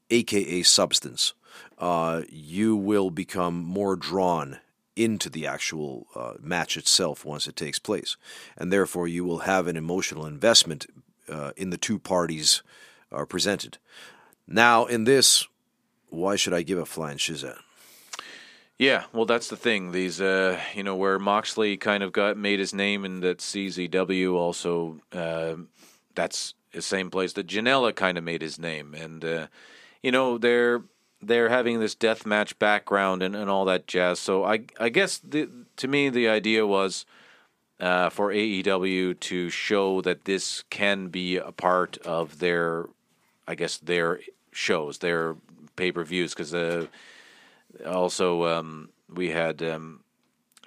aka 0.10 0.64
substance, 0.64 1.34
uh, 1.78 2.24
you 2.30 2.76
will 2.76 3.10
become 3.10 3.64
more 3.64 3.96
drawn 3.96 4.60
into 4.96 5.30
the 5.30 5.46
actual 5.46 6.08
uh, 6.16 6.34
match 6.42 6.76
itself 6.76 7.24
once 7.24 7.48
it 7.48 7.56
takes 7.56 7.80
place, 7.80 8.18
and 8.58 8.74
therefore 8.74 9.08
you 9.08 9.24
will 9.24 9.40
have 9.40 9.68
an 9.68 9.78
emotional 9.78 10.26
investment 10.26 10.88
uh, 11.30 11.52
in 11.56 11.70
the 11.70 11.78
two 11.78 12.00
parties 12.00 12.64
are 13.12 13.26
presented. 13.26 13.78
Now, 14.48 14.86
in 14.86 15.04
this, 15.04 15.48
why 16.10 16.36
should 16.36 16.54
I 16.54 16.64
give 16.64 16.80
a 16.80 16.86
flying 16.86 17.18
shizat? 17.18 17.60
Yeah, 18.80 19.06
well, 19.12 19.26
that's 19.26 19.48
the 19.48 19.58
thing. 19.58 19.92
These, 19.92 20.22
uh, 20.22 20.60
you 20.76 20.84
know, 20.84 20.96
where 20.96 21.18
Moxley 21.18 21.78
kind 21.78 22.04
of 22.04 22.12
got 22.12 22.38
made 22.38 22.60
his 22.60 22.74
name 22.74 23.06
in 23.06 23.22
that 23.22 23.40
CZW, 23.40 24.34
also, 24.36 25.00
uh, 25.12 25.56
that's 26.14 26.54
the 26.74 26.82
same 26.82 27.10
place 27.10 27.34
that 27.34 27.48
Janela 27.48 27.96
kind 27.96 28.18
of 28.20 28.24
made 28.24 28.42
his 28.42 28.60
name, 28.60 28.94
and 28.94 29.26
uh, 29.26 29.48
you 30.04 30.12
know, 30.12 30.38
they're 30.38 30.84
they're 31.22 31.50
having 31.50 31.80
this 31.80 31.96
death 31.96 32.26
match 32.28 32.60
background 32.60 33.24
and, 33.24 33.36
and 33.36 33.50
all 33.50 33.66
that 33.66 33.88
jazz. 33.88 34.20
So 34.20 34.44
I 34.44 34.66
I 34.80 34.90
guess 34.90 35.18
the, 35.20 35.50
to 35.78 35.88
me 35.88 36.10
the 36.10 36.28
idea 36.28 36.66
was. 36.66 37.06
Uh, 37.80 38.10
for 38.10 38.34
AEW 38.34 39.20
to 39.20 39.52
show 39.52 40.02
that 40.02 40.26
this 40.26 40.64
can 40.72 41.10
be 41.10 41.38
a 41.38 41.52
part 41.52 42.00
of 42.00 42.40
their, 42.40 42.86
I 43.48 43.54
guess 43.54 43.78
their 43.78 44.20
shows, 44.52 44.98
their 44.98 45.36
pay 45.76 45.92
per 45.92 46.04
views, 46.04 46.34
because 46.34 46.56
uh, 46.56 46.88
also 47.86 48.46
um, 48.46 48.90
we 49.10 49.30
had 49.30 49.62
um, 49.62 50.04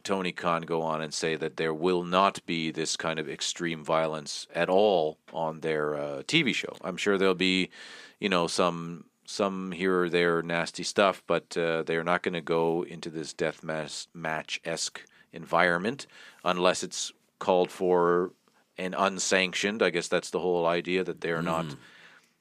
Tony 0.03 0.33
Khan 0.33 0.63
go 0.63 0.83
on 0.83 1.03
and 1.03 1.13
say 1.13 1.37
that 1.37 1.57
there 1.57 1.75
will 1.75 2.05
not 2.05 2.45
be 2.47 2.71
this 2.71 2.97
kind 2.97 3.19
of 3.19 3.29
extreme 3.29 3.85
violence 3.85 4.47
at 4.55 4.69
all 4.69 5.19
on 5.33 5.61
their 5.61 5.95
uh, 5.95 6.23
TV 6.23 6.55
show. 6.55 6.75
I'm 6.83 6.97
sure 6.97 7.19
there'll 7.19 7.35
be, 7.35 7.71
you 8.19 8.29
know, 8.29 8.47
some 8.47 9.05
some 9.27 9.71
here 9.71 10.03
or 10.03 10.09
there 10.09 10.43
nasty 10.43 10.83
stuff, 10.83 11.23
but 11.27 11.57
uh, 11.57 11.85
they're 11.85 12.03
not 12.03 12.23
going 12.23 12.35
to 12.35 12.41
go 12.41 12.85
into 12.85 13.11
this 13.11 13.33
death 13.33 13.63
match 13.63 14.61
esque 14.65 15.05
environment 15.33 16.07
unless 16.45 16.83
it's 16.83 17.13
called 17.39 17.71
for 17.71 18.33
and 18.77 18.95
unsanctioned. 18.99 19.83
I 19.83 19.91
guess 19.91 20.09
that's 20.09 20.31
the 20.31 20.41
whole 20.41 20.67
idea 20.67 21.05
that 21.05 21.21
they're 21.21 21.43
not 21.43 21.67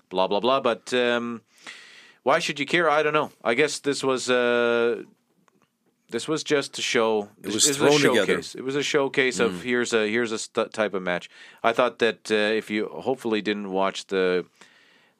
blah 0.10 0.28
blah 0.28 0.40
blah. 0.40 0.62
But 0.62 0.94
um, 0.94 1.42
why 2.24 2.40
should 2.40 2.60
you 2.60 2.66
care? 2.66 2.90
I 2.90 3.04
don't 3.04 3.14
know. 3.14 3.32
I 3.44 3.54
guess 3.54 3.80
this 3.80 4.04
was 4.04 4.30
uh, 4.30 5.04
this 6.10 6.28
was 6.28 6.44
just 6.44 6.74
to 6.74 6.82
show. 6.82 7.30
It 7.44 7.54
was 7.54 7.68
a 7.68 7.74
thrown 7.74 8.00
together. 8.00 8.26
showcase. 8.26 8.56
It 8.56 8.64
was 8.64 8.76
a 8.76 8.84
showcase 8.84 9.40
of 9.40 9.64
here's 9.64 9.94
a 9.94 10.08
here's 10.08 10.32
a 10.32 10.38
st- 10.40 10.74
type 10.74 10.94
of 10.94 11.02
match. 11.02 11.30
I 11.64 11.74
thought 11.74 12.00
that 12.00 12.32
uh, 12.32 12.36
if 12.36 12.70
you 12.70 12.88
hopefully 12.88 13.42
didn't 13.42 13.72
watch 13.72 14.08
the 14.08 14.46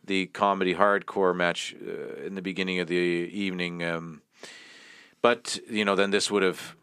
the 0.04 0.28
comedy 0.28 0.76
hardcore 0.76 1.36
match 1.36 1.76
uh, 1.86 2.26
in 2.26 2.36
the 2.36 2.42
beginning 2.42 2.80
of 2.80 2.88
the 2.88 2.96
evening, 2.96 3.84
um, 3.84 4.22
but 5.22 5.60
you 5.70 5.86
know 5.86 5.96
then 5.96 6.12
this 6.12 6.30
would 6.32 6.44
have. 6.44 6.76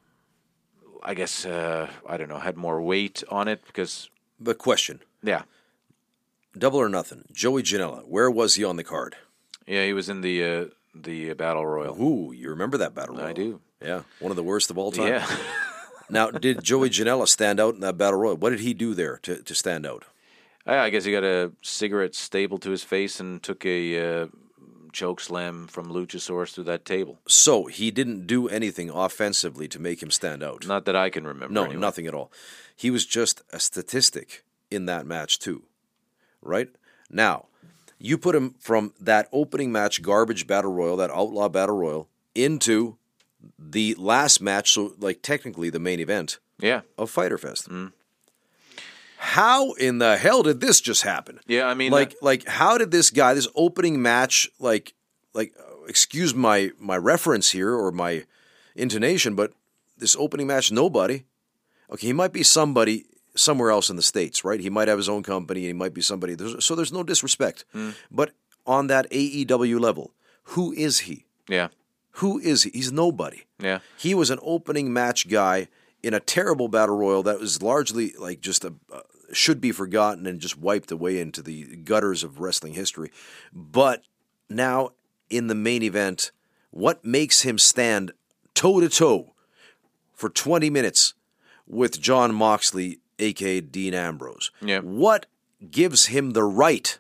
I 1.03 1.15
guess 1.15 1.47
uh, 1.47 1.89
I 2.09 2.17
don't 2.17 2.29
know 2.29 2.39
had 2.39 2.57
more 2.57 2.83
weight 2.83 3.23
on 3.29 3.49
it 3.49 3.65
because 3.67 4.11
the 4.41 4.55
question: 4.55 5.01
yeah 5.23 5.43
Double 6.59 6.79
or 6.79 6.89
nothing. 6.89 7.25
Joey 7.33 7.63
Janela. 7.63 8.07
Where 8.07 8.31
was 8.31 8.55
he 8.55 8.65
on 8.65 8.77
the 8.77 8.85
card? 8.85 9.17
Yeah 9.67 9.85
he 9.85 9.93
was 9.93 10.09
in 10.09 10.21
the 10.21 10.45
uh, 10.45 10.65
the 10.95 11.33
battle 11.35 11.67
royal. 11.67 12.01
Ooh, 12.01 12.33
you 12.33 12.51
remember 12.51 12.79
that 12.79 12.95
battle? 12.95 13.17
Royal? 13.17 13.27
I 13.27 13.33
do. 13.33 13.61
Yeah, 13.83 14.03
one 14.21 14.31
of 14.33 14.37
the 14.37 14.43
worst 14.43 14.71
of 14.71 14.79
all 14.79 14.93
time. 14.93 15.09
Yeah. 15.09 15.27
Now, 16.09 16.31
did 16.31 16.63
Joey 16.63 16.91
Janela 16.91 17.27
stand 17.27 17.59
out 17.59 17.75
in 17.75 17.81
that 17.81 17.99
battle 17.99 18.21
royal? 18.21 18.37
What 18.37 18.51
did 18.51 18.61
he 18.61 18.75
do 18.75 18.95
there 18.95 19.19
to, 19.23 19.43
to 19.43 19.55
stand 19.55 19.85
out? 19.85 20.05
I, 20.65 20.79
I 20.79 20.91
guess 20.91 21.05
he 21.05 21.13
got 21.13 21.25
a 21.25 21.53
cigarette 21.63 22.15
stapled 22.15 22.63
to 22.63 22.71
his 22.71 22.85
face 22.85 23.19
and 23.19 23.43
took 23.43 23.67
a 23.67 24.23
uh, 24.23 24.27
choke 24.93 25.21
slam 25.21 25.67
from 25.67 25.93
Luchasaurus 25.93 26.55
through 26.55 26.65
that 26.65 26.85
table. 26.85 27.19
So 27.27 27.67
he 27.67 27.91
didn't 27.91 28.27
do 28.27 28.49
anything 28.49 28.91
offensively 28.91 29.69
to 29.69 29.81
make 29.81 30.03
him 30.03 30.11
stand 30.11 30.43
out. 30.43 30.67
Not 30.67 30.85
that 30.85 30.97
I 30.97 31.11
can 31.11 31.27
remember. 31.27 31.53
no, 31.53 31.65
anyway. 31.65 31.81
nothing 31.81 32.07
at 32.07 32.15
all. 32.15 32.31
He 32.75 32.91
was 32.91 33.05
just 33.05 33.43
a 33.53 33.59
statistic 33.59 34.45
in 34.71 34.87
that 34.87 35.07
match 35.07 35.39
too. 35.39 35.65
Right? 36.41 36.69
Now, 37.11 37.47
you 37.99 38.19
put 38.19 38.35
him 38.35 38.55
from 38.61 38.93
that 39.01 39.29
opening 39.33 39.73
match 39.73 40.03
garbage 40.03 40.47
battle 40.47 40.73
royal, 40.73 40.97
that 40.99 41.11
outlaw 41.11 41.49
battle 41.49 41.77
royal, 41.77 42.09
into 42.35 42.97
the 43.59 43.95
last 43.99 44.41
match, 44.41 44.73
so 44.73 44.95
like 44.99 45.23
technically 45.23 45.71
the 45.71 45.79
main 45.79 46.01
event 46.01 46.39
Yeah, 46.61 46.83
of 46.99 47.11
Fyter 47.11 47.39
Fest. 47.39 47.69
How 49.19 49.73
in 49.73 49.99
the 49.99 50.17
hell 50.19 50.43
did 50.43 50.61
this 50.61 50.81
just 50.81 51.03
happen? 51.03 51.41
yeah. 51.47 51.67
I 51.67 51.75
mean, 51.75 51.91
like 51.91 52.13
uh, 52.13 52.17
like 52.23 52.47
how 52.47 52.77
did 52.79 52.91
this 52.91 53.11
guy 53.11 53.35
this 53.35 53.49
opening 53.55 54.03
match 54.03 54.49
like 54.61 54.93
like 55.33 55.55
uh, 55.59 55.85
excuse 55.89 56.35
my 56.35 56.71
my 56.79 56.97
reference 56.97 57.51
here 57.51 57.73
or 57.75 57.91
my 57.93 58.25
intonation 58.75 59.35
but 59.35 59.53
this 59.97 60.15
opening 60.17 60.47
match 60.47 60.71
nobody 60.71 61.25
okay 61.91 62.09
he 62.09 62.13
might 62.13 62.33
be 62.33 62.43
somebody 62.43 63.07
somewhere 63.37 63.71
else 63.71 63.91
in 63.91 63.97
the 63.97 64.03
states 64.03 64.45
right? 64.45 64.61
He 64.61 64.71
might 64.71 64.89
have 64.89 64.99
his 64.99 65.09
own 65.09 65.23
company 65.23 65.61
and 65.61 65.67
he 65.69 65.73
might 65.73 65.95
be 65.95 66.01
somebody. 66.03 66.35
There's, 66.35 66.65
so 66.65 66.75
there's 66.75 66.93
no 66.93 67.03
disrespect 67.03 67.65
but 68.11 68.33
on 68.67 68.89
that 68.89 69.11
AEW 69.11 69.79
level 69.81 70.13
who 70.51 70.73
is 70.73 71.01
he? 71.01 71.27
Yeah, 71.49 71.69
who 72.13 72.39
is 72.39 72.63
he? 72.65 72.71
He's 72.71 72.93
nobody. 72.93 73.43
Yeah. 73.59 73.81
he 73.99 74.15
was 74.15 74.31
an 74.31 74.39
opening 74.43 74.93
match 74.93 75.29
guy 75.29 75.69
in 76.03 76.15
a 76.15 76.21
terrible 76.21 76.69
battle 76.69 76.97
royal 76.97 77.23
that 77.25 77.41
was 77.41 77.63
largely 77.63 78.13
like 78.19 78.41
just 78.41 78.65
a 78.65 78.75
uh, 78.93 79.01
should 79.33 79.61
be 79.61 79.73
forgotten 79.73 80.27
and 80.27 80.41
just 80.41 80.57
wiped 80.59 80.91
away 80.93 81.19
into 81.21 81.43
the 81.43 81.77
gutters 81.77 82.23
of 82.23 82.41
wrestling 82.41 82.75
history. 82.75 83.11
But 83.53 84.03
now 84.49 84.91
in 85.31 85.49
the 85.49 85.55
main 85.55 85.83
event, 85.83 86.31
what 86.71 87.05
makes 87.05 87.43
him 87.43 87.59
stand 87.59 88.13
toe 88.55 88.81
to 88.81 88.89
toe 88.89 89.35
for 90.15 90.29
20 90.29 90.71
minutes 90.71 91.15
with 91.67 92.01
Jon 92.01 92.35
Moxley, 92.35 93.01
aka 93.19 93.61
Dean 93.61 93.95
Ambrose? 93.95 94.51
Yeah. 94.61 94.81
What 94.81 95.27
gives 95.71 96.07
him 96.07 96.31
the 96.33 96.43
right? 96.45 96.99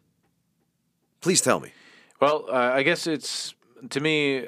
Please 1.20 1.40
tell 1.40 1.60
me. 1.60 1.70
Well, 2.20 2.46
uh, 2.48 2.54
I 2.54 2.82
guess 2.82 3.06
it's 3.06 3.54
to 3.90 4.00
me, 4.00 4.46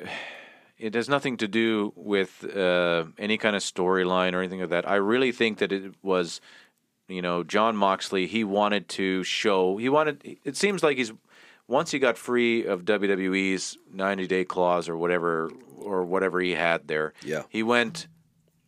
it 0.78 0.95
has 0.95 1.09
nothing 1.09 1.36
to 1.39 1.49
do 1.49 1.93
with 1.97 2.45
uh, 2.57 3.05
any 3.19 3.36
kind 3.36 3.55
of 3.57 3.62
storyline 3.62 4.32
or 4.35 4.39
anything 4.39 4.61
like 4.61 4.70
that. 4.70 4.89
I 4.89 4.97
really 4.97 5.32
think 5.32 5.59
that 5.59 5.73
it 5.73 5.93
was, 6.03 6.40
you 7.09 7.20
know, 7.20 7.43
Jon 7.45 7.77
Moxley. 7.77 8.27
He 8.27 8.45
wanted 8.45 8.89
to 8.90 9.23
show. 9.24 9.77
He 9.77 9.89
wanted. 9.89 10.39
It 10.45 10.57
seems 10.57 10.82
like 10.82 10.97
he's 10.97 11.12
once 11.66 11.90
he 11.90 11.99
got 11.99 12.16
free 12.16 12.65
of 12.65 12.85
WWE's 12.85 13.77
ninety 13.93 14.27
day 14.27 14.45
clause 14.45 14.89
or 14.89 14.97
whatever 14.97 15.51
or 15.78 16.05
whatever 16.05 16.40
he 16.40 16.53
had 16.53 16.89
there. 16.89 17.12
Yeah. 17.23 17.43
he 17.49 17.62
went 17.62 18.09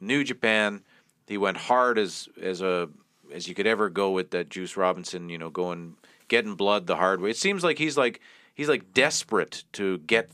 New 0.00 0.24
Japan. 0.24 0.82
He 1.30 1.38
went 1.38 1.58
hard 1.58 1.96
as 1.96 2.28
as 2.42 2.60
a 2.60 2.88
as 3.32 3.46
you 3.46 3.54
could 3.54 3.68
ever 3.68 3.88
go 3.88 4.10
with 4.10 4.32
that 4.32 4.48
Juice 4.48 4.76
Robinson. 4.76 5.28
You 5.28 5.38
know, 5.38 5.48
going 5.48 5.94
getting 6.26 6.56
blood 6.56 6.88
the 6.88 6.96
hard 6.96 7.20
way. 7.20 7.30
It 7.30 7.36
seems 7.36 7.62
like 7.62 7.78
he's 7.78 7.96
like 7.96 8.20
he's 8.52 8.68
like 8.68 8.92
desperate 8.92 9.62
to 9.74 9.98
get 9.98 10.28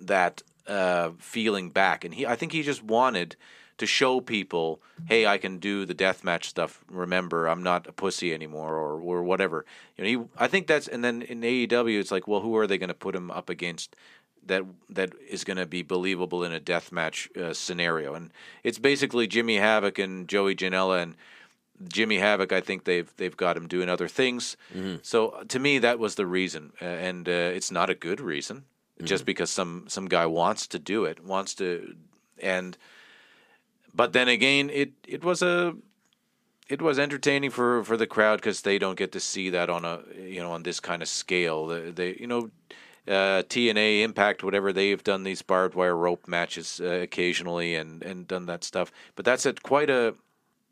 that 0.00 0.42
uh, 0.66 1.10
feeling 1.18 1.68
back, 1.68 2.02
and 2.02 2.14
he 2.14 2.26
I 2.26 2.34
think 2.34 2.52
he 2.52 2.62
just 2.62 2.82
wanted 2.82 3.36
to 3.76 3.84
show 3.84 4.22
people, 4.22 4.80
hey, 5.06 5.26
I 5.26 5.36
can 5.36 5.58
do 5.58 5.84
the 5.84 5.94
deathmatch 5.94 6.44
stuff. 6.44 6.82
Remember, 6.90 7.46
I'm 7.46 7.62
not 7.62 7.86
a 7.86 7.92
pussy 7.92 8.32
anymore, 8.32 8.74
or 8.74 8.98
or 9.02 9.22
whatever. 9.22 9.66
You 9.98 10.04
know, 10.04 10.10
he, 10.22 10.28
I 10.38 10.48
think 10.48 10.66
that's 10.66 10.88
and 10.88 11.04
then 11.04 11.20
in 11.20 11.42
AEW, 11.42 12.00
it's 12.00 12.10
like, 12.10 12.26
well, 12.26 12.40
who 12.40 12.56
are 12.56 12.66
they 12.66 12.78
going 12.78 12.88
to 12.88 12.94
put 12.94 13.14
him 13.14 13.30
up 13.30 13.50
against? 13.50 13.96
That 14.46 14.64
that 14.88 15.12
is 15.28 15.44
going 15.44 15.58
to 15.58 15.66
be 15.66 15.82
believable 15.82 16.42
in 16.44 16.52
a 16.52 16.60
deathmatch 16.60 17.36
uh, 17.36 17.52
scenario, 17.52 18.14
and 18.14 18.30
it's 18.64 18.78
basically 18.78 19.26
Jimmy 19.26 19.56
Havoc 19.56 19.98
and 19.98 20.26
Joey 20.26 20.54
Janela 20.54 21.02
and 21.02 21.14
Jimmy 21.86 22.16
Havoc. 22.18 22.52
I 22.52 22.60
think 22.62 22.84
they've 22.84 23.12
they've 23.18 23.36
got 23.36 23.56
him 23.56 23.68
doing 23.68 23.88
other 23.88 24.08
things. 24.08 24.56
So 25.02 25.28
uh, 25.28 25.44
to 25.44 25.58
me, 25.58 25.78
that 25.80 25.98
was 25.98 26.14
the 26.14 26.26
reason, 26.26 26.72
uh, 26.80 26.84
and 26.84 27.28
uh, 27.28 27.32
it's 27.32 27.70
not 27.70 27.90
a 27.90 27.94
good 27.94 28.20
reason. 28.20 28.64
Just 29.04 29.24
because 29.26 29.50
some 29.50 29.84
some 29.88 30.08
guy 30.08 30.26
wants 30.26 30.66
to 30.68 30.78
do 30.78 31.04
it, 31.04 31.22
wants 31.24 31.54
to, 31.54 31.94
and 32.42 32.76
but 33.94 34.12
then 34.12 34.28
again, 34.28 34.70
it 34.70 34.92
it 35.06 35.22
was 35.22 35.40
a 35.42 35.74
it 36.68 36.82
was 36.82 36.98
entertaining 36.98 37.50
for 37.50 37.84
for 37.84 37.96
the 37.96 38.06
crowd 38.06 38.40
because 38.40 38.62
they 38.62 38.78
don't 38.78 38.98
get 38.98 39.12
to 39.12 39.20
see 39.20 39.50
that 39.50 39.70
on 39.70 39.84
a 39.84 40.00
you 40.18 40.40
know 40.40 40.50
on 40.52 40.62
this 40.64 40.80
kind 40.80 41.00
of 41.02 41.08
scale. 41.08 41.66
They, 41.66 41.90
they 41.90 42.16
you 42.18 42.26
know. 42.26 42.50
Uh, 43.08 43.42
TNA 43.42 44.02
Impact, 44.02 44.44
whatever 44.44 44.70
they've 44.72 45.02
done 45.02 45.22
these 45.24 45.40
barbed 45.40 45.74
wire 45.74 45.96
rope 45.96 46.28
matches 46.28 46.78
uh, 46.84 46.86
occasionally 46.88 47.74
and, 47.74 48.02
and 48.02 48.28
done 48.28 48.44
that 48.46 48.62
stuff, 48.62 48.92
but 49.16 49.24
that's 49.24 49.46
at 49.46 49.62
quite 49.62 49.88
a 49.88 50.14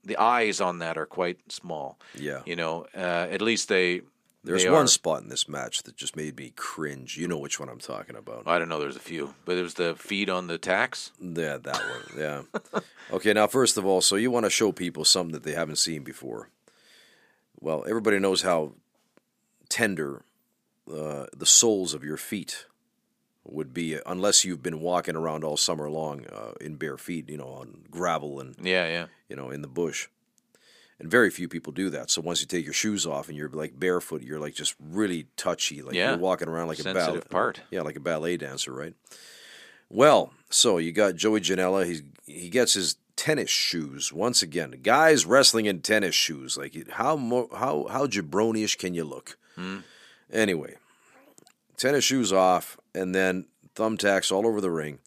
the 0.04 0.16
eyes 0.18 0.60
on 0.60 0.78
that 0.78 0.96
are 0.96 1.06
quite 1.06 1.38
small. 1.50 1.98
Yeah. 2.14 2.42
you 2.46 2.54
know, 2.56 2.86
uh, 2.94 3.26
at 3.30 3.40
least 3.42 3.68
they. 3.68 4.02
There's 4.44 4.62
they 4.62 4.70
one 4.70 4.84
are- 4.84 4.86
spot 4.86 5.22
in 5.22 5.28
this 5.28 5.48
match 5.48 5.82
that 5.82 5.96
just 5.96 6.14
made 6.14 6.36
me 6.36 6.52
cringe. 6.54 7.16
You 7.16 7.26
know 7.26 7.38
which 7.38 7.58
one 7.58 7.68
I'm 7.68 7.80
talking 7.80 8.14
about. 8.14 8.44
I 8.46 8.60
don't 8.60 8.68
know. 8.68 8.78
There's 8.78 8.94
a 8.94 9.00
few, 9.00 9.34
but 9.44 9.56
there's 9.56 9.74
the 9.74 9.96
feed 9.96 10.30
on 10.30 10.46
the 10.46 10.56
tacks. 10.58 11.10
Yeah, 11.20 11.56
that 11.56 11.74
one. 11.74 12.02
Yeah. 12.16 12.42
okay, 13.12 13.32
now 13.32 13.48
first 13.48 13.76
of 13.76 13.84
all, 13.84 14.00
so 14.00 14.14
you 14.14 14.30
want 14.30 14.46
to 14.46 14.50
show 14.50 14.70
people 14.70 15.04
something 15.04 15.32
that 15.32 15.42
they 15.42 15.52
haven't 15.54 15.76
seen 15.78 16.04
before. 16.04 16.48
Well, 17.58 17.84
everybody 17.88 18.20
knows 18.20 18.42
how 18.42 18.74
tender 19.68 20.22
uh, 20.92 21.26
the 21.36 21.46
soles 21.46 21.94
of 21.94 22.04
your 22.04 22.16
feet 22.16 22.66
would 23.44 23.72
be, 23.72 23.96
unless 24.06 24.44
you've 24.44 24.62
been 24.62 24.80
walking 24.80 25.14
around 25.16 25.44
all 25.44 25.56
summer 25.56 25.88
long 25.88 26.26
uh, 26.26 26.52
in 26.60 26.76
bare 26.76 26.96
feet, 26.98 27.28
you 27.30 27.36
know, 27.36 27.48
on 27.48 27.84
gravel 27.90 28.40
and 28.40 28.56
Yeah, 28.60 28.86
yeah, 28.88 29.06
you 29.28 29.36
know 29.36 29.50
in 29.50 29.62
the 29.62 29.68
bush. 29.68 30.08
And 30.98 31.10
very 31.10 31.28
few 31.30 31.46
people 31.46 31.72
do 31.74 31.90
that. 31.90 32.10
So 32.10 32.22
once 32.22 32.40
you 32.40 32.46
take 32.46 32.64
your 32.64 32.72
shoes 32.72 33.04
off 33.06 33.28
and 33.28 33.36
you're 33.36 33.50
like 33.50 33.78
barefoot, 33.78 34.22
you're 34.22 34.40
like 34.40 34.54
just 34.54 34.74
really 34.80 35.26
touchy, 35.36 35.82
like 35.82 35.94
Yeah. 35.94 36.10
you're 36.10 36.18
walking 36.18 36.48
around 36.48 36.68
like 36.68 36.78
a 36.80 36.84
ballet 36.84 37.00
Sensitive 37.00 37.28
part. 37.30 37.60
Yeah, 37.70 37.82
like 37.82 37.96
a 37.96 38.00
ballet 38.00 38.36
dancer, 38.38 38.72
right? 38.72 38.94
Well, 39.88 40.32
so 40.50 40.78
you 40.78 40.92
got 40.92 41.14
Joey 41.16 41.40
Janela. 41.40 41.84
He 41.86 42.02
he 42.26 42.48
gets 42.48 42.74
his 42.74 42.96
tennis 43.14 43.50
shoes 43.50 44.12
once 44.12 44.42
again. 44.42 44.80
Guys 44.82 45.24
wrestling 45.26 45.66
in 45.66 45.80
tennis 45.80 46.14
shoes. 46.14 46.56
Like 46.56 46.88
how 46.90 47.14
mo- 47.16 47.50
how 47.54 47.86
how 47.90 48.06
jabroni-ish 48.06 48.76
can 48.76 48.94
you 48.94 49.04
look? 49.04 49.38
Anyway, 50.32 50.74
tennis 51.76 52.04
shoes 52.04 52.32
off, 52.32 52.78
and 52.94 53.14
then 53.14 53.46
thumbtacks 53.74 54.32
all 54.32 54.46
over 54.46 54.60
the 54.60 54.70
ring. 54.70 54.98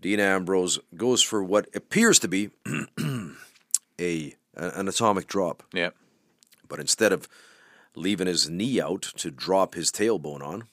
Dean 0.00 0.20
Ambrose 0.20 0.78
goes 0.96 1.22
for 1.22 1.42
what 1.42 1.68
appears 1.74 2.18
to 2.18 2.28
be 2.28 2.50
a 4.00 4.34
an 4.56 4.86
atomic 4.86 5.26
drop, 5.26 5.62
yeah. 5.72 5.90
but 6.68 6.78
instead 6.78 7.12
of 7.12 7.28
leaving 7.96 8.26
his 8.26 8.48
knee 8.48 8.80
out 8.80 9.02
to 9.02 9.30
drop 9.30 9.74
his 9.74 9.90
tailbone 9.90 10.42
on, 10.42 10.64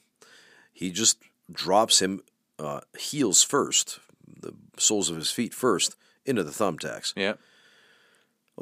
he 0.72 0.90
just 0.90 1.18
drops 1.50 2.00
him 2.00 2.22
uh, 2.58 2.80
heels 2.96 3.42
first, 3.42 3.98
the 4.40 4.54
soles 4.78 5.10
of 5.10 5.16
his 5.16 5.30
feet 5.30 5.52
first, 5.52 5.96
into 6.24 6.44
the 6.44 6.52
thumbtacks. 6.52 7.12
Yeah. 7.16 7.34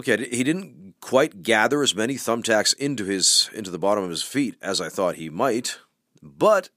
Okay, 0.00 0.28
he 0.30 0.42
didn't 0.44 0.94
quite 1.00 1.42
gather 1.42 1.82
as 1.82 1.94
many 1.94 2.14
thumbtacks 2.14 2.74
into 2.78 3.04
his 3.04 3.50
into 3.52 3.70
the 3.70 3.78
bottom 3.78 4.02
of 4.04 4.10
his 4.10 4.22
feet 4.22 4.54
as 4.62 4.80
I 4.80 4.88
thought 4.88 5.14
he 5.16 5.28
might, 5.30 5.78
but 6.22 6.70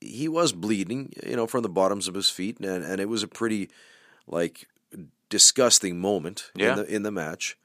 he 0.00 0.28
was 0.28 0.52
bleeding, 0.52 1.12
you 1.26 1.36
know, 1.36 1.46
from 1.46 1.62
the 1.62 1.68
bottoms 1.68 2.06
of 2.08 2.14
his 2.14 2.30
feet, 2.30 2.58
and, 2.60 2.84
and 2.84 3.00
it 3.00 3.08
was 3.08 3.22
a 3.22 3.28
pretty 3.28 3.68
like 4.26 4.66
disgusting 5.28 5.98
moment 6.00 6.50
Yeah. 6.54 6.70
in 6.72 6.76
the 6.78 6.94
in 6.96 7.02
the 7.02 7.10
match. 7.10 7.56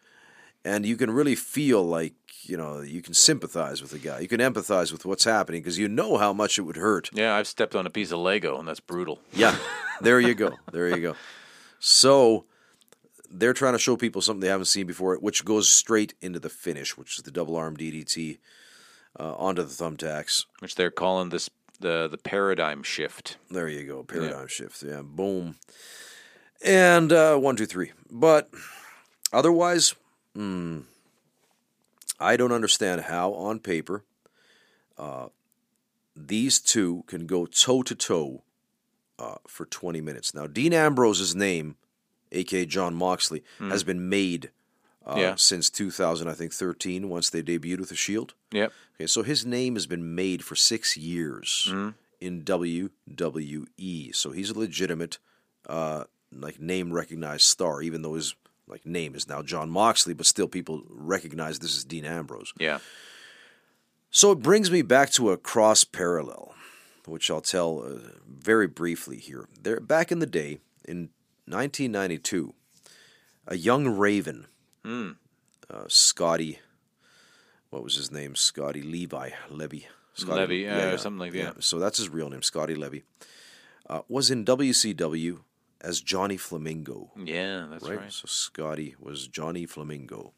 And 0.66 0.86
you 0.86 0.96
can 0.96 1.12
really 1.12 1.36
feel 1.36 1.84
like, 1.84 2.14
you 2.44 2.56
know, 2.56 2.80
you 2.80 3.02
can 3.02 3.14
sympathize 3.14 3.82
with 3.82 3.92
the 3.92 4.00
guy. 4.00 4.20
You 4.22 4.30
can 4.30 4.40
empathize 4.40 4.94
with 4.94 5.06
what's 5.06 5.26
happening 5.26 5.62
because 5.62 5.78
you 5.78 5.90
know 5.90 6.16
how 6.18 6.32
much 6.32 6.58
it 6.58 6.62
would 6.62 6.78
hurt. 6.78 7.10
Yeah, 7.14 7.36
I've 7.36 7.48
stepped 7.48 7.76
on 7.76 7.86
a 7.86 7.90
piece 7.90 8.12
of 8.14 8.20
Lego, 8.20 8.58
and 8.60 8.66
that's 8.68 8.80
brutal. 8.80 9.20
Yeah, 9.34 9.58
there 10.02 10.22
you 10.22 10.34
go. 10.36 10.52
There 10.72 10.88
you 10.90 11.02
go. 11.02 11.16
So 11.86 12.46
they're 13.34 13.54
trying 13.54 13.74
to 13.74 13.80
show 13.80 13.98
people 13.98 14.22
something 14.22 14.42
they 14.42 14.48
haven't 14.48 14.66
seen 14.66 14.86
before, 14.86 15.16
which 15.16 15.44
goes 15.44 15.70
straight 15.70 16.14
into 16.22 16.40
the 16.40 16.50
finish, 16.50 16.96
which 16.96 17.18
is 17.18 17.24
the 17.24 17.32
double 17.32 17.56
arm 17.56 17.76
DDT 17.76 18.38
uh, 19.20 19.34
onto 19.36 19.64
the 19.64 19.70
thumbtacks. 19.70 20.46
Which 20.60 20.76
they're 20.76 20.92
calling 20.92 21.30
this 21.30 21.50
the 21.80 22.08
the 22.08 22.18
paradigm 22.18 22.84
shift. 22.84 23.38
There 23.50 23.68
you 23.68 23.86
go, 23.86 24.04
paradigm 24.04 24.48
shift. 24.48 24.84
Yeah, 24.84 25.02
boom. 25.04 25.56
And 26.64 27.12
uh, 27.12 27.38
one, 27.38 27.56
two, 27.56 27.66
three. 27.66 27.92
But 28.10 28.50
otherwise, 29.34 29.96
hmm, 30.34 30.82
I 32.20 32.38
don't 32.38 32.54
understand 32.54 33.02
how 33.02 33.34
on 33.34 33.60
paper 33.60 34.06
uh, 34.98 35.28
these 36.16 36.60
two 36.60 37.04
can 37.08 37.26
go 37.26 37.46
toe 37.46 37.84
to 37.84 37.96
toe 37.96 38.44
uh, 39.20 39.36
for 39.48 39.66
20 39.66 40.00
minutes. 40.00 40.34
Now, 40.34 40.48
Dean 40.48 40.74
Ambrose's 40.74 41.36
name, 41.36 41.76
aka 42.34 42.66
Jon 42.66 42.94
Moxley, 42.96 43.44
has 43.60 43.84
been 43.84 44.10
made 44.10 44.50
uh, 45.06 45.16
Yeah. 45.18 45.36
since 45.36 45.70
2000, 45.70 46.28
I 46.28 46.34
think 46.34 46.54
13, 46.54 47.10
once 47.10 47.30
they 47.30 47.42
debuted 47.44 47.80
with 47.80 47.90
the 47.90 47.96
Shield. 47.96 48.34
Yep. 48.52 48.72
Okay, 48.96 49.08
so 49.08 49.22
his 49.24 49.46
name 49.46 49.76
has 49.76 49.86
been 49.86 50.16
made 50.16 50.44
for 50.44 50.56
six 50.56 50.96
years 50.98 51.72
in 52.22 52.44
WWE. 52.44 54.16
So 54.16 54.32
he's 54.32 54.50
a 54.50 54.58
legitimate, 54.60 55.20
uh, 55.68 56.06
like 56.32 56.60
name 56.60 56.94
recognized 56.94 57.44
star, 57.44 57.82
even 57.82 58.02
though 58.02 58.14
his 58.16 58.36
like 58.68 58.86
name 58.86 59.14
is 59.14 59.28
now 59.28 59.42
Jon 59.42 59.70
Moxley, 59.70 60.14
but 60.14 60.26
still 60.26 60.48
people 60.48 60.84
recognize 60.90 61.60
this 61.60 61.76
is 61.76 61.84
Dean 61.84 62.06
Ambrose. 62.06 62.54
Yeah. 62.60 62.80
So 64.10 64.32
it 64.32 64.40
brings 64.42 64.72
me 64.72 64.82
back 64.84 65.10
to 65.12 65.32
a 65.32 65.38
cross 65.38 65.84
parallel, 65.84 66.54
which 67.06 67.30
I'll 67.30 67.42
tell 67.42 67.84
uh, 67.84 67.98
very 68.28 68.68
briefly 68.68 69.18
here. 69.18 69.48
There, 69.62 69.80
back 69.80 70.12
in 70.12 70.20
the 70.20 70.26
day, 70.28 70.60
in 70.86 71.10
1992, 71.46 72.54
a 73.48 73.56
young 73.58 73.88
Raven, 73.88 74.48
uh, 74.86 75.84
Scotty, 75.88 76.60
what 77.70 77.84
was 77.84 77.96
his 77.96 78.12
name? 78.12 78.36
Scotty 78.36 78.82
Levi 78.82 79.32
Levy. 79.50 79.88
Scotty, 80.14 80.42
Levy, 80.42 80.68
uh, 80.70 80.98
something 80.98 81.20
like 81.20 81.34
that. 81.34 81.64
So 81.64 81.80
that's 81.80 81.98
his 81.98 82.10
real 82.10 82.30
name, 82.30 82.44
Scotty 82.44 82.76
Levy. 82.76 83.04
Uh, 83.90 84.02
was 84.08 84.30
in 84.32 84.46
WCW 84.46 85.40
as 85.82 86.00
Johnny 86.00 86.38
Flamingo 86.38 87.12
Yeah, 87.18 87.66
that's 87.70 87.84
right? 87.84 88.00
right. 88.00 88.12
So 88.12 88.26
Scotty 88.28 88.96
was 89.00 89.28
Johnny 89.28 89.66
Flamingo, 89.66 90.34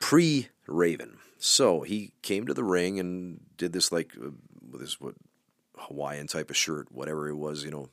pre 0.00 0.48
Raven. 0.66 1.18
So 1.38 1.82
he 1.82 2.12
came 2.22 2.46
to 2.46 2.54
the 2.54 2.64
ring 2.64 2.98
and 2.98 3.40
did 3.58 3.72
this 3.74 3.92
like 3.92 4.12
uh, 4.16 4.30
with 4.70 4.80
this 4.80 4.98
what 5.00 5.14
Hawaiian 5.76 6.26
type 6.28 6.48
of 6.50 6.56
shirt, 6.56 6.90
whatever 6.90 7.28
it 7.28 7.36
was, 7.36 7.64
you 7.64 7.70
know. 7.70 7.88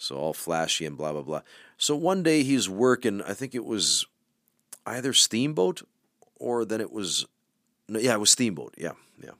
So 0.00 0.16
all 0.16 0.32
flashy 0.32 0.86
and 0.86 0.96
blah 0.96 1.12
blah 1.12 1.20
blah. 1.20 1.42
So 1.76 1.94
one 1.94 2.22
day 2.22 2.42
he's 2.42 2.70
working. 2.70 3.20
I 3.20 3.34
think 3.34 3.54
it 3.54 3.66
was 3.66 4.06
either 4.86 5.12
Steamboat 5.12 5.82
or 6.36 6.64
then 6.64 6.80
it 6.80 6.90
was 6.90 7.26
no, 7.86 8.00
yeah, 8.00 8.14
it 8.14 8.20
was 8.20 8.30
Steamboat. 8.30 8.74
Yeah, 8.78 8.92
yeah. 9.22 9.32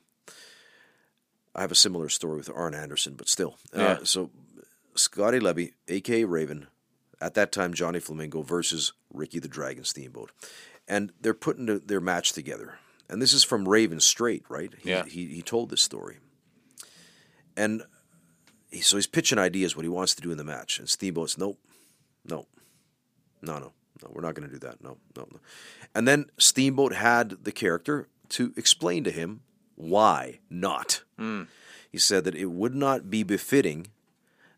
I 1.55 1.63
have 1.63 1.73
a 1.73 1.77
similar 1.77 2.11
story 2.11 2.37
with 2.37 2.51
Arn 2.55 2.75
Anderson, 2.75 3.15
but 3.15 3.27
still. 3.27 3.57
Yeah. 3.75 3.83
Uh, 3.83 4.05
so 4.05 4.31
Scotty 4.97 5.41
Levy, 5.41 5.73
aka 5.89 6.25
Raven, 6.25 6.67
at 7.23 7.33
that 7.35 7.53
time 7.53 7.73
Johnny 7.73 7.99
Flamingo 7.99 8.43
versus 8.43 8.93
Ricky 9.11 9.39
the 9.39 9.49
Dragon 9.49 9.85
Steamboat, 9.85 10.31
and 10.87 11.11
they're 11.23 11.33
putting 11.33 11.79
their 11.87 12.03
match 12.03 12.35
together. 12.35 12.79
And 13.09 13.23
this 13.23 13.33
is 13.33 13.45
from 13.45 13.67
Raven 13.67 13.99
straight, 13.99 14.45
right? 14.51 14.75
He, 14.79 14.91
Yeah. 14.91 15.05
He 15.07 15.25
he 15.29 15.41
told 15.41 15.71
this 15.71 15.81
story, 15.81 16.19
and 17.57 17.83
so 18.81 18.97
he's 18.97 19.07
pitching 19.07 19.39
ideas 19.39 19.77
what 19.77 19.85
he 19.85 19.89
wants 19.89 20.15
to 20.15 20.23
do 20.23 20.31
in 20.31 20.39
the 20.39 20.45
match, 20.45 20.79
and 20.79 20.89
Steamboat's 20.89 21.37
nope, 21.39 21.59
nope, 22.25 22.49
no, 23.43 23.59
no, 23.59 23.73
no, 24.03 24.11
we're 24.13 24.23
not 24.23 24.35
going 24.35 24.49
to 24.49 24.53
do 24.53 24.61
that. 24.61 24.83
No, 24.83 24.97
no, 25.17 25.27
no. 25.31 25.41
And 25.95 26.07
then 26.07 26.27
Steamboat 26.39 26.95
had 26.95 27.45
the 27.45 27.53
character 27.53 28.09
to 28.31 28.53
explain 28.57 29.05
to 29.05 29.11
him 29.11 29.41
why 29.77 30.41
not. 30.49 31.03
He 31.91 31.99
said 31.99 32.25
that 32.25 32.35
it 32.35 32.47
would 32.47 32.75
not 32.75 33.11
be 33.11 33.23
befitting 33.23 33.89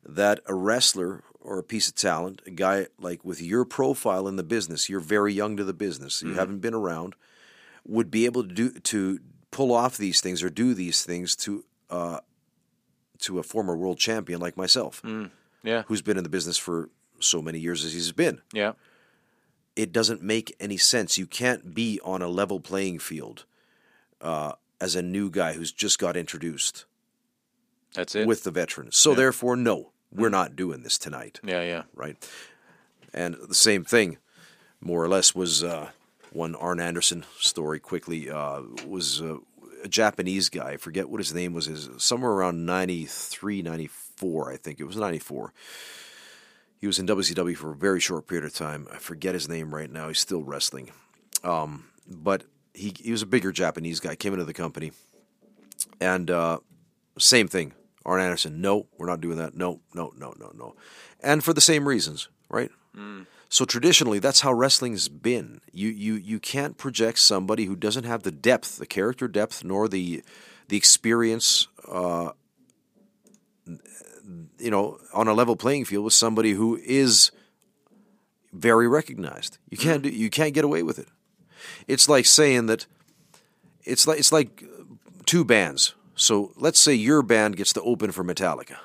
that 0.04 0.40
a 0.46 0.54
wrestler 0.54 1.22
or 1.40 1.58
a 1.58 1.62
piece 1.62 1.88
of 1.88 1.94
talent, 1.94 2.42
a 2.46 2.50
guy 2.50 2.86
like 2.98 3.24
with 3.24 3.40
your 3.40 3.64
profile 3.64 4.28
in 4.28 4.36
the 4.36 4.42
business, 4.42 4.88
you're 4.88 5.00
very 5.00 5.32
young 5.32 5.56
to 5.56 5.64
the 5.64 5.72
business, 5.72 6.22
you 6.22 6.34
haven't 6.34 6.58
been 6.58 6.74
around, 6.74 7.14
would 7.86 8.10
be 8.10 8.26
able 8.26 8.42
to 8.42 8.52
do 8.52 8.70
to 8.70 9.18
pull 9.50 9.72
off 9.72 9.96
these 9.96 10.20
things 10.20 10.42
or 10.42 10.50
do 10.50 10.74
these 10.74 11.04
things 11.04 11.34
to 11.36 11.64
uh, 11.90 12.20
to 13.22 13.38
a 13.38 13.42
former 13.42 13.76
world 13.76 13.98
champion 13.98 14.40
like 14.40 14.56
myself, 14.56 15.02
Yeah. 15.62 15.82
who's 15.86 16.02
been 16.02 16.16
in 16.16 16.22
the 16.24 16.28
business 16.30 16.58
for 16.58 16.88
so 17.20 17.40
many 17.42 17.58
years 17.58 17.84
as 17.84 17.92
he's 17.92 18.12
been. 18.12 18.40
Yeah. 18.52 18.72
It 19.74 19.92
doesn't 19.92 20.22
make 20.22 20.54
any 20.60 20.76
sense. 20.76 21.16
You 21.18 21.26
can't 21.26 21.74
be 21.74 21.98
on 22.04 22.20
a 22.20 22.28
level 22.28 22.60
playing 22.60 22.98
field 22.98 23.44
uh, 24.20 24.52
as 24.80 24.94
a 24.94 25.02
new 25.02 25.30
guy 25.30 25.54
who's 25.54 25.72
just 25.72 25.98
got 25.98 26.16
introduced 26.16 26.84
That's 27.94 28.14
it. 28.14 28.26
with 28.26 28.44
the 28.44 28.50
veterans. 28.50 28.96
So 28.96 29.14
therefore, 29.14 29.56
no, 29.56 29.92
we're 30.12 30.28
not 30.28 30.56
doing 30.56 30.82
this 30.82 30.98
tonight. 30.98 31.40
yeah, 31.44 31.62
yeah. 31.62 31.82
right? 31.94 32.16
And 33.14 33.34
the 33.48 33.54
same 33.54 33.84
thing, 33.84 34.18
more 34.80 35.02
or 35.02 35.08
less, 35.08 35.34
was 35.34 35.62
uh, 35.62 35.90
one 36.32 36.54
Arn 36.56 36.80
Anderson 36.80 37.24
story. 37.38 37.78
Quickly, 37.80 38.30
uh, 38.30 38.62
was 38.86 39.20
uh, 39.22 39.36
a 39.82 39.88
Japanese 39.88 40.48
guy. 40.48 40.70
I 40.72 40.76
forget 40.76 41.08
what 41.08 41.18
his 41.20 41.34
name 41.34 41.52
was. 41.52 41.68
Is 41.68 41.88
somewhere 41.98 42.32
around 42.32 42.64
93, 42.64 43.62
94, 43.62 44.52
I 44.52 44.56
think 44.56 44.80
it 44.80 44.84
was 44.84 44.96
ninety 44.96 45.18
four. 45.18 45.52
He 46.78 46.86
was 46.86 46.98
in 46.98 47.06
WCW 47.06 47.56
for 47.56 47.70
a 47.72 47.76
very 47.76 48.00
short 48.00 48.26
period 48.26 48.44
of 48.44 48.54
time. 48.54 48.88
I 48.92 48.96
forget 48.96 49.34
his 49.34 49.48
name 49.48 49.72
right 49.74 49.90
now. 49.90 50.08
He's 50.08 50.18
still 50.18 50.42
wrestling, 50.42 50.90
um, 51.44 51.84
but 52.08 52.44
he 52.74 52.92
he 52.98 53.12
was 53.12 53.22
a 53.22 53.26
bigger 53.26 53.52
Japanese 53.52 54.00
guy. 54.00 54.16
Came 54.16 54.32
into 54.32 54.44
the 54.44 54.54
company, 54.54 54.92
and 56.00 56.30
uh, 56.30 56.58
same 57.18 57.48
thing. 57.48 57.74
Arn 58.04 58.20
Anderson, 58.20 58.60
no, 58.60 58.86
we're 58.98 59.06
not 59.06 59.20
doing 59.20 59.38
that. 59.38 59.54
No, 59.56 59.80
no, 59.94 60.12
no, 60.16 60.34
no, 60.38 60.50
no. 60.56 60.74
And 61.20 61.44
for 61.44 61.52
the 61.52 61.60
same 61.60 61.86
reasons, 61.86 62.28
right? 62.48 62.70
So 63.52 63.66
traditionally, 63.66 64.18
that's 64.18 64.40
how 64.40 64.54
wrestling's 64.54 65.10
been. 65.10 65.60
You 65.74 65.90
you 65.90 66.14
you 66.14 66.40
can't 66.40 66.78
project 66.78 67.18
somebody 67.18 67.66
who 67.66 67.76
doesn't 67.76 68.04
have 68.04 68.22
the 68.22 68.30
depth, 68.30 68.78
the 68.78 68.86
character 68.86 69.28
depth, 69.28 69.62
nor 69.62 69.88
the 69.88 70.24
the 70.68 70.76
experience, 70.78 71.68
uh, 71.86 72.30
you 74.58 74.70
know, 74.70 74.96
on 75.12 75.28
a 75.28 75.34
level 75.34 75.54
playing 75.54 75.84
field 75.84 76.02
with 76.02 76.14
somebody 76.14 76.52
who 76.52 76.80
is 76.82 77.30
very 78.54 78.88
recognized. 78.88 79.58
You 79.68 79.76
can't 79.76 80.02
do, 80.02 80.08
you 80.08 80.30
can't 80.30 80.54
get 80.54 80.64
away 80.64 80.82
with 80.82 80.98
it. 80.98 81.08
It's 81.86 82.08
like 82.08 82.24
saying 82.24 82.68
that 82.68 82.86
it's 83.84 84.06
like 84.06 84.18
it's 84.18 84.32
like 84.32 84.64
two 85.26 85.44
bands. 85.44 85.94
So 86.14 86.54
let's 86.56 86.80
say 86.80 86.94
your 86.94 87.20
band 87.20 87.58
gets 87.58 87.74
to 87.74 87.82
open 87.82 88.12
for 88.12 88.24
Metallica. 88.24 88.78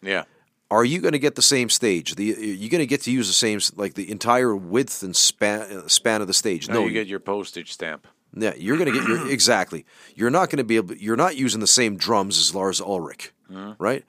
Yeah. 0.00 0.24
Are 0.70 0.84
you 0.84 1.00
going 1.00 1.12
to 1.12 1.18
get 1.18 1.34
the 1.34 1.42
same 1.42 1.70
stage? 1.70 2.14
The 2.14 2.24
you're 2.24 2.68
going 2.68 2.80
to 2.80 2.86
get 2.86 3.02
to 3.02 3.10
use 3.10 3.26
the 3.26 3.34
same 3.34 3.60
like 3.76 3.94
the 3.94 4.10
entire 4.10 4.54
width 4.54 5.02
and 5.02 5.16
span 5.16 5.88
span 5.88 6.20
of 6.20 6.26
the 6.26 6.34
stage? 6.34 6.68
No, 6.68 6.84
you 6.84 6.92
get 6.92 7.06
your 7.06 7.20
postage 7.20 7.72
stamp. 7.72 8.06
Yeah, 8.34 8.52
you're 8.56 8.76
going 8.76 8.92
to 8.92 8.98
get 8.98 9.08
your 9.08 9.30
exactly. 9.30 9.86
You're 10.14 10.30
not 10.30 10.50
going 10.50 10.58
to 10.58 10.64
be 10.64 10.76
able. 10.76 10.94
You're 10.96 11.16
not 11.16 11.36
using 11.36 11.60
the 11.60 11.66
same 11.66 11.96
drums 11.96 12.38
as 12.38 12.54
Lars 12.54 12.80
Ulrich, 12.80 13.32
uh-huh. 13.50 13.74
right? 13.78 14.04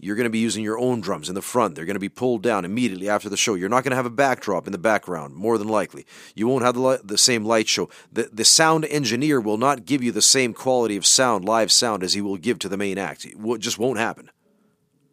You're 0.00 0.16
going 0.16 0.24
to 0.24 0.30
be 0.30 0.40
using 0.40 0.64
your 0.64 0.80
own 0.80 1.00
drums 1.00 1.28
in 1.28 1.36
the 1.36 1.42
front. 1.42 1.76
They're 1.76 1.84
going 1.84 1.94
to 1.94 2.00
be 2.00 2.08
pulled 2.08 2.42
down 2.42 2.64
immediately 2.64 3.08
after 3.08 3.28
the 3.28 3.36
show. 3.36 3.54
You're 3.54 3.68
not 3.68 3.84
going 3.84 3.92
to 3.92 3.96
have 3.96 4.04
a 4.04 4.10
backdrop 4.10 4.66
in 4.66 4.72
the 4.72 4.78
background, 4.78 5.36
more 5.36 5.58
than 5.58 5.68
likely. 5.68 6.06
You 6.34 6.48
won't 6.48 6.64
have 6.64 6.74
the, 6.74 6.80
li- 6.80 6.98
the 7.04 7.16
same 7.16 7.44
light 7.44 7.68
show. 7.68 7.88
The, 8.12 8.28
the 8.32 8.44
sound 8.44 8.84
engineer 8.86 9.40
will 9.40 9.58
not 9.58 9.86
give 9.86 10.02
you 10.02 10.10
the 10.10 10.20
same 10.20 10.54
quality 10.54 10.96
of 10.96 11.06
sound, 11.06 11.44
live 11.44 11.70
sound, 11.70 12.02
as 12.02 12.14
he 12.14 12.20
will 12.20 12.36
give 12.36 12.58
to 12.60 12.68
the 12.68 12.76
main 12.76 12.98
act. 12.98 13.24
It 13.24 13.38
wo- 13.38 13.58
just 13.58 13.78
won't 13.78 14.00
happen. 14.00 14.28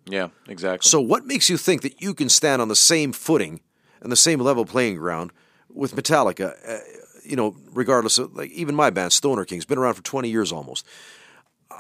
Yeah, 0.06 0.30
exactly. 0.48 0.88
So, 0.88 1.00
what 1.02 1.26
makes 1.26 1.50
you 1.50 1.58
think 1.58 1.82
that 1.82 2.02
you 2.02 2.14
can 2.14 2.30
stand 2.30 2.62
on 2.62 2.68
the 2.68 2.76
same 2.76 3.12
footing 3.12 3.62
and 4.02 4.12
the 4.12 4.16
same 4.16 4.40
level 4.40 4.66
playing 4.66 4.96
ground 4.96 5.32
with 5.70 5.96
Metallica? 5.96 6.56
Uh, 6.68 6.80
you 7.24 7.36
know, 7.36 7.56
regardless 7.72 8.18
of 8.18 8.34
like 8.36 8.52
even 8.52 8.76
my 8.76 8.90
band, 8.90 9.14
Stoner 9.14 9.46
King's 9.46 9.66
been 9.66 9.78
around 9.78 9.96
for 9.96 10.04
twenty 10.04 10.30
years 10.30 10.52
almost. 10.52 10.86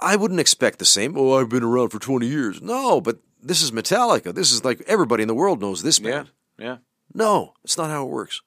I 0.01 0.15
wouldn't 0.15 0.39
expect 0.39 0.79
the 0.79 0.85
same. 0.85 1.17
Oh, 1.17 1.39
I've 1.39 1.49
been 1.49 1.63
around 1.63 1.89
for 1.89 1.99
twenty 1.99 2.27
years. 2.27 2.61
No, 2.61 3.01
but 3.01 3.19
this 3.41 3.61
is 3.61 3.71
Metallica. 3.71 4.33
This 4.33 4.51
is 4.51 4.63
like 4.63 4.81
everybody 4.85 5.23
in 5.23 5.27
the 5.27 5.35
world 5.35 5.61
knows 5.61 5.81
this 5.81 5.99
yeah, 5.99 6.11
band. 6.11 6.31
yeah. 6.57 6.77
No, 7.13 7.53
it's 7.63 7.77
not 7.77 7.89
how 7.89 8.05
it 8.05 8.09
works. 8.11 8.41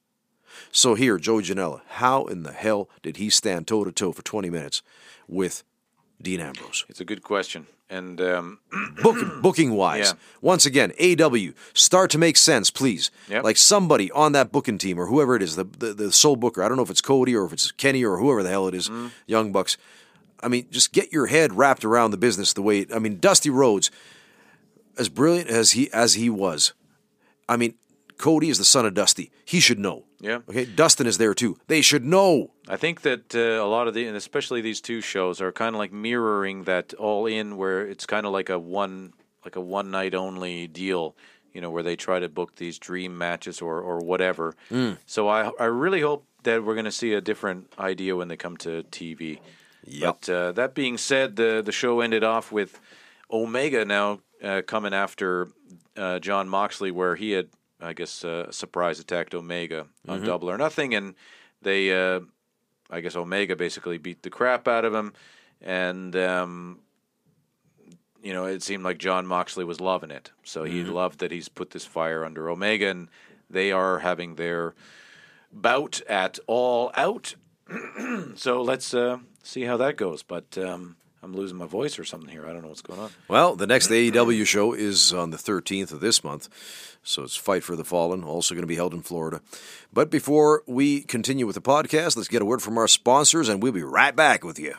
So 0.70 0.94
here, 0.94 1.19
Joe 1.19 1.36
Janela, 1.36 1.81
how 1.89 2.27
in 2.27 2.43
the 2.43 2.53
hell 2.53 2.89
did 3.03 3.16
he 3.16 3.31
stand 3.31 3.66
toe 3.66 3.85
to 3.85 3.93
toe 3.93 4.12
for 4.12 4.23
twenty 4.23 4.51
minutes 4.51 4.82
with 5.27 5.65
Dean 6.21 6.41
Ambrose? 6.41 6.85
It's 6.89 7.01
a 7.01 7.05
good 7.05 7.23
question. 7.23 7.67
And 7.91 8.21
um, 8.21 8.59
Book, 9.03 9.43
booking 9.43 9.73
wise, 9.75 10.11
Yeah. 10.13 10.13
once 10.41 10.65
again, 10.65 10.93
AW, 11.01 11.53
start 11.75 12.11
to 12.13 12.19
make 12.19 12.37
sense, 12.39 12.71
please. 12.71 13.11
Yep. 13.29 13.45
Like 13.45 13.57
somebody 13.59 14.11
on 14.13 14.33
that 14.33 14.51
booking 14.51 14.79
team 14.79 14.99
or 14.99 15.07
whoever 15.07 15.37
it 15.37 15.43
is, 15.43 15.57
the, 15.57 15.65
the 15.65 15.93
the 15.93 16.13
sole 16.13 16.37
booker. 16.37 16.63
I 16.63 16.69
don't 16.69 16.77
know 16.79 16.83
if 16.85 16.91
it's 16.91 17.03
Cody 17.03 17.37
or 17.37 17.45
if 17.45 17.53
it's 17.53 17.71
Kenny 17.71 18.03
or 18.05 18.17
whoever 18.19 18.43
the 18.43 18.49
hell 18.51 18.67
it 18.69 18.75
is, 18.75 18.89
Mm. 18.89 19.11
Young 19.27 19.53
Bucks. 19.53 19.77
I 20.43 20.49
mean, 20.49 20.67
just 20.71 20.93
get 20.93 21.13
your 21.13 21.27
head 21.27 21.53
wrapped 21.53 21.85
around 21.85 22.11
the 22.13 22.17
business 22.17 22.53
the 22.53 22.63
way. 22.63 22.81
It, 22.81 22.93
I 22.95 22.99
mean, 22.99 23.19
Dusty 23.21 23.51
Rhodes, 23.51 23.91
as 24.99 25.09
brilliant 25.09 25.51
as 25.51 25.73
he 25.73 25.93
as 25.93 26.15
he 26.15 26.31
was, 26.31 26.73
I 27.49 27.57
mean, 27.57 27.75
Cody 28.17 28.49
is 28.49 28.59
the 28.59 28.65
son 28.65 28.87
of 28.87 28.95
Dusty. 28.95 29.31
He 29.45 29.61
should 29.61 29.79
know. 29.79 30.05
Yeah. 30.23 30.39
Okay. 30.49 30.65
Dustin 30.65 31.07
is 31.07 31.19
there 31.19 31.35
too. 31.35 31.59
They 31.66 31.82
should 31.82 32.05
know. 32.05 32.53
I 32.69 32.77
think 32.77 33.03
that 33.03 33.35
uh, 33.35 33.62
a 33.62 33.69
lot 33.69 33.89
of 33.89 33.94
the, 33.94 34.07
and 34.07 34.16
especially 34.16 34.61
these 34.61 34.81
two 34.81 35.01
shows, 35.01 35.40
are 35.40 35.53
kind 35.53 35.74
of 35.74 35.78
like 35.78 35.93
mirroring 35.93 36.65
that 36.65 36.94
All 36.94 37.27
In, 37.27 37.57
where 37.57 37.86
it's 37.86 38.07
kind 38.07 38.24
of 38.24 38.32
like 38.32 38.49
a 38.49 38.59
one, 38.59 39.12
like 39.44 39.57
a 39.57 39.61
one 39.61 39.90
night 39.90 40.15
only 40.15 40.69
deal. 40.69 41.16
You 41.53 41.61
know, 41.61 41.70
where 41.70 41.82
they 41.82 41.97
try 41.97 42.19
to 42.19 42.31
book 42.31 42.57
these 42.57 42.78
dream 42.78 43.19
matches 43.19 43.61
or 43.61 43.81
or 43.81 43.99
whatever. 43.99 44.55
Mm. 44.70 44.97
So 45.05 45.28
I 45.28 45.51
I 45.59 45.65
really 45.65 46.01
hope 46.01 46.24
that 46.44 46.65
we're 46.65 46.74
going 46.74 46.86
to 46.86 46.93
see 46.93 47.12
a 47.12 47.20
different 47.20 47.70
idea 47.78 48.16
when 48.16 48.28
they 48.28 48.36
come 48.36 48.57
to 48.59 48.85
TV. 48.85 49.39
Yep. 49.85 50.19
But 50.20 50.32
uh, 50.32 50.53
that 50.53 50.74
being 50.74 50.97
said, 50.97 51.36
the 51.36 51.62
the 51.65 51.73
show 51.73 52.01
ended 52.01 52.24
off 52.24 52.53
with 52.53 52.81
Omega 53.31 53.85
now 53.85 54.20
uh, 54.43 54.62
coming 54.66 54.94
after 54.94 55.49
uh, 55.97 56.19
Jon 56.19 56.49
Moxley, 56.49 56.90
where 56.90 57.16
he 57.16 57.32
had, 57.32 57.49
I 57.83 57.93
guess, 57.93 58.25
uh, 58.25 58.51
surprise 58.51 59.01
attacked 59.01 59.35
Omega 59.35 59.87
on 60.09 60.19
Mm-hmm. 60.19 60.27
Double 60.27 60.51
or 60.51 60.59
Nothing, 60.59 60.95
and 60.95 61.15
they, 61.61 61.93
uh, 61.93 62.21
I 62.91 63.01
guess 63.01 63.17
Omega 63.17 63.57
basically 63.57 63.99
beat 63.99 64.23
the 64.23 64.31
crap 64.31 64.69
out 64.69 64.85
of 64.85 64.95
him, 64.95 65.13
and 65.61 66.15
um, 66.17 66.79
you 68.23 68.33
know 68.33 68.45
it 68.47 68.63
seemed 68.63 68.85
like 68.85 68.99
Jon 68.99 69.27
Moxley 69.27 69.65
was 69.65 69.81
loving 69.81 70.11
it. 70.11 70.31
So 70.45 70.65
he 70.65 70.85
loved 70.85 71.19
that 71.21 71.31
he's 71.33 71.49
put 71.49 71.71
this 71.71 71.85
fire 71.85 72.25
under 72.25 72.49
Omega, 72.51 72.89
and 72.89 73.09
they 73.51 73.73
are 73.73 73.99
having 74.01 74.37
their 74.37 74.75
bout 75.53 76.01
at 76.09 76.39
All 76.47 76.91
Out. 76.97 77.35
so 78.35 78.63
let's 78.63 78.93
uh, 78.95 79.19
see 79.43 79.63
how 79.63 79.77
that 79.79 79.97
goes. 79.97 80.23
But 80.23 80.57
um, 80.59 80.97
I'm 81.23 81.32
losing 81.32 81.57
my 81.57 81.66
voice 81.66 82.01
or 82.01 82.05
something 82.05 82.28
here. 82.28 82.44
I 82.47 82.53
don't 82.53 82.62
know 82.62 82.69
what's 82.69 82.82
going 82.82 82.99
on. 82.99 83.11
Well, 83.28 83.55
the 83.55 83.66
next 83.66 83.90
AEW 83.90 84.44
show 84.44 84.73
is 84.73 85.12
on 85.12 85.31
the 85.31 85.36
13th 85.36 85.93
of 85.93 86.01
this 86.01 86.24
month, 86.24 86.49
so 87.05 87.23
it's 87.23 87.36
Fight 87.36 87.62
for 87.62 87.77
the 87.77 87.85
Fallen, 87.85 88.24
also 88.24 88.55
going 88.55 88.65
to 88.65 88.66
be 88.66 88.74
held 88.74 88.93
in 88.93 89.03
Florida. 89.03 89.40
But 89.93 90.11
before 90.11 90.65
we 90.66 91.03
continue 91.03 91.47
with 91.47 91.55
the 91.55 91.62
podcast, 91.62 92.16
let's 92.16 92.28
get 92.28 92.43
a 92.43 92.44
word 92.44 92.61
from 92.61 92.77
our 92.77 92.89
sponsors, 92.89 93.49
and 93.49 93.62
we'll 93.62 93.70
be 93.70 93.85
right 93.85 94.16
back 94.16 94.43
with 94.43 94.59
you. 94.59 94.74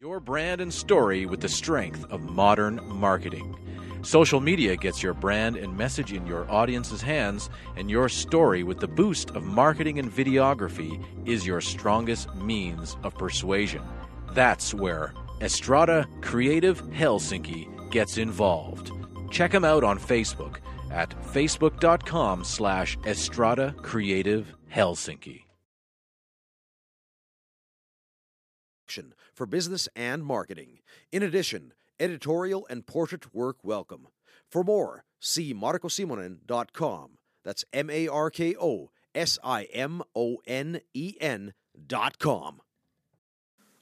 Your 0.00 0.18
brand 0.18 0.62
and 0.62 0.72
story 0.72 1.26
with 1.26 1.42
the 1.42 1.48
strength 1.50 2.10
of 2.10 2.22
modern 2.22 2.80
marketing. 2.88 3.54
Social 4.02 4.40
media 4.40 4.76
gets 4.76 5.02
your 5.02 5.14
brand 5.14 5.56
and 5.56 5.76
message 5.76 6.12
in 6.12 6.26
your 6.26 6.50
audience's 6.50 7.02
hands, 7.02 7.50
and 7.76 7.90
your 7.90 8.08
story 8.08 8.62
with 8.62 8.78
the 8.78 8.88
boost 8.88 9.30
of 9.30 9.44
marketing 9.44 9.98
and 9.98 10.10
videography 10.10 11.04
is 11.26 11.46
your 11.46 11.60
strongest 11.60 12.34
means 12.34 12.96
of 13.02 13.14
persuasion. 13.14 13.82
That's 14.32 14.72
where 14.72 15.12
Estrada 15.40 16.08
Creative 16.22 16.82
Helsinki 16.90 17.90
gets 17.90 18.16
involved. 18.16 18.90
Check 19.30 19.52
them 19.52 19.64
out 19.64 19.84
on 19.84 19.98
Facebook 19.98 20.56
at 20.90 21.10
facebook.com 21.32 22.44
slash 22.44 22.96
Estrada 23.04 23.74
Creative 23.82 24.54
Helsinki. 24.74 25.42
for 29.40 29.46
business 29.46 29.88
and 29.96 30.22
marketing. 30.22 30.80
In 31.12 31.22
addition, 31.22 31.72
editorial 32.00 32.66
and 32.68 32.86
portrait 32.86 33.34
work 33.34 33.58
welcome. 33.62 34.08
For 34.50 34.64
more, 34.64 35.04
see 35.20 35.54
markosimonen.com. 35.54 37.10
That's 37.44 37.64
M 37.72 37.90
A 37.90 38.08
R 38.08 38.30
K 38.30 38.56
O 38.60 38.90
S 39.14 39.38
I 39.44 39.64
M 39.64 40.02
O 40.14 40.38
N 40.46 40.80
E 40.94 41.14
N 41.20 41.54
dot 41.86 42.18
com. 42.18 42.60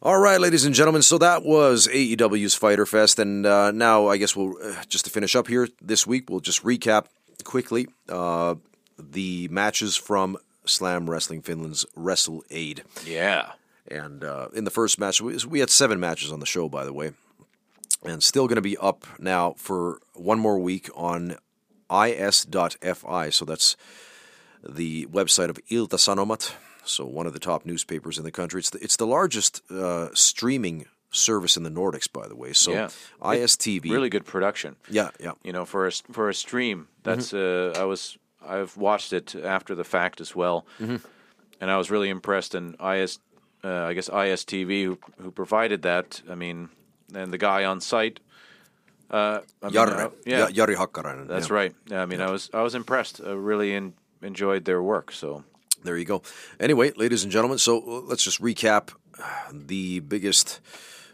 All 0.00 0.20
right, 0.20 0.40
ladies 0.40 0.64
and 0.64 0.76
gentlemen, 0.76 1.02
so 1.02 1.18
that 1.18 1.44
was 1.44 1.88
AEW's 1.88 2.54
Fyter 2.54 2.86
Fest, 2.86 3.18
and 3.18 3.44
uh, 3.44 3.72
now 3.72 4.06
I 4.06 4.16
guess 4.16 4.36
we'll, 4.36 4.54
uh, 4.62 4.84
just 4.88 5.06
to 5.06 5.10
finish 5.10 5.34
up 5.34 5.48
here 5.48 5.68
this 5.82 6.06
week, 6.06 6.30
we'll 6.30 6.38
just 6.38 6.62
recap 6.62 7.06
quickly 7.42 7.88
uh, 8.08 8.54
the 8.96 9.48
matches 9.48 9.96
from 9.96 10.36
Slam 10.66 11.10
Wrestling 11.10 11.42
Finland's 11.42 11.84
Wrestle 11.96 12.44
Aid. 12.48 12.84
Yeah. 13.04 13.52
And 13.90 14.22
uh, 14.22 14.48
in 14.54 14.62
the 14.62 14.70
first 14.70 15.00
match, 15.00 15.20
we, 15.20 15.36
we 15.48 15.58
had 15.58 15.70
seven 15.70 15.98
matches 15.98 16.30
on 16.30 16.38
the 16.38 16.46
show, 16.46 16.68
by 16.68 16.84
the 16.84 16.92
way, 16.92 17.10
and 18.04 18.22
still 18.22 18.46
going 18.46 18.56
to 18.56 18.62
be 18.62 18.76
up 18.76 19.06
now 19.18 19.54
for 19.56 20.00
one 20.14 20.38
more 20.38 20.58
week 20.58 20.88
on 20.94 21.36
is.fi. 21.90 23.30
So 23.30 23.44
that's 23.44 23.76
the 24.66 25.06
website 25.06 25.48
of 25.48 25.58
Ilta 25.70 25.96
Sanomat, 25.98 26.54
so 26.84 27.04
one 27.04 27.26
of 27.26 27.32
the 27.32 27.38
top 27.38 27.64
newspapers 27.64 28.18
in 28.18 28.24
the 28.24 28.30
country. 28.32 28.60
It's 28.60 28.70
the, 28.70 28.78
it's 28.82 28.96
the 28.96 29.06
largest 29.06 29.62
uh, 29.70 30.08
streaming 30.14 30.86
service 31.10 31.56
in 31.56 31.62
the 31.62 31.70
Nordics, 31.70 32.10
by 32.12 32.28
the 32.28 32.36
way. 32.36 32.52
So 32.52 32.72
Yeah. 32.72 32.88
ISTV, 33.22 33.90
Really 33.90 34.10
good 34.10 34.26
production. 34.26 34.76
yeah, 34.90 35.10
yeah, 35.20 35.32
you 35.42 35.52
know 35.52 35.64
for 35.64 35.86
a 35.86 35.90
for 36.12 36.28
a 36.28 36.34
stream 36.34 36.88
that's 37.02 37.32
uh, 37.32 37.72
I 37.76 37.84
was 37.84 38.18
I've 38.46 38.76
watched 38.76 39.12
it 39.12 39.34
after 39.34 39.74
the 39.74 39.84
fact 39.84 40.20
as 40.20 40.36
well 40.36 40.66
and 41.60 41.70
I 41.70 41.76
was 41.78 41.90
really 41.90 42.10
impressed 42.10 42.54
and 42.54 42.76
IS 42.80 43.18
uh, 43.64 43.84
I 43.90 43.94
guess 43.94 44.08
ISTV 44.10 44.84
who, 44.84 44.98
who 45.22 45.30
provided 45.30 45.82
that 45.82 46.22
I 46.30 46.34
mean 46.34 46.68
and 47.14 47.32
the 47.32 47.38
guy 47.38 47.64
on 47.64 47.80
site 47.80 48.20
uh, 49.10 49.40
I 49.62 49.66
mean, 49.66 49.74
Jari, 49.74 50.04
uh, 50.04 50.10
yeah 50.26 50.48
Ja- 50.48 50.66
Jari 50.66 50.76
Hakkarainen. 50.76 51.26
that's 51.28 51.48
yeah. 51.48 51.54
right 51.54 51.74
yeah, 51.90 52.02
I 52.02 52.06
mean 52.06 52.20
I 52.20 52.30
was 52.30 52.50
I 52.52 52.62
was 52.62 52.74
impressed 52.74 53.20
I 53.24 53.32
really 53.32 53.74
en- 53.74 53.94
enjoyed 54.22 54.64
their 54.64 54.82
work 54.82 55.12
so 55.12 55.44
There 55.84 55.96
you 55.96 56.04
go. 56.04 56.22
Anyway, 56.58 56.90
ladies 56.96 57.22
and 57.22 57.30
gentlemen, 57.32 57.58
so 57.58 57.78
uh, 57.78 58.00
let's 58.10 58.24
just 58.24 58.42
recap 58.42 58.90
the 59.52 60.00
biggest, 60.00 60.60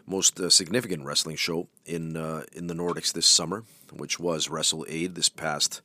most 0.07 0.39
uh, 0.39 0.49
significant 0.49 1.05
wrestling 1.05 1.37
show 1.37 1.67
in 1.85 2.17
uh, 2.17 2.43
in 2.51 2.65
the 2.67 2.73
Nordics 2.73 3.13
this 3.13 3.27
summer, 3.27 3.63
which 3.93 4.19
was 4.19 4.49
Wrestle 4.49 4.83
Aid 4.89 5.13
this 5.13 5.29
past 5.29 5.81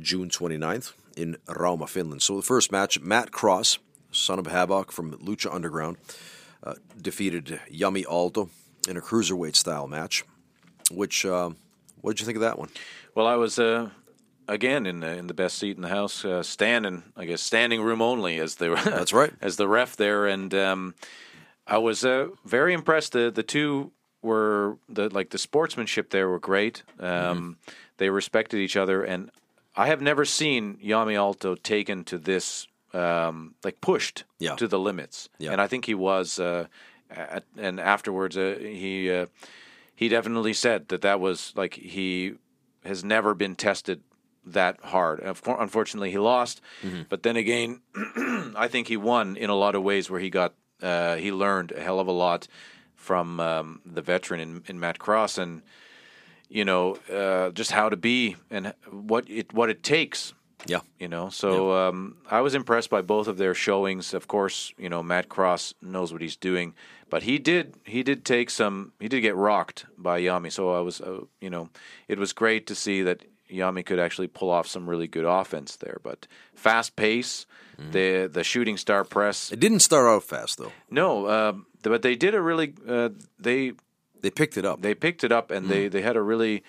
June 0.00 0.30
29th 0.30 0.94
in 1.16 1.36
Rauma, 1.46 1.86
Finland. 1.86 2.22
So 2.22 2.36
the 2.36 2.42
first 2.42 2.72
match, 2.72 3.00
Matt 3.00 3.30
Cross, 3.30 3.78
son 4.10 4.38
of 4.38 4.46
Havoc 4.46 4.90
from 4.90 5.12
Lucha 5.18 5.52
Underground, 5.54 5.98
uh, 6.62 6.74
defeated 7.00 7.60
Yami 7.70 8.04
Alto 8.06 8.48
in 8.88 8.96
a 8.96 9.00
cruiserweight 9.00 9.56
style 9.56 9.86
match. 9.88 10.24
Which, 10.90 11.24
uh, 11.24 11.50
what 12.00 12.12
did 12.12 12.20
you 12.20 12.26
think 12.26 12.36
of 12.36 12.42
that 12.42 12.58
one? 12.58 12.68
Well, 13.14 13.26
I 13.26 13.36
was 13.36 13.58
uh, 13.58 13.90
again 14.48 14.86
in 14.86 15.00
the 15.00 15.16
in 15.16 15.26
the 15.26 15.34
best 15.34 15.58
seat 15.58 15.76
in 15.76 15.82
the 15.82 15.88
house, 15.88 16.24
uh, 16.24 16.42
standing. 16.42 17.02
I 17.16 17.24
guess 17.24 17.40
standing 17.40 17.80
room 17.82 18.02
only 18.02 18.38
as 18.38 18.56
the 18.56 18.74
That's 18.84 19.12
right. 19.12 19.32
as 19.40 19.56
the 19.56 19.66
ref 19.68 19.96
there, 19.96 20.26
and 20.26 20.52
um, 20.54 20.94
I 21.66 21.78
was 21.78 22.04
uh, 22.04 22.28
very 22.44 22.74
impressed. 22.74 23.12
The 23.12 23.30
the 23.30 23.42
two 23.42 23.92
were 24.22 24.76
the 24.88 25.08
like 25.08 25.30
the 25.30 25.38
sportsmanship 25.38 26.10
there 26.10 26.28
were 26.28 26.40
great. 26.40 26.82
Um, 27.00 27.06
Mm-hmm. 27.08 27.50
They 27.96 28.10
respected 28.10 28.58
each 28.58 28.76
other, 28.76 29.04
and 29.04 29.30
I 29.76 29.86
have 29.86 30.02
never 30.02 30.24
seen 30.24 30.78
Yami 30.84 31.14
Alto 31.16 31.54
taken 31.54 32.02
to 32.04 32.18
this 32.18 32.66
um, 32.92 33.54
like 33.64 33.80
pushed 33.80 34.24
Yeah. 34.40 34.56
to 34.56 34.66
the 34.66 34.78
limits, 34.80 35.28
Yeah. 35.38 35.52
and 35.52 35.60
I 35.60 35.68
think 35.68 35.84
he 35.86 35.94
was. 35.94 36.38
Uh, 36.40 36.66
and 37.56 37.80
afterwards, 37.80 38.36
uh, 38.36 38.56
he 38.60 39.10
uh, 39.10 39.26
he 39.94 40.08
definitely 40.08 40.52
said 40.52 40.88
that 40.88 41.02
that 41.02 41.20
was 41.20 41.52
like 41.56 41.74
he 41.74 42.34
has 42.84 43.04
never 43.04 43.34
been 43.34 43.56
tested 43.56 44.02
that 44.46 44.78
hard. 44.84 45.20
Unfortunately, 45.46 46.10
he 46.10 46.18
lost, 46.18 46.60
but 47.08 47.22
then 47.22 47.36
again, 47.36 47.80
I 48.56 48.68
think 48.68 48.88
he 48.88 48.96
won 48.96 49.36
in 49.36 49.50
a 49.50 49.54
lot 49.54 49.74
of 49.74 49.82
ways 49.82 50.10
where 50.10 50.20
he 50.20 50.30
got 50.30 50.54
uh, 50.82 51.16
he 51.16 51.32
learned 51.32 51.72
a 51.72 51.80
hell 51.80 51.98
of 52.00 52.08
a 52.08 52.12
lot 52.12 52.46
from 52.94 53.40
um, 53.40 53.80
the 53.84 54.02
veteran 54.02 54.40
in, 54.40 54.62
in 54.66 54.80
Matt 54.80 54.98
Cross 54.98 55.38
and 55.38 55.62
you 56.48 56.64
know 56.64 56.96
uh, 57.12 57.50
just 57.50 57.70
how 57.70 57.88
to 57.88 57.96
be 57.96 58.36
and 58.50 58.74
what 58.90 59.28
it 59.30 59.52
what 59.52 59.70
it 59.70 59.82
takes. 59.82 60.34
Yeah. 60.66 60.80
you 60.98 61.08
know 61.08 61.28
so 61.28 61.74
um, 61.74 62.16
i 62.30 62.40
was 62.40 62.54
impressed 62.54 62.88
by 62.88 63.02
both 63.02 63.28
of 63.28 63.36
their 63.36 63.54
showings. 63.54 64.14
Of 64.14 64.28
course 64.28 64.72
you 64.78 64.88
know 64.88 65.02
matt 65.02 65.28
cross 65.28 65.74
knows 65.82 66.10
what 66.10 66.22
he's 66.22 66.36
doing 66.36 66.74
but 67.14 67.22
he 67.22 67.36
did 67.38 67.64
he 67.94 68.02
did 68.02 68.24
take 68.24 68.48
some 68.50 68.74
he 68.98 69.08
did 69.08 69.20
get 69.28 69.36
rocked 69.36 69.80
by 69.96 70.16
yami 70.26 70.50
so 70.50 70.62
i 70.78 70.80
was 70.88 71.00
uh, 71.00 71.20
you 71.44 71.50
know 71.54 71.64
it 72.08 72.18
was 72.18 72.32
great 72.42 72.66
to 72.66 72.74
see 72.74 72.98
that 73.08 73.18
yami 73.60 73.82
could 73.88 74.00
actually 74.06 74.26
pull 74.38 74.50
off 74.56 74.66
some 74.66 74.90
really 74.90 75.06
good 75.16 75.24
offense 75.40 75.76
there 75.84 75.98
but 76.02 76.26
fast 76.54 76.96
pace 76.96 77.46
the 77.92 78.30
the 78.36 78.44
shooting 78.44 78.76
star 78.78 79.04
press 79.04 79.52
It 79.52 79.60
didn't 79.60 79.82
start 79.90 80.06
out 80.12 80.24
fast 80.24 80.58
though. 80.58 80.72
no 80.90 81.08
um, 81.36 81.66
but 81.82 82.02
they 82.02 82.16
did 82.16 82.34
a 82.34 82.40
really 82.50 82.68
uh, 82.96 83.10
they 83.46 83.72
They 84.22 84.30
picked 84.30 84.56
it 84.60 84.64
up. 84.70 84.76
they 84.86 84.94
picked 84.94 85.22
it 85.24 85.32
up 85.38 85.50
and 85.50 85.68
they, 85.72 85.88
they 85.88 86.02
had 86.02 86.16
a 86.16 86.22
really 86.32 86.62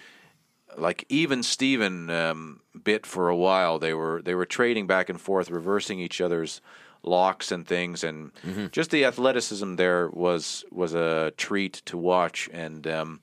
like 0.77 1.05
even 1.09 1.43
Steven 1.43 2.09
um, 2.09 2.59
bit 2.83 3.05
for 3.05 3.29
a 3.29 3.35
while. 3.47 3.79
They 3.79 3.93
were 3.93 4.21
they 4.27 4.35
were 4.35 4.45
trading 4.57 4.87
back 4.87 5.09
and 5.09 5.19
forth, 5.21 5.49
reversing 5.49 5.99
each 5.99 6.19
other's 6.25 6.61
locks 7.05 7.51
and 7.51 7.65
things, 7.67 8.03
and 8.03 8.31
just 8.71 8.91
the 8.91 9.05
athleticism 9.05 9.75
there 9.75 10.09
was 10.09 10.65
was 10.71 10.93
a 10.93 11.31
treat 11.37 11.81
to 11.85 11.97
watch. 11.97 12.49
And 12.51 12.85
um, 12.87 13.21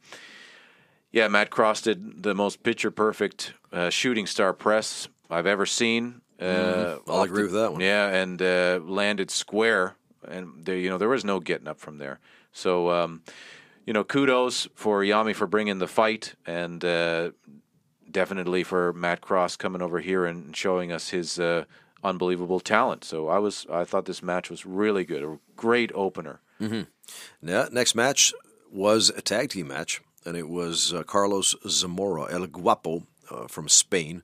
yeah, 1.11 1.29
Matt 1.29 1.51
Cross 1.51 1.83
did 1.83 2.23
the 2.23 2.35
most 2.35 2.63
picture 2.63 2.91
perfect 2.91 3.55
uh, 3.73 3.91
shooting 3.91 4.27
star 4.27 4.53
press 4.53 5.09
I've 5.31 5.47
ever 5.47 5.67
seen. 5.67 6.21
Uh, 6.41 6.97
I'll 7.07 7.23
agree 7.23 7.43
the- 7.43 7.49
with 7.49 7.53
that 7.55 7.73
one. 7.73 7.81
Yeah, 7.81 8.09
and 8.09 8.41
uh, 8.41 8.81
landed 8.83 9.31
square, 9.31 9.97
and 10.27 10.65
there, 10.65 10.77
you 10.77 10.89
know 10.89 10.99
there 10.99 11.09
was 11.09 11.25
no 11.25 11.41
getting 11.41 11.69
up 11.69 11.79
from 11.81 11.99
there. 11.99 12.19
So 12.53 12.91
um, 12.91 13.23
you 13.87 13.93
know, 13.93 14.05
kudos 14.05 14.69
for 14.75 15.03
Yami 15.03 15.35
for 15.35 15.47
bringing 15.47 15.79
the 15.79 15.87
fight, 15.89 16.35
and 16.47 16.85
uh, 16.85 17.31
definitely 18.11 18.63
for 18.63 18.93
Matt 18.93 19.21
Cross 19.21 19.57
coming 19.57 19.83
over 19.83 20.01
here 20.01 20.25
and 20.27 20.55
showing 20.57 20.93
us 20.93 21.09
his 21.11 21.39
uh, 21.39 21.65
unbelievable 22.03 22.61
talent. 22.61 23.05
So 23.05 23.29
I 23.29 23.39
was, 23.39 23.67
I 23.71 23.85
thought 23.85 24.07
this 24.07 24.23
match 24.23 24.51
was 24.51 24.67
really 24.67 25.05
good, 25.05 25.23
a 25.23 25.39
great 25.57 25.93
opener. 25.95 26.41
Yeah, 27.43 27.69
next 27.73 27.95
match 27.95 28.33
was 28.71 29.11
a 29.11 29.21
tag 29.21 29.51
team 29.51 29.69
match, 29.69 30.01
and 30.25 30.37
it 30.37 30.49
was 30.49 30.93
uh, 30.93 31.03
Carlos 31.03 31.57
Zamora, 31.69 32.33
El 32.33 32.47
Guapo 32.47 33.07
uh, 33.31 33.49
from 33.49 33.69
Spain, 33.69 34.23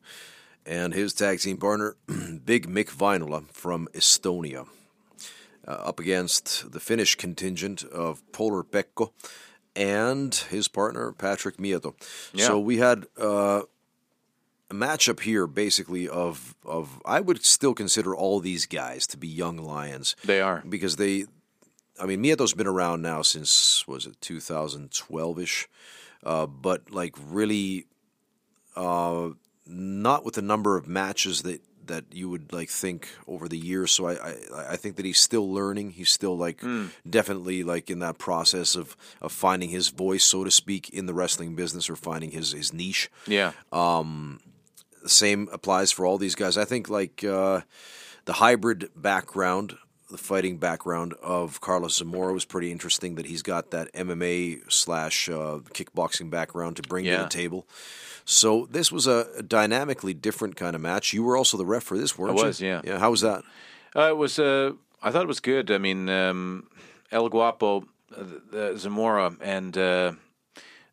and 0.64 0.94
his 0.94 1.12
tag 1.12 1.40
team 1.40 1.56
partner, 1.56 1.96
Big 2.44 2.68
Mick 2.68 2.90
Vinola 2.90 3.50
from 3.50 3.88
Estonia, 3.92 4.66
uh, 5.66 5.70
up 5.70 5.98
against 5.98 6.70
the 6.72 6.80
Finnish 6.80 7.16
contingent 7.16 7.82
of 7.84 8.22
Polar 8.32 8.62
Pekko 8.62 9.10
and 9.74 10.34
his 10.34 10.68
partner, 10.68 11.12
Patrick 11.12 11.56
Mieto. 11.58 11.94
Yeah. 12.32 12.46
So 12.46 12.58
we 12.58 12.78
had 12.78 13.06
uh, 13.16 13.62
a 14.70 14.74
matchup 14.74 15.20
here, 15.20 15.46
basically 15.46 16.08
of 16.08 16.54
of 16.64 17.00
I 17.04 17.20
would 17.20 17.44
still 17.44 17.74
consider 17.74 18.14
all 18.14 18.40
these 18.40 18.66
guys 18.66 19.06
to 19.08 19.16
be 19.16 19.28
young 19.28 19.56
lions. 19.58 20.14
They 20.24 20.40
are. 20.40 20.62
because 20.68 20.96
they, 20.96 21.24
I 22.00 22.06
mean, 22.06 22.20
Mieto's 22.20 22.54
been 22.54 22.66
around 22.66 23.02
now 23.02 23.22
since 23.22 23.86
was 23.88 24.06
it 24.06 24.20
2012 24.20 25.38
ish, 25.40 25.68
uh, 26.24 26.46
but 26.46 26.90
like 26.90 27.14
really, 27.18 27.86
uh, 28.76 29.30
not 29.66 30.24
with 30.24 30.34
the 30.34 30.42
number 30.42 30.76
of 30.76 30.86
matches 30.86 31.42
that 31.42 31.60
that 31.86 32.04
you 32.12 32.28
would 32.28 32.52
like 32.52 32.68
think 32.68 33.08
over 33.26 33.48
the 33.48 33.56
years. 33.56 33.92
So 33.92 34.06
I, 34.08 34.12
I, 34.12 34.34
I 34.72 34.76
think 34.76 34.96
that 34.96 35.06
he's 35.06 35.18
still 35.18 35.50
learning. 35.50 35.92
He's 35.92 36.10
still 36.10 36.36
like 36.36 36.62
definitely 37.08 37.64
like 37.64 37.88
in 37.88 38.00
that 38.00 38.18
process 38.18 38.76
of, 38.76 38.94
of 39.22 39.32
finding 39.32 39.70
his 39.70 39.88
voice, 39.88 40.22
so 40.22 40.44
to 40.44 40.50
speak, 40.50 40.90
in 40.90 41.06
the 41.06 41.14
wrestling 41.14 41.54
business 41.54 41.88
or 41.88 41.96
finding 41.96 42.30
his, 42.32 42.52
his 42.52 42.74
niche. 42.74 43.10
Yeah. 43.26 43.52
The 45.08 45.14
same 45.14 45.48
applies 45.52 45.90
for 45.90 46.04
all 46.04 46.18
these 46.18 46.34
guys. 46.34 46.58
I 46.58 46.66
think 46.66 46.90
like 46.90 47.24
uh, 47.24 47.62
the 48.26 48.34
hybrid 48.34 48.90
background, 48.94 49.78
the 50.10 50.18
fighting 50.18 50.58
background 50.58 51.14
of 51.22 51.62
Carlos 51.62 51.96
Zamora 51.96 52.34
was 52.34 52.44
pretty 52.44 52.70
interesting. 52.70 53.14
That 53.14 53.24
he's 53.24 53.40
got 53.40 53.70
that 53.70 53.90
MMA 53.94 54.70
slash 54.70 55.30
uh, 55.30 55.60
kickboxing 55.72 56.28
background 56.28 56.76
to 56.76 56.82
bring 56.82 57.06
to 57.06 57.16
the 57.16 57.26
table. 57.26 57.66
So 58.26 58.68
this 58.70 58.92
was 58.92 59.06
a, 59.06 59.28
a 59.38 59.42
dynamically 59.42 60.12
different 60.12 60.56
kind 60.56 60.76
of 60.76 60.82
match. 60.82 61.14
You 61.14 61.22
were 61.22 61.38
also 61.38 61.56
the 61.56 61.64
ref 61.64 61.84
for 61.84 61.96
this, 61.96 62.18
weren't 62.18 62.38
I 62.38 62.42
you? 62.42 62.46
was, 62.46 62.60
yeah. 62.60 62.82
Yeah. 62.84 62.98
How 62.98 63.10
was 63.10 63.22
that? 63.22 63.44
Uh, 63.96 64.10
it 64.10 64.16
was. 64.18 64.38
Uh, 64.38 64.72
I 65.02 65.10
thought 65.10 65.22
it 65.22 65.28
was 65.28 65.40
good. 65.40 65.70
I 65.70 65.78
mean, 65.78 66.10
um, 66.10 66.68
El 67.10 67.30
Guapo, 67.30 67.86
uh, 68.14 68.76
Zamora, 68.76 69.34
and 69.40 69.74
uh, 69.78 70.12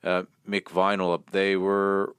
uh, 0.06 0.24
Mick 0.48 0.68
Vinyl. 0.72 1.22
They 1.32 1.58
were. 1.58 2.16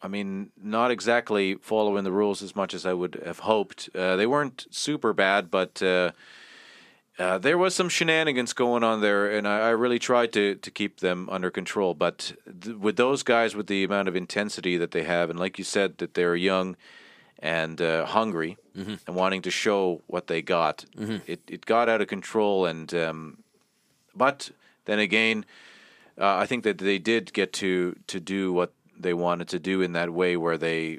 I 0.00 0.08
mean, 0.08 0.50
not 0.62 0.90
exactly 0.90 1.54
following 1.56 2.04
the 2.04 2.12
rules 2.12 2.42
as 2.42 2.54
much 2.54 2.72
as 2.74 2.86
I 2.86 2.92
would 2.92 3.20
have 3.26 3.40
hoped. 3.40 3.90
Uh, 3.94 4.16
they 4.16 4.26
weren't 4.26 4.66
super 4.70 5.12
bad, 5.12 5.50
but 5.50 5.82
uh, 5.82 6.12
uh, 7.18 7.38
there 7.38 7.58
was 7.58 7.74
some 7.74 7.88
shenanigans 7.88 8.52
going 8.52 8.84
on 8.84 9.00
there, 9.00 9.28
and 9.28 9.46
I, 9.48 9.58
I 9.58 9.70
really 9.70 9.98
tried 9.98 10.32
to, 10.34 10.54
to 10.54 10.70
keep 10.70 11.00
them 11.00 11.28
under 11.32 11.50
control. 11.50 11.94
But 11.94 12.32
th- 12.62 12.76
with 12.76 12.96
those 12.96 13.24
guys, 13.24 13.56
with 13.56 13.66
the 13.66 13.82
amount 13.82 14.06
of 14.06 14.14
intensity 14.14 14.76
that 14.76 14.92
they 14.92 15.02
have, 15.02 15.30
and 15.30 15.38
like 15.38 15.58
you 15.58 15.64
said, 15.64 15.98
that 15.98 16.14
they're 16.14 16.36
young 16.36 16.76
and 17.40 17.80
uh, 17.80 18.04
hungry 18.06 18.56
and 19.06 19.16
wanting 19.16 19.42
to 19.42 19.50
show 19.50 20.02
what 20.06 20.28
they 20.28 20.40
got, 20.42 20.84
it, 21.26 21.40
it 21.48 21.66
got 21.66 21.88
out 21.88 22.00
of 22.00 22.06
control. 22.06 22.66
And 22.66 22.94
um, 22.94 23.38
but 24.14 24.50
then 24.84 25.00
again, 25.00 25.44
uh, 26.16 26.36
I 26.36 26.46
think 26.46 26.62
that 26.62 26.78
they 26.78 26.98
did 26.98 27.32
get 27.32 27.52
to 27.54 27.96
to 28.06 28.20
do 28.20 28.52
what 28.52 28.72
they 28.98 29.14
wanted 29.14 29.48
to 29.48 29.58
do 29.58 29.82
in 29.82 29.92
that 29.92 30.10
way, 30.10 30.36
where 30.36 30.58
they 30.58 30.98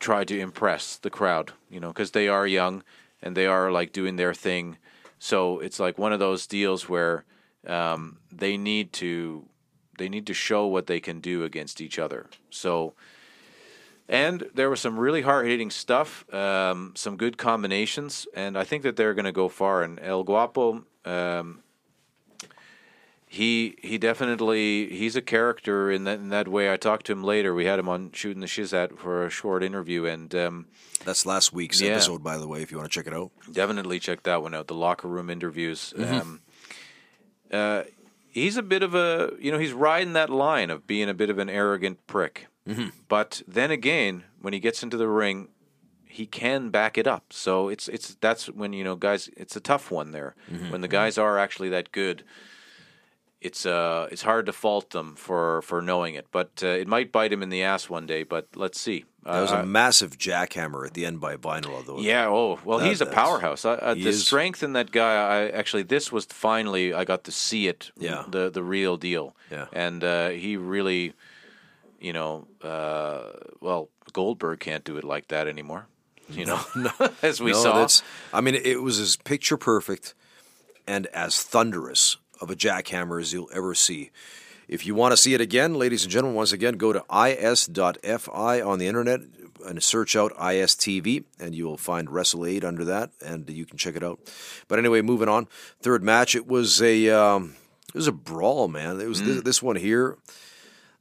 tried 0.00 0.28
to 0.28 0.38
impress 0.38 0.96
the 0.96 1.10
crowd, 1.10 1.52
you 1.70 1.80
know, 1.80 1.88
because 1.88 2.10
they 2.10 2.28
are 2.28 2.46
young 2.46 2.82
and 3.22 3.36
they 3.36 3.46
are 3.46 3.70
like 3.70 3.92
doing 3.92 4.16
their 4.16 4.34
thing. 4.34 4.78
So 5.18 5.58
it's 5.60 5.80
like 5.80 5.98
one 5.98 6.12
of 6.12 6.18
those 6.20 6.46
deals 6.46 6.88
where 6.88 7.24
um, 7.66 8.18
they 8.30 8.56
need 8.56 8.92
to 8.94 9.48
they 9.98 10.08
need 10.08 10.26
to 10.26 10.34
show 10.34 10.66
what 10.66 10.86
they 10.86 11.00
can 11.00 11.20
do 11.20 11.44
against 11.44 11.80
each 11.80 11.98
other. 11.98 12.26
So. 12.50 12.94
And 14.08 14.48
there 14.54 14.70
was 14.70 14.80
some 14.80 15.00
really 15.00 15.22
hard 15.22 15.48
hitting 15.48 15.68
stuff, 15.68 16.32
um, 16.32 16.92
some 16.94 17.16
good 17.16 17.36
combinations, 17.36 18.24
and 18.34 18.56
I 18.56 18.62
think 18.62 18.84
that 18.84 18.94
they're 18.94 19.14
going 19.14 19.24
to 19.24 19.32
go 19.32 19.48
far. 19.48 19.82
And 19.82 19.98
El 19.98 20.22
Guapo, 20.22 20.84
um, 21.04 21.64
he 23.28 23.76
he 23.82 23.98
definitely 23.98 24.88
he's 24.88 25.16
a 25.16 25.22
character 25.22 25.90
in 25.90 26.04
that 26.04 26.18
in 26.18 26.28
that 26.28 26.46
way. 26.48 26.72
I 26.72 26.76
talked 26.76 27.06
to 27.06 27.12
him 27.12 27.24
later. 27.24 27.54
We 27.54 27.64
had 27.64 27.78
him 27.78 27.88
on 27.88 28.12
shooting 28.12 28.40
the 28.40 28.46
shiz 28.46 28.72
shizat 28.72 28.98
for 28.98 29.26
a 29.26 29.30
short 29.30 29.62
interview, 29.64 30.04
and 30.06 30.32
um, 30.34 30.66
That's 31.04 31.26
last 31.26 31.52
week's 31.52 31.80
Yeah. 31.80 31.92
episode, 31.92 32.22
by 32.22 32.38
the 32.38 32.46
way, 32.46 32.62
if 32.62 32.70
you 32.70 32.78
want 32.78 32.90
to 32.90 32.94
check 32.98 33.06
it 33.06 33.14
out. 33.14 33.30
definitely 33.50 33.98
check 33.98 34.22
that 34.22 34.42
one 34.42 34.54
out. 34.54 34.68
The 34.68 34.74
locker 34.74 35.08
room 35.08 35.28
interviews. 35.28 35.92
Mm-hmm. 35.96 36.14
Um, 36.14 36.40
uh, 37.52 37.82
he's 38.30 38.56
a 38.56 38.62
bit 38.62 38.82
of 38.82 38.94
a 38.94 39.32
you 39.40 39.50
know 39.50 39.58
he's 39.58 39.72
riding 39.72 40.12
that 40.14 40.30
line 40.30 40.70
of 40.70 40.86
being 40.86 41.08
a 41.08 41.14
bit 41.14 41.30
of 41.30 41.38
an 41.38 41.48
arrogant 41.50 42.06
prick, 42.06 42.46
Mm-hmm. 42.68 42.88
but 43.08 43.42
then 43.46 43.70
again, 43.70 44.24
when 44.40 44.52
he 44.52 44.58
gets 44.60 44.82
into 44.82 44.96
the 44.96 45.06
ring, 45.08 45.48
he 46.04 46.26
can 46.26 46.70
back 46.70 46.96
it 46.98 47.06
up. 47.06 47.32
So 47.32 47.68
it's 47.68 47.88
it's 47.88 48.16
that's 48.20 48.46
when 48.46 48.72
you 48.72 48.84
know 48.84 48.96
guys, 48.96 49.28
it's 49.36 49.56
a 49.56 49.60
tough 49.60 49.90
one 49.90 50.12
there. 50.12 50.34
Mm-hmm. 50.50 50.70
When 50.70 50.80
the 50.80 50.88
guys 50.88 51.18
are 51.18 51.38
actually 51.38 51.68
that 51.70 51.90
good. 51.92 52.24
It's 53.46 53.64
uh, 53.66 54.08
it's 54.12 54.22
hard 54.22 54.46
to 54.46 54.52
fault 54.52 54.90
them 54.90 55.14
for, 55.16 55.62
for 55.62 55.80
knowing 55.80 56.14
it, 56.16 56.26
but 56.32 56.50
uh, 56.62 56.66
it 56.82 56.88
might 56.88 57.12
bite 57.12 57.32
him 57.32 57.42
in 57.42 57.48
the 57.50 57.62
ass 57.62 57.88
one 57.90 58.06
day. 58.06 58.22
But 58.24 58.44
let's 58.54 58.80
see. 58.80 59.04
That 59.24 59.40
was 59.40 59.52
Uh, 59.52 59.56
a 59.62 59.66
massive 59.66 60.12
jackhammer 60.18 60.86
at 60.86 60.94
the 60.94 61.04
end 61.06 61.20
by 61.20 61.36
Vinyl, 61.36 61.84
though. 61.86 61.98
yeah. 61.98 62.28
Oh, 62.28 62.58
well, 62.64 62.78
That- 62.78 62.88
he's 62.88 63.00
a 63.00 63.06
powerhouse. 63.06 63.64
Uh, 63.64 63.94
the 63.94 64.08
is. 64.08 64.24
strength 64.26 64.62
in 64.62 64.72
that 64.74 64.90
guy. 64.92 65.14
I 65.14 65.50
actually, 65.60 65.84
this 65.84 66.12
was 66.12 66.24
finally 66.26 66.94
I 66.94 67.04
got 67.04 67.24
to 67.24 67.32
see 67.32 67.66
it. 67.68 67.90
Yeah. 67.98 68.24
The 68.30 68.50
the 68.50 68.62
real 68.62 68.96
deal. 68.96 69.34
Yeah. 69.50 69.66
And 69.72 70.02
uh, 70.04 70.28
he 70.30 70.56
really, 70.56 71.12
you 72.00 72.12
know, 72.12 72.46
uh, 72.62 73.32
well, 73.60 73.88
Goldberg 74.12 74.60
can't 74.60 74.84
do 74.84 74.96
it 74.98 75.04
like 75.04 75.28
that 75.28 75.46
anymore. 75.48 75.86
You 76.28 76.44
know, 76.46 76.60
as 77.22 77.40
we 77.40 77.52
no, 77.52 77.62
saw. 77.62 77.88
I 78.38 78.40
mean, 78.40 78.54
it 78.54 78.82
was 78.82 78.98
as 79.00 79.16
picture 79.16 79.56
perfect 79.56 80.14
and 80.86 81.06
as 81.14 81.42
thunderous 81.42 82.16
of 82.40 82.50
a 82.50 82.56
jackhammer 82.56 83.20
as 83.20 83.32
you'll 83.32 83.50
ever 83.52 83.74
see. 83.74 84.10
If 84.68 84.84
you 84.84 84.94
want 84.96 85.12
to 85.12 85.16
see 85.16 85.32
it 85.34 85.40
again, 85.40 85.74
ladies 85.74 86.02
and 86.02 86.10
gentlemen, 86.10 86.36
once 86.36 86.52
again, 86.52 86.74
go 86.76 86.92
to 86.92 87.04
is.fi 87.10 88.60
on 88.60 88.78
the 88.78 88.86
internet 88.88 89.20
and 89.64 89.82
search 89.82 90.16
out 90.16 90.32
ISTV, 90.36 91.24
and 91.40 91.54
you 91.54 91.64
will 91.66 91.76
find 91.76 92.10
Wrestle 92.10 92.44
Aid 92.46 92.64
under 92.64 92.84
that, 92.84 93.10
and 93.24 93.48
you 93.48 93.64
can 93.64 93.78
check 93.78 93.96
it 93.96 94.02
out. 94.02 94.18
But 94.68 94.78
anyway, 94.78 95.02
moving 95.02 95.28
on. 95.28 95.46
Third 95.80 96.02
match, 96.02 96.34
it 96.34 96.46
was 96.46 96.82
a 96.82 97.08
um, 97.10 97.54
it 97.88 97.94
was 97.94 98.08
a 98.08 98.12
brawl, 98.12 98.68
man. 98.68 99.00
It 99.00 99.08
was 99.08 99.22
Mm. 99.22 99.26
this, 99.26 99.42
this 99.42 99.62
one 99.62 99.76
here. 99.76 100.18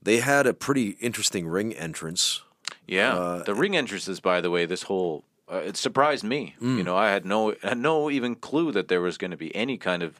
They 0.02 0.18
had 0.20 0.46
a 0.46 0.54
pretty 0.54 0.90
interesting 1.02 1.48
ring 1.48 1.74
entrance. 1.74 2.42
Yeah, 2.88 3.16
Uh, 3.16 3.44
the 3.44 3.56
ring 3.56 3.76
entrances, 3.76 4.20
by 4.20 4.42
the 4.42 4.52
way, 4.52 4.66
this 4.66 4.84
whole 4.84 5.24
uh, 5.52 5.58
it 5.58 5.76
surprised 5.78 6.24
me. 6.24 6.56
Mm. 6.62 6.78
You 6.78 6.84
know, 6.84 6.96
I 6.96 7.10
had 7.10 7.26
no 7.26 7.56
had 7.64 7.78
no 7.80 8.10
even 8.12 8.36
clue 8.36 8.72
that 8.72 8.88
there 8.88 9.02
was 9.02 9.18
going 9.18 9.32
to 9.32 9.38
be 9.38 9.56
any 9.56 9.78
kind 9.78 10.04
of 10.04 10.20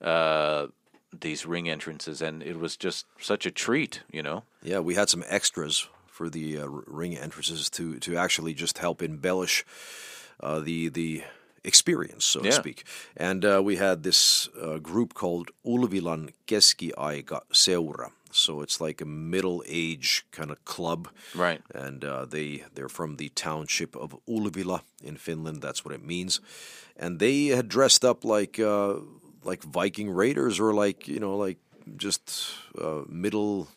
uh, 0.00 0.66
these 1.20 1.46
ring 1.46 1.68
entrances, 1.68 2.22
and 2.22 2.42
it 2.42 2.58
was 2.58 2.76
just 2.76 3.06
such 3.18 3.46
a 3.46 3.50
treat. 3.50 4.02
You 4.12 4.22
know, 4.22 4.42
Yeah, 4.62 4.80
we 4.80 4.94
had 4.94 5.08
some 5.08 5.24
extras 5.26 5.88
for 6.06 6.28
the 6.30 6.58
uh, 6.58 6.66
ring 6.86 7.16
entrances 7.16 7.70
to 7.70 7.98
to 8.00 8.16
actually 8.16 8.54
just 8.54 8.78
help 8.78 9.02
embellish 9.02 9.64
uh, 10.40 10.60
the 10.60 10.88
the 10.88 11.22
experience, 11.64 12.24
so 12.24 12.40
to 12.40 12.52
speak. 12.52 12.84
And 13.16 13.44
uh, 13.44 13.60
we 13.64 13.76
had 13.76 14.02
this 14.02 14.48
uh, 14.62 14.78
group 14.78 15.14
called 15.14 15.50
Ulvilan 15.64 16.30
Keski-aika 16.46 17.40
Seura. 17.52 18.10
So 18.30 18.60
it's 18.62 18.80
like 18.80 19.00
a 19.00 19.06
middle 19.06 19.62
age 19.66 20.26
kind 20.30 20.50
of 20.50 20.64
club, 20.64 21.08
Right. 21.34 21.60
And 21.74 22.04
uh, 22.04 22.26
they 22.26 22.64
they're 22.74 22.88
from 22.88 23.16
the 23.16 23.30
township 23.30 23.96
of 23.96 24.16
Ulvila 24.26 24.82
in 25.02 25.16
Finland. 25.16 25.62
That's 25.62 25.84
what 25.84 25.94
it 25.94 26.04
means. 26.04 26.40
And 26.96 27.18
they 27.18 27.46
had 27.46 27.68
dressed 27.68 28.04
up 28.04 28.24
like 28.24 28.58
uh, 28.62 28.94
like 29.46 29.62
Viking 29.62 30.10
raiders 30.10 30.60
or 30.60 30.74
like 30.74 31.08
you 31.08 31.20
know 31.20 31.36
like 31.36 31.58
just 31.96 32.50
uh, 32.80 33.02
middle 33.08 33.68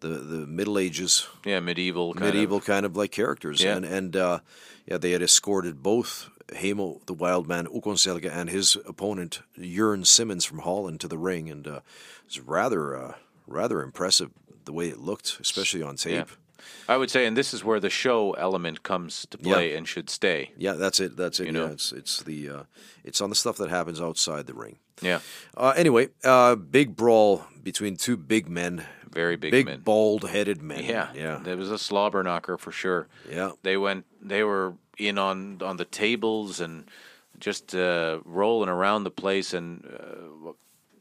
the 0.00 0.08
the 0.08 0.46
Middle 0.46 0.78
Ages 0.78 1.26
yeah, 1.44 1.60
medieval, 1.60 2.12
kind 2.14 2.26
medieval 2.26 2.58
Of, 2.58 2.64
kind 2.64 2.84
of 2.86 2.96
like 2.96 3.12
characters. 3.12 3.62
Yeah. 3.62 3.76
And 3.76 3.84
and 3.84 4.16
uh, 4.16 4.38
yeah, 4.86 4.98
they 4.98 5.12
had 5.12 5.22
escorted 5.22 5.82
both 5.82 6.28
Hamo, 6.60 7.00
the 7.06 7.14
wild 7.14 7.46
man 7.48 7.66
Ukonselga, 7.66 8.30
and 8.30 8.50
his 8.50 8.76
opponent 8.86 9.40
Jörn 9.58 10.06
Simmons 10.06 10.44
from 10.44 10.60
Holland 10.60 11.00
to 11.00 11.08
the 11.08 11.18
ring, 11.18 11.50
and 11.50 11.66
uh, 11.66 11.76
it 11.76 12.26
was 12.26 12.40
rather 12.40 12.96
uh, 12.96 13.14
rather 13.46 13.82
impressive 13.82 14.30
the 14.64 14.72
way 14.72 14.88
it 14.88 14.98
looked, 14.98 15.38
especially 15.40 15.82
on 15.82 15.96
tape. 15.96 16.12
yeah. 16.28 16.36
I 16.88 16.96
would 16.96 17.10
say, 17.10 17.26
and 17.26 17.36
this 17.36 17.54
is 17.54 17.62
where 17.64 17.80
the 17.80 17.90
show 17.90 18.32
element 18.32 18.82
comes 18.82 19.26
to 19.30 19.38
play 19.38 19.70
Yeah. 19.70 19.78
and 19.78 19.86
should 19.88 20.10
stay. 20.10 20.50
Yeah, 20.58 20.72
that's 20.72 20.98
it. 21.00 21.16
That's 21.16 21.38
it. 21.40 21.46
You 21.46 21.52
yeah, 21.52 21.66
know? 21.66 21.72
it's 21.72 21.92
it's 21.92 22.22
the 22.22 22.48
uh, 22.50 22.62
it's 23.04 23.20
on 23.20 23.28
the 23.30 23.36
stuff 23.36 23.56
that 23.58 23.70
happens 23.70 24.00
outside 24.00 24.46
the 24.46 24.54
ring. 24.54 24.78
Yeah, 25.02 25.20
Uh, 25.56 25.72
anyway, 25.76 26.08
uh, 26.24 26.54
big 26.56 26.96
brawl 26.96 27.44
between 27.62 27.96
two 27.96 28.16
big 28.16 28.48
men, 28.48 28.84
very 29.12 29.36
big, 29.36 29.50
big 29.50 29.66
men. 29.66 29.80
bald-headed 29.80 30.62
men. 30.62 30.84
Yeah, 30.84 31.08
yeah, 31.14 31.40
There 31.42 31.56
was 31.56 31.70
a 31.70 31.78
slobber 31.78 32.22
knocker 32.22 32.56
for 32.58 32.72
sure. 32.72 33.06
yeah. 33.30 33.50
They 33.62 33.76
went. 33.76 34.04
They 34.22 34.42
were 34.42 34.74
in 34.98 35.18
on 35.18 35.60
on 35.62 35.76
the 35.76 35.84
tables 35.84 36.60
and 36.60 36.84
just 37.38 37.74
uh, 37.74 38.20
rolling 38.24 38.70
around 38.70 39.04
the 39.04 39.10
place, 39.10 39.52
and 39.52 39.84
uh, 39.84 40.52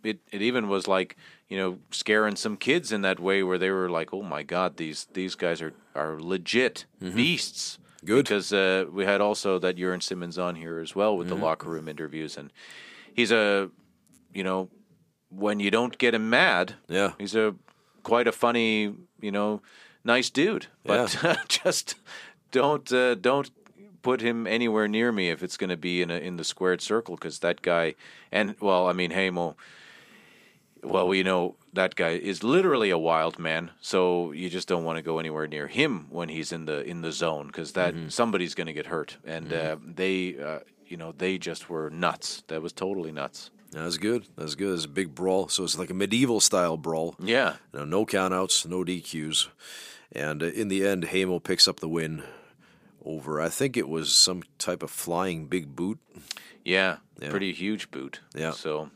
it 0.03 0.19
it 0.31 0.41
even 0.41 0.67
was 0.67 0.87
like 0.87 1.15
you 1.47 1.57
know 1.57 1.77
scaring 1.91 2.35
some 2.35 2.57
kids 2.57 2.91
in 2.91 3.01
that 3.01 3.19
way 3.19 3.43
where 3.43 3.57
they 3.57 3.69
were 3.71 3.89
like, 3.89 4.13
oh 4.13 4.23
my 4.23 4.43
god, 4.43 4.75
these 4.77 5.07
these 5.13 5.35
guys 5.35 5.61
are 5.61 5.73
are 5.93 6.19
legit 6.19 6.85
beasts. 6.99 7.77
Mm-hmm. 7.77 7.81
Good. 8.05 8.25
because 8.25 8.53
uh, 8.53 8.85
we 8.91 9.05
had 9.05 9.19
also 9.21 9.57
that 9.59 9.77
Jurgen 9.77 10.01
Simmons 10.01 10.37
on 10.37 10.55
here 10.55 10.79
as 10.83 10.95
well 10.95 11.17
with 11.17 11.27
Mm-hmm. 11.27 11.39
the 11.39 11.45
locker 11.45 11.69
room 11.69 11.87
interviews, 11.87 12.37
and 12.37 12.51
he's 13.15 13.31
a 13.31 13.69
you 14.35 14.43
know 14.43 14.69
when 15.29 15.59
you 15.59 15.71
don't 15.71 15.97
get 15.97 16.13
him 16.13 16.29
mad, 16.29 16.75
Yeah. 16.87 17.13
he's 17.17 17.35
a 17.35 17.55
quite 18.03 18.27
a 18.27 18.31
funny 18.31 18.93
you 19.21 19.31
know 19.31 19.61
nice 20.03 20.29
dude, 20.29 20.67
but 20.85 21.17
just 21.47 21.95
don't 22.51 22.91
uh, 22.91 23.15
don't 23.15 23.49
put 24.01 24.21
him 24.21 24.45
anywhere 24.45 24.87
near 24.87 25.11
me 25.11 25.31
if 25.31 25.41
it's 25.41 25.57
going 25.57 25.71
to 25.71 25.77
be 25.77 26.01
in 26.03 26.11
a, 26.11 26.17
in 26.17 26.37
the 26.37 26.43
squared 26.43 26.79
circle 26.81 27.15
because 27.15 27.39
that 27.39 27.61
guy 27.63 27.95
and 28.31 28.55
well, 28.61 28.87
I 28.87 28.93
mean 28.93 29.11
Hamo. 29.11 29.55
Well, 30.83 31.15
you 31.15 31.23
know 31.23 31.55
that 31.73 31.95
guy 31.95 32.11
is 32.11 32.43
literally 32.43 32.91
a 32.91 32.97
wild 32.97 33.39
man, 33.39 33.71
so 33.81 34.31
you 34.33 34.49
just 34.51 34.67
don't 34.67 34.83
want 34.83 34.97
to 34.97 35.01
go 35.01 35.17
anywhere 35.17 35.47
near 35.47 35.67
him 35.67 36.05
when 36.11 36.29
he's 36.29 36.51
in 36.51 36.65
the 36.65 36.83
in 36.83 37.01
the 37.01 37.11
zone 37.11 37.47
because 37.47 37.71
that 37.73 37.95
somebody's 38.09 38.53
going 38.53 38.67
to 38.67 38.73
get 38.73 38.85
hurt, 38.85 39.17
and 39.25 39.51
uh, 39.51 39.77
they, 39.83 40.37
uh, 40.37 40.59
you 40.85 40.95
know, 40.97 41.11
they 41.11 41.39
just 41.39 41.69
were 41.71 41.89
nuts. 41.89 42.43
That 42.49 42.61
was 42.61 42.71
totally 42.71 43.11
nuts. 43.11 43.49
That 43.75 43.83
was 43.83 43.97
good. 43.97 44.25
That 44.35 44.43
was 44.43 44.55
good. 44.55 44.73
It's 44.73 44.85
a 44.85 44.89
big 44.89 45.13
brawl. 45.13 45.49
So 45.49 45.63
it's 45.65 45.77
like 45.77 45.89
a 45.89 45.93
medieval 45.93 46.39
style 46.39 46.77
brawl. 46.77 47.15
Yeah, 47.19 47.57
You 47.73 47.79
know, 47.79 47.85
no 47.85 48.05
countouts, 48.05 48.65
no 48.65 48.83
DQs. 48.83 49.47
And 50.13 50.41
uh, 50.41 50.47
in 50.47 50.69
the 50.69 50.87
end, 50.87 51.05
Hamo 51.05 51.39
picks 51.39 51.67
up 51.67 51.81
the 51.81 51.89
win 51.89 52.23
over, 53.03 53.41
I 53.41 53.49
think 53.49 53.75
it 53.77 53.87
was 53.89 54.15
some 54.15 54.43
type 54.57 54.81
of 54.81 54.89
flying 54.89 55.45
big 55.47 55.75
boot. 55.75 55.99
yeah, 56.63 56.97
Yeah. 57.19 57.29
pretty 57.29 57.51
huge 57.53 57.91
boot. 57.91 58.21
Yeah. 58.33 58.51
So 58.51 58.89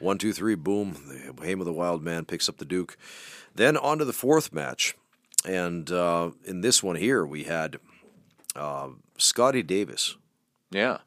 One, 0.00 0.18
two, 0.18 0.32
three, 0.32 0.54
boom. 0.56 0.96
Hamo 1.44 1.62
the 1.64 1.72
Wild 1.72 2.02
Man 2.02 2.24
picks 2.24 2.48
up 2.48 2.56
the 2.56 2.64
Duke. 2.64 2.96
Then 3.54 3.76
on 3.76 3.98
to 3.98 4.04
the 4.04 4.12
fourth 4.14 4.52
match. 4.52 4.96
And 5.44 5.90
uh, 5.92 6.30
in 6.44 6.60
this 6.62 6.82
one 6.82 6.96
here, 6.96 7.24
we 7.26 7.44
had 7.44 7.78
uh, 8.56 8.88
Scotty 9.18 9.62
Davis. 9.62 10.16
yeah, 10.70 10.98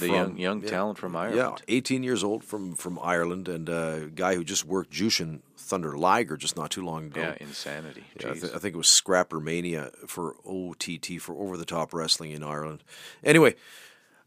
the 0.00 0.06
From- 0.08 0.14
young 0.14 0.38
young 0.38 0.62
yeah. 0.62 0.70
talent 0.70 0.98
from 0.98 1.16
Ireland. 1.16 1.36
Yeah, 1.36 1.42
Ireland. 1.44 1.62
18 1.68 2.02
years 2.02 2.22
old 2.24 2.44
from, 2.44 2.74
from 2.74 2.98
Ireland, 3.02 3.48
and 3.48 3.68
a 3.68 4.10
guy 4.14 4.34
who 4.34 4.44
just 4.44 4.64
worked 4.64 4.90
Jushin 4.92 5.40
Thunder 5.56 5.96
Liger 5.98 6.36
just 6.36 6.56
not 6.56 6.70
too 6.70 6.84
long 6.84 7.06
ago. 7.06 7.20
Yeah, 7.20 7.34
insanity. 7.40 8.04
Yeah, 8.20 8.30
I, 8.30 8.32
th- 8.34 8.52
I 8.54 8.58
think 8.58 8.74
it 8.74 8.78
was 8.78 8.88
Scrapper 8.88 9.40
Mania 9.40 9.90
for 10.06 10.36
OTT 10.46 11.20
for 11.20 11.34
Over 11.34 11.56
the 11.56 11.64
Top 11.64 11.92
Wrestling 11.92 12.30
in 12.32 12.42
Ireland. 12.42 12.84
Anyway, 13.24 13.54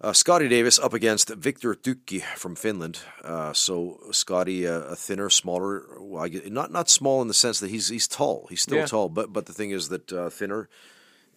uh, 0.01 0.13
Scotty 0.13 0.47
Davis 0.47 0.79
up 0.79 0.93
against 0.93 1.29
Victor 1.29 1.73
Tukki 1.75 2.21
from 2.35 2.55
Finland. 2.55 2.99
Uh, 3.23 3.51
so 3.53 3.99
Scotty, 4.11 4.65
uh, 4.67 4.79
a 4.81 4.95
thinner, 4.95 5.29
smaller, 5.29 5.83
well, 5.99 6.29
not 6.47 6.71
not 6.71 6.89
small 6.89 7.21
in 7.21 7.27
the 7.27 7.33
sense 7.33 7.59
that 7.59 7.69
he's 7.69 7.89
he's 7.89 8.07
tall. 8.07 8.47
He's 8.49 8.61
still 8.61 8.77
Yeah. 8.79 8.85
tall, 8.85 9.09
but 9.09 9.31
but 9.33 9.45
the 9.45 9.53
thing 9.53 9.71
is 9.71 9.89
that 9.89 10.11
uh, 10.11 10.29
thinner 10.29 10.69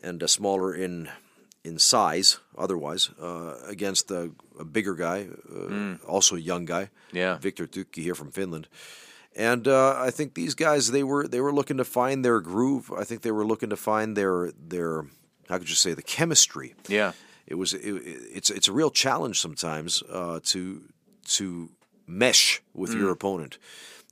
and 0.03 0.23
uh, 0.23 0.27
smaller 0.27 0.75
in 0.75 1.09
in 1.65 1.79
size. 1.79 2.39
Otherwise, 2.57 3.11
uh, 3.21 3.55
against 3.69 4.11
a, 4.11 4.31
a 4.59 4.65
bigger 4.65 4.95
guy, 4.95 5.29
uh, 5.55 5.97
also 6.07 6.37
a 6.37 6.41
young 6.41 6.65
guy. 6.65 6.91
Yeah. 7.13 7.39
Victor 7.39 7.67
Tukki 7.67 8.03
here 8.03 8.15
from 8.15 8.31
Finland. 8.31 8.69
And 9.35 9.67
uh, 9.67 9.95
I 9.99 10.11
think 10.11 10.35
these 10.35 10.55
guys 10.55 10.91
they 10.91 11.03
were 11.03 11.27
they 11.27 11.41
were 11.41 11.53
looking 11.55 11.79
to 11.79 11.85
find 11.85 12.23
their 12.25 12.41
groove. 12.41 12.93
I 12.93 13.05
think 13.05 13.23
they 13.23 13.31
were 13.33 13.47
looking 13.47 13.71
to 13.71 13.77
find 13.77 14.17
their 14.17 14.53
their 14.69 15.07
how 15.49 15.59
could 15.59 15.69
you 15.71 15.75
say 15.75 15.95
the 15.95 16.03
chemistry. 16.03 16.75
yeah, 16.89 17.13
It 17.47 17.55
was 17.55 17.73
it, 17.75 17.81
it's 18.37 18.51
it's 18.51 18.69
a 18.69 18.73
real 18.73 18.91
challenge 18.91 19.41
sometimes 19.41 20.03
uh, 20.13 20.41
to 20.45 20.83
to 21.37 21.71
mesh 22.07 22.61
with 22.75 22.93
your 22.93 23.11
opponent, 23.11 23.59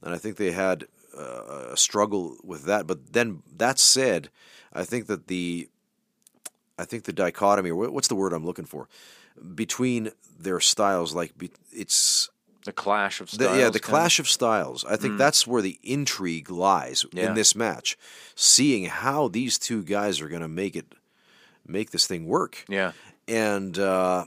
and 0.02 0.14
I 0.14 0.18
think 0.18 0.36
they 0.36 0.52
had 0.52 0.84
uh, 1.18 1.72
a 1.72 1.76
struggle 1.76 2.36
with 2.42 2.64
that. 2.64 2.86
But 2.86 3.12
then 3.12 3.42
that 3.58 3.78
said, 3.78 4.30
I 4.72 4.84
think 4.84 5.06
that 5.06 5.26
the 5.26 5.68
I 6.80 6.84
think 6.84 7.04
the 7.04 7.12
dichotomy 7.12 7.70
or 7.70 7.90
what's 7.90 8.08
the 8.08 8.14
word 8.14 8.32
I'm 8.32 8.44
looking 8.46 8.64
for 8.66 8.88
between 9.54 10.10
their 10.38 10.60
styles 10.60 11.14
like 11.14 11.36
be, 11.38 11.50
it's 11.72 12.28
the 12.64 12.72
clash 12.72 13.20
of 13.20 13.30
the, 13.30 13.36
styles. 13.36 13.58
yeah, 13.58 13.70
the 13.70 13.80
clash 13.80 14.18
of 14.18 14.28
styles. 14.28 14.84
I 14.84 14.96
think 14.96 15.16
that's 15.18 15.46
where 15.46 15.62
the 15.62 15.78
intrigue 15.82 16.50
lies 16.50 17.06
Yeah. 17.12 17.28
in 17.28 17.34
this 17.34 17.54
match. 17.54 17.96
Seeing 18.34 18.84
how 18.86 19.28
these 19.28 19.58
two 19.58 19.82
guys 19.82 20.20
are 20.20 20.28
going 20.28 20.42
to 20.42 20.48
make 20.48 20.76
it, 20.76 20.94
make 21.66 21.90
this 21.90 22.06
thing 22.06 22.26
work. 22.26 22.64
Yeah, 22.68 22.92
And 23.26 23.78
uh, 23.78 24.26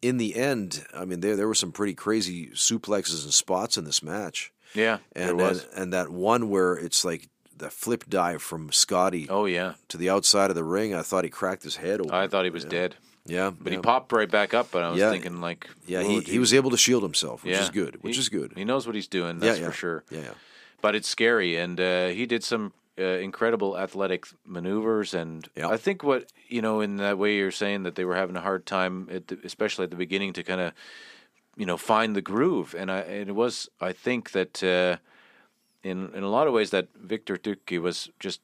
in 0.00 0.16
the 0.16 0.36
end, 0.36 0.84
I 0.94 1.04
mean, 1.04 1.20
there 1.20 1.36
there 1.36 1.48
were 1.48 1.54
some 1.54 1.72
pretty 1.72 1.94
crazy 1.94 2.46
suplexes 2.54 3.24
and 3.24 3.34
spots 3.34 3.76
in 3.76 3.84
this 3.84 4.02
match. 4.02 4.52
yeah, 4.74 4.98
And 5.14 5.38
and, 5.40 5.66
and 5.76 5.92
that 5.92 6.08
one 6.08 6.48
where 6.48 6.74
it's 6.74 7.04
like 7.04 7.28
the 7.60 7.70
flip 7.70 8.04
dive 8.08 8.42
from 8.42 8.72
Scotty 8.72 9.28
oh 9.30 9.44
yeah, 9.46 9.74
to 9.88 9.96
the 9.96 10.10
outside 10.10 10.50
of 10.50 10.56
the 10.56 10.64
ring. 10.64 10.94
I 10.94 11.02
thought 11.02 11.24
he 11.24 11.30
cracked 11.30 11.62
his 11.62 11.76
head 11.76 12.00
open. 12.00 12.12
I 12.12 12.26
thought 12.26 12.44
he 12.44 12.50
was 12.50 12.64
dead, 12.64 12.96
yeah, 13.24 13.50
but 13.50 13.70
yeah. 13.72 13.78
he 13.78 13.82
popped 13.82 14.10
right 14.12 14.30
back 14.30 14.52
up. 14.54 14.70
But 14.72 14.82
I 14.82 14.90
was 14.90 14.98
Yeah. 14.98 15.10
thinking 15.10 15.40
like, 15.40 15.68
Yeah, 15.86 16.00
oh, 16.00 16.08
he, 16.08 16.20
he 16.20 16.38
was 16.38 16.52
able 16.52 16.70
to 16.70 16.76
shield 16.76 17.02
himself, 17.02 17.44
which 17.44 17.52
Yeah. 17.54 17.62
is 17.62 17.70
good. 17.70 18.02
Which 18.02 18.16
He- 18.16 18.20
is 18.20 18.28
good. 18.28 18.52
He 18.56 18.64
knows 18.64 18.86
what 18.86 18.94
he's 18.96 19.08
doing. 19.08 19.36
yeah, 19.36 19.46
That's 19.48 19.60
yeah. 19.60 19.66
for 19.66 19.72
sure. 19.72 20.04
Yeah, 20.10 20.20
yeah. 20.20 20.34
But 20.82 20.94
it's 20.94 21.08
scary, 21.08 21.56
and 21.56 21.78
uh, 21.80 22.08
he 22.08 22.26
did 22.26 22.42
some 22.42 22.72
uh, 22.98 23.02
incredible 23.02 23.78
athletic 23.78 24.26
maneuvers. 24.46 25.14
And 25.14 25.48
Yeah. 25.56 25.68
I 25.68 25.76
think 25.76 26.02
what 26.02 26.32
you 26.48 26.60
know, 26.62 26.80
in 26.80 26.96
that 26.96 27.16
way, 27.18 27.36
you're 27.36 27.50
saying 27.52 27.84
that 27.84 27.94
they 27.94 28.04
were 28.04 28.16
having 28.16 28.36
a 28.36 28.40
hard 28.40 28.66
time, 28.66 29.08
at 29.10 29.28
the, 29.28 29.38
especially 29.44 29.84
at 29.84 29.90
the 29.90 29.96
beginning, 29.96 30.32
to 30.34 30.42
kind 30.42 30.60
of 30.60 30.72
you 31.56 31.66
know 31.66 31.76
find 31.76 32.14
the 32.16 32.22
groove. 32.22 32.74
And 32.78 32.90
I, 32.90 33.00
and 33.00 33.28
it 33.28 33.34
was, 33.34 33.68
I 33.80 33.92
think 33.92 34.30
that 34.32 34.62
uh, 34.64 34.96
in 35.82 36.14
in 36.14 36.22
a 36.22 36.28
lot 36.28 36.46
of 36.46 36.52
ways, 36.52 36.70
that 36.70 36.88
Victor 36.94 37.36
Tukki 37.36 37.80
was 37.80 38.10
just 38.18 38.40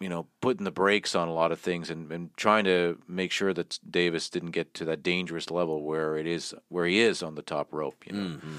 you 0.00 0.08
know 0.08 0.26
putting 0.40 0.64
the 0.64 0.70
brakes 0.70 1.14
on 1.14 1.28
a 1.28 1.32
lot 1.32 1.52
of 1.52 1.60
things 1.60 1.90
and, 1.90 2.10
and 2.10 2.36
trying 2.36 2.64
to 2.64 2.98
make 3.06 3.30
sure 3.30 3.54
that 3.54 3.78
Davis 3.88 4.28
didn't 4.28 4.50
get 4.50 4.74
to 4.74 4.84
that 4.86 5.02
dangerous 5.02 5.50
level 5.50 5.82
where 5.82 6.16
it 6.16 6.26
is 6.26 6.54
where 6.68 6.86
he 6.86 7.00
is 7.00 7.22
on 7.22 7.34
the 7.34 7.42
top 7.42 7.72
rope. 7.72 8.04
You 8.06 8.12
know. 8.12 8.28
Mm-hmm. 8.36 8.58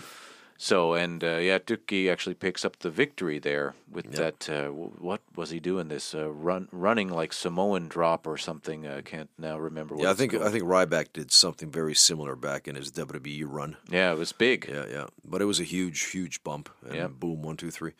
So 0.63 0.93
and 0.93 1.21
uh, 1.25 1.39
yeah, 1.39 1.59
Tukki 1.59 2.09
actually 2.09 2.35
picks 2.35 2.63
up 2.63 2.79
the 2.79 2.89
victory 2.89 3.37
there 3.37 3.75
with 3.91 4.13
that. 4.13 4.49
Uh, 4.49 4.67
w- 4.71 4.93
what 4.97 5.19
was 5.35 5.49
he 5.49 5.59
doing? 5.59 5.89
This 5.89 6.15
uh, 6.15 6.29
run, 6.31 6.69
running 6.71 7.09
like 7.09 7.33
Samoan 7.33 7.89
drop 7.89 8.25
or 8.25 8.37
something. 8.37 8.87
I 8.87 9.01
can't 9.01 9.29
now 9.37 9.59
remember. 9.59 9.95
What 9.95 10.03
Yeah, 10.03 10.11
I 10.11 10.13
think 10.13 10.31
called. 10.31 10.43
I 10.43 10.49
think 10.51 10.63
Ryback 10.63 11.07
did 11.11 11.33
something 11.33 11.69
very 11.69 11.93
similar 11.93 12.37
back 12.37 12.65
in 12.69 12.75
his 12.75 12.93
WWE 12.93 13.43
run. 13.45 13.75
Yeah, 13.89 14.13
it 14.13 14.17
was 14.17 14.31
big. 14.31 14.69
Yeah, 14.71 14.85
yeah, 14.89 15.07
but 15.25 15.41
it 15.41 15.45
was 15.45 15.59
a 15.59 15.65
huge, 15.65 15.99
huge 16.11 16.41
bump. 16.45 16.69
And 16.85 16.95
Yeah. 16.95 17.07
boom, 17.07 17.41
one, 17.41 17.57
two, 17.57 17.69
three. 17.69 17.91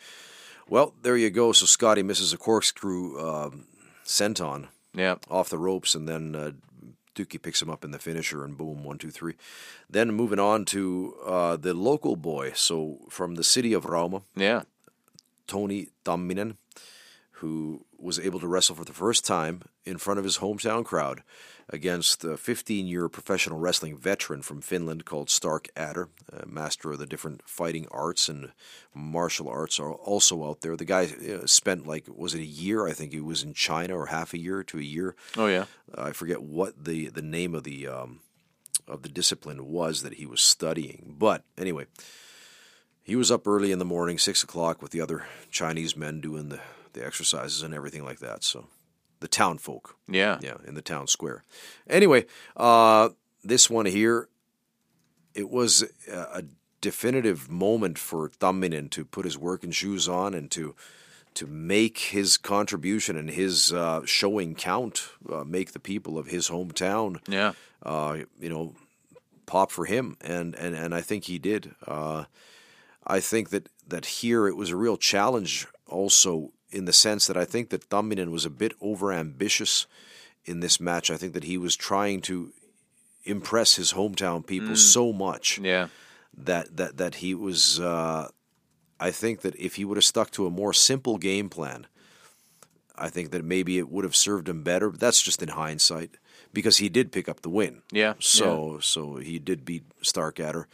Well, 0.69 0.93
there 1.01 1.17
you 1.17 1.31
go. 1.31 1.51
So 1.51 1.65
Scotty 1.65 2.01
misses 2.01 2.31
a 2.31 2.37
corkscrew 2.37 3.19
um, 3.19 3.65
senton 4.05 4.67
Yeah, 4.93 5.15
off 5.29 5.49
the 5.49 5.57
ropes, 5.57 5.95
and 5.95 6.07
then 6.07 6.33
Tukki 7.15 7.41
picks 7.41 7.61
him 7.61 7.69
up 7.69 7.83
in 7.83 7.91
the 7.91 7.99
finisher, 7.99 8.43
and 8.43 8.57
boom, 8.57 8.83
one, 8.83 8.97
two, 8.97 9.11
three. 9.11 9.35
Then 9.89 10.11
moving 10.11 10.39
on 10.39 10.65
to 10.65 11.15
uh, 11.25 11.57
the 11.57 11.73
local 11.73 12.15
boy. 12.15 12.51
So 12.55 12.99
from 13.09 13.35
the 13.35 13.43
city 13.43 13.73
of 13.73 13.85
Rauma, 13.85 14.23
yeah, 14.35 14.63
Tony 15.47 15.89
Tamminen, 16.05 16.57
who 17.37 17.85
was 17.97 18.19
able 18.19 18.39
to 18.39 18.47
wrestle 18.47 18.75
for 18.75 18.85
the 18.85 18.93
first 18.93 19.25
time 19.25 19.63
in 19.85 19.97
front 19.97 20.17
of 20.17 20.23
his 20.23 20.37
hometown 20.37 20.83
crowd 20.83 21.23
against 21.73 22.23
a 22.23 22.37
15 22.37 22.85
year 22.85 23.09
professional 23.09 23.57
wrestling 23.57 23.97
veteran 23.97 24.43
from 24.43 24.61
Finland 24.61 25.05
called 25.05 25.29
Stark 25.29 25.67
Adder, 25.75 26.07
a 26.31 26.45
master 26.45 26.91
of 26.91 26.99
the 26.99 27.07
different 27.07 27.41
fighting 27.49 27.87
arts 27.89 28.29
and 28.29 28.51
martial 28.93 29.49
arts, 29.49 29.79
are 29.79 29.91
also 29.91 30.47
out 30.47 30.61
there. 30.61 30.77
The 30.77 30.85
guy 30.85 31.05
uh, 31.05 31.47
spent, 31.47 31.87
like, 31.87 32.05
was 32.07 32.35
it 32.35 32.41
a 32.41 32.45
year? 32.45 32.87
I 32.87 32.93
think 32.93 33.11
he 33.11 33.19
was 33.19 33.41
in 33.41 33.55
China 33.55 33.97
or 33.97 34.05
half 34.05 34.33
a 34.33 34.37
year 34.37 34.63
to 34.63 34.77
a 34.77 34.83
year. 34.83 35.15
oh 35.35 35.47
yeah, 35.47 35.65
I 35.97 36.11
forget 36.11 36.43
what 36.43 36.85
the, 36.85 37.07
the 37.07 37.23
name 37.23 37.55
of 37.55 37.63
the 37.63 37.87
um, 37.87 38.19
of 38.87 39.01
the 39.01 39.09
discipline 39.09 39.67
was 39.67 40.03
that 40.03 40.15
he 40.15 40.27
was 40.27 40.41
studying. 40.41 41.15
But 41.17 41.43
anyway, 41.57 41.87
he 43.01 43.15
was 43.15 43.31
up 43.31 43.47
early 43.47 43.71
in 43.71 43.79
the 43.79 43.85
morning, 43.85 44.19
six 44.19 44.43
o'clock, 44.43 44.81
with 44.81 44.91
the 44.91 45.01
other 45.01 45.25
Chinese 45.49 45.97
men 45.97 46.21
doing 46.21 46.49
the, 46.49 46.59
the 46.93 47.03
exercises 47.03 47.63
and 47.63 47.73
everything 47.73 48.05
like 48.05 48.19
that. 48.19 48.43
So 48.43 48.67
the 49.23 49.29
town 49.29 49.57
folk, 49.57 49.95
yeah, 50.05 50.37
yeah, 50.41 50.57
in 50.67 50.73
the 50.75 50.81
town 50.81 51.07
square. 51.07 51.45
Anyway, 51.89 52.25
uh, 52.57 53.09
this 53.41 53.69
one 53.69 53.85
here, 53.85 54.27
it 55.33 55.49
was 55.49 55.85
a, 56.11 56.43
definitive 56.81 57.49
moment 57.49 57.97
for 57.97 58.27
Tamminen 58.27 58.89
to 58.89 59.05
put 59.05 59.23
his 59.23 59.37
working 59.37 59.71
shoes 59.71 60.09
on 60.09 60.33
and 60.33 60.51
to 60.51 60.75
to 61.35 61.47
make 61.47 61.97
his 61.99 62.37
contribution 62.37 63.15
and 63.15 63.29
his 63.29 63.71
uh, 63.71 64.01
showing 64.05 64.53
count, 64.53 65.09
uh, 65.31 65.45
make 65.45 65.71
the 65.71 65.79
people 65.79 66.17
of 66.17 66.27
his 66.27 66.49
hometown, 66.49 67.19
yeah, 67.25 67.53
uh, 67.83 68.17
you 68.37 68.49
know, 68.49 68.75
pop 69.45 69.71
for 69.71 69.85
him, 69.85 70.17
and 70.19 70.53
and 70.55 70.75
and 70.75 70.93
I 70.93 70.99
think 70.99 71.23
he 71.23 71.39
did. 71.39 71.73
Uh, 71.87 72.25
I 73.07 73.21
think 73.21 73.51
that 73.51 73.69
that 73.87 74.05
here 74.05 74.49
it 74.49 74.57
was 74.57 74.69
a 74.69 74.75
real 74.75 74.97
challenge, 74.97 75.65
also 75.87 76.51
in 76.73 76.85
the 76.85 76.93
sense 76.93 77.27
that 77.27 77.37
I 77.37 77.45
think 77.45 77.69
that 77.69 77.89
Tamminen 77.89 78.31
was 78.31 78.45
a 78.45 78.49
bit 78.49 78.77
overambitious 78.81 79.85
in 80.45 80.59
this 80.59 80.79
match. 80.79 81.11
I 81.11 81.17
think 81.17 81.33
that 81.33 81.43
he 81.43 81.57
was 81.57 81.75
trying 81.75 82.21
to 82.21 82.51
impress 83.23 83.75
his 83.75 83.93
hometown 83.93 84.45
people 84.45 84.75
so 84.75 85.13
much 85.13 85.57
yeah, 85.59 85.87
that 86.37 86.75
that 86.77 86.97
that 86.97 87.15
he 87.15 87.33
was. 87.33 87.79
Uh, 87.79 88.27
I 88.99 89.11
think 89.11 89.41
that 89.41 89.55
if 89.55 89.75
he 89.75 89.85
would 89.85 89.97
have 89.97 90.03
stuck 90.05 90.31
to 90.31 90.45
a 90.45 90.49
more 90.49 90.73
simple 90.73 91.17
game 91.17 91.49
plan, 91.49 91.87
I 92.95 93.09
think 93.09 93.31
that 93.31 93.43
maybe 93.43 93.77
it 93.77 93.89
would 93.89 94.03
have 94.03 94.15
served 94.15 94.47
him 94.49 94.63
better. 94.63 94.89
But 94.89 94.99
that's 94.99 95.21
just 95.21 95.41
in 95.41 95.49
hindsight, 95.49 96.11
because 96.53 96.77
he 96.77 96.89
did 96.89 97.11
pick 97.11 97.29
up 97.29 97.41
the 97.41 97.49
win. 97.49 97.81
yeah. 97.91 98.13
So 98.19 98.79
so 98.81 99.15
he 99.17 99.39
did 99.39 99.63
beat 99.65 99.83
Starkadder. 100.01 100.65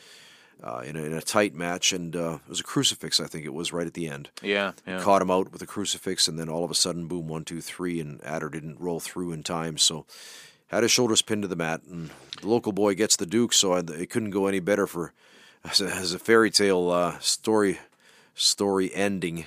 Uh, 0.64 0.84
in, 0.86 0.96
a, 0.96 1.04
in 1.04 1.14
a 1.14 1.22
tight 1.22 1.54
match, 1.54 1.94
and 1.94 2.16
uh, 2.16 2.40
it 2.46 2.50
was 2.50 2.60
a 2.60 2.64
crucifix. 2.64 3.20
I 3.20 3.28
think 3.28 3.46
it 3.46 3.54
was 3.54 3.72
right 3.72 3.88
at 3.88 3.94
the 3.94 4.08
end. 4.08 4.30
Yeah, 4.42 4.74
yeah. 4.86 5.00
Caught 5.00 5.22
him 5.22 5.32
out 5.32 5.52
with 5.52 5.62
a 5.62 5.68
crucifix, 5.68 6.28
and 6.28 6.38
then 6.38 6.50
all 6.50 6.64
of 6.64 6.72
a 6.72 6.76
sudden, 6.76 7.08
boom, 7.08 7.28
one, 7.28 7.46
two, 7.46 7.62
three, 7.62 8.00
and 8.00 8.24
Adder 8.24 8.50
didn't 8.50 8.80
roll 8.80 9.00
through 9.00 9.32
in 9.32 9.44
time, 9.44 9.78
so 9.78 10.06
had 10.68 10.84
his 10.84 10.92
shoulders 10.92 11.22
pinned 11.22 11.44
to 11.44 11.48
the 11.48 11.56
mat, 11.56 11.82
and 11.90 12.10
the 12.42 12.48
local 12.48 12.72
boy 12.72 12.96
gets 12.96 13.16
the 13.16 13.26
Duke. 13.26 13.54
So 13.54 13.74
I, 13.74 13.80
it 13.80 14.10
couldn't 14.10 14.32
go 14.32 14.48
any 14.48 14.60
better 14.60 14.88
for 14.88 15.14
as 15.64 15.82
a, 15.82 15.88
as 15.88 16.14
a 16.14 16.20
fairy 16.20 16.52
tale 16.52 16.90
uh, 16.90 17.20
story 17.20 17.80
story 18.34 18.94
ending 18.94 19.46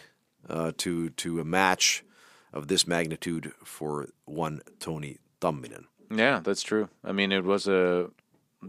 uh, 0.48 0.72
to 0.78 1.10
to 1.10 1.40
a 1.40 1.44
match 1.44 2.05
of 2.52 2.68
this 2.68 2.86
magnitude 2.86 3.52
for 3.64 4.09
one 4.24 4.60
Tony 4.78 5.18
Tamminen. 5.40 5.84
Yeah, 6.14 6.40
that's 6.40 6.62
true. 6.62 6.89
I 7.02 7.12
mean, 7.12 7.32
it 7.32 7.44
was 7.44 7.66
a 7.66 8.10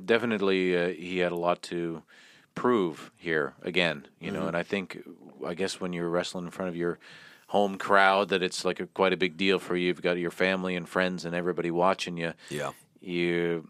definitely 0.05 0.77
uh, 0.77 0.89
he 0.89 1.19
had 1.19 1.31
a 1.31 1.37
lot 1.37 1.61
to 1.63 2.03
prove 2.55 3.11
here 3.17 3.53
again, 3.61 4.07
you 4.19 4.31
know. 4.31 4.47
And 4.47 4.55
I 4.57 4.63
think, 4.63 5.01
I 5.45 5.53
guess 5.53 5.79
when 5.81 5.93
you're 5.93 6.09
wrestling 6.09 6.45
in 6.45 6.51
front 6.51 6.69
of 6.69 6.75
your 6.75 6.99
home 7.47 7.77
crowd, 7.77 8.29
that 8.29 8.41
it's 8.43 8.65
like 8.65 8.79
a, 8.79 8.87
quite 8.87 9.13
a 9.13 9.17
big 9.17 9.37
deal 9.37 9.59
for 9.59 9.75
you. 9.75 9.87
You've 9.87 10.01
got 10.01 10.17
your 10.17 10.31
family 10.31 10.75
and 10.75 10.87
friends 10.87 11.25
and 11.25 11.35
everybody 11.35 11.71
watching 11.71 12.17
you. 12.17 12.33
Yeah. 12.49 12.71
You 13.01 13.69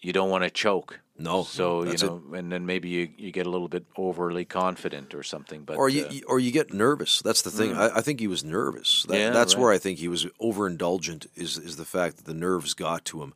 you 0.00 0.12
don't 0.12 0.30
want 0.30 0.44
to 0.44 0.50
choke. 0.50 1.00
No, 1.18 1.44
So 1.44 1.84
you 1.84 1.96
know, 1.96 2.22
and 2.34 2.52
then 2.52 2.66
maybe 2.66 2.90
you, 2.90 3.08
you 3.16 3.32
get 3.32 3.46
a 3.46 3.50
little 3.50 3.68
bit 3.68 3.86
overly 3.96 4.44
confident 4.44 5.14
or 5.14 5.22
something. 5.22 5.62
But 5.64 5.78
or 5.78 5.88
you, 5.88 6.04
uh, 6.04 6.12
or 6.28 6.38
you 6.38 6.50
get 6.50 6.74
nervous. 6.74 7.22
That's 7.22 7.40
the 7.40 7.50
thing. 7.50 7.74
I, 7.74 7.96
I 7.96 8.00
think 8.02 8.20
he 8.20 8.26
was 8.26 8.44
nervous. 8.44 9.06
That, 9.08 9.18
Yeah, 9.18 9.30
that's 9.30 9.54
right. 9.54 9.62
where 9.62 9.72
I 9.72 9.78
think 9.78 9.98
he 9.98 10.08
was 10.08 10.26
overindulgent. 10.42 11.26
Is 11.34 11.56
is 11.56 11.76
the 11.76 11.86
fact 11.86 12.18
that 12.18 12.26
the 12.26 12.34
nerves 12.34 12.74
got 12.74 13.06
to 13.06 13.22
him, 13.22 13.32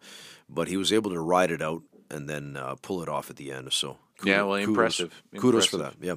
but 0.48 0.68
he 0.68 0.76
was 0.76 0.92
able 0.92 1.10
to 1.10 1.20
ride 1.20 1.50
it 1.50 1.62
out 1.62 1.82
and 2.10 2.28
then 2.28 2.56
uh, 2.56 2.74
pull 2.82 3.02
it 3.02 3.08
off 3.08 3.30
at 3.30 3.36
the 3.36 3.50
end. 3.50 3.72
So 3.72 3.96
Yeah, 4.24 4.42
well, 4.42 4.58
kudos- 4.58 4.68
impressive. 4.68 5.22
Kudos 5.36 5.66
for 5.66 5.78
that. 5.78 5.94
Yeah. 6.00 6.14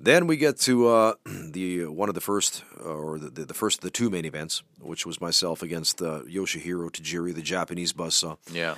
Then 0.00 0.26
we 0.26 0.36
get 0.36 0.58
to 0.60 0.88
uh, 0.88 1.14
the 1.26 1.86
one 1.86 2.08
of 2.08 2.14
the 2.14 2.20
first, 2.20 2.64
uh, 2.80 2.88
or 2.88 3.18
the, 3.18 3.30
the, 3.30 3.44
the 3.46 3.54
first 3.54 3.78
of 3.78 3.82
the 3.84 3.90
two 3.90 4.10
main 4.10 4.24
events, 4.24 4.62
which 4.80 5.06
was 5.06 5.20
myself 5.20 5.62
against 5.62 6.02
uh, 6.02 6.20
Yoshihiro 6.28 6.90
Tajiri, 6.90 7.34
the 7.34 7.42
Japanese 7.42 7.92
buzzsaw. 7.92 8.36
yeah, 8.52 8.74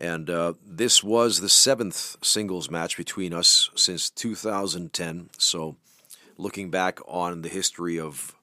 And 0.00 0.30
uh, 0.30 0.54
this 0.64 1.02
was 1.02 1.40
the 1.40 1.48
seventh 1.48 2.16
singles 2.22 2.70
match 2.70 2.96
between 2.96 3.34
us 3.34 3.70
since 3.74 4.08
2010. 4.10 5.30
So, 5.36 5.76
looking 6.38 6.70
back 6.70 7.00
on 7.06 7.42
the 7.42 7.48
history 7.48 7.98
of 7.98 8.34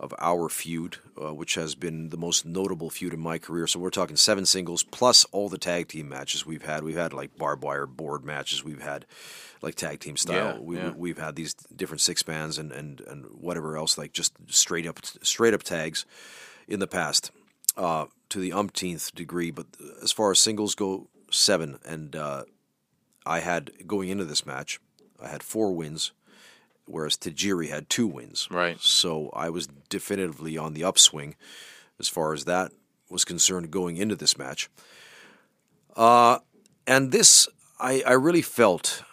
of 0.00 0.14
our 0.18 0.48
feud, 0.48 0.96
uh, 1.22 1.32
which 1.32 1.54
has 1.54 1.74
been 1.74 2.08
the 2.08 2.16
most 2.16 2.44
notable 2.44 2.90
feud 2.90 3.14
in 3.14 3.20
my 3.20 3.38
career. 3.38 3.66
So 3.66 3.78
we're 3.78 3.90
talking 3.90 4.16
seven 4.16 4.46
singles 4.46 4.82
plus 4.82 5.24
all 5.26 5.48
the 5.48 5.58
tag 5.58 5.88
team 5.88 6.08
matches 6.08 6.44
we've 6.44 6.64
had. 6.64 6.82
We've 6.82 6.96
had 6.96 7.12
like 7.12 7.36
barbed 7.36 7.62
wire 7.62 7.86
board 7.86 8.24
matches. 8.24 8.64
We've 8.64 8.82
had 8.82 9.06
like 9.60 9.76
tag 9.76 10.00
team 10.00 10.16
style. 10.16 10.54
Yeah, 10.56 10.60
we, 10.60 10.76
yeah. 10.76 10.90
We've 10.90 11.18
had 11.18 11.36
these 11.36 11.54
different 11.54 12.00
six 12.00 12.22
bands 12.22 12.58
and, 12.58 12.72
and, 12.72 13.00
and 13.02 13.26
whatever 13.26 13.76
else, 13.76 13.96
like 13.96 14.12
just 14.12 14.34
straight 14.48 14.86
up 14.86 14.98
straight 15.22 15.54
up 15.54 15.62
tags 15.62 16.04
in 16.66 16.80
the 16.80 16.86
past 16.86 17.30
uh, 17.76 18.06
to 18.28 18.40
the 18.40 18.52
umpteenth 18.52 19.14
degree. 19.14 19.50
But 19.50 19.66
as 20.02 20.12
far 20.12 20.32
as 20.32 20.38
singles 20.38 20.74
go, 20.74 21.08
seven. 21.30 21.78
And 21.84 22.16
uh, 22.16 22.44
I 23.24 23.40
had 23.40 23.86
going 23.86 24.08
into 24.08 24.24
this 24.24 24.44
match, 24.44 24.80
I 25.22 25.28
had 25.28 25.42
four 25.42 25.72
wins, 25.72 26.12
whereas 26.86 27.16
Tajiri 27.16 27.68
had 27.68 27.88
two 27.88 28.06
wins. 28.06 28.48
Right. 28.50 28.80
So 28.80 29.30
I 29.34 29.50
was 29.50 29.68
definitively 29.88 30.58
on 30.58 30.74
the 30.74 30.84
upswing 30.84 31.36
as 31.98 32.08
far 32.08 32.32
as 32.32 32.44
that 32.44 32.72
was 33.10 33.24
concerned 33.24 33.70
going 33.70 33.96
into 33.96 34.16
this 34.16 34.38
match. 34.38 34.68
Uh, 35.96 36.38
and 36.86 37.12
this, 37.12 37.48
I, 37.78 38.02
I 38.06 38.12
really 38.12 38.42
felt 38.42 39.04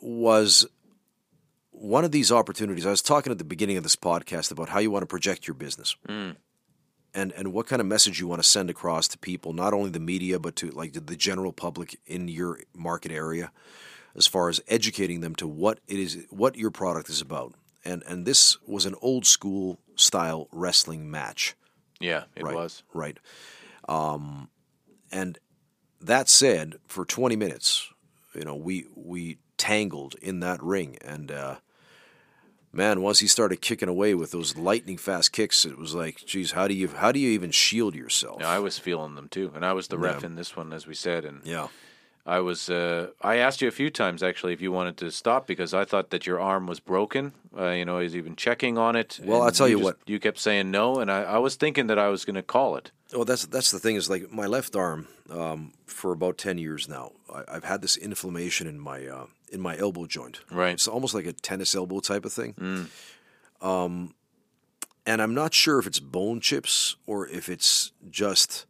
was 0.00 0.66
one 1.70 2.04
of 2.04 2.10
these 2.12 2.32
opportunities. 2.32 2.86
I 2.86 2.90
was 2.90 3.02
talking 3.02 3.30
at 3.30 3.38
the 3.38 3.44
beginning 3.44 3.76
of 3.76 3.82
this 3.82 3.96
podcast 3.96 4.50
about 4.50 4.68
how 4.70 4.78
you 4.78 4.90
want 4.90 5.02
to 5.02 5.06
project 5.06 5.46
your 5.46 5.54
business 5.54 5.96
and 7.14 7.32
and 7.32 7.52
what 7.52 7.66
kind 7.66 7.80
of 7.80 7.86
message 7.86 8.20
you 8.20 8.26
want 8.26 8.42
to 8.42 8.48
send 8.48 8.70
across 8.70 9.08
to 9.08 9.18
people, 9.18 9.52
not 9.52 9.74
only 9.74 9.90
the 9.90 10.00
media 10.00 10.38
but 10.38 10.56
to 10.56 10.70
like 10.70 10.92
the 10.92 11.16
general 11.16 11.52
public 11.52 11.98
in 12.06 12.28
your 12.28 12.60
market 12.74 13.12
area, 13.12 13.52
as 14.16 14.26
far 14.26 14.48
as 14.48 14.60
educating 14.68 15.20
them 15.20 15.34
to 15.36 15.46
what 15.48 15.80
it 15.88 15.98
is, 15.98 16.26
what 16.30 16.56
your 16.56 16.70
product 16.70 17.08
is 17.08 17.20
about. 17.20 17.54
And 17.84 18.02
and 18.06 18.24
this 18.26 18.58
was 18.66 18.86
an 18.86 18.94
old 19.02 19.26
school 19.26 19.78
style 19.96 20.48
wrestling 20.52 21.10
match, 21.10 21.54
yeah, 22.00 22.24
it 22.36 22.44
right? 22.44 22.54
was. 22.54 22.82
right. 22.94 23.18
Um, 23.88 24.48
and 25.10 25.38
that 26.00 26.28
said, 26.28 26.76
for 26.86 27.04
twenty 27.04 27.36
minutes, 27.36 27.90
you 28.34 28.44
know, 28.44 28.54
we 28.54 28.86
we 28.94 29.38
tangled 29.58 30.14
in 30.22 30.40
that 30.40 30.62
ring, 30.62 30.96
and 31.04 31.30
uh, 31.32 31.56
man, 32.72 33.02
once 33.02 33.18
he 33.18 33.26
started 33.26 33.60
kicking 33.60 33.88
away 33.88 34.14
with 34.14 34.30
those 34.30 34.56
lightning 34.56 34.96
fast 34.96 35.32
kicks, 35.32 35.64
it 35.64 35.76
was 35.76 35.94
like, 35.94 36.24
geez, 36.24 36.52
how 36.52 36.68
do 36.68 36.74
you 36.74 36.88
how 36.88 37.12
do 37.12 37.18
you 37.18 37.30
even 37.30 37.50
shield 37.50 37.94
yourself? 37.94 38.38
Yeah, 38.40 38.48
I 38.48 38.60
was 38.60 38.78
feeling 38.78 39.14
them 39.16 39.28
too, 39.28 39.52
and 39.54 39.64
I 39.64 39.72
was 39.72 39.88
the 39.88 39.98
ref 39.98 40.20
Yeah. 40.20 40.26
in 40.26 40.34
this 40.36 40.56
one, 40.56 40.72
as 40.72 40.86
we 40.86 40.94
said, 40.94 41.24
and 41.24 41.40
yeah. 41.44 41.68
I 42.24 42.38
was. 42.38 42.70
Uh, 42.70 43.08
I 43.20 43.36
asked 43.38 43.60
you 43.62 43.68
a 43.68 43.72
few 43.72 43.90
times 43.90 44.22
actually 44.22 44.52
if 44.52 44.60
you 44.60 44.70
wanted 44.70 44.96
to 44.98 45.10
stop 45.10 45.46
because 45.46 45.74
I 45.74 45.84
thought 45.84 46.10
that 46.10 46.24
your 46.26 46.40
arm 46.40 46.66
was 46.68 46.78
broken. 46.78 47.32
Uh, 47.56 47.70
you 47.70 47.84
know, 47.84 47.98
I 47.98 48.02
was 48.02 48.14
even 48.14 48.36
checking 48.36 48.78
on 48.78 48.94
it. 48.94 49.18
Well, 49.24 49.42
I'll 49.42 49.50
tell 49.50 49.68
you 49.68 49.78
just- 49.78 49.84
what. 49.84 49.96
You 50.06 50.20
kept 50.20 50.38
saying 50.38 50.70
no, 50.70 51.00
and 51.00 51.10
I, 51.10 51.22
I 51.24 51.38
was 51.38 51.56
thinking 51.56 51.88
that 51.88 51.98
I 51.98 52.08
was 52.08 52.24
going 52.24 52.36
to 52.36 52.42
call 52.42 52.76
it. 52.76 52.92
Well, 53.12 53.24
that's 53.24 53.44
that's 53.46 53.72
the 53.72 53.78
thing 53.80 53.96
is 53.96 54.08
like 54.08 54.32
my 54.32 54.46
left 54.46 54.76
arm 54.76 55.08
um, 55.30 55.72
for 55.86 56.12
about 56.12 56.38
ten 56.38 56.58
years 56.58 56.88
now. 56.88 57.10
I, 57.34 57.42
I've 57.56 57.64
had 57.64 57.82
this 57.82 57.96
inflammation 57.96 58.66
in 58.68 58.78
my 58.78 59.06
uh, 59.06 59.26
in 59.52 59.60
my 59.60 59.76
elbow 59.76 60.06
joint. 60.06 60.40
Right. 60.50 60.74
It's 60.74 60.86
almost 60.88 61.14
like 61.14 61.26
a 61.26 61.32
tennis 61.32 61.74
elbow 61.74 62.00
type 62.00 62.24
of 62.24 62.32
thing. 62.32 62.88
Um, 63.60 64.14
and 65.04 65.20
I'm 65.20 65.34
not 65.34 65.54
sure 65.54 65.78
if 65.78 65.86
it's 65.86 66.00
bone 66.00 66.40
chips 66.40 66.96
or 67.06 67.26
if 67.28 67.48
it's 67.48 67.92
just 68.10 68.66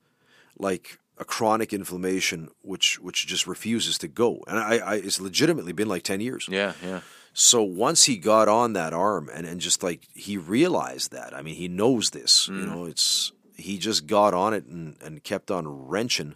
like 0.59 0.99
a 1.23 1.24
chronic 1.24 1.73
inflammation 1.73 2.51
which 2.62 2.99
which 3.01 3.27
just 3.27 3.47
refuses 3.47 3.97
to 3.99 4.09
go. 4.09 4.43
And 4.49 4.59
I, 4.59 4.78
I 4.78 4.94
it's 4.97 5.20
legitimately 5.20 5.73
been 5.73 5.89
like 5.89 6.03
ten 6.03 6.20
years. 6.20 6.49
Yeah, 6.51 6.73
yeah, 6.82 7.01
So 7.32 7.62
once 7.62 8.05
he 8.05 8.16
got 8.16 8.49
on 8.49 8.73
that 8.73 8.93
arm 8.93 9.31
and, 9.32 9.47
and 9.47 9.61
just 9.61 9.82
like 9.82 10.09
he 10.15 10.36
realized 10.36 11.12
that, 11.12 11.32
I 11.32 11.40
mean, 11.43 11.55
he 11.55 11.69
knows 11.69 12.11
this, 12.11 12.49
you 12.49 12.66
know, 12.66 12.85
it's 12.86 13.32
he 13.57 13.78
just 13.78 14.07
got 14.07 14.35
on 14.35 14.53
it 14.53 14.66
and, 14.66 14.97
and 15.01 15.23
kept 15.23 15.51
on 15.51 15.89
wrenching. 15.89 16.35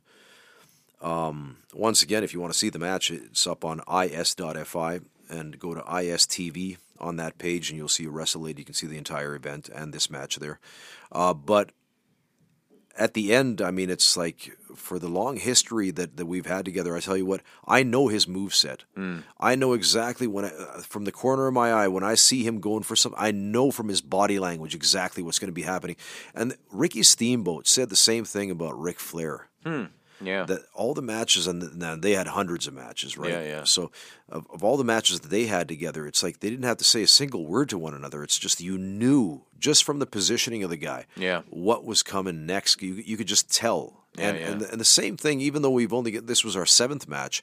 Um, 1.03 1.59
once 1.75 2.03
again, 2.03 2.23
if 2.23 2.33
you 2.33 2.41
want 2.41 2.53
to 2.53 2.59
see 2.59 2.71
the 2.71 2.79
match, 2.79 3.11
it's 3.11 3.47
up 3.47 3.65
on 3.65 3.81
is.fi 3.91 5.01
and 5.29 5.59
go 5.59 5.75
to 5.75 5.81
ISTV 5.81 6.79
on 7.01 7.17
that 7.17 7.39
page 7.39 7.71
and 7.71 7.77
you'll 7.77 7.89
see 7.89 8.07
a 8.07 8.11
Wrestle. 8.11 8.49
You 8.49 8.65
can 8.65 8.75
see 8.75 8.87
the 8.87 8.97
entire 8.97 9.35
event 9.35 9.69
and 9.69 9.93
this 9.93 10.09
match 10.09 10.37
there. 10.37 10.61
Uh, 11.11 11.35
but 11.35 11.73
at 12.99 13.15
the 13.15 13.35
end, 13.35 13.61
I 13.61 13.71
mean, 13.71 13.91
it's 13.91 14.17
like 14.17 14.57
for 14.75 14.99
the 14.99 15.09
long 15.09 15.37
history 15.37 15.91
that, 15.91 16.17
that 16.17 16.27
we've 16.27 16.47
had 16.47 16.65
together, 16.65 16.97
I 16.97 17.01
tell 17.01 17.17
you 17.17 17.27
what, 17.27 17.41
I 17.67 17.83
know 17.83 18.09
his 18.09 18.29
move 18.29 18.55
set. 18.55 18.85
Mm. 18.97 19.23
I 19.41 19.55
know 19.55 19.73
exactly 19.73 20.27
when 20.27 20.45
I, 20.45 20.51
from 20.83 21.05
the 21.05 21.13
corner 21.13 21.47
of 21.47 21.55
my 21.55 21.73
eye, 21.73 21.89
when 21.89 22.05
I 22.05 22.15
see 22.15 22.43
him 22.45 22.61
going 22.61 22.83
for 22.83 22.97
something, 22.97 23.21
I 23.21 23.31
know 23.31 23.71
from 23.71 23.89
his 23.89 24.01
body 24.01 24.39
language 24.39 24.75
exactly 24.75 25.23
what's 25.23 25.39
going 25.39 25.49
to 25.49 25.53
be 25.53 25.63
happening. 25.63 25.97
And 26.35 26.57
Ricky 26.71 27.03
Steamboat 27.03 27.67
said 27.67 27.89
the 27.89 27.97
same 27.97 28.25
thing 28.25 28.51
about 28.51 28.81
Ric 28.81 29.01
Flair. 29.01 29.49
Hmm. 29.65 29.85
Yeah. 30.21 30.45
That 30.45 30.63
all 30.75 30.95
the 30.95 31.03
matches, 31.03 31.47
and 31.47 31.77
now 31.79 31.97
they 31.97 32.13
had 32.13 32.27
hundreds 32.27 32.67
of 32.67 32.75
matches, 32.75 33.17
right? 33.19 33.31
Yeah, 33.31 33.43
yeah. 33.43 33.65
So, 33.65 33.91
of, 34.29 34.47
of 34.51 34.63
all 34.65 34.77
the 34.77 34.85
matches 34.85 35.21
that 35.21 35.29
they 35.29 35.47
had 35.47 35.69
together, 35.69 36.07
it's 36.07 36.23
like 36.23 36.41
they 36.41 36.51
didn't 36.51 36.65
have 36.65 36.79
to 36.79 36.85
say 36.85 37.03
a 37.03 37.07
single 37.07 37.47
word 37.47 37.69
to 37.71 37.79
one 37.79 37.95
another. 37.95 38.23
It's 38.23 38.39
just 38.39 38.61
you 38.61 38.79
knew 38.79 39.43
just 39.59 39.85
from 39.85 39.99
the 39.99 40.07
positioning 40.07 40.63
of 40.63 40.71
the 40.71 40.77
guy, 40.77 41.07
Yeah. 41.17 41.43
what 41.51 41.85
was 41.85 42.03
coming 42.03 42.47
next. 42.47 42.81
You 42.83 42.95
you 42.95 43.17
could 43.17 43.29
just 43.29 43.53
tell. 43.55 44.05
Yeah, 44.19 44.29
and 44.29 44.39
yeah. 44.39 44.47
and 44.51 44.61
the, 44.61 44.71
and 44.73 44.81
the 44.81 44.85
same 44.85 45.17
thing, 45.17 45.41
even 45.41 45.63
though 45.63 45.71
we've 45.71 45.93
only 45.93 46.11
get 46.11 46.27
this 46.27 46.45
was 46.45 46.57
our 46.57 46.67
seventh 46.67 47.07
match, 47.09 47.43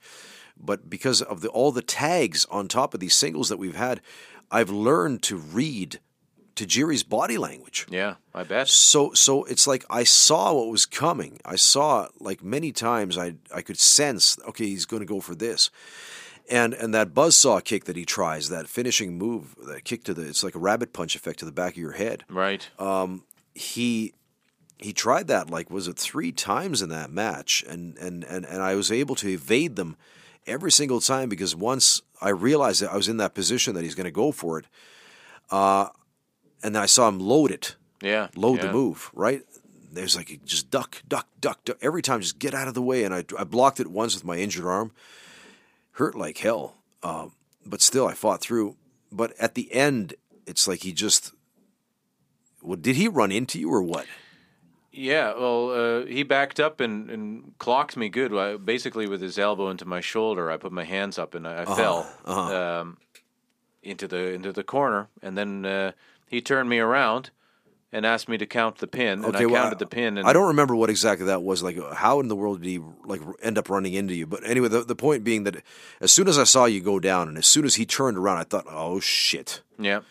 but 0.57 0.89
because 0.89 1.21
of 1.21 1.41
the 1.41 1.49
all 1.49 1.71
the 1.71 1.81
tags 1.83 2.45
on 2.49 2.67
top 2.67 2.93
of 2.93 2.99
these 2.99 3.13
singles 3.15 3.49
that 3.49 3.57
we've 3.57 3.75
had, 3.75 4.01
I've 4.49 4.69
learned 4.71 5.21
to 5.23 5.35
read 5.37 5.99
Tajiri's 6.55 7.03
body 7.03 7.37
language. 7.37 7.87
yeah, 7.89 8.15
I 8.33 8.43
bet. 8.43 8.67
So 8.67 9.13
so 9.13 9.43
it's 9.45 9.65
like 9.65 9.85
I 9.89 10.03
saw 10.03 10.53
what 10.53 10.69
was 10.69 10.85
coming. 10.85 11.39
I 11.43 11.55
saw 11.55 12.07
like 12.19 12.43
many 12.43 12.71
times 12.71 13.17
I 13.17 13.35
I 13.53 13.61
could 13.61 13.79
sense 13.79 14.37
okay 14.47 14.65
he's 14.65 14.85
going 14.85 15.01
to 15.01 15.07
go 15.07 15.19
for 15.19 15.35
this. 15.35 15.71
And 16.49 16.73
and 16.73 16.93
that 16.93 17.13
buzzsaw 17.13 17.63
kick 17.63 17.85
that 17.85 17.95
he 17.95 18.05
tries, 18.05 18.49
that 18.49 18.67
finishing 18.67 19.17
move, 19.17 19.55
that 19.65 19.83
kick 19.85 20.03
to 20.03 20.13
the 20.13 20.27
it's 20.27 20.43
like 20.43 20.55
a 20.55 20.59
rabbit 20.59 20.93
punch 20.93 21.15
effect 21.15 21.39
to 21.39 21.45
the 21.45 21.51
back 21.51 21.73
of 21.73 21.77
your 21.77 21.93
head. 21.93 22.23
Right. 22.29 22.69
He 23.55 24.13
he 24.77 24.93
tried 24.93 25.27
that 25.27 25.49
like 25.49 25.71
was 25.71 25.87
it 25.87 25.97
3 25.97 26.31
times 26.33 26.81
in 26.81 26.89
that 26.89 27.11
match 27.11 27.63
and 27.67 27.97
and 27.97 28.23
and 28.25 28.45
and 28.45 28.61
I 28.61 28.75
was 28.75 28.91
able 28.91 29.15
to 29.15 29.29
evade 29.29 29.75
them 29.75 29.95
every 30.45 30.71
single 30.71 30.99
time 30.99 31.29
because 31.29 31.55
once 31.55 32.01
I 32.21 32.29
realized 32.29 32.81
that 32.81 32.91
I 32.91 32.97
was 32.97 33.07
in 33.07 33.17
that 33.17 33.33
position 33.33 33.73
that 33.75 33.83
he's 33.83 33.95
going 33.95 34.05
to 34.05 34.11
go 34.11 34.31
for 34.31 34.59
it. 34.59 34.65
Uh 35.49 35.89
and 36.63 36.73
then 36.73 36.81
I 36.81 36.87
saw 36.87 37.07
him 37.07 37.19
load 37.19 37.51
it 37.51 37.75
yeah. 38.03 38.27
load 38.35 38.57
yeah. 38.57 38.67
the 38.67 38.73
move, 38.73 39.09
right? 39.13 39.41
There's 39.91 40.15
like 40.15 40.41
just 40.43 40.69
duck, 40.69 41.01
duck, 41.07 41.27
duck, 41.39 41.63
duck. 41.63 41.77
Every 41.81 42.01
time, 42.01 42.21
just 42.21 42.37
get 42.37 42.53
out 42.53 42.67
of 42.67 42.73
the 42.73 42.81
way. 42.81 43.03
And 43.03 43.13
I, 43.13 43.23
I 43.37 43.43
blocked 43.43 43.79
it 43.79 43.87
once 43.87 44.13
with 44.13 44.25
my 44.25 44.37
injured 44.37 44.65
arm. 44.65 44.91
Hurt 45.91 46.15
like 46.15 46.37
hell. 46.39 46.75
uh, 47.01 47.27
but 47.65 47.81
still, 47.81 48.07
I 48.07 48.13
fought 48.13 48.41
through. 48.41 48.75
But 49.11 49.33
at 49.39 49.55
the 49.55 49.71
end, 49.73 50.15
it's 50.45 50.67
like 50.67 50.81
he 50.81 50.91
just. 50.91 51.33
Well, 52.61 52.77
did 52.77 52.95
he 52.95 53.07
run 53.07 53.31
into 53.31 53.59
you 53.59 53.69
or 53.69 53.81
what? 53.81 54.05
Yeah, 54.91 55.33
well, 55.33 55.71
uh, 55.71 56.05
he 56.05 56.23
backed 56.23 56.59
up 56.59 56.79
and, 56.79 57.09
and 57.09 57.57
clocked 57.57 57.97
me 57.97 58.09
good. 58.09 58.33
I, 58.33 58.57
basically, 58.57 59.07
with 59.07 59.21
his 59.21 59.39
elbow 59.39 59.69
into 59.69 59.85
my 59.85 60.01
shoulder, 60.01 60.51
I 60.51 60.57
put 60.57 60.71
my 60.71 60.83
hands 60.83 61.17
up 61.17 61.35
and 61.35 61.47
I, 61.47 61.63
I 61.63 61.65
fell 61.65 62.07
um, 62.25 62.97
into 63.81 64.07
the 64.07 64.33
into 64.33 64.51
the 64.51 64.63
corner. 64.63 65.09
And 65.21 65.37
then 65.37 65.65
uh, 65.65 65.91
he 66.33 66.41
turned 66.41 66.67
me 66.69 66.79
around 66.79 67.29
and 67.91 68.05
asked 68.07 68.27
me 68.27 68.37
to 68.39 68.45
count 68.47 68.79
the 68.79 68.87
pin. 68.87 69.23
And 69.23 69.35
I 69.37 69.45
well, 69.45 69.61
counted 69.63 69.77
the 69.79 69.85
pin. 69.85 70.17
And 70.17 70.27
I 70.27 70.33
don't 70.33 70.47
remember 70.47 70.75
what 70.75 70.89
exactly 70.89 71.27
that 71.27 71.43
was. 71.43 71.61
Like, 71.61 71.77
how 71.93 72.19
in 72.19 72.27
the 72.27 72.35
world 72.35 72.61
did 72.61 72.67
he 72.67 72.79
like 73.05 73.21
end 73.41 73.57
up 73.59 73.69
running 73.69 73.93
into 73.93 74.15
you? 74.15 74.25
But 74.25 74.43
anyway, 74.45 74.67
the, 74.67 74.81
the 74.83 74.95
point 74.95 75.23
being 75.23 75.43
that 75.43 75.57
as 76.01 76.11
soon 76.11 76.27
as 76.27 76.39
I 76.39 76.43
saw 76.45 76.65
you 76.65 76.81
go 76.81 76.99
down, 76.99 77.27
and 77.27 77.37
as 77.37 77.45
soon 77.47 77.65
as 77.65 77.75
he 77.75 77.85
turned 77.85 78.17
around, 78.17 78.37
I 78.39 78.43
thought, 78.43 78.65
"Oh 78.67 78.99
shit!" 78.99 79.61
Yeah, 79.77 80.01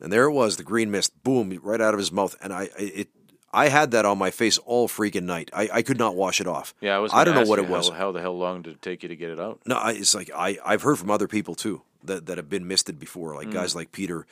And 0.00 0.12
there 0.12 0.24
it 0.24 0.32
was, 0.32 0.56
the 0.58 0.62
green 0.62 0.90
mist, 0.90 1.22
boom, 1.24 1.58
right 1.62 1.80
out 1.80 1.94
of 1.94 1.98
his 1.98 2.12
mouth, 2.12 2.36
and 2.42 2.52
I, 2.52 2.62
I 2.78 2.82
it. 2.82 3.08
I 3.54 3.68
had 3.68 3.90
that 3.90 4.06
on 4.06 4.16
my 4.16 4.30
face 4.30 4.56
all 4.58 4.88
freaking 4.88 5.24
night. 5.24 5.50
I, 5.52 5.68
I 5.70 5.82
could 5.82 5.98
not 5.98 6.16
wash 6.16 6.40
it 6.40 6.46
off. 6.46 6.72
yeah. 6.80 6.96
I 6.96 6.98
was. 7.00 7.12
I 7.12 7.24
don't 7.24 7.34
know 7.34 7.44
what 7.44 7.58
it 7.58 7.68
was. 7.68 7.88
How, 7.90 7.94
how 7.94 8.12
the 8.12 8.20
hell 8.22 8.36
long 8.38 8.62
did 8.62 8.74
it 8.74 8.82
take 8.82 9.02
you 9.02 9.10
to 9.10 9.16
get 9.16 9.28
it 9.30 9.38
out? 9.38 9.60
No, 9.66 9.76
I, 9.76 9.92
it's 9.92 10.14
like 10.14 10.30
I 10.34 10.58
I've 10.64 10.82
heard 10.82 10.98
from 10.98 11.10
other 11.10 11.28
people 11.28 11.54
too 11.54 11.82
that, 12.04 12.26
that 12.26 12.36
have 12.38 12.48
been 12.50 12.66
misted 12.66 12.98
before, 12.98 13.32
Mm. 13.32 13.36
like 13.36 13.50
guys 13.50 13.74
like 13.76 13.92
Peter, 13.92 14.26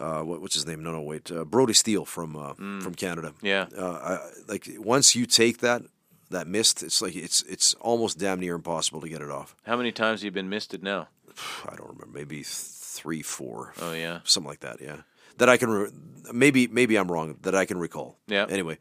uh, 0.00 0.20
what, 0.22 0.40
what's 0.40 0.54
his 0.54 0.66
name? 0.66 0.82
No, 0.82 0.92
no, 0.92 1.00
wait, 1.02 1.30
uh, 1.30 1.44
Brody 1.44 1.72
Steele 1.74 2.04
from 2.04 2.36
uh, 2.36 2.54
from 2.54 2.94
Canada. 2.94 3.30
Mm. 3.30 3.42
Yeah. 3.42 3.66
uh, 3.76 4.18
I, 4.18 4.30
like 4.48 4.68
once 4.78 5.14
you 5.14 5.26
take 5.26 5.58
that 5.58 5.82
that 6.30 6.46
mist, 6.46 6.82
it's 6.82 7.02
like 7.02 7.14
it's 7.16 7.42
it's 7.42 7.74
almost 7.74 8.18
damn 8.18 8.40
near 8.40 8.54
impossible 8.54 9.00
to 9.02 9.08
get 9.08 9.20
it 9.22 9.30
off. 9.30 9.54
How 9.64 9.76
many 9.76 9.92
times 9.92 10.20
have 10.20 10.24
you 10.24 10.30
been 10.30 10.48
misted 10.48 10.82
now? 10.82 11.08
I 11.68 11.76
don't 11.76 11.88
remember, 11.90 12.06
maybe 12.12 12.42
three, 12.44 13.22
four, 13.22 13.74
Oh 13.80 13.92
yeah. 13.92 14.20
something 14.24 14.48
like 14.48 14.60
that. 14.60 14.80
Yeah, 14.80 14.96
that 15.38 15.48
I 15.48 15.56
can 15.56 15.70
re- 15.70 15.90
maybe 16.32 16.66
maybe 16.68 16.96
I'm 16.96 17.10
wrong 17.10 17.36
that 17.42 17.54
I 17.54 17.64
can 17.66 17.78
recall. 17.78 18.18
Yeah. 18.26 18.46
Anyway, 18.48 18.78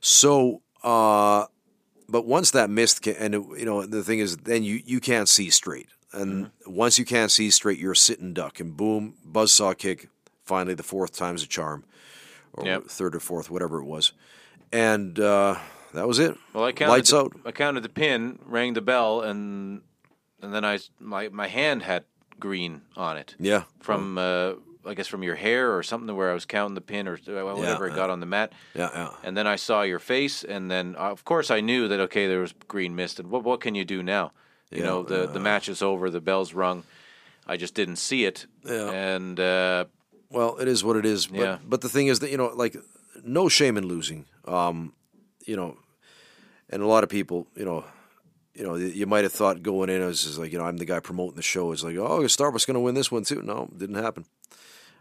so 0.00 0.62
uh, 0.82 1.46
but 2.08 2.24
once 2.26 2.50
that 2.52 2.70
mist 2.70 3.02
can, 3.02 3.14
and 3.16 3.34
you 3.34 3.64
know 3.64 3.84
the 3.86 4.02
thing 4.02 4.18
is, 4.18 4.36
then 4.38 4.62
you 4.62 4.80
you 4.84 5.00
can't 5.00 5.28
see 5.28 5.50
straight, 5.50 5.88
and 6.12 6.46
Mm-hmm. 6.46 6.74
once 6.74 6.98
you 6.98 7.04
can't 7.04 7.30
see 7.30 7.50
straight, 7.50 7.78
you're 7.78 7.92
a 7.92 7.96
sitting 7.96 8.32
duck, 8.34 8.60
and 8.60 8.76
boom, 8.76 9.14
buzzsaw 9.30 9.76
kick. 9.76 10.08
Finally, 10.48 10.74
the 10.74 10.82
fourth 10.82 11.12
time's 11.12 11.42
a 11.42 11.46
charm, 11.46 11.84
or 12.54 12.64
Yep. 12.66 12.84
third 12.88 13.14
or 13.14 13.20
fourth, 13.20 13.50
whatever 13.50 13.78
it 13.80 13.84
was, 13.84 14.12
and 14.72 15.18
uh, 15.20 15.56
that 15.94 16.06
was 16.08 16.18
it. 16.18 16.36
Well, 16.54 16.64
I 16.64 16.72
counted 16.72 16.92
Lights 16.92 17.10
the, 17.10 17.18
out. 17.18 17.32
I 17.44 17.52
counted 17.52 17.82
the 17.82 17.88
pin, 17.90 18.38
rang 18.46 18.74
the 18.74 18.80
bell, 18.80 19.20
and 19.22 19.82
and 20.42 20.52
then 20.54 20.64
I 20.64 20.78
my 20.98 21.28
my 21.28 21.48
hand 21.48 21.82
had 21.82 22.04
green 22.40 22.82
on 22.96 23.16
it 23.18 23.34
Yeah, 23.38 23.64
from 23.80 24.16
uh, 24.16 24.52
I 24.86 24.94
guess 24.94 25.08
from 25.08 25.22
your 25.22 25.34
hair 25.36 25.76
or 25.76 25.82
something 25.82 26.16
where 26.16 26.30
I 26.30 26.34
was 26.34 26.46
counting 26.46 26.74
the 26.76 26.80
pin 26.92 27.08
or 27.08 27.16
whatever 27.16 27.86
it 27.86 27.90
yeah. 27.90 27.96
got 27.96 28.10
on 28.10 28.20
the 28.20 28.26
mat. 28.26 28.52
yeah, 28.74 28.90
yeah. 28.94 29.10
And 29.24 29.36
then 29.36 29.46
I 29.46 29.56
saw 29.56 29.82
your 29.82 29.98
face, 29.98 30.44
and 30.44 30.70
then 30.70 30.94
uh, 30.96 31.10
of 31.12 31.24
course 31.24 31.50
I 31.50 31.60
knew 31.60 31.88
that 31.88 32.00
okay, 32.00 32.26
there 32.28 32.40
was 32.40 32.54
green 32.68 32.94
mist, 32.94 33.18
and 33.20 33.28
what 33.30 33.44
what 33.44 33.60
can 33.60 33.74
you 33.74 33.84
do 33.84 34.02
now? 34.02 34.32
You 34.70 34.78
Yeah, 34.78 34.84
know, 34.86 35.02
the 35.02 35.26
the 35.26 35.40
match 35.40 35.68
is 35.68 35.82
over, 35.82 36.10
the 36.10 36.20
bell's 36.20 36.54
rung. 36.54 36.84
I 37.54 37.56
just 37.56 37.74
didn't 37.74 37.96
see 37.96 38.24
it, 38.26 38.46
Yeah. 38.64 38.90
and 39.16 39.40
uh, 39.40 39.84
Well, 40.30 40.58
it 40.58 40.68
is 40.68 40.84
what 40.84 40.96
it 40.96 41.06
is. 41.06 41.26
But, 41.26 41.38
Yeah. 41.38 41.58
but 41.66 41.80
the 41.80 41.88
thing 41.88 42.08
is 42.08 42.18
that 42.20 42.30
you 42.30 42.36
know, 42.36 42.48
like, 42.54 42.76
no 43.24 43.48
shame 43.48 43.76
in 43.76 43.86
losing. 43.86 44.26
Um, 44.44 44.92
you 45.44 45.56
know, 45.56 45.76
and 46.70 46.82
a 46.82 46.86
lot 46.86 47.02
of 47.04 47.10
people, 47.10 47.46
you 47.54 47.64
know, 47.64 47.84
you 48.54 48.64
know, 48.64 48.74
you 48.74 49.06
might 49.06 49.22
have 49.24 49.32
thought 49.32 49.62
going 49.62 49.88
in 49.88 50.02
as 50.02 50.38
like, 50.38 50.52
you 50.52 50.58
know, 50.58 50.64
I'm 50.64 50.78
the 50.78 50.84
guy 50.84 51.00
promoting 51.00 51.36
the 51.36 51.42
show. 51.42 51.72
It's 51.72 51.84
like, 51.84 51.96
oh, 51.96 52.26
Starbuck's 52.26 52.66
going 52.66 52.74
to 52.74 52.80
win 52.80 52.94
this 52.94 53.10
one 53.10 53.24
too. 53.24 53.40
No, 53.42 53.68
didn't 53.76 54.02
happen. 54.02 54.24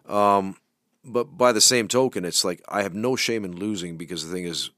Um, 0.08 0.58
but 1.04 1.38
by 1.38 1.52
the 1.52 1.62
same 1.62 1.88
token, 1.88 2.24
it's 2.24 2.45
like 2.45 2.62
I 2.68 2.84
have 2.84 2.94
no 2.94 3.16
shame 3.16 3.44
in 3.44 3.56
losing 3.56 3.98
because 3.98 4.26
the 4.26 4.34
thing 4.34 4.45
is, 4.45 4.70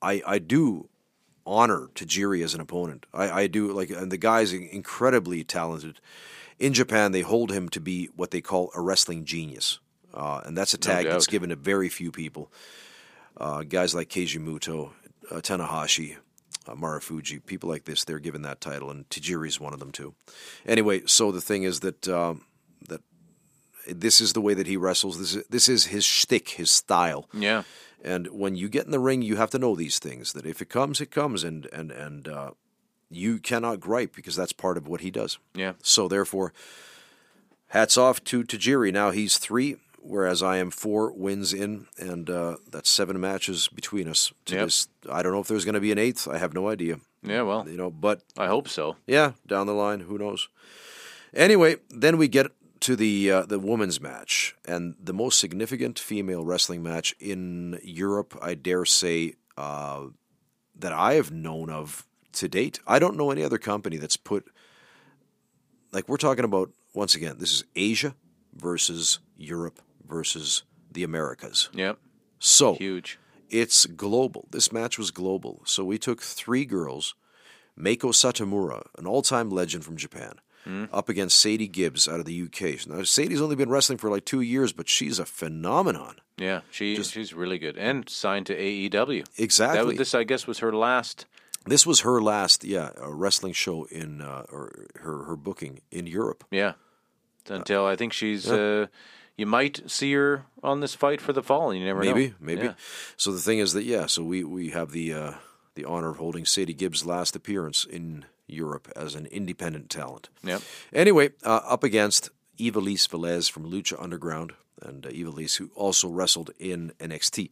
I 0.00 0.22
I 0.26 0.38
do 0.38 0.88
honor 1.46 1.88
Tajiri 1.94 2.44
as 2.44 2.54
an 2.54 2.60
opponent. 2.60 3.06
I, 3.12 3.42
I 3.42 3.46
do 3.46 3.72
like, 3.72 3.90
and 3.90 4.12
the 4.12 4.16
guy's 4.18 4.52
incredibly 4.52 5.42
talented. 5.44 6.00
In 6.58 6.72
Japan, 6.74 7.12
they 7.12 7.22
hold 7.22 7.50
him 7.50 7.68
to 7.70 7.80
be 7.80 8.06
what 8.14 8.30
they 8.30 8.40
call 8.42 8.70
a 8.74 8.80
wrestling 8.80 9.24
genius, 9.24 9.78
uh, 10.14 10.40
and 10.44 10.56
that's 10.56 10.74
a 10.74 10.78
tag 10.78 11.06
that's 11.12 11.26
given 11.26 11.50
to 11.50 11.56
very 11.56 11.88
few 11.88 12.10
people. 12.10 12.50
Uh, 13.36 13.62
guys 13.62 13.94
like 13.94 14.08
Keiji 14.08 14.38
Muto, 14.38 14.90
uh, 15.30 15.36
Tanahashi, 15.36 16.16
uh, 16.68 16.74
Marufuji, 16.74 17.44
people 17.46 17.68
like 17.68 17.84
this, 17.84 18.04
they're 18.04 18.18
given 18.18 18.42
that 18.42 18.60
title, 18.60 18.90
and 18.90 19.08
Tajiri's 19.08 19.58
one 19.60 19.72
of 19.72 19.78
them 19.80 19.92
too. 19.92 20.14
Anyway, 20.66 21.02
so 21.06 21.32
the 21.32 21.40
thing 21.40 21.62
is 21.62 21.80
that 21.80 22.06
um, 22.08 22.44
that 22.88 23.00
this 23.88 24.20
is 24.20 24.32
the 24.34 24.40
way 24.40 24.54
that 24.54 24.66
he 24.66 24.76
wrestles. 24.76 25.18
This 25.18 25.34
is 25.36 25.44
this 25.48 25.68
is 25.68 25.86
his 25.86 26.04
shtick, 26.04 26.50
his 26.50 26.70
style. 26.70 27.28
yeah, 27.32 27.62
And 28.04 28.26
when 28.28 28.56
you 28.56 28.68
get 28.68 28.84
in 28.84 28.90
the 28.90 28.98
ring, 28.98 29.22
you 29.22 29.36
have 29.36 29.50
to 29.50 29.58
know 29.58 29.74
these 29.74 29.98
things. 29.98 30.32
That 30.34 30.44
if 30.44 30.60
it 30.60 30.68
comes, 30.68 31.00
it 31.00 31.10
comes, 31.10 31.44
and 31.44 31.66
and 31.72 31.90
and 31.90 32.28
uh, 32.28 32.50
you 33.08 33.38
cannot 33.38 33.80
gripe 33.80 34.14
because 34.14 34.36
that's 34.36 34.52
part 34.52 34.76
of 34.76 34.86
what 34.86 35.00
he 35.00 35.10
does. 35.10 35.38
yeah, 35.54 35.72
So 35.82 36.08
therefore, 36.08 36.52
hats 37.68 37.96
off 37.96 38.22
to 38.24 38.42
Tajiri. 38.44 38.92
Now 38.92 39.10
he's 39.12 39.38
three, 39.38 39.76
whereas 40.02 40.42
I 40.42 40.56
am 40.58 40.70
four 40.70 41.12
wins 41.12 41.52
in, 41.52 41.86
and 41.98 42.28
uh, 42.30 42.56
that's 42.70 42.90
seven 42.90 43.20
matches 43.20 43.68
between 43.68 44.08
us. 44.08 44.32
To 44.46 44.54
Yep. 44.54 44.64
this, 44.66 44.88
I 45.10 45.22
don't 45.22 45.32
know 45.32 45.40
if 45.40 45.48
there's 45.48 45.64
going 45.64 45.74
to 45.74 45.80
be 45.80 45.92
an 45.92 45.98
eighth. 45.98 46.26
I 46.28 46.38
have 46.38 46.54
no 46.54 46.68
idea. 46.68 46.98
yeah. 47.22 47.42
Well, 47.42 47.68
You 47.68 47.76
know, 47.76 47.90
but 47.90 48.22
I 48.38 48.46
hope 48.46 48.68
so. 48.68 48.96
yeah, 49.06 49.32
down 49.46 49.66
the 49.66 49.74
line, 49.74 50.00
who 50.00 50.18
knows? 50.18 50.48
Anyway, 51.34 51.76
then 51.90 52.16
we 52.18 52.26
get 52.28 52.46
to 52.80 52.96
the 52.96 53.30
uh, 53.30 53.42
the 53.46 53.58
women's 53.58 54.00
match 54.00 54.56
and 54.64 54.94
the 54.98 55.12
most 55.12 55.38
significant 55.38 55.98
female 55.98 56.44
wrestling 56.44 56.82
match 56.82 57.14
in 57.20 57.78
Europe. 57.84 58.36
I 58.42 58.54
dare 58.54 58.84
say 58.86 59.34
uh, 59.56 60.06
that 60.78 60.92
I 60.92 61.14
have 61.14 61.30
known 61.30 61.68
of 61.70 62.06
to 62.32 62.48
date. 62.48 62.80
I 62.86 62.98
don't 62.98 63.16
know 63.16 63.30
any 63.30 63.44
other 63.44 63.58
company 63.58 63.96
that's 63.98 64.16
put 64.16 64.50
like 65.92 66.08
we're 66.08 66.16
talking 66.16 66.44
about. 66.44 66.70
Once 66.94 67.14
again, 67.14 67.36
this 67.38 67.52
is 67.52 67.64
Asia 67.76 68.14
versus 68.54 69.20
Europe 69.36 69.80
versus 70.10 70.64
the 70.92 71.04
Americas. 71.04 71.70
Yep, 71.72 71.98
So 72.40 72.74
huge. 72.74 73.18
it's 73.48 73.86
global. 73.86 74.46
This 74.50 74.72
match 74.72 74.98
was 74.98 75.10
global. 75.10 75.62
So 75.64 75.84
we 75.84 75.98
took 75.98 76.20
three 76.20 76.64
girls, 76.64 77.14
Meiko 77.78 78.12
Satomura, 78.12 78.82
an 78.98 79.06
all-time 79.06 79.48
legend 79.50 79.84
from 79.84 79.96
Japan, 79.96 80.34
up 80.92 81.08
against 81.08 81.38
Sadie 81.38 81.66
Gibbs 81.68 82.06
out 82.08 82.20
of 82.20 82.26
the 82.26 82.42
UK. 82.42 82.86
Now 82.86 83.02
Sadie's 83.04 83.40
only 83.40 83.56
been 83.56 83.70
wrestling 83.70 83.98
for 83.98 84.10
like 84.10 84.24
two 84.24 84.40
years, 84.40 84.72
but 84.72 84.88
she's 84.88 85.18
a 85.18 85.24
phenomenon. 85.24 86.16
Yeah, 86.36 86.60
she 86.70 86.96
she's 87.02 87.34
really 87.34 87.58
good 87.58 87.76
and 87.76 88.08
signed 88.08 88.46
to 88.46 88.56
AEW. 88.56 89.24
Exactly. 89.36 89.84
was, 89.84 89.96
this, 89.98 90.14
I 90.14 90.24
guess, 90.24 90.46
was 90.46 90.58
her 90.60 90.72
last. 90.72 91.26
This 91.66 91.84
was 91.86 92.00
her 92.00 92.22
last, 92.22 92.64
yeah, 92.64 92.90
a 92.96 93.12
wrestling 93.12 93.52
show 93.52 93.84
in 93.90 94.22
uh, 94.22 94.44
or 94.50 94.86
her 95.00 95.24
her 95.24 95.36
booking 95.36 95.80
in 95.90 96.06
Europe. 96.06 96.44
Yeah, 96.50 96.74
until 97.48 97.84
I 97.86 97.96
think 97.96 98.12
she's. 98.12 98.50
Uh, 98.50 98.86
you 99.40 99.46
might 99.46 99.90
see 99.90 100.12
her 100.12 100.44
on 100.62 100.80
this 100.80 100.94
fight 100.94 101.20
for 101.20 101.32
the 101.32 101.42
fall. 101.42 101.72
You 101.74 101.84
never 101.84 102.00
Maybe, 102.00 102.28
know. 102.28 102.34
maybe. 102.40 102.62
Yeah. 102.62 102.74
So 103.16 103.32
the 103.32 103.40
thing 103.40 103.58
is 103.58 103.72
that 103.72 103.84
yeah, 103.84 104.06
so 104.06 104.22
we 104.22 104.44
we 104.44 104.70
have 104.70 104.92
the 104.92 105.12
uh, 105.12 105.32
the 105.74 105.84
honor 105.84 106.10
of 106.10 106.18
holding 106.18 106.44
Sadie 106.44 106.74
Gibbs' 106.74 107.06
last 107.06 107.34
appearance 107.34 107.84
in 107.84 108.26
Europe 108.46 108.92
as 108.94 109.14
an 109.14 109.26
independent 109.26 109.90
talent. 109.90 110.28
Yep. 110.42 110.62
Anyway, 110.92 111.30
uh, 111.44 111.60
up 111.64 111.82
against 111.82 112.30
Ivelisse 112.58 113.08
Velez 113.08 113.50
from 113.50 113.70
Lucha 113.70 114.00
Underground, 114.00 114.52
and 114.82 115.06
uh, 115.06 115.10
Ivelisse, 115.10 115.56
who 115.56 115.70
also 115.74 116.08
wrestled 116.08 116.50
in 116.58 116.92
NXT 117.00 117.50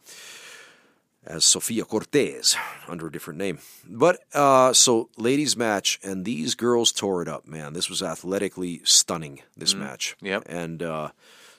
as 1.25 1.45
Sofia 1.45 1.85
Cortez 1.85 2.55
under 2.87 3.07
a 3.07 3.11
different 3.11 3.39
name. 3.39 3.59
But 3.87 4.19
uh, 4.33 4.73
so, 4.73 5.09
ladies' 5.17 5.57
match, 5.57 5.99
and 6.03 6.25
these 6.25 6.55
girls 6.55 6.91
tore 6.91 7.21
it 7.21 7.27
up, 7.27 7.47
man. 7.47 7.73
This 7.73 7.89
was 7.89 8.01
athletically 8.01 8.81
stunning, 8.83 9.41
this 9.57 9.73
match. 9.73 10.15
Yep. 10.21 10.43
And 10.47 10.81
uh, 10.81 11.09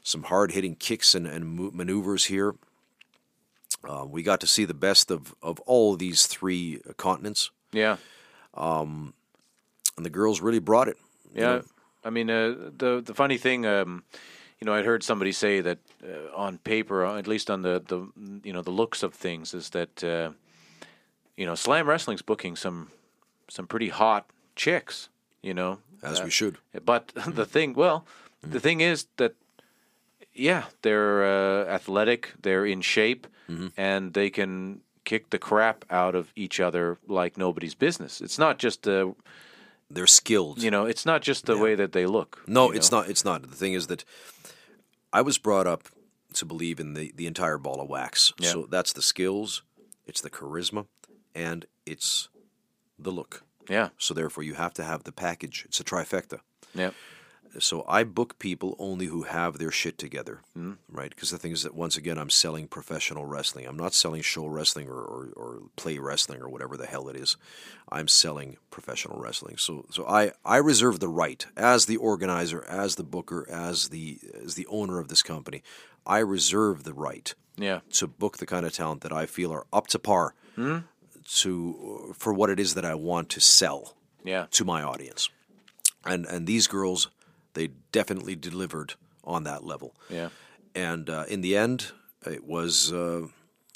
some 0.02 0.24
hard 0.24 0.52
hitting 0.52 0.74
kicks 0.76 1.14
and, 1.14 1.26
and 1.26 1.72
maneuvers 1.74 2.26
here. 2.26 2.54
Uh, 3.88 4.04
we 4.06 4.22
got 4.22 4.40
to 4.40 4.46
see 4.46 4.64
the 4.64 4.74
best 4.74 5.10
of, 5.10 5.34
of 5.42 5.58
all 5.60 5.92
of 5.94 5.98
these 5.98 6.26
three 6.26 6.80
continents, 6.96 7.50
Yeah. 7.72 7.96
and 8.54 9.12
the 9.96 10.10
girls 10.10 10.40
really 10.40 10.58
brought 10.58 10.88
it. 10.88 10.96
you 11.34 11.40
Yeah, 11.42 11.56
know. 11.56 11.62
I 12.04 12.10
mean, 12.10 12.30
uh, 12.30 12.70
the 12.78 13.02
the 13.04 13.14
funny 13.14 13.38
thing, 13.38 13.66
um, 13.66 14.04
you 14.60 14.64
know, 14.66 14.74
I'd 14.74 14.86
heard 14.86 15.02
somebody 15.02 15.32
say 15.32 15.60
that 15.62 15.78
uh, 16.02 16.34
on 16.34 16.58
paper, 16.58 17.04
uh, 17.04 17.18
at 17.18 17.26
least 17.26 17.50
on 17.50 17.62
the 17.62 17.80
the 17.86 18.08
you 18.42 18.52
know 18.52 18.62
the 18.62 18.70
looks 18.72 19.02
of 19.02 19.14
things, 19.14 19.54
is 19.54 19.70
that 19.70 20.02
uh, 20.04 20.30
you 21.36 21.46
know 21.46 21.54
Slam 21.54 21.86
Wrestling's 21.86 22.22
booking 22.22 22.56
some 22.56 22.88
some 23.48 23.66
pretty 23.66 23.88
hot 23.90 24.24
chicks, 24.56 25.08
you 25.42 25.52
know, 25.54 25.78
as 26.02 26.20
Uh, 26.20 26.24
we 26.24 26.30
should. 26.30 26.56
But 26.84 27.08
the 27.34 27.44
thing, 27.46 27.74
well, 27.74 28.04
the 28.42 28.60
thing 28.60 28.80
is 28.80 29.06
that 29.16 29.34
yeah, 30.34 30.64
they're 30.82 31.24
uh, 31.24 31.64
athletic, 31.66 32.32
they're 32.42 32.66
in 32.66 32.80
shape, 32.80 33.26
and 33.76 34.14
they 34.14 34.30
can 34.30 34.80
kick 35.04 35.30
the 35.30 35.38
crap 35.38 35.84
out 35.90 36.14
of 36.14 36.32
each 36.36 36.60
other 36.60 36.98
like 37.08 37.36
nobody's 37.36 37.74
business. 37.74 38.20
It's 38.20 38.38
not 38.38 38.58
just 38.58 38.86
uh, 38.86 39.10
they're 39.90 40.06
skilled. 40.06 40.62
You 40.62 40.70
know, 40.70 40.86
it's 40.86 41.04
not 41.04 41.22
just 41.22 41.46
the 41.46 41.58
way 41.58 41.74
that 41.74 41.92
they 41.92 42.06
look. 42.06 42.42
No, 42.46 42.70
it's 42.70 42.92
know? 42.92 43.00
not. 43.00 43.10
It's 43.10 43.24
not. 43.24 43.42
The 43.42 43.56
thing 43.56 43.72
is 43.72 43.88
that 43.88 44.04
I 45.12 45.22
was 45.22 45.36
brought 45.38 45.66
up 45.66 45.88
to 46.34 46.44
believe 46.44 46.78
in 46.78 46.94
the 46.94 47.12
the 47.16 47.26
entire 47.26 47.58
ball 47.58 47.80
of 47.80 47.88
wax. 47.88 48.32
Yeah. 48.38 48.50
So 48.50 48.66
that's 48.70 48.92
the 48.92 49.02
skills, 49.02 49.62
it's 50.06 50.20
the 50.20 50.30
charisma, 50.30 50.86
and 51.34 51.66
it's 51.84 52.28
the 52.98 53.10
look. 53.10 53.42
Yeah, 53.68 53.90
So 53.98 54.14
therefore, 54.14 54.42
you 54.42 54.54
have 54.54 54.74
to 54.74 54.82
have 54.82 55.04
the 55.04 55.12
package. 55.12 55.64
It's 55.66 55.78
a 55.78 55.84
trifecta. 55.84 56.40
yeah, 56.74 56.90
So 57.58 57.84
I 57.88 58.04
book 58.04 58.38
people 58.38 58.76
only 58.78 59.06
who 59.06 59.22
have 59.22 59.58
their 59.58 59.70
shit 59.72 59.98
together, 59.98 60.40
Mm-hmm. 60.56 60.74
right? 60.96 61.10
Because 61.10 61.30
the 61.30 61.38
thing 61.38 61.52
is 61.52 61.62
that 61.64 61.74
once 61.74 61.96
again, 61.96 62.16
I'm 62.18 62.30
selling 62.30 62.68
professional 62.68 63.24
wrestling. 63.24 63.66
I'm 63.66 63.76
not 63.76 63.92
selling 63.94 64.22
show 64.22 64.46
wrestling 64.46 64.88
or, 64.88 65.00
or, 65.00 65.28
or 65.34 65.62
play 65.76 65.98
wrestling 65.98 66.40
or 66.40 66.48
whatever 66.48 66.76
the 66.76 66.86
hell 66.86 67.08
it 67.08 67.16
is. 67.16 67.36
I'm 67.90 68.06
selling 68.08 68.56
professional 68.70 69.18
wrestling. 69.18 69.56
So 69.56 69.86
so 69.90 70.06
I, 70.06 70.32
I 70.44 70.58
reserve 70.58 71.00
the 71.00 71.08
right 71.08 71.44
as 71.56 71.86
the 71.86 71.96
organizer, 71.96 72.64
as 72.68 72.94
the 72.94 73.02
booker, 73.04 73.46
as 73.50 73.88
the 73.88 74.18
as 74.44 74.54
the 74.54 74.66
owner 74.68 74.98
of 75.00 75.08
this 75.08 75.22
company. 75.22 75.62
I 76.06 76.18
reserve 76.18 76.84
the 76.84 76.94
right 76.94 77.34
yeah, 77.56 77.80
to 77.94 78.06
book 78.06 78.38
the 78.38 78.46
kind 78.46 78.64
of 78.64 78.72
talent 78.72 79.00
that 79.02 79.12
I 79.12 79.26
feel 79.26 79.52
are 79.52 79.66
up 79.72 79.86
to 79.88 79.98
par 79.98 80.34
to 81.42 82.14
for 82.16 82.32
what 82.32 82.50
it 82.50 82.58
is 82.60 82.74
that 82.74 82.84
I 82.84 82.94
want 82.94 83.28
to 83.30 83.40
sell 83.40 83.96
yeah. 84.24 84.46
to 84.52 84.64
my 84.64 84.82
audience. 84.82 85.28
And 86.04 86.26
and 86.26 86.46
these 86.46 86.66
girls, 86.66 87.10
they 87.54 87.68
definitely 87.92 88.36
delivered 88.36 88.94
on 89.24 89.44
that 89.44 89.64
level. 89.64 89.94
Yeah. 90.08 90.30
And 90.74 91.10
uh, 91.10 91.24
in 91.28 91.40
the 91.40 91.56
end, 91.56 91.92
it 92.26 92.44
was 92.44 92.92
uh, 92.92 93.26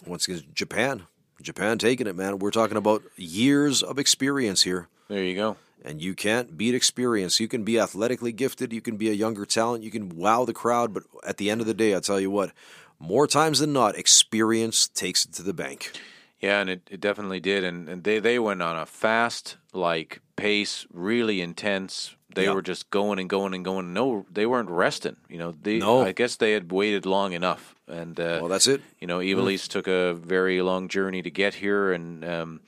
once 0.07 0.29
again 0.29 0.43
Japan. 0.55 1.07
Japan 1.43 1.79
taking 1.79 2.07
it, 2.07 2.17
man. 2.17 2.39
We're 2.39 2.51
talking 2.51 2.77
about 2.77 3.03
years 3.17 3.83
of 3.83 3.99
experience 3.99 4.63
here. 4.63 4.89
There 5.09 5.23
you 5.23 5.35
go. 5.35 5.57
And 5.85 6.01
you 6.01 6.15
can't 6.15 6.57
beat 6.57 6.75
experience. 6.75 7.41
You 7.41 7.49
can 7.49 7.65
be 7.65 7.79
athletically 7.79 8.33
gifted, 8.33 8.73
you 8.73 8.81
can 8.81 8.97
be 8.97 9.11
a 9.11 9.13
younger 9.13 9.45
talent, 9.45 9.85
you 9.85 9.91
can 9.91 10.17
wow 10.17 10.45
the 10.47 10.55
crowd, 10.55 10.95
but 10.95 11.03
at 11.27 11.37
the 11.37 11.51
end 11.51 11.61
of 11.61 11.67
the 11.67 11.75
day, 11.75 11.95
I 11.95 12.01
tell 12.01 12.19
you 12.19 12.31
what, 12.31 12.53
more 12.99 13.27
times 13.27 13.59
than 13.59 13.73
not, 13.73 13.99
experience 13.99 14.89
takes 14.89 15.27
it 15.27 15.33
to 15.35 15.43
the 15.43 15.53
bank. 15.53 15.93
Yeah, 16.41 16.61
and 16.61 16.71
it, 16.71 16.89
it 16.91 17.01
definitely 17.01 17.41
did. 17.41 17.65
And, 17.65 17.89
and 17.89 18.05
they, 18.05 18.19
they 18.19 18.39
went 18.39 18.63
on 18.63 18.77
a 18.77 18.87
fast 18.87 19.57
like 19.73 20.21
pace, 20.37 20.87
really 20.93 21.41
intense. 21.41 22.15
They 22.35 22.45
Yeah. 22.45 22.53
were 22.55 22.63
just 22.63 22.91
going 22.91 23.19
and 23.19 23.29
going 23.29 23.55
and 23.55 23.65
going. 23.65 23.93
No, 23.93 24.27
they 24.33 24.47
weren't 24.47 24.71
resting. 24.71 25.17
You 25.29 25.39
know, 25.39 25.55
they 25.63 25.79
No. 25.79 26.03
I 26.03 26.13
guess 26.13 26.37
they 26.37 26.53
had 26.53 26.71
waited 26.73 27.07
long 27.07 27.33
enough. 27.33 27.75
And 27.87 28.19
uh, 28.19 28.39
Well, 28.41 28.49
that's 28.49 28.67
it. 28.67 28.81
you 29.01 29.07
know, 29.07 29.19
Ivelisse 29.19 29.69
took 29.69 29.87
a 29.87 30.15
very 30.15 30.63
long 30.63 30.89
journey 30.89 31.23
to 31.23 31.31
get 31.31 31.55
here, 31.55 31.93
and 31.93 32.25
um, 32.25 32.61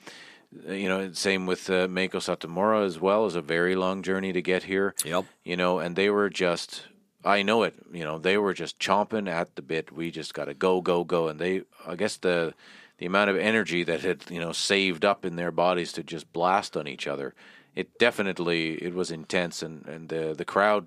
you 0.67 0.87
know, 0.87 1.11
same 1.13 1.45
with 1.45 1.69
uh, 1.69 1.87
Meiko 1.87 2.19
Satomura 2.21 2.85
as 2.85 2.99
well. 2.99 3.25
Is 3.25 3.35
a 3.35 3.41
very 3.41 3.75
long 3.75 4.01
journey 4.03 4.31
to 4.33 4.41
get 4.41 4.63
here. 4.63 4.93
Yep. 5.03 5.25
You 5.43 5.57
know, 5.57 5.79
and 5.79 5.95
they 5.95 6.09
were 6.09 6.29
just. 6.29 6.83
I 7.25 7.41
know 7.41 7.63
it. 7.63 7.73
You 7.91 8.03
know, 8.05 8.19
they 8.19 8.37
were 8.37 8.53
just 8.53 8.79
chomping 8.79 9.27
at 9.29 9.55
the 9.55 9.61
bit. 9.61 9.91
We 9.91 10.11
just 10.11 10.33
got 10.33 10.45
to 10.45 10.53
go, 10.53 10.79
go, 10.81 11.03
go. 11.03 11.27
And 11.27 11.39
they, 11.39 11.63
I 11.85 11.95
guess 11.95 12.15
the 12.17 12.53
the 12.99 13.05
amount 13.05 13.29
of 13.29 13.37
energy 13.37 13.83
that 13.83 14.01
had 14.01 14.23
you 14.29 14.39
know 14.39 14.51
saved 14.53 15.03
up 15.03 15.25
in 15.25 15.35
their 15.35 15.51
bodies 15.51 15.91
to 15.93 16.03
just 16.03 16.31
blast 16.31 16.77
on 16.77 16.87
each 16.87 17.05
other, 17.07 17.33
it 17.81 17.87
definitely 17.99 18.61
it 18.87 18.93
was 18.93 19.09
intense. 19.11 19.65
And 19.65 19.85
and 19.93 20.09
the 20.09 20.33
the 20.37 20.45
crowd, 20.45 20.83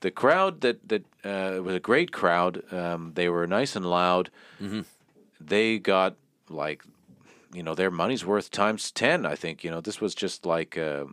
the 0.00 0.10
crowd 0.10 0.60
that 0.60 0.78
that 0.88 1.02
uh, 1.24 1.56
it 1.58 1.62
was 1.64 1.74
a 1.74 1.80
great 1.90 2.10
crowd. 2.10 2.62
Um, 2.72 3.12
they 3.14 3.28
were 3.28 3.46
nice 3.46 3.76
and 3.78 3.86
loud. 3.86 4.30
They 5.40 5.78
got 5.78 6.14
like, 6.48 6.82
you 7.52 7.62
know, 7.62 7.74
their 7.74 7.90
money's 7.90 8.24
worth 8.24 8.50
times 8.50 8.90
ten. 8.90 9.26
I 9.26 9.34
think 9.36 9.64
you 9.64 9.70
know 9.70 9.80
this 9.80 10.00
was 10.00 10.14
just 10.14 10.46
like. 10.46 10.76
Uh, 10.78 11.04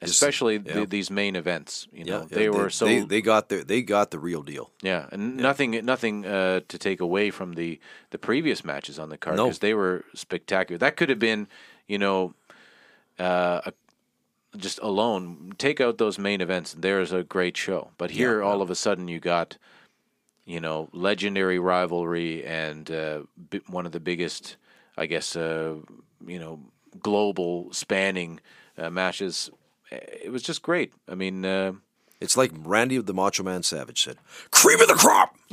Especially 0.00 0.58
yeah. 0.64 0.74
the, 0.74 0.86
these 0.86 1.10
main 1.10 1.34
events, 1.34 1.88
you 1.92 2.04
know, 2.04 2.20
Yeah, 2.30 2.36
they 2.38 2.48
were 2.48 2.70
so 2.70 2.84
they, 2.86 3.00
they 3.00 3.20
got 3.20 3.48
their 3.48 3.64
they 3.64 3.82
got 3.82 4.10
the 4.12 4.18
real 4.20 4.44
deal. 4.44 4.70
yeah, 4.80 5.08
and 5.10 5.36
nothing, 5.36 5.72
nothing 5.84 6.24
uh, 6.24 6.60
to 6.68 6.78
take 6.78 7.00
away 7.02 7.30
from 7.32 7.54
the 7.54 7.80
the 8.10 8.18
previous 8.18 8.62
matches 8.64 8.98
on 9.00 9.08
the 9.08 9.18
card 9.18 9.36
No. 9.36 9.46
because 9.46 9.58
they 9.58 9.74
were 9.74 10.04
spectacular. 10.14 10.78
That 10.78 10.94
could 10.96 11.08
have 11.08 11.18
been, 11.18 11.48
you 11.88 11.98
know, 11.98 12.32
uh, 13.18 13.60
a, 13.66 13.72
just 14.56 14.78
alone. 14.80 15.52
Take 15.58 15.80
out 15.80 15.98
those 15.98 16.18
main 16.18 16.40
events, 16.40 16.74
there's 16.78 17.12
a 17.12 17.22
great 17.22 17.56
show. 17.56 17.90
But 17.98 18.10
here, 18.12 18.42
all 18.42 18.62
of 18.62 18.70
a 18.70 18.74
sudden, 18.74 19.08
you 19.08 19.20
got, 19.20 19.56
you 20.46 20.60
know, 20.60 20.88
legendary 20.92 21.58
rivalry 21.58 22.44
and 22.44 22.90
uh, 22.90 23.20
bi- 23.36 23.60
one 23.68 23.86
of 23.86 23.92
the 23.92 24.00
biggest, 24.00 24.56
I 24.96 25.06
guess, 25.06 25.36
uh, 25.36 25.76
you 26.26 26.38
know, 26.38 26.60
global 27.00 27.72
spanning 27.72 28.40
uh, 28.76 28.90
matches. 28.90 29.50
It 29.90 30.32
was 30.32 30.42
just 30.42 30.62
great. 30.62 30.92
I 31.08 31.14
mean. 31.14 31.44
Uh, 31.44 31.72
It's 32.20 32.36
like 32.36 32.50
Randy 32.52 32.96
of 32.96 33.06
the 33.06 33.14
Macho 33.14 33.44
Man 33.44 33.62
Savage 33.62 34.02
said, 34.02 34.16
"Cream 34.50 34.80
of 34.80 34.88
the 34.88 34.94
crop, 34.94 35.36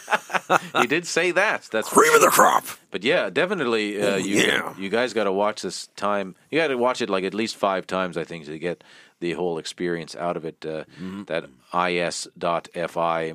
he 0.80 0.86
did 0.86 1.06
say 1.06 1.30
that. 1.32 1.68
That's 1.70 1.88
cream 1.88 2.14
of 2.14 2.20
the 2.20 2.28
crop." 2.28 2.64
But 2.90 3.04
yeah, 3.04 3.30
definitely, 3.30 4.00
uh, 4.00 4.16
you 4.16 4.36
yeah. 4.36 4.74
you 4.78 4.88
guys 4.88 5.12
got 5.12 5.24
to 5.24 5.32
watch 5.32 5.62
this 5.62 5.88
time. 5.96 6.34
You 6.50 6.58
got 6.58 6.68
to 6.68 6.76
watch 6.76 7.00
it 7.00 7.10
like 7.10 7.24
at 7.24 7.34
least 7.34 7.56
five 7.56 7.86
times, 7.86 8.16
I 8.16 8.24
think, 8.24 8.46
to 8.46 8.58
get 8.58 8.84
the 9.20 9.32
whole 9.32 9.58
experience 9.58 10.14
out 10.16 10.36
of 10.36 10.44
it. 10.44 10.64
Uh, 10.66 10.84
That 11.26 11.44
is.fi, 11.74 13.34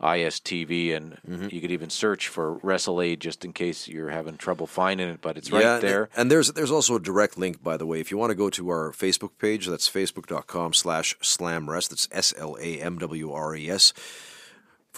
ISTV, 0.00 0.96
and 0.96 1.50
you 1.50 1.60
could 1.60 1.70
even 1.70 1.90
search 1.90 2.28
for 2.28 2.54
Wrestle 2.54 3.00
Aid 3.00 3.20
just 3.20 3.44
in 3.44 3.52
case 3.52 3.88
you're 3.88 4.10
having 4.10 4.36
trouble 4.36 4.66
finding 4.66 5.08
it. 5.08 5.20
But 5.20 5.36
it's 5.36 5.50
right 5.50 5.62
yeah, 5.62 5.78
there. 5.78 6.08
And 6.16 6.30
there's 6.30 6.52
there's 6.52 6.70
also 6.70 6.96
a 6.96 7.00
direct 7.00 7.38
link, 7.38 7.62
by 7.62 7.76
the 7.76 7.86
way. 7.86 8.00
If 8.00 8.10
you 8.10 8.18
want 8.18 8.30
to 8.30 8.36
go 8.36 8.50
to 8.50 8.68
our 8.68 8.92
Facebook 8.92 9.30
page, 9.38 9.66
that's 9.66 9.88
facebook.com 9.88 10.74
slash 10.74 11.16
slamrest. 11.20 11.88
That's 11.90 12.08
S 12.12 12.34
L 12.36 12.56
A 12.60 12.80
M 12.80 12.98
W 12.98 13.32
R 13.32 13.56
E 13.56 13.70
S. 13.70 13.92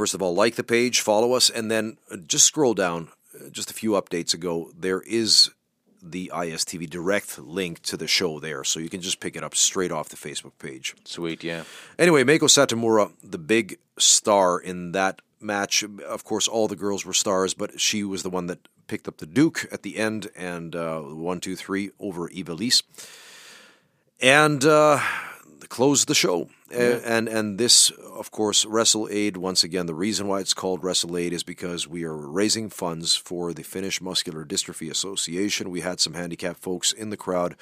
First 0.01 0.15
of 0.15 0.23
all, 0.23 0.35
like 0.35 0.55
the 0.55 0.65
page, 0.65 1.03
follow 1.03 1.35
us, 1.35 1.51
and 1.51 1.71
then 1.71 1.99
uh, 2.11 2.17
just 2.17 2.47
scroll 2.47 2.73
down. 2.73 3.09
Uh, 3.35 3.51
Just 3.51 3.71
a 3.71 3.75
few 3.75 3.91
updates 3.91 4.33
ago, 4.33 4.71
there 4.75 5.03
is 5.03 5.51
the 6.03 6.33
ISTV 6.35 6.89
direct 6.89 7.39
link 7.39 7.83
to 7.83 7.99
the 7.99 8.09
show 8.09 8.41
there, 8.41 8.65
so 8.65 8.81
you 8.81 8.89
can 8.89 9.03
just 9.03 9.21
pick 9.21 9.37
it 9.37 9.45
up 9.45 9.55
straight 9.55 9.93
off 9.93 10.09
the 10.09 10.17
Facebook 10.17 10.53
page. 10.59 10.95
Sweet, 11.05 11.45
yeah. 11.45 11.65
Anyway, 11.99 12.25
Meiko 12.25 12.49
Satomura, 12.49 13.13
the 13.23 13.37
big 13.37 13.77
star 13.99 14.59
in 14.59 14.93
that 14.93 15.21
match. 15.39 15.85
Of 16.09 16.25
course, 16.25 16.49
all 16.49 16.67
the 16.67 16.77
girls 16.77 17.05
were 17.05 17.13
stars, 17.13 17.53
but 17.53 17.79
she 17.79 18.03
was 18.03 18.23
the 18.23 18.31
one 18.31 18.47
that 18.47 18.69
picked 18.87 19.07
up 19.07 19.19
the 19.19 19.27
Duke 19.27 19.69
at 19.71 19.83
the 19.83 19.99
end 19.99 20.31
and 20.35 20.75
uh, 20.75 21.01
one, 21.01 21.41
two, 21.41 21.57
three 21.57 21.91
over 22.01 22.27
Ivelisse. 22.31 22.85
And 24.19 24.65
uh, 24.65 25.01
closed 25.71 26.07
the 26.09 26.15
show. 26.15 26.49
A- 26.71 27.01
And 27.17 27.29
and 27.29 27.59
this, 27.59 27.91
of 28.21 28.31
course, 28.31 28.67
Wrestle 28.69 29.09
Aid. 29.11 29.37
Once 29.37 29.65
again, 29.65 29.87
the 29.87 29.95
reason 30.07 30.29
why 30.29 30.41
it's 30.41 30.55
called 30.55 30.85
Wrestle 30.85 31.17
Aid 31.17 31.33
is 31.33 31.43
because 31.45 31.89
we 31.89 32.05
are 32.05 32.17
raising 32.17 32.69
funds 32.71 33.17
for 33.17 33.55
the 33.55 33.63
Finnish 33.65 34.01
Muscular 34.01 34.45
Dystrophy 34.45 34.91
Association. 34.91 35.71
We 35.71 35.81
had 35.81 35.99
some 36.01 36.15
handicapped 36.15 36.61
folks 36.63 36.93
in 36.93 37.11
the 37.11 37.17
crowd, 37.17 37.55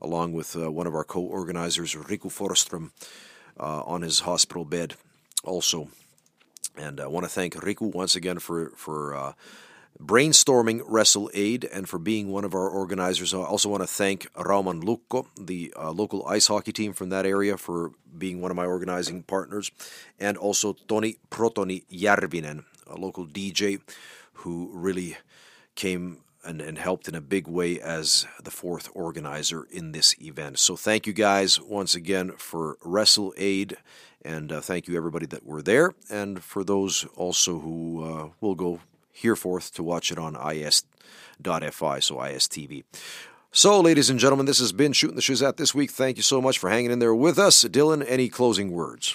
along 0.00 0.34
with 0.34 0.54
uh, 0.56 0.70
one 0.70 0.86
of 0.88 0.94
our 0.94 1.04
co-organizers, 1.04 1.94
Riku 1.94 2.30
Forström, 2.30 2.90
uh, 3.58 3.82
on 3.94 4.02
his 4.02 4.20
hospital 4.20 4.64
bed, 4.64 4.94
also. 5.44 5.88
And 6.76 7.00
I 7.00 7.06
want 7.06 7.24
to 7.24 7.30
thank 7.40 7.54
Riku 7.54 7.92
once 7.94 8.14
again 8.16 8.38
for 8.38 8.70
for 8.76 9.14
uh, 9.14 9.32
brainstorming 10.02 10.82
Wrestle 10.84 11.30
Aid 11.32 11.64
and 11.64 11.88
for 11.88 11.98
being 11.98 12.30
one 12.30 12.44
of 12.44 12.54
our 12.54 12.68
organizers. 12.68 13.32
I 13.32 13.38
also 13.38 13.68
want 13.68 13.82
to 13.82 13.86
thank 13.86 14.32
Rauman 14.34 14.82
Lukko, 14.82 15.26
the 15.38 15.72
uh, 15.76 15.90
local 15.92 16.26
ice 16.26 16.48
hockey 16.48 16.72
team 16.72 16.92
from 16.92 17.10
that 17.10 17.24
area, 17.24 17.56
for 17.56 17.92
being 18.16 18.40
one 18.40 18.50
of 18.50 18.56
my 18.56 18.66
organizing 18.66 19.22
partners, 19.22 19.70
and 20.18 20.36
also 20.36 20.74
Toni 20.88 21.16
Protoni 21.30 21.84
Järvinen, 21.90 22.64
a 22.86 22.96
local 22.96 23.26
DJ 23.26 23.80
who 24.34 24.70
really 24.72 25.16
came 25.74 26.18
and, 26.44 26.60
and 26.60 26.78
helped 26.78 27.06
in 27.06 27.14
a 27.14 27.20
big 27.20 27.46
way 27.46 27.80
as 27.80 28.26
the 28.42 28.50
fourth 28.50 28.88
organizer 28.94 29.64
in 29.70 29.92
this 29.92 30.14
event. 30.20 30.58
So 30.58 30.76
thank 30.76 31.06
you 31.06 31.12
guys 31.12 31.60
once 31.60 31.94
again 31.94 32.32
for 32.36 32.76
Wrestle 32.82 33.32
Aid, 33.36 33.76
and 34.24 34.50
uh, 34.50 34.60
thank 34.60 34.88
you 34.88 34.96
everybody 34.96 35.26
that 35.26 35.46
were 35.46 35.62
there, 35.62 35.94
and 36.10 36.42
for 36.42 36.64
those 36.64 37.06
also 37.14 37.60
who 37.60 38.04
uh, 38.04 38.28
will 38.40 38.56
go 38.56 38.80
hereforth 39.12 39.72
to 39.74 39.82
watch 39.82 40.10
it 40.10 40.18
on 40.18 40.34
is.fi, 40.52 41.98
so 42.00 42.16
ISTV. 42.16 42.84
So, 43.54 43.80
ladies 43.80 44.08
and 44.08 44.18
gentlemen, 44.18 44.46
this 44.46 44.60
has 44.60 44.72
been 44.72 44.94
Shooting 44.94 45.16
the 45.16 45.22
Shizat 45.22 45.56
this 45.56 45.74
week. 45.74 45.90
Thank 45.90 46.16
you 46.16 46.22
so 46.22 46.40
much 46.40 46.58
for 46.58 46.70
hanging 46.70 46.90
in 46.90 47.00
there 47.00 47.14
with 47.14 47.38
us. 47.38 47.64
Dylan, 47.64 48.02
any 48.08 48.30
closing 48.30 48.72
words? 48.72 49.14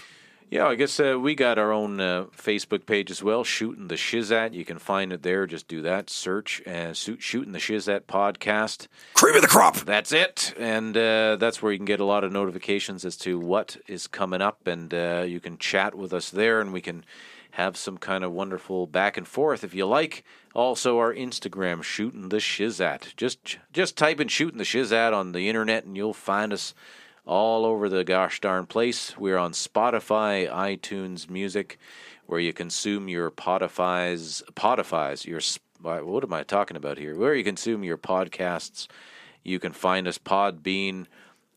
Yeah, 0.49 0.67
I 0.67 0.75
guess 0.75 0.97
uh, 0.99 1.17
we 1.19 1.35
got 1.35 1.57
our 1.57 1.73
own 1.73 1.99
uh, 1.99 2.25
Facebook 2.37 2.85
page 2.85 3.11
as 3.11 3.21
well, 3.21 3.43
Shooting 3.43 3.89
the 3.89 3.95
Shizat. 3.95 4.53
You 4.53 4.63
can 4.63 4.79
find 4.79 5.11
it 5.11 5.21
there. 5.21 5.45
Just 5.45 5.67
do 5.67 5.81
that. 5.81 6.09
Search 6.09 6.61
and 6.65 6.95
Shooting 6.95 7.51
the 7.51 7.59
Shizat 7.59 8.01
podcast. 8.01 8.87
Cream 9.13 9.35
of 9.35 9.41
the 9.41 9.49
crop! 9.49 9.75
That's 9.77 10.13
it. 10.13 10.53
And 10.57 10.95
uh, 10.95 11.35
that's 11.35 11.61
where 11.61 11.73
you 11.73 11.77
can 11.77 11.85
get 11.85 11.99
a 11.99 12.05
lot 12.05 12.23
of 12.23 12.31
notifications 12.31 13.03
as 13.03 13.17
to 13.17 13.37
what 13.37 13.75
is 13.87 14.07
coming 14.07 14.41
up. 14.41 14.67
And 14.67 14.93
uh, 14.93 15.25
you 15.27 15.41
can 15.41 15.57
chat 15.57 15.95
with 15.95 16.13
us 16.13 16.29
there 16.29 16.61
and 16.61 16.71
we 16.71 16.79
can 16.79 17.03
have 17.57 17.75
some 17.75 17.97
kind 17.97 18.23
of 18.23 18.31
wonderful 18.31 18.85
back 18.85 19.17
and 19.17 19.27
forth 19.27 19.63
if 19.63 19.73
you 19.73 19.83
like. 19.83 20.23
Also, 20.53 20.99
our 20.99 21.11
Instagram, 21.11 21.81
Shooting 21.81 22.29
the 22.29 22.37
Shizat. 22.37 23.15
Just, 23.15 23.57
just 23.73 23.97
type 23.97 24.19
in 24.19 24.27
Shooting 24.27 24.59
the 24.59 24.63
Shizat 24.63 25.11
on 25.11 25.31
the 25.31 25.49
internet 25.49 25.83
and 25.83 25.97
you'll 25.97 26.13
find 26.13 26.53
us 26.53 26.75
all 27.25 27.65
over 27.65 27.89
the 27.89 28.03
gosh 28.03 28.39
darn 28.41 28.67
place. 28.67 29.17
We're 29.17 29.39
on 29.39 29.53
Spotify, 29.53 30.47
iTunes 30.47 31.31
Music, 31.31 31.79
where 32.27 32.39
you 32.39 32.53
consume 32.53 33.09
your 33.09 33.31
Podify's, 33.31 34.43
Podify's, 34.53 35.25
your, 35.25 35.41
what 35.81 36.23
am 36.23 36.33
I 36.33 36.43
talking 36.43 36.77
about 36.77 36.99
here? 36.99 37.17
Where 37.17 37.33
you 37.33 37.43
consume 37.43 37.83
your 37.83 37.97
podcasts. 37.97 38.85
You 39.43 39.57
can 39.59 39.71
find 39.71 40.07
us 40.07 40.19
Podbean 40.19 41.07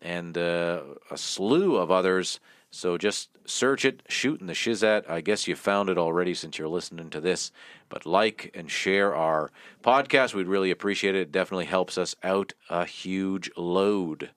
and 0.01 0.39
uh, 0.39 0.81
a 1.11 1.19
slew 1.19 1.77
of 1.77 1.91
others. 1.91 2.41
So 2.71 2.97
just 2.97 3.29
search 3.51 3.85
it, 3.85 4.03
shooting 4.09 4.47
the 4.47 4.53
Shizat. 4.53 5.09
I 5.09 5.21
guess 5.21 5.47
you 5.47 5.57
found 5.57 5.91
it 5.91 5.99
already 5.99 6.35
since 6.35 6.59
you're 6.59 6.69
listening 6.69 7.11
to 7.11 7.21
this. 7.21 7.53
But 7.89 8.07
like 8.07 8.51
and 8.55 8.71
share 8.71 9.15
our 9.15 9.51
podcast. 9.83 10.35
We'd 10.35 10.47
really 10.47 10.71
appreciate 10.71 11.15
it. 11.15 11.23
It 11.23 11.33
definitely 11.33 11.67
helps 11.67 11.99
us 11.99 12.15
out 12.23 12.53
a 12.69 12.85
huge 12.85 13.51
load. 13.57 14.31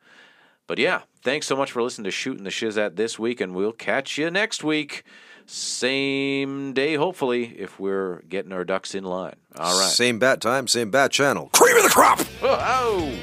But 0.66 0.80
yeah, 0.80 1.02
thanks 1.22 1.46
so 1.48 1.56
much 1.56 1.72
for 1.72 1.84
listening 1.84 2.06
to 2.06 2.12
Shooting 2.12 2.46
the 2.46 2.50
Shizat 2.50 2.96
this 2.96 3.20
week, 3.20 3.42
and 3.42 3.54
we'll 3.54 3.74
catch 3.74 4.18
you 4.18 4.32
next 4.32 4.64
week. 4.64 5.04
Same 5.46 6.72
day, 6.74 6.96
hopefully, 6.96 7.56
if 7.60 7.80
we're 7.80 8.22
getting 8.30 8.54
our 8.54 8.64
ducks 8.64 8.96
in 8.96 9.04
line. 9.04 9.36
All 9.58 9.78
right. 9.78 9.90
Same 9.90 10.20
bat 10.20 10.40
time, 10.40 10.68
same 10.68 10.90
bat 10.90 11.12
channel. 11.12 11.50
Cream 11.54 11.76
of 11.78 11.84
the 11.84 11.90
crop! 11.90 12.22
Oh! 12.42 13.14